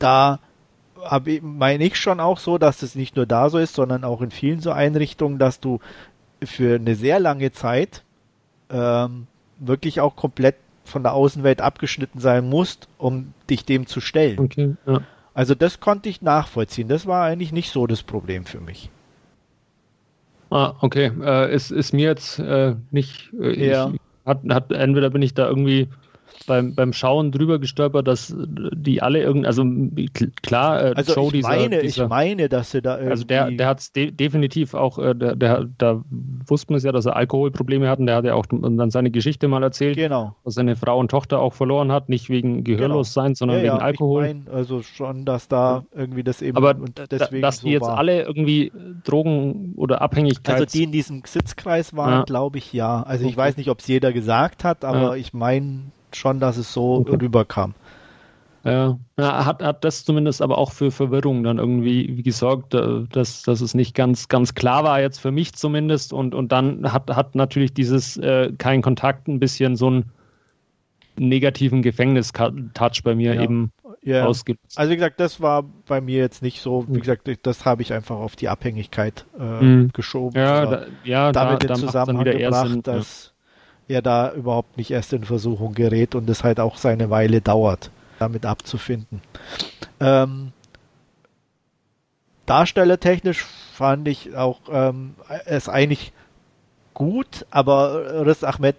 da 0.00 0.40
habe 1.00 1.40
meine 1.42 1.84
ich 1.84 1.94
schon 1.94 2.18
auch 2.18 2.40
so, 2.40 2.58
dass 2.58 2.82
es 2.82 2.96
nicht 2.96 3.14
nur 3.14 3.26
da 3.26 3.50
so 3.50 3.58
ist, 3.58 3.76
sondern 3.76 4.02
auch 4.02 4.20
in 4.20 4.32
vielen 4.32 4.58
so 4.58 4.72
Einrichtungen, 4.72 5.38
dass 5.38 5.60
du 5.60 5.78
für 6.42 6.74
eine 6.74 6.96
sehr 6.96 7.20
lange 7.20 7.52
Zeit 7.52 8.02
ähm, 8.68 9.28
wirklich 9.60 10.00
auch 10.00 10.16
komplett 10.16 10.56
von 10.84 11.02
der 11.02 11.14
Außenwelt 11.14 11.60
abgeschnitten 11.60 12.20
sein 12.20 12.48
musst, 12.48 12.88
um 12.98 13.32
dich 13.48 13.64
dem 13.64 13.86
zu 13.86 14.00
stellen. 14.00 14.38
Okay, 14.38 14.74
ja. 14.86 15.02
Also 15.34 15.54
das 15.54 15.80
konnte 15.80 16.08
ich 16.08 16.22
nachvollziehen. 16.22 16.88
Das 16.88 17.06
war 17.06 17.24
eigentlich 17.24 17.52
nicht 17.52 17.70
so 17.70 17.86
das 17.86 18.02
Problem 18.02 18.44
für 18.44 18.60
mich. 18.60 18.90
Ah, 20.50 20.74
okay. 20.80 21.12
Äh, 21.22 21.54
ist, 21.54 21.70
ist 21.70 21.92
mir 21.92 22.08
jetzt 22.08 22.38
äh, 22.40 22.74
nicht. 22.90 23.32
Äh, 23.40 23.68
ja. 23.68 23.90
ich, 23.90 24.00
hat, 24.26 24.40
hat, 24.48 24.72
entweder 24.72 25.10
bin 25.10 25.22
ich 25.22 25.34
da 25.34 25.46
irgendwie 25.48 25.88
beim, 26.46 26.74
beim 26.74 26.92
Schauen 26.92 27.32
drüber 27.32 27.58
gestolpert, 27.58 28.06
dass 28.06 28.34
die 28.36 29.02
alle 29.02 29.22
irgendwie, 29.22 29.46
also 29.46 29.64
klar, 30.42 30.82
äh, 30.82 30.92
also 30.94 31.14
Joe 31.14 31.30
ich 31.34 31.42
meine, 31.42 31.80
dieser, 31.80 32.04
ich 32.04 32.08
meine, 32.08 32.48
dass 32.48 32.70
sie 32.70 32.82
da 32.82 32.94
irgendwie... 32.94 33.10
Also 33.10 33.24
der, 33.24 33.50
der 33.50 33.66
hat 33.66 33.80
es 33.80 33.92
de 33.92 34.10
definitiv 34.10 34.74
auch, 34.74 34.98
äh, 34.98 35.14
der, 35.14 35.36
der, 35.36 35.66
da 35.78 36.02
wusste 36.46 36.72
man 36.72 36.78
es 36.78 36.84
ja, 36.84 36.92
dass 36.92 37.06
er 37.06 37.16
Alkoholprobleme 37.16 37.88
hat 37.88 37.98
und 37.98 38.06
der 38.06 38.16
hat 38.16 38.24
ja 38.24 38.34
auch 38.34 38.46
dann 38.46 38.90
seine 38.90 39.10
Geschichte 39.10 39.48
mal 39.48 39.62
erzählt, 39.62 39.96
genau. 39.96 40.34
dass 40.44 40.54
seine 40.54 40.76
Frau 40.76 40.98
und 40.98 41.10
Tochter 41.10 41.40
auch 41.40 41.54
verloren 41.54 41.92
hat, 41.92 42.08
nicht 42.08 42.28
wegen 42.28 42.64
Gehörlossein, 42.64 43.26
genau. 43.26 43.34
sondern 43.34 43.58
ja, 43.58 43.64
wegen 43.64 43.76
ja, 43.76 43.82
Alkohol. 43.82 44.26
Ich 44.26 44.34
mein, 44.34 44.48
also 44.54 44.82
schon, 44.82 45.24
dass 45.24 45.48
da 45.48 45.84
irgendwie 45.94 46.24
das 46.24 46.42
eben 46.42 46.56
Aber 46.56 46.74
deswegen 46.74 47.42
dass 47.42 47.58
so 47.58 47.66
die 47.66 47.72
jetzt 47.74 47.82
war. 47.82 47.98
alle 47.98 48.22
irgendwie 48.22 48.72
Drogen 49.04 49.74
oder 49.76 50.02
Abhängigkeit... 50.02 50.54
Also 50.60 50.66
die 50.66 50.84
in 50.84 50.92
diesem 50.92 51.22
Sitzkreis 51.24 51.96
waren, 51.96 52.10
ja. 52.10 52.22
glaube 52.24 52.58
ich, 52.58 52.72
ja. 52.72 53.02
Also 53.02 53.26
ich 53.26 53.36
weiß 53.36 53.56
nicht, 53.56 53.70
ob 53.70 53.80
es 53.80 53.86
jeder 53.86 54.12
gesagt 54.12 54.64
hat, 54.64 54.84
aber 54.84 55.16
ich 55.16 55.32
meine 55.32 55.90
schon, 56.16 56.40
dass 56.40 56.56
es 56.56 56.72
so 56.72 56.96
okay. 56.96 57.16
rüberkam. 57.20 57.74
Ja, 58.62 58.98
hat, 59.18 59.62
hat 59.62 59.84
das 59.84 60.04
zumindest 60.04 60.42
aber 60.42 60.58
auch 60.58 60.72
für 60.72 60.90
Verwirrung 60.90 61.42
dann 61.44 61.56
irgendwie 61.56 62.22
gesorgt, 62.22 62.74
dass, 62.74 63.42
dass 63.42 63.60
es 63.62 63.72
nicht 63.72 63.94
ganz, 63.94 64.28
ganz 64.28 64.54
klar 64.54 64.84
war, 64.84 65.00
jetzt 65.00 65.18
für 65.18 65.30
mich 65.30 65.54
zumindest. 65.54 66.12
Und, 66.12 66.34
und 66.34 66.52
dann 66.52 66.92
hat, 66.92 67.10
hat 67.10 67.34
natürlich 67.34 67.72
dieses 67.72 68.18
äh, 68.18 68.52
kein 68.58 68.82
Kontakt 68.82 69.28
ein 69.28 69.40
bisschen 69.40 69.76
so 69.76 69.86
einen 69.86 70.12
negativen 71.18 71.80
Gefängnis-Touch 71.80 73.02
bei 73.02 73.14
mir 73.14 73.34
ja. 73.34 73.42
eben 73.42 73.72
ja. 74.02 74.26
ausgelöst. 74.26 74.76
Also 74.76 74.90
wie 74.90 74.96
gesagt, 74.96 75.20
das 75.20 75.40
war 75.40 75.62
bei 75.86 76.02
mir 76.02 76.18
jetzt 76.18 76.42
nicht 76.42 76.60
so, 76.60 76.84
wie 76.88 77.00
gesagt, 77.00 77.30
das 77.42 77.64
habe 77.64 77.80
ich 77.80 77.94
einfach 77.94 78.16
auf 78.16 78.36
die 78.36 78.48
Abhängigkeit 78.48 79.24
äh, 79.38 79.64
mhm. 79.64 79.90
geschoben. 79.92 80.38
Ja, 80.38 80.66
da, 80.66 80.86
ja 81.04 81.32
damit 81.32 81.64
da, 81.64 81.74
in 81.74 81.80
Zusammenhang 81.80 82.24
gebracht, 82.24 82.86
dass 82.86 83.32
er 83.90 84.02
da 84.02 84.32
überhaupt 84.32 84.76
nicht 84.76 84.90
erst 84.90 85.12
in 85.12 85.24
Versuchung 85.24 85.74
gerät 85.74 86.14
und 86.14 86.30
es 86.30 86.44
halt 86.44 86.60
auch 86.60 86.76
seine 86.76 87.10
Weile 87.10 87.40
dauert, 87.40 87.90
damit 88.18 88.46
abzufinden. 88.46 89.20
Ähm, 89.98 90.52
darstellertechnisch 92.46 93.44
fand 93.74 94.08
ich 94.08 94.36
auch 94.36 94.60
ähm, 94.70 95.14
es 95.44 95.68
eigentlich 95.68 96.12
gut, 96.94 97.46
aber 97.50 98.26
Riz 98.26 98.44
Ahmed 98.44 98.76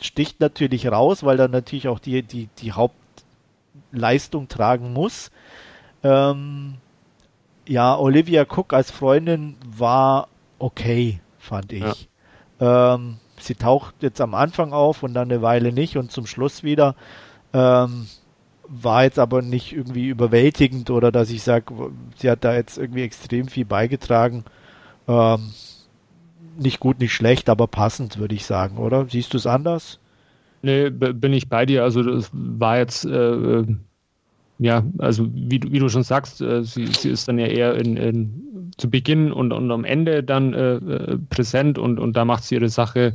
sticht 0.00 0.40
natürlich 0.40 0.90
raus, 0.90 1.24
weil 1.24 1.38
er 1.40 1.48
natürlich 1.48 1.88
auch 1.88 1.98
die, 1.98 2.22
die, 2.22 2.48
die 2.58 2.72
Hauptleistung 2.72 4.48
tragen 4.48 4.92
muss. 4.92 5.30
Ähm, 6.02 6.74
ja, 7.66 7.96
Olivia 7.96 8.42
Cook 8.42 8.72
als 8.72 8.90
Freundin 8.90 9.56
war 9.64 10.28
okay, 10.58 11.20
fand 11.38 11.72
ich. 11.72 12.08
Ja. 12.60 12.94
Ähm, 12.94 13.18
sie 13.44 13.54
taucht 13.54 13.94
jetzt 14.00 14.20
am 14.20 14.34
Anfang 14.34 14.72
auf 14.72 15.02
und 15.02 15.14
dann 15.14 15.30
eine 15.30 15.42
Weile 15.42 15.72
nicht 15.72 15.96
und 15.96 16.10
zum 16.10 16.26
Schluss 16.26 16.62
wieder. 16.62 16.94
Ähm, 17.52 18.06
war 18.68 19.04
jetzt 19.04 19.18
aber 19.18 19.42
nicht 19.42 19.72
irgendwie 19.72 20.08
überwältigend 20.08 20.90
oder 20.90 21.12
dass 21.12 21.30
ich 21.30 21.42
sage, 21.42 21.90
sie 22.16 22.30
hat 22.30 22.44
da 22.44 22.54
jetzt 22.54 22.78
irgendwie 22.78 23.02
extrem 23.02 23.48
viel 23.48 23.64
beigetragen. 23.64 24.44
Ähm, 25.08 25.52
nicht 26.58 26.80
gut, 26.80 26.98
nicht 26.98 27.12
schlecht, 27.12 27.48
aber 27.48 27.66
passend, 27.66 28.18
würde 28.18 28.34
ich 28.34 28.46
sagen, 28.46 28.78
oder? 28.78 29.06
Siehst 29.08 29.32
du 29.32 29.36
es 29.36 29.46
anders? 29.46 29.98
Nee, 30.62 30.90
bin 30.90 31.32
ich 31.32 31.48
bei 31.48 31.66
dir. 31.66 31.82
Also 31.82 32.02
das 32.02 32.30
war 32.32 32.78
jetzt, 32.78 33.04
äh, 33.04 33.10
äh 33.10 33.66
ja, 34.58 34.84
also 34.98 35.28
wie, 35.34 35.60
wie 35.72 35.78
du 35.80 35.88
schon 35.88 36.04
sagst, 36.04 36.40
äh, 36.40 36.62
sie, 36.62 36.86
sie 36.86 37.10
ist 37.10 37.26
dann 37.26 37.38
ja 37.38 37.46
eher 37.46 37.74
in, 37.74 37.96
in, 37.96 38.70
zu 38.76 38.88
Beginn 38.88 39.32
und, 39.32 39.52
und 39.52 39.70
am 39.70 39.84
Ende 39.84 40.22
dann 40.22 40.54
äh, 40.54 40.74
äh 40.74 41.18
präsent 41.30 41.78
und, 41.78 41.98
und 41.98 42.16
da 42.16 42.24
macht 42.24 42.44
sie 42.44 42.54
ihre 42.54 42.68
Sache 42.68 43.14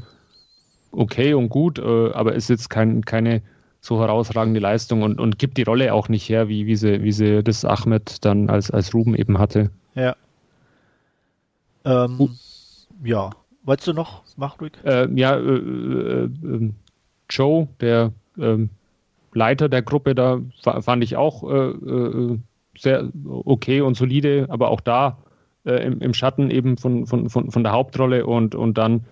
okay 0.97 1.33
und 1.33 1.49
gut, 1.49 1.79
äh, 1.79 2.11
aber 2.11 2.33
ist 2.33 2.49
jetzt 2.49 2.69
kein, 2.69 3.05
keine 3.05 3.41
so 3.79 3.99
herausragende 3.99 4.59
Leistung 4.59 5.03
und, 5.03 5.19
und 5.19 5.39
gibt 5.39 5.57
die 5.57 5.63
Rolle 5.63 5.93
auch 5.93 6.09
nicht 6.09 6.27
her, 6.27 6.49
wie, 6.49 6.65
wie, 6.65 6.75
sie, 6.75 7.03
wie 7.03 7.11
sie 7.11 7.43
das 7.43 7.63
Ahmed 7.63 8.25
dann 8.25 8.49
als, 8.49 8.71
als 8.71 8.93
Ruben 8.93 9.15
eben 9.15 9.37
hatte. 9.37 9.69
Ja. 9.95 10.15
Ähm, 11.85 12.19
uh. 12.19 12.29
Ja. 13.03 13.29
Wolltest 13.63 13.87
du 13.87 13.93
noch? 13.93 14.23
Mach 14.35 14.59
ruhig. 14.59 14.73
Äh, 14.83 15.07
ja, 15.13 15.35
äh, 15.35 15.39
äh, 15.39 16.23
ähm, 16.43 16.75
Joe, 17.29 17.67
der 17.79 18.13
ähm, 18.37 18.69
Leiter 19.33 19.69
der 19.69 19.81
Gruppe, 19.81 20.15
da 20.15 20.41
fand 20.81 21.03
ich 21.03 21.15
auch 21.15 21.43
äh, 21.43 21.69
äh, 21.69 22.39
sehr 22.77 23.09
okay 23.25 23.81
und 23.81 23.95
solide, 23.95 24.47
aber 24.49 24.69
auch 24.69 24.81
da 24.81 25.17
im, 25.63 25.99
im, 25.99 26.13
Schatten 26.13 26.49
eben 26.49 26.77
von, 26.77 27.07
von, 27.07 27.29
von, 27.29 27.51
von 27.51 27.61
der 27.61 27.73
Hauptrolle 27.73 28.25
und, 28.25 28.55
und 28.55 28.77
dann, 28.77 29.03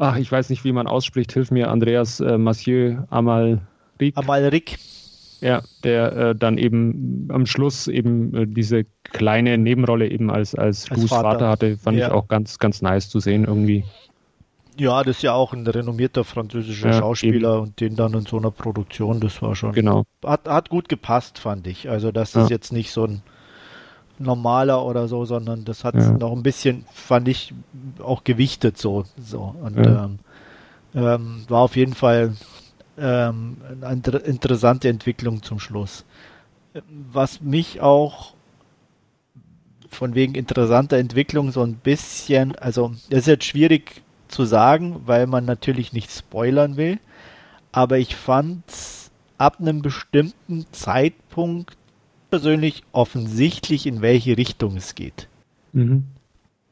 ach, 0.00 0.16
ich 0.16 0.30
weiß 0.30 0.50
nicht, 0.50 0.64
wie 0.64 0.72
man 0.72 0.86
ausspricht, 0.86 1.32
hilf 1.32 1.50
mir, 1.50 1.70
Andreas 1.70 2.20
äh, 2.20 2.38
Mathieu 2.38 2.96
Amal 3.10 3.60
Rick. 4.00 4.16
Amalric. 4.16 4.78
Ja, 5.40 5.62
der 5.84 6.12
äh, 6.16 6.34
dann 6.34 6.58
eben 6.58 7.28
am 7.30 7.46
Schluss 7.46 7.88
eben 7.88 8.34
äh, 8.34 8.46
diese 8.46 8.84
kleine 9.04 9.56
Nebenrolle 9.56 10.08
eben 10.08 10.30
als, 10.30 10.54
als, 10.54 10.90
als 10.90 11.04
Vater. 11.04 11.30
Vater. 11.30 11.48
hatte, 11.48 11.76
fand 11.78 11.98
ja. 11.98 12.08
ich 12.08 12.12
auch 12.12 12.28
ganz, 12.28 12.58
ganz 12.58 12.82
nice 12.82 13.08
zu 13.08 13.20
sehen 13.20 13.44
irgendwie. 13.44 13.84
Ja, 14.76 15.02
das 15.02 15.16
ist 15.16 15.22
ja 15.22 15.32
auch 15.32 15.52
ein 15.52 15.66
renommierter 15.66 16.24
französischer 16.24 16.90
ja, 16.90 16.98
Schauspieler 16.98 17.54
eben. 17.54 17.62
und 17.62 17.80
den 17.80 17.96
dann 17.96 18.14
in 18.14 18.26
so 18.26 18.38
einer 18.38 18.50
Produktion, 18.50 19.20
das 19.20 19.40
war 19.40 19.54
schon. 19.54 19.72
Genau. 19.72 20.04
Hat, 20.24 20.46
hat 20.46 20.68
gut 20.68 20.88
gepasst, 20.88 21.38
fand 21.38 21.66
ich. 21.66 21.88
Also, 21.88 22.12
das 22.12 22.34
ja. 22.34 22.42
ist 22.42 22.50
jetzt 22.50 22.72
nicht 22.72 22.90
so 22.90 23.04
ein 23.04 23.22
normaler 24.20 24.84
oder 24.84 25.08
so, 25.08 25.24
sondern 25.24 25.64
das 25.64 25.82
hat 25.82 25.94
ja. 25.94 26.12
noch 26.12 26.32
ein 26.32 26.42
bisschen, 26.42 26.84
fand 26.92 27.26
ich, 27.26 27.54
auch 28.02 28.22
gewichtet 28.22 28.78
so. 28.78 29.04
so. 29.20 29.54
Und 29.62 29.78
ähm, 29.78 30.18
ähm, 30.94 31.44
war 31.48 31.62
auf 31.62 31.76
jeden 31.76 31.94
Fall 31.94 32.34
ähm, 32.98 33.56
eine 33.80 34.18
interessante 34.18 34.88
Entwicklung 34.88 35.42
zum 35.42 35.58
Schluss. 35.58 36.04
Was 37.12 37.40
mich 37.40 37.80
auch 37.80 38.34
von 39.88 40.14
wegen 40.14 40.34
interessanter 40.34 40.98
Entwicklung 40.98 41.50
so 41.50 41.62
ein 41.62 41.74
bisschen, 41.74 42.54
also 42.56 42.92
das 43.08 43.20
ist 43.20 43.26
jetzt 43.26 43.44
schwierig 43.44 44.02
zu 44.28 44.44
sagen, 44.44 45.02
weil 45.06 45.26
man 45.26 45.44
natürlich 45.44 45.92
nicht 45.92 46.12
spoilern 46.12 46.76
will, 46.76 46.98
aber 47.72 47.98
ich 47.98 48.14
fand 48.14 48.62
ab 49.38 49.56
einem 49.58 49.82
bestimmten 49.82 50.66
Zeitpunkt 50.70 51.76
persönlich 52.30 52.82
offensichtlich, 52.92 53.86
in 53.86 54.02
welche 54.02 54.36
Richtung 54.36 54.76
es 54.76 54.94
geht. 54.94 55.28
Mhm. 55.72 56.04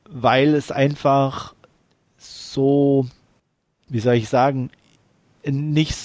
Weil 0.08 0.54
es 0.54 0.70
einfach 0.70 1.54
so, 2.16 3.06
wie 3.88 4.00
soll 4.00 4.14
ich 4.14 4.28
sagen, 4.28 4.70
nicht 5.44 5.96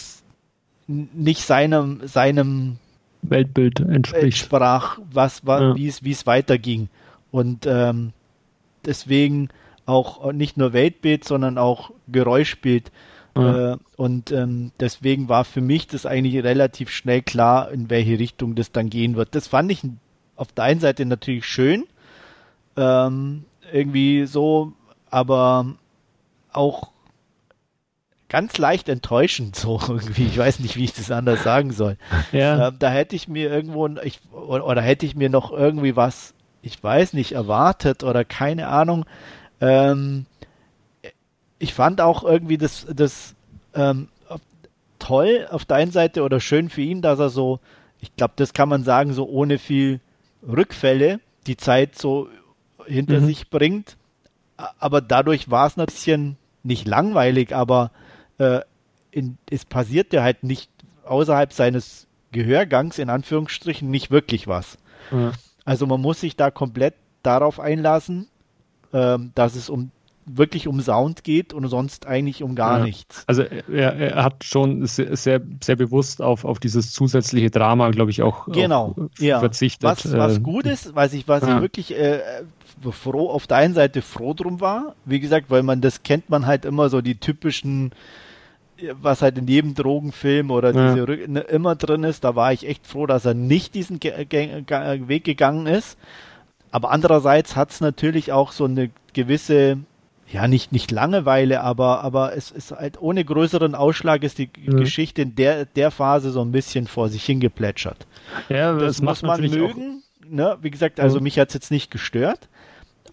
nicht 0.87 1.43
seinem, 1.43 2.01
seinem 2.05 2.77
Weltbild 3.21 3.79
entsprach, 3.79 4.99
was, 5.11 5.45
was 5.45 5.61
ja. 5.61 5.75
wie 5.75 5.87
es, 5.87 6.03
wie 6.03 6.11
es 6.11 6.25
weiterging. 6.25 6.89
Und 7.31 7.65
ähm, 7.65 8.11
deswegen 8.85 9.49
auch 9.85 10.31
nicht 10.31 10.57
nur 10.57 10.73
Weltbild, 10.73 11.23
sondern 11.23 11.57
auch 11.57 11.91
Geräuschbild. 12.07 12.91
Ja. 13.35 13.73
Äh, 13.73 13.77
und 13.97 14.31
ähm, 14.31 14.71
deswegen 14.79 15.29
war 15.29 15.43
für 15.43 15.61
mich 15.61 15.87
das 15.87 16.05
eigentlich 16.05 16.43
relativ 16.43 16.89
schnell 16.89 17.21
klar, 17.21 17.71
in 17.71 17.89
welche 17.89 18.19
Richtung 18.19 18.55
das 18.55 18.71
dann 18.71 18.89
gehen 18.89 19.15
wird. 19.15 19.35
Das 19.35 19.47
fand 19.47 19.71
ich 19.71 19.81
auf 20.35 20.51
der 20.51 20.65
einen 20.65 20.79
Seite 20.79 21.05
natürlich 21.05 21.45
schön, 21.45 21.85
ähm, 22.77 23.45
irgendwie 23.71 24.25
so, 24.25 24.73
aber 25.09 25.75
auch 26.51 26.91
ganz 28.29 28.57
leicht 28.57 28.89
enttäuschend, 28.89 29.55
so 29.55 29.79
irgendwie. 29.87 30.25
Ich 30.25 30.37
weiß 30.37 30.59
nicht, 30.59 30.75
wie 30.75 30.85
ich 30.85 30.93
das 30.93 31.11
anders 31.11 31.43
sagen 31.43 31.71
soll. 31.71 31.97
Ja. 32.31 32.69
Ähm, 32.69 32.75
da 32.79 32.89
hätte 32.89 33.15
ich 33.15 33.27
mir 33.27 33.51
irgendwo, 33.51 33.87
ich, 34.03 34.21
oder, 34.31 34.65
oder, 34.65 34.81
hätte 34.81 35.05
ich 35.05 35.15
mir 35.15 35.29
noch 35.29 35.51
irgendwie 35.51 35.95
was, 35.95 36.33
ich 36.63 36.83
weiß 36.83 37.13
nicht, 37.13 37.33
erwartet 37.33 38.03
oder 38.03 38.25
keine 38.25 38.67
Ahnung. 38.67 39.05
Ähm, 39.61 40.25
ich 41.63 41.73
fand 41.73 42.01
auch 42.01 42.25
irgendwie 42.25 42.57
das, 42.57 42.85
das 42.93 43.35
ähm, 43.73 44.09
toll 44.99 45.47
auf 45.49 45.63
der 45.63 45.77
einen 45.77 45.91
Seite 45.91 46.23
oder 46.23 46.41
schön 46.41 46.69
für 46.69 46.81
ihn, 46.81 47.01
dass 47.01 47.19
er 47.19 47.29
so, 47.29 47.61
ich 48.01 48.13
glaube, 48.17 48.33
das 48.35 48.51
kann 48.53 48.67
man 48.67 48.83
sagen, 48.83 49.13
so 49.13 49.25
ohne 49.29 49.57
viel 49.57 50.01
Rückfälle 50.45 51.21
die 51.47 51.55
Zeit 51.55 51.97
so 51.97 52.27
hinter 52.85 53.21
mhm. 53.21 53.27
sich 53.27 53.49
bringt. 53.49 53.95
Aber 54.57 54.99
dadurch 54.99 55.49
war 55.49 55.67
es 55.67 55.77
ein 55.77 55.85
bisschen 55.85 56.37
nicht 56.63 56.85
langweilig, 56.85 57.55
aber 57.55 57.91
äh, 58.39 58.59
in, 59.11 59.37
es 59.49 59.63
passiert 59.63 60.11
ja 60.11 60.21
halt 60.21 60.43
nicht 60.43 60.69
außerhalb 61.05 61.53
seines 61.53 62.07
Gehörgangs, 62.33 62.99
in 62.99 63.09
Anführungsstrichen, 63.09 63.89
nicht 63.89 64.11
wirklich 64.11 64.47
was. 64.47 64.77
Mhm. 65.11 65.31
Also 65.63 65.87
man 65.87 66.01
muss 66.01 66.19
sich 66.19 66.35
da 66.35 66.51
komplett 66.51 66.95
darauf 67.23 67.61
einlassen, 67.61 68.27
ähm, 68.91 69.31
dass 69.33 69.55
es 69.55 69.69
um 69.69 69.91
wirklich 70.25 70.67
um 70.67 70.79
Sound 70.81 71.23
geht 71.23 71.53
und 71.53 71.67
sonst 71.67 72.07
eigentlich 72.07 72.43
um 72.43 72.55
gar 72.55 72.79
ja. 72.79 72.85
nichts. 72.85 73.23
Also 73.27 73.43
er, 73.43 73.93
er, 73.93 74.23
hat 74.23 74.43
schon 74.43 74.85
sehr, 74.85 75.15
sehr, 75.15 75.41
sehr 75.61 75.75
bewusst 75.75 76.21
auf, 76.21 76.45
auf 76.45 76.59
dieses 76.59 76.91
zusätzliche 76.91 77.49
Drama, 77.49 77.89
glaube 77.91 78.11
ich, 78.11 78.21
auch, 78.21 78.47
genau. 78.47 78.95
auch 78.97 79.19
ja. 79.19 79.39
verzichtet. 79.39 79.83
Was, 79.83 80.11
was 80.11 80.37
äh, 80.37 80.39
gut 80.41 80.65
ist, 80.65 80.95
weiß 80.95 81.13
ich, 81.13 81.27
was 81.27 81.43
ja. 81.43 81.55
ich 81.55 81.61
wirklich 81.61 81.97
äh, 81.97 82.21
froh 82.91 83.29
auf 83.29 83.47
der 83.47 83.57
einen 83.57 83.73
Seite 83.73 84.01
froh 84.01 84.33
drum 84.33 84.61
war, 84.61 84.95
wie 85.05 85.19
gesagt, 85.19 85.49
weil 85.49 85.63
man 85.63 85.81
das 85.81 86.03
kennt 86.03 86.29
man 86.29 86.45
halt 86.45 86.65
immer 86.65 86.89
so 86.89 87.01
die 87.01 87.15
typischen 87.15 87.91
was 89.01 89.21
halt 89.21 89.37
in 89.37 89.47
jedem 89.47 89.75
Drogenfilm 89.75 90.51
oder 90.51 90.73
diese 90.73 91.29
ne, 91.29 91.41
immer 91.41 91.75
drin 91.75 92.03
ist, 92.03 92.23
da 92.23 92.35
war 92.35 92.51
ich 92.51 92.67
echt 92.67 92.87
froh, 92.87 93.05
dass 93.05 93.23
er 93.23 93.33
nicht 93.33 93.75
diesen 93.75 93.99
Ge 93.99 94.25
Ge 94.25 94.63
Weg 95.07 95.23
gegangen 95.23 95.67
ist. 95.67 95.97
Aber 96.71 96.91
andererseits 96.91 97.55
hat 97.55 97.69
es 97.69 97.81
natürlich 97.81 98.31
auch 98.31 98.51
so 98.51 98.65
eine 98.65 98.89
gewisse, 99.13 99.77
ja 100.33 100.47
nicht 100.47 100.71
nicht 100.71 100.91
Langeweile, 100.91 101.61
aber 101.61 102.03
aber 102.03 102.35
es 102.35 102.51
ist 102.51 102.71
halt 102.71 103.01
ohne 103.01 103.23
größeren 103.23 103.75
Ausschlag 103.75 104.23
ist 104.23 104.37
die 104.37 104.49
ja. 104.61 104.73
Geschichte 104.73 105.21
in 105.21 105.35
der 105.35 105.65
der 105.65 105.91
Phase 105.91 106.31
so 106.31 106.41
ein 106.41 106.51
bisschen 106.51 106.87
vor 106.87 107.09
sich 107.09 107.23
hingeplätschert. 107.23 108.07
Ja, 108.49 108.73
das, 108.73 108.97
das 108.97 109.01
muss 109.01 109.21
man 109.21 109.41
mögen. 109.41 110.03
Ne? 110.27 110.57
Wie 110.61 110.71
gesagt, 110.71 110.99
also 110.99 111.19
mich 111.19 111.37
hat 111.39 111.49
es 111.49 111.53
jetzt 111.53 111.71
nicht 111.71 111.91
gestört 111.91 112.49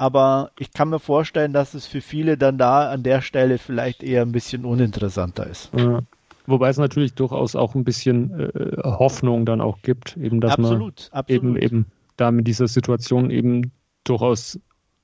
aber 0.00 0.52
ich 0.58 0.72
kann 0.72 0.88
mir 0.88 0.98
vorstellen, 0.98 1.52
dass 1.52 1.74
es 1.74 1.86
für 1.86 2.00
viele 2.00 2.38
dann 2.38 2.56
da 2.56 2.90
an 2.90 3.02
der 3.02 3.20
Stelle 3.20 3.58
vielleicht 3.58 4.02
eher 4.02 4.22
ein 4.22 4.32
bisschen 4.32 4.64
uninteressanter 4.64 5.46
ist. 5.46 5.70
Ja. 5.76 6.00
Wobei 6.46 6.70
es 6.70 6.78
natürlich 6.78 7.12
durchaus 7.12 7.54
auch 7.54 7.74
ein 7.74 7.84
bisschen 7.84 8.40
äh, 8.40 8.76
Hoffnung 8.82 9.44
dann 9.44 9.60
auch 9.60 9.82
gibt, 9.82 10.16
eben 10.16 10.40
dass 10.40 10.52
absolut, 10.52 11.10
man 11.12 11.18
absolut. 11.18 11.28
eben 11.28 11.56
eben 11.56 11.86
da 12.16 12.30
mit 12.30 12.46
dieser 12.46 12.66
Situation 12.66 13.30
eben 13.30 13.72
durchaus 14.04 14.58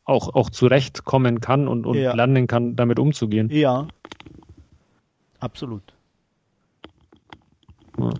auch, 0.06 0.34
auch 0.34 0.50
zurechtkommen 0.50 1.40
kann 1.40 1.68
und, 1.68 1.84
und 1.84 1.98
ja. 1.98 2.14
lernen 2.14 2.46
kann, 2.46 2.76
damit 2.76 2.98
umzugehen. 2.98 3.50
Ja. 3.50 3.86
Absolut. 5.40 5.82
Ja. 7.98 8.10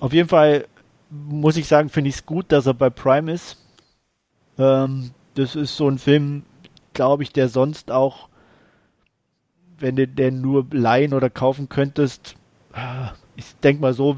Auf 0.00 0.12
jeden 0.12 0.28
Fall 0.28 0.66
muss 1.10 1.56
ich 1.56 1.68
sagen, 1.68 1.90
finde 1.90 2.08
ich 2.08 2.16
es 2.16 2.26
gut, 2.26 2.50
dass 2.50 2.66
er 2.66 2.74
bei 2.74 2.90
Prime 2.90 3.30
ist. 3.30 3.58
Ähm, 4.58 5.10
das 5.34 5.54
ist 5.54 5.76
so 5.76 5.88
ein 5.88 5.98
Film, 5.98 6.42
glaube 6.94 7.22
ich, 7.22 7.32
der 7.32 7.48
sonst 7.48 7.90
auch, 7.90 8.28
wenn 9.78 9.96
du 9.96 10.08
den 10.08 10.40
nur 10.40 10.66
leihen 10.72 11.12
oder 11.12 11.30
kaufen 11.30 11.68
könntest, 11.68 12.36
äh, 12.72 13.08
ich 13.36 13.54
denke 13.62 13.82
mal 13.82 13.92
so, 13.92 14.16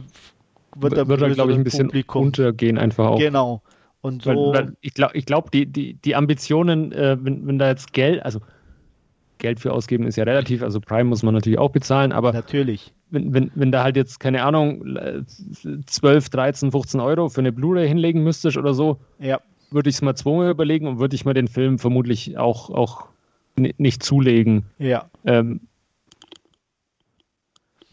wird 0.77 0.95
er, 0.95 1.09
wird 1.09 1.23
er 1.23 1.31
glaube 1.31 1.53
ich, 1.53 1.59
ein 1.59 1.65
bisschen 1.65 1.89
Publikum. 1.89 2.27
untergehen 2.27 2.79
einfach 2.79 3.07
auch. 3.07 3.19
Genau. 3.19 3.63
Und 4.07 4.23
so. 4.23 4.31
Weil, 4.31 4.67
weil 4.67 4.77
ich 4.81 4.95
glaube, 4.95 5.21
glaub, 5.23 5.51
die, 5.51 5.67
die, 5.67 5.95
die 5.95 6.15
Ambitionen, 6.15 6.93
äh, 6.93 7.17
wenn, 7.21 7.47
wenn 7.47 7.59
da 7.59 7.69
jetzt 7.69 7.93
Geld, 7.93 8.25
also 8.25 8.41
Geld 9.39 9.61
für 9.61 9.73
ausgeben 9.73 10.07
ist 10.07 10.17
ja 10.17 10.25
relativ, 10.25 10.63
also 10.63 10.81
Prime 10.81 11.05
muss 11.05 11.23
man 11.23 11.35
natürlich 11.35 11.59
auch 11.59 11.71
bezahlen, 11.71 12.13
aber 12.13 12.33
natürlich. 12.33 12.95
Wenn, 13.11 13.33
wenn, 13.35 13.51
wenn 13.55 13.71
da 13.71 13.83
halt 13.85 13.97
jetzt, 13.97 14.19
keine 14.19 14.43
Ahnung, 14.43 14.99
12, 15.87 16.29
13, 16.31 16.73
15 16.73 17.01
Euro 17.01 17.29
für 17.29 17.41
eine 17.41 17.53
Blu-ray 17.53 17.87
hinlegen 17.87 18.25
müsstest 18.25 18.57
oder 18.57 18.75
so, 18.75 18.99
ja 19.19 19.41
würde 19.71 19.89
ich 19.89 19.97
es 19.97 20.03
mal 20.03 20.15
zweimal 20.15 20.51
überlegen 20.51 20.87
und 20.87 20.99
würde 20.99 21.15
ich 21.15 21.25
mir 21.25 21.35
den 21.35 21.49
Film 21.49 21.79
vermutlich 21.79 22.39
auch, 22.39 22.71
auch 22.71 23.07
nicht 23.57 24.03
zulegen. 24.03 24.65
Ja. 24.79 25.09
Ähm, 25.25 25.61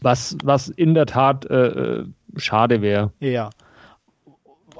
was, 0.00 0.36
was 0.44 0.68
in 0.68 0.94
der 0.94 1.06
Tat 1.06 1.46
äh, 1.46 1.66
äh, 2.00 2.06
schade 2.36 2.82
wäre. 2.82 3.12
Ja. 3.20 3.50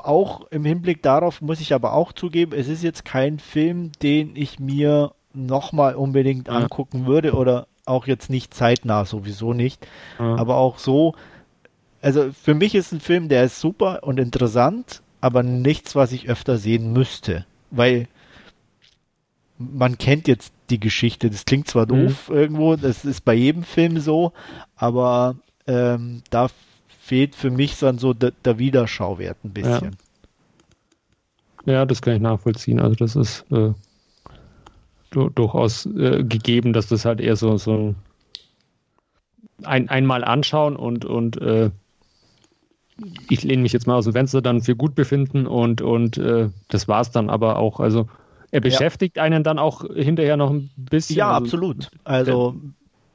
Auch 0.05 0.47
im 0.51 0.65
Hinblick 0.65 1.03
darauf 1.03 1.41
muss 1.41 1.61
ich 1.61 1.73
aber 1.73 1.95
auch 1.95 2.13
zugeben, 2.13 2.53
es 2.55 2.69
ist 2.69 2.83
jetzt 2.83 3.05
kein 3.05 3.39
Film, 3.39 3.93
den 4.03 4.37
ich 4.37 4.59
mir 4.59 5.13
nochmal 5.33 5.95
unbedingt 5.95 6.49
ja. 6.49 6.55
angucken 6.55 7.07
würde 7.07 7.35
oder 7.35 7.67
auch 7.87 8.07
jetzt 8.07 8.31
nicht 8.31 8.55
zeitnah, 8.55 9.05
sowieso 9.05 9.53
nicht. 9.53 9.87
Ja. 10.19 10.37
Aber 10.37 10.57
auch 10.57 10.79
so, 10.79 11.15
also 12.03 12.31
für 12.33 12.55
mich 12.55 12.75
ist 12.75 12.93
ein 12.93 13.01
Film, 13.01 13.29
der 13.29 13.45
ist 13.45 13.61
super 13.61 14.01
und 14.03 14.19
interessant, 14.19 15.03
aber 15.21 15.43
nichts, 15.43 15.97
was 15.97 16.13
ich 16.13 16.29
öfter 16.29 16.59
sehen 16.59 16.93
müsste. 16.93 17.47
Weil 17.71 18.09
man 19.59 19.99
kennt 19.99 20.29
jetzt 20.29 20.53
die 20.71 20.81
Geschichte. 20.81 21.31
Das 21.31 21.45
klingt 21.45 21.69
zwar 21.69 21.85
mhm. 21.85 22.07
doof 22.07 22.29
mhm. 22.29 22.37
irgendwo, 22.37 22.77
das 22.77 23.05
ist 23.05 23.25
bei 23.25 23.35
jedem 23.35 23.63
Film 23.63 23.99
so, 24.01 24.33
aber 24.77 25.37
ähm, 25.67 26.23
da 26.31 26.49
fehlt 27.05 27.35
für 27.35 27.51
mich 27.51 27.79
dann 27.79 27.99
so 27.99 28.15
der, 28.15 28.33
der 28.45 28.59
Wiederschauwert 28.59 29.37
ein 29.45 29.51
bisschen. 29.51 29.97
Ja. 31.67 31.73
ja. 31.75 31.85
das 31.85 32.01
kann 32.01 32.15
ich 32.15 32.23
nachvollziehen. 32.23 32.81
Also 32.81 32.97
das 32.97 33.15
ist 33.15 33.45
äh, 33.53 33.73
durchaus 35.11 35.85
äh, 35.85 36.25
gegeben, 36.25 36.73
dass 36.73 36.87
das 36.87 37.05
halt 37.05 37.21
eher 37.21 37.37
so, 37.37 37.59
so 37.59 37.95
ein, 39.65 39.91
einmal 39.91 40.25
anschauen 40.25 40.77
und, 40.77 41.05
und 41.05 41.37
äh, 41.43 41.71
ich 43.29 43.43
lehne 43.43 43.63
mich 43.63 43.75
jetzt 43.75 43.87
mal 43.87 43.97
aus 43.97 44.05
dem 44.05 44.15
Fenster 44.15 44.41
dann 44.41 44.63
für 44.63 44.75
gut 44.75 44.95
befinden 44.95 45.47
und, 45.47 45.83
und 45.83 46.17
äh, 46.17 46.49
das 46.69 46.89
war 46.89 47.03
es 47.03 47.11
dann 47.11 47.29
aber 47.29 47.59
auch. 47.59 47.81
Also 47.81 48.09
er 48.51 48.63
beschäftigt 48.63 49.19
ja. 49.19 49.25
einen 49.25 49.43
dann 49.43 49.59
auch 49.59 49.85
hinterher 49.95 50.39
noch 50.39 50.51
ein 50.51 50.71
bisschen. 50.77 51.17
Ja, 51.17 51.33
also, 51.33 51.45
absolut. 51.45 51.91
Also, 52.05 52.55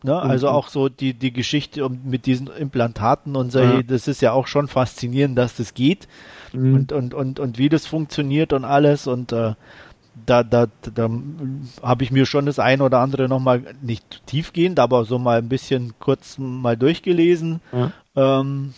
ne, 0.04 0.20
also 0.20 0.50
auch 0.50 0.70
so 0.70 0.90
die, 0.90 1.14
die 1.14 1.34
Geschichte 1.34 1.88
mit 1.90 2.26
diesen 2.26 2.48
Implantaten 2.48 3.36
und 3.36 3.52
so, 3.52 3.60
ja. 3.60 3.84
das 3.84 4.08
ist 4.08 4.22
ja 4.22 4.32
auch 4.32 4.48
schon 4.48 4.68
faszinierend, 4.68 5.38
dass 5.38 5.56
das 5.56 5.74
geht 5.74 6.08
mhm. 6.54 6.76
und, 6.76 6.92
und, 6.92 7.14
und, 7.14 7.40
und 7.40 7.58
wie 7.58 7.70
das 7.70 7.86
funktioniert 7.86 8.54
und 8.54 8.66
alles 8.66 9.08
und 9.08 9.32
äh, 9.32 9.54
da, 10.26 10.44
da, 10.44 10.68
da 10.94 11.10
habe 11.82 12.04
ich 12.04 12.12
mir 12.12 12.26
schon 12.26 12.46
das 12.46 12.60
ein 12.60 12.82
oder 12.82 13.00
andere 13.00 13.30
nochmal 13.30 13.64
nicht 13.82 14.26
tiefgehend, 14.26 14.80
aber 14.80 15.06
so 15.06 15.18
mal 15.18 15.38
ein 15.38 15.50
bisschen 15.50 15.94
kurz 16.00 16.38
mal 16.38 16.76
durchgelesen. 16.78 17.62
Ja. 17.72 17.92
Ähm, 18.16 18.74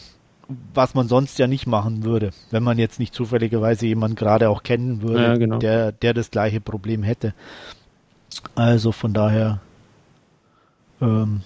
was 0.74 0.94
man 0.94 1.08
sonst 1.08 1.40
ja 1.40 1.48
nicht 1.48 1.66
machen 1.66 2.04
würde, 2.04 2.32
wenn 2.50 2.64
man 2.64 2.78
jetzt 2.78 3.00
nicht 3.00 3.14
zufälligerweise 3.14 3.86
jemanden 3.86 4.16
gerade 4.16 4.50
auch 4.50 4.64
kennen 4.64 5.02
würde, 5.02 5.24
ja, 5.24 5.38
genau. 5.38 5.60
der, 5.60 5.92
der 5.94 6.14
das 6.14 6.30
gleiche 6.30 6.60
Problem 6.60 7.04
hätte. 7.04 7.34
Also 8.56 8.92
von 8.92 9.14
daher 9.14 9.62
ähm, 11.02 11.42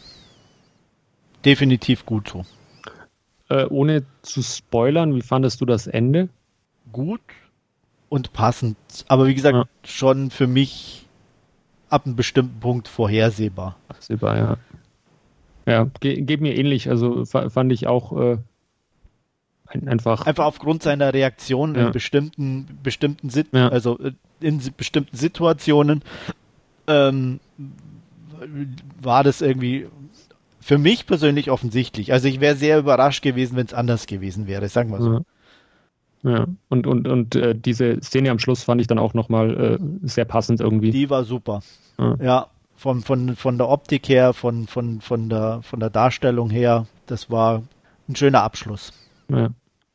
definitiv 1.44 2.06
gut 2.06 2.30
so. 2.30 2.46
Äh, 3.50 3.66
ohne 3.66 4.04
zu 4.22 4.42
spoilern, 4.42 5.16
wie 5.16 5.22
fandest 5.22 5.62
du 5.62 5.66
das 5.66 5.88
Ende? 5.88 6.30
Gut 6.92 7.22
und 8.10 8.34
passend, 8.34 8.78
aber 9.08 9.28
wie 9.28 9.36
gesagt, 9.36 9.56
ja. 9.56 9.66
schon 9.84 10.30
für 10.32 10.48
mich 10.48 11.06
ab 11.90 12.06
einem 12.06 12.16
bestimmten 12.16 12.60
Punkt 12.60 12.88
vorhersehbar. 12.88 13.78
Vorhersehbar, 13.88 14.38
ja. 14.38 14.58
Ja, 15.68 15.90
ge 16.00 16.22
geht 16.22 16.42
mir 16.42 16.56
ähnlich. 16.56 16.90
Also 16.90 17.26
fand 17.26 17.72
ich 17.72 17.88
auch 17.88 18.16
äh, 18.18 18.38
Einfach, 19.68 20.26
einfach 20.26 20.46
aufgrund 20.46 20.84
seiner 20.84 21.14
Reaktion 21.14 21.76
ja. 21.76 21.88
in 21.88 21.92
bestimmten, 21.92 22.80
bestimmten 22.84 23.30
Sit 23.30 23.48
ja. 23.52 23.68
also 23.70 23.98
äh, 24.00 24.12
in 24.40 24.62
bestimmten 24.78 25.18
Situationen 25.18 26.04
ähm, 26.88 27.40
war 29.02 29.24
das 29.24 29.42
irgendwie 29.42 29.88
für 30.60 30.78
mich 30.78 31.06
persönlich 31.06 31.52
offensichtlich. 31.52 32.12
Also 32.12 32.28
ich 32.28 32.40
wäre 32.40 32.56
sehr 32.56 32.80
überrascht 32.80 33.22
gewesen, 33.22 33.56
wenn 33.56 33.68
es 33.68 33.74
anders 33.74 34.08
gewesen 34.08 34.48
wäre, 34.48 34.68
sagen 34.68 34.92
wir 34.92 35.02
so. 35.02 35.14
Ja. 35.14 35.22
Ja, 36.24 36.48
und, 36.70 36.88
und, 36.88 37.08
und 37.08 37.36
äh, 37.36 37.54
diese 37.54 38.02
Szene 38.02 38.32
am 38.32 38.40
Schluss 38.40 38.64
fand 38.64 38.82
ich 38.82 38.88
dann 38.88 38.98
auch 38.98 39.14
nochmal 39.14 39.78
äh, 39.80 40.08
sehr 40.08 40.26
passend 40.26 40.60
irgendwie. 40.60 40.90
Die 40.90 41.12
war 41.12 41.24
super. 41.24 41.60
Ja, 42.00 42.16
ja 42.20 42.48
von, 42.76 43.02
von, 43.02 43.36
von 43.36 43.58
der 43.60 43.70
Optik 43.70 44.10
her, 44.10 44.34
von, 44.34 44.66
von, 44.68 45.02
von, 45.02 45.30
der, 45.30 45.62
von 45.62 45.80
der 45.80 45.92
Darstellung 45.92 46.50
her, 46.50 46.88
das 47.06 47.30
war 47.30 47.62
ein 48.10 48.16
schöner 48.16 48.42
Abschluss. 48.42 48.92
Ja. 49.30 49.50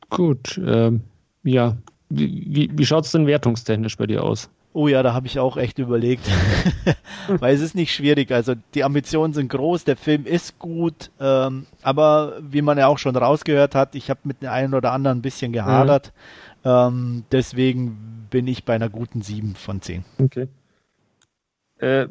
Gut, 0.09 0.61
ähm, 0.65 1.03
ja. 1.43 1.77
Wie, 2.09 2.47
wie, 2.49 2.71
wie 2.73 2.87
schaut 2.87 3.07
es 3.07 3.13
denn 3.13 3.27
wertungstechnisch 3.27 3.97
bei 3.97 4.07
dir 4.07 4.23
aus? 4.23 4.51
Oh 4.73 4.87
ja, 4.87 5.03
da 5.03 5.13
habe 5.13 5.27
ich 5.27 5.39
auch 5.41 5.57
echt 5.57 5.79
überlegt. 5.79 6.31
Weil 7.29 7.55
es 7.55 7.61
ist 7.61 7.75
nicht 7.75 7.93
schwierig. 7.93 8.31
Also 8.31 8.55
die 8.75 8.85
Ambitionen 8.85 9.33
sind 9.33 9.49
groß, 9.49 9.85
der 9.85 9.97
Film 9.97 10.27
ist 10.27 10.59
gut, 10.61 11.11
ähm, 11.19 11.67
aber 11.83 12.39
wie 12.41 12.63
man 12.63 12.79
ja 12.79 12.87
auch 12.87 12.99
schon 12.99 13.17
rausgehört 13.17 13.75
hat, 13.75 13.97
ich 13.97 14.11
habe 14.11 14.21
mit 14.25 14.43
dem 14.43 14.51
einen 14.51 14.75
oder 14.75 14.93
anderen 14.93 15.19
ein 15.19 15.23
bisschen 15.23 15.53
gehadert. 15.53 16.13
Mhm. 16.65 16.71
Ähm, 16.71 17.25
deswegen 17.33 18.29
bin 18.31 18.47
ich 18.47 18.65
bei 18.65 18.75
einer 18.75 18.89
guten 18.89 19.23
7 19.23 19.57
von 19.57 19.81
10. 19.81 20.05
Okay. 20.19 20.47
Äh, 21.79 22.07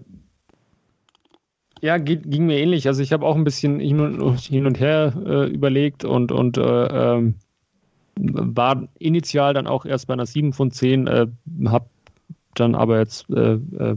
ja, 1.82 1.98
geht, 1.98 2.30
ging 2.30 2.46
mir 2.46 2.58
ähnlich. 2.58 2.88
Also 2.88 3.02
ich 3.02 3.14
habe 3.14 3.26
auch 3.26 3.36
ein 3.36 3.44
bisschen 3.46 3.80
hin 3.80 4.00
und, 4.00 4.40
hin 4.40 4.66
und 4.66 4.80
her 4.80 5.14
äh, 5.26 5.48
überlegt 5.48 6.04
und, 6.04 6.32
und 6.34 6.58
äh, 6.58 6.62
ähm, 6.62 7.36
war 8.18 8.88
initial 8.98 9.54
dann 9.54 9.68
auch 9.68 9.86
erst 9.86 10.08
bei 10.08 10.14
einer 10.14 10.26
7 10.26 10.52
von 10.52 10.72
10, 10.72 11.08
äh, 11.08 11.28
habe 11.68 11.86
dann 12.60 12.76
aber 12.76 13.00
jetzt 13.00 13.30
äh, 13.30 13.54
äh, 13.54 13.96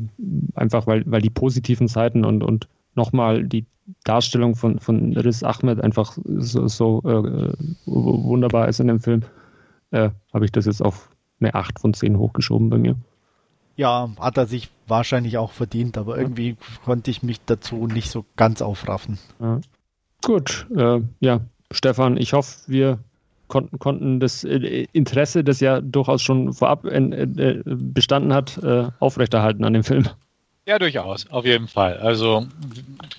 einfach, 0.55 0.86
weil, 0.86 1.05
weil 1.06 1.22
die 1.22 1.30
positiven 1.30 1.89
Seiten 1.89 2.24
und, 2.24 2.43
und 2.43 2.68
nochmal 2.94 3.44
die 3.44 3.66
Darstellung 4.05 4.55
von, 4.55 4.78
von 4.78 5.16
Riz 5.16 5.43
Ahmed 5.43 5.80
einfach 5.80 6.16
so, 6.24 6.68
so 6.68 7.02
äh, 7.05 7.52
wunderbar 7.86 8.68
ist 8.68 8.80
in 8.80 8.89
dem 8.89 9.01
Film, 9.01 9.22
äh, 9.90 10.10
habe 10.32 10.44
ich 10.44 10.52
das 10.52 10.66
jetzt 10.66 10.82
auf 10.82 11.10
eine 11.40 11.55
8 11.55 11.80
von 11.80 11.94
10 11.94 12.18
hochgeschoben 12.18 12.70
bei 12.70 12.78
mir. 12.78 12.97
Ja, 13.76 14.10
hat 14.20 14.36
er 14.36 14.47
sich 14.47 14.70
wahrscheinlich 14.86 15.39
auch 15.39 15.52
verdient, 15.52 15.97
aber 15.97 16.18
irgendwie 16.18 16.56
konnte 16.84 17.10
ich 17.10 17.22
mich 17.22 17.40
dazu 17.44 17.86
nicht 17.86 18.10
so 18.10 18.24
ganz 18.36 18.62
aufraffen. 18.62 19.18
Ja. 19.40 19.60
Gut, 20.22 20.66
äh, 20.76 21.01
ja, 21.20 21.40
Stefan, 21.70 22.16
ich 22.16 22.32
hoffe, 22.32 22.70
wir 22.70 22.98
konnten, 23.52 23.78
konnten 23.78 24.18
das 24.18 24.44
äh, 24.44 24.86
Interesse, 24.94 25.44
das 25.44 25.60
ja 25.60 25.82
durchaus 25.82 26.22
schon 26.22 26.54
vorab 26.54 26.86
äh, 26.86 27.60
bestanden 27.66 28.32
hat, 28.32 28.56
äh, 28.62 28.88
aufrechterhalten 28.98 29.64
an 29.64 29.74
dem 29.74 29.84
Film. 29.84 30.08
Ja, 30.66 30.78
durchaus, 30.78 31.30
auf 31.30 31.44
jeden 31.44 31.68
Fall. 31.68 31.98
Also 31.98 32.46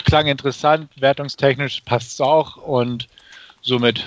klang 0.05 0.26
interessant, 0.26 0.89
wertungstechnisch 0.99 1.81
passt 1.81 2.14
es 2.14 2.22
auch 2.22 2.57
und 2.57 3.07
somit 3.61 4.03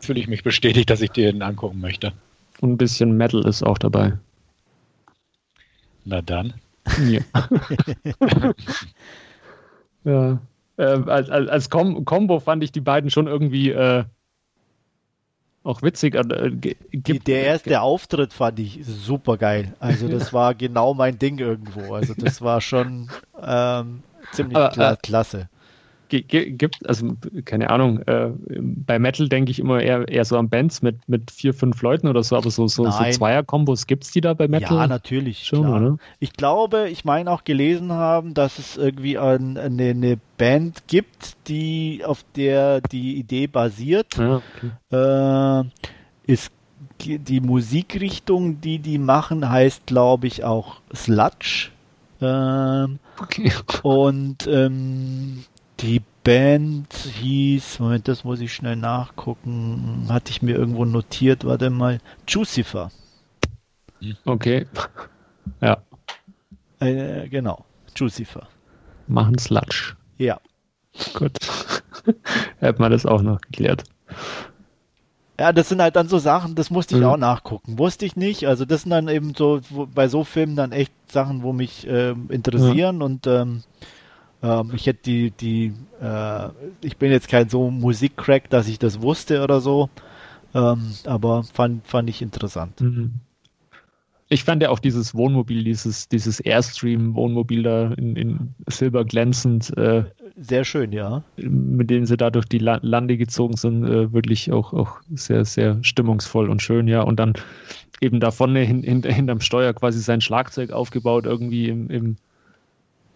fühle 0.00 0.18
ich 0.18 0.26
mich 0.26 0.42
bestätigt, 0.42 0.90
dass 0.90 1.00
ich 1.00 1.10
den 1.10 1.42
angucken 1.42 1.80
möchte. 1.80 2.12
Und 2.60 2.72
ein 2.72 2.76
bisschen 2.76 3.16
Metal 3.16 3.46
ist 3.46 3.62
auch 3.62 3.78
dabei. 3.78 4.14
Na 6.04 6.22
dann. 6.22 6.54
Ja. 7.06 7.20
ja. 10.04 10.38
Äh, 10.78 10.82
als 10.82 11.30
als, 11.30 11.48
als 11.48 11.70
Kom 11.70 12.04
Combo 12.04 12.40
fand 12.40 12.64
ich 12.64 12.72
die 12.72 12.80
beiden 12.80 13.10
schon 13.10 13.26
irgendwie 13.28 13.70
äh, 13.70 14.04
auch 15.66 15.82
witzig. 15.82 16.14
Äh, 16.14 16.50
gibt, 16.92 17.26
der 17.26 17.44
erste 17.44 17.80
Auftritt 17.80 18.32
fand 18.32 18.58
ich 18.58 18.80
super 18.82 19.36
geil. 19.36 19.74
Also 19.80 20.08
das 20.08 20.32
war 20.32 20.54
genau 20.54 20.94
mein 20.94 21.18
Ding 21.18 21.38
irgendwo. 21.38 21.94
Also 21.94 22.14
das 22.16 22.40
war 22.40 22.60
schon 22.60 23.10
ähm, 23.40 24.02
ziemlich 24.32 24.56
Aber, 24.56 24.92
äh, 24.92 24.96
klasse 25.02 25.48
gibt, 26.08 26.88
also 26.88 27.16
keine 27.44 27.70
Ahnung, 27.70 28.00
äh, 28.02 28.30
bei 28.48 28.98
Metal 28.98 29.28
denke 29.28 29.50
ich 29.50 29.58
immer 29.58 29.80
eher, 29.80 30.08
eher 30.08 30.24
so 30.24 30.38
an 30.38 30.48
Bands 30.48 30.82
mit, 30.82 31.08
mit 31.08 31.30
vier, 31.30 31.54
fünf 31.54 31.80
Leuten 31.82 32.08
oder 32.08 32.22
so, 32.22 32.36
aber 32.36 32.50
so, 32.50 32.66
so, 32.68 32.90
so 32.90 33.10
Zweier-Kombos 33.10 33.86
gibt 33.86 34.04
es 34.04 34.10
die 34.10 34.20
da 34.20 34.34
bei 34.34 34.48
Metal? 34.48 34.76
Ja, 34.76 34.86
natürlich. 34.86 35.44
Schon, 35.44 35.66
oder? 35.66 35.98
Ich 36.18 36.32
glaube, 36.32 36.88
ich 36.90 37.04
meine 37.04 37.30
auch 37.30 37.44
gelesen 37.44 37.92
haben, 37.92 38.34
dass 38.34 38.58
es 38.58 38.76
irgendwie 38.76 39.18
ein, 39.18 39.58
eine, 39.58 39.90
eine 39.90 40.18
Band 40.38 40.84
gibt, 40.86 41.36
die 41.48 42.02
auf 42.04 42.24
der 42.36 42.80
die 42.80 43.16
Idee 43.16 43.46
basiert. 43.46 44.16
Ja, 44.16 44.42
okay. 44.90 45.64
äh, 45.64 46.32
ist 46.32 46.52
die 47.04 47.40
Musikrichtung, 47.40 48.60
die 48.60 48.78
die 48.78 48.98
machen, 48.98 49.48
heißt, 49.48 49.86
glaube 49.86 50.26
ich, 50.26 50.44
auch 50.44 50.80
Sludge. 50.94 51.70
Ähm, 52.20 52.98
okay. 53.20 53.52
Und 53.82 54.46
ähm, 54.46 55.44
die 55.80 56.02
Band 56.24 56.92
hieß, 56.92 57.78
Moment, 57.78 58.08
das 58.08 58.24
muss 58.24 58.40
ich 58.40 58.52
schnell 58.52 58.76
nachgucken, 58.76 60.06
hatte 60.08 60.30
ich 60.30 60.42
mir 60.42 60.56
irgendwo 60.56 60.84
notiert, 60.84 61.44
warte 61.44 61.70
mal, 61.70 62.00
Jucifer. 62.26 62.90
Okay. 64.24 64.66
Ja. 65.60 65.78
Äh, 66.80 67.28
genau, 67.28 67.64
Jucifer. 67.94 68.48
Machen 69.06 69.38
Sludge. 69.38 69.96
Ja. 70.18 70.40
Gut. 71.14 71.38
Hätte 72.58 72.80
man 72.80 72.90
das 72.90 73.06
auch 73.06 73.22
noch 73.22 73.40
geklärt. 73.40 73.84
Ja, 75.38 75.52
das 75.52 75.68
sind 75.68 75.82
halt 75.82 75.96
dann 75.96 76.08
so 76.08 76.18
Sachen, 76.18 76.54
das 76.54 76.70
musste 76.70 76.94
ich 76.94 77.02
mhm. 77.02 77.06
auch 77.06 77.16
nachgucken. 77.18 77.78
Wusste 77.78 78.06
ich 78.06 78.16
nicht. 78.16 78.46
Also 78.46 78.64
das 78.64 78.82
sind 78.82 78.90
dann 78.90 79.08
eben 79.08 79.34
so, 79.34 79.60
wo, 79.68 79.86
bei 79.86 80.08
so 80.08 80.24
Filmen 80.24 80.56
dann 80.56 80.72
echt 80.72 80.92
Sachen, 81.10 81.42
wo 81.42 81.52
mich 81.52 81.86
äh, 81.86 82.14
interessieren 82.30 82.96
mhm. 82.96 83.02
und 83.02 83.26
ähm, 83.26 83.62
ähm, 84.46 84.70
ich 84.74 84.86
hätte 84.86 85.00
die, 85.04 85.30
die, 85.32 85.72
äh, 86.00 86.48
ich 86.82 86.96
bin 86.96 87.10
jetzt 87.10 87.28
kein 87.28 87.48
so 87.48 87.70
Musikcrack, 87.70 88.48
dass 88.50 88.68
ich 88.68 88.78
das 88.78 89.02
wusste 89.02 89.42
oder 89.42 89.60
so, 89.60 89.90
ähm, 90.54 90.92
aber 91.04 91.42
fand, 91.42 91.86
fand 91.86 92.08
ich 92.08 92.22
interessant. 92.22 92.80
Mhm. 92.80 93.14
Ich 94.28 94.42
fand 94.42 94.60
ja 94.60 94.70
auch 94.70 94.80
dieses 94.80 95.14
Wohnmobil, 95.14 95.62
dieses, 95.62 96.08
dieses 96.08 96.40
Airstream-Wohnmobil 96.40 97.62
da 97.62 97.92
in, 97.92 98.16
in 98.16 98.54
Silber 98.68 99.04
glänzend. 99.04 99.76
Äh, 99.76 100.04
sehr 100.36 100.64
schön, 100.64 100.90
ja. 100.90 101.22
Mit 101.36 101.90
denen 101.90 102.06
sie 102.06 102.16
da 102.16 102.30
durch 102.30 102.46
die 102.46 102.58
Lande 102.58 103.16
gezogen 103.18 103.56
sind, 103.56 103.84
äh, 103.84 104.12
wirklich 104.12 104.50
auch, 104.50 104.72
auch 104.72 104.98
sehr, 105.14 105.44
sehr 105.44 105.78
stimmungsvoll 105.82 106.50
und 106.50 106.60
schön, 106.60 106.88
ja. 106.88 107.02
Und 107.02 107.20
dann 107.20 107.34
eben 108.00 108.18
da 108.18 108.32
vorne 108.32 108.60
hin, 108.60 108.82
hin, 108.82 109.04
hinterm 109.04 109.40
Steuer 109.40 109.72
quasi 109.74 110.00
sein 110.00 110.20
Schlagzeug 110.20 110.72
aufgebaut, 110.72 111.24
irgendwie 111.24 111.68
im, 111.68 111.88
im, 111.88 112.16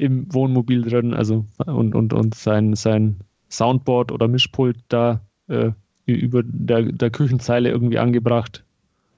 im 0.01 0.33
Wohnmobil 0.33 0.83
drin, 0.83 1.15
also 1.15 1.45
und, 1.67 1.95
und, 1.95 2.13
und 2.13 2.35
sein, 2.35 2.75
sein 2.75 3.21
Soundboard 3.51 4.13
oder 4.13 4.29
Mischpult 4.29 4.79
da 4.89 5.21
äh, 5.49 5.73
über 6.07 6.43
der, 6.43 6.83
der 6.83 7.11
Küchenzeile 7.11 7.71
irgendwie 7.71 7.99
angebracht 7.99 8.65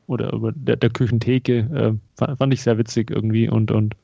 oder 0.06 0.32
über 0.32 0.52
der, 0.52 0.76
der 0.76 0.90
Küchentheke. 0.90 1.98
Äh, 2.18 2.36
fand 2.36 2.52
ich 2.52 2.62
sehr 2.62 2.78
witzig 2.78 3.10
irgendwie 3.10 3.48
und, 3.48 3.70
und 3.70 3.94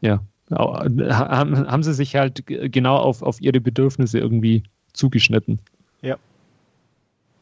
ja, 0.00 0.20
haben, 0.50 1.68
haben 1.70 1.82
sie 1.82 1.94
sich 1.94 2.16
halt 2.16 2.44
genau 2.46 2.96
auf, 2.96 3.22
auf 3.22 3.40
ihre 3.40 3.60
Bedürfnisse 3.60 4.18
irgendwie 4.18 4.62
zugeschnitten. 4.92 5.58
Ja. 6.00 6.16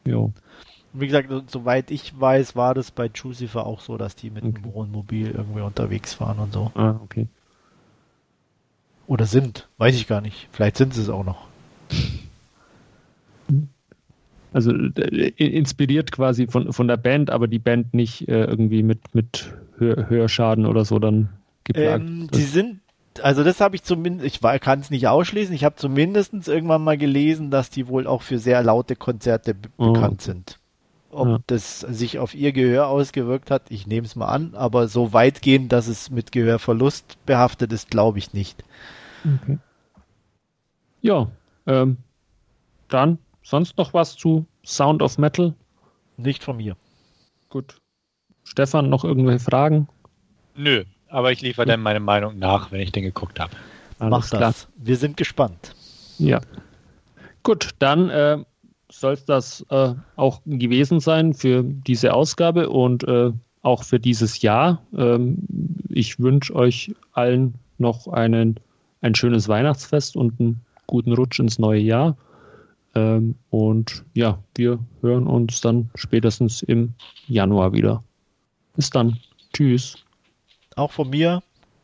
Jo. 0.05 0.33
Wie 0.93 1.07
gesagt, 1.07 1.29
soweit 1.49 1.89
ich 1.89 2.19
weiß, 2.19 2.55
war 2.55 2.73
das 2.73 2.91
bei 2.91 3.09
Jucifer 3.13 3.65
auch 3.65 3.79
so, 3.79 3.97
dass 3.97 4.15
die 4.15 4.29
mit 4.29 4.43
okay. 4.43 4.61
dem 4.61 4.73
Wohnmobil 4.73 5.31
irgendwie 5.31 5.61
unterwegs 5.61 6.19
waren 6.19 6.39
und 6.39 6.51
so. 6.51 6.71
Ah, 6.75 6.99
okay. 7.01 7.27
Oder 9.11 9.25
sind, 9.25 9.67
weiß 9.77 9.97
ich 9.97 10.07
gar 10.07 10.21
nicht. 10.21 10.47
Vielleicht 10.53 10.77
sind 10.77 10.93
sie 10.93 11.01
es 11.01 11.09
auch 11.09 11.25
noch. 11.25 11.45
Also 14.53 14.71
äh, 14.71 15.33
inspiriert 15.37 16.13
quasi 16.13 16.47
von, 16.47 16.71
von 16.71 16.87
der 16.87 16.95
Band, 16.95 17.29
aber 17.29 17.49
die 17.49 17.59
Band 17.59 17.93
nicht 17.93 18.29
äh, 18.29 18.45
irgendwie 18.45 18.83
mit, 18.83 19.13
mit 19.13 19.51
Hör 19.77 20.09
Hörschaden 20.09 20.65
oder 20.65 20.85
so 20.85 20.97
dann 20.97 21.27
geplagt. 21.65 22.05
Ähm, 22.05 22.29
die 22.33 22.43
sind, 22.43 22.79
also 23.21 23.43
das 23.43 23.59
habe 23.59 23.75
ich 23.75 23.83
zumindest, 23.83 24.33
ich 24.33 24.61
kann 24.61 24.79
es 24.79 24.89
nicht 24.89 25.09
ausschließen, 25.09 25.53
ich 25.53 25.65
habe 25.65 25.75
zumindest 25.75 26.47
irgendwann 26.47 26.81
mal 26.81 26.97
gelesen, 26.97 27.51
dass 27.51 27.69
die 27.69 27.89
wohl 27.89 28.07
auch 28.07 28.21
für 28.21 28.39
sehr 28.39 28.63
laute 28.63 28.95
Konzerte 28.95 29.57
oh. 29.75 29.91
bekannt 29.91 30.21
sind. 30.21 30.57
Ob 31.09 31.27
ja. 31.27 31.39
das 31.47 31.81
sich 31.81 32.17
auf 32.17 32.33
ihr 32.33 32.53
Gehör 32.53 32.87
ausgewirkt 32.87 33.51
hat, 33.51 33.63
ich 33.67 33.87
nehme 33.87 34.07
es 34.07 34.15
mal 34.15 34.29
an, 34.29 34.51
aber 34.53 34.87
so 34.87 35.11
weitgehend, 35.11 35.73
dass 35.73 35.87
es 35.87 36.09
mit 36.09 36.31
Gehörverlust 36.31 37.17
behaftet 37.25 37.73
ist, 37.73 37.91
glaube 37.91 38.17
ich 38.17 38.31
nicht. 38.31 38.63
Okay. 39.23 39.57
Ja, 41.01 41.27
ähm, 41.67 41.97
dann 42.87 43.17
sonst 43.43 43.77
noch 43.77 43.93
was 43.93 44.15
zu 44.15 44.45
Sound 44.65 45.01
of 45.01 45.17
Metal? 45.17 45.53
Nicht 46.17 46.43
von 46.43 46.57
mir. 46.57 46.75
Gut. 47.49 47.81
Stefan, 48.43 48.89
noch 48.89 49.03
irgendwelche 49.03 49.39
Fragen? 49.39 49.87
Nö, 50.55 50.83
aber 51.07 51.31
ich 51.31 51.41
liefere 51.41 51.65
dann 51.65 51.81
meine 51.81 51.99
Meinung 51.99 52.37
nach, 52.37 52.71
wenn 52.71 52.81
ich 52.81 52.91
den 52.91 53.03
geguckt 53.03 53.39
habe. 53.39 53.53
Mach 53.99 54.29
das. 54.29 54.29
Klar. 54.29 54.53
Wir 54.75 54.97
sind 54.97 55.17
gespannt. 55.17 55.75
Ja. 56.17 56.41
Gut, 57.43 57.69
dann 57.79 58.09
äh, 58.09 58.43
soll 58.89 59.13
es 59.13 59.25
das 59.25 59.65
äh, 59.69 59.93
auch 60.15 60.41
gewesen 60.45 60.99
sein 60.99 61.33
für 61.33 61.63
diese 61.63 62.13
Ausgabe 62.13 62.69
und 62.69 63.03
äh, 63.03 63.31
auch 63.61 63.83
für 63.83 63.99
dieses 63.99 64.41
Jahr. 64.41 64.81
Ähm, 64.95 65.37
ich 65.89 66.19
wünsche 66.19 66.55
euch 66.55 66.93
allen 67.13 67.55
noch 67.77 68.07
einen, 68.07 68.59
ein 69.01 69.15
schönes 69.15 69.47
Weihnachtsfest 69.47 70.15
und 70.15 70.39
einen 70.39 70.61
guten 70.87 71.13
Rutsch 71.13 71.39
ins 71.39 71.59
neue 71.59 71.79
Jahr. 71.81 72.17
Ähm, 72.95 73.35
und 73.49 74.03
ja, 74.13 74.39
wir 74.55 74.79
hören 75.01 75.27
uns 75.27 75.61
dann 75.61 75.89
spätestens 75.95 76.61
im 76.61 76.93
Januar 77.27 77.73
wieder. 77.73 78.03
Bis 78.75 78.89
dann. 78.89 79.17
Tschüss. 79.53 79.97
Auch 80.75 80.91
von 80.91 81.09
mir 81.09 81.41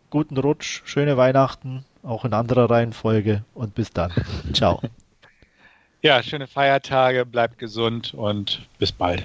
guten 0.10 0.38
Rutsch, 0.38 0.82
schöne 0.86 1.18
Weihnachten, 1.18 1.84
auch 2.04 2.26
in 2.26 2.34
anderer 2.34 2.70
Reihenfolge 2.70 3.44
und 3.54 3.76
bis 3.76 3.92
dann. 3.92 4.12
Ciao. 4.54 4.82
Ja, 6.02 6.24
schöne 6.24 6.48
Feiertage, 6.48 7.26
bleibt 7.26 7.58
gesund 7.58 8.14
und 8.14 8.62
bis 8.80 8.92
bald. 8.92 9.24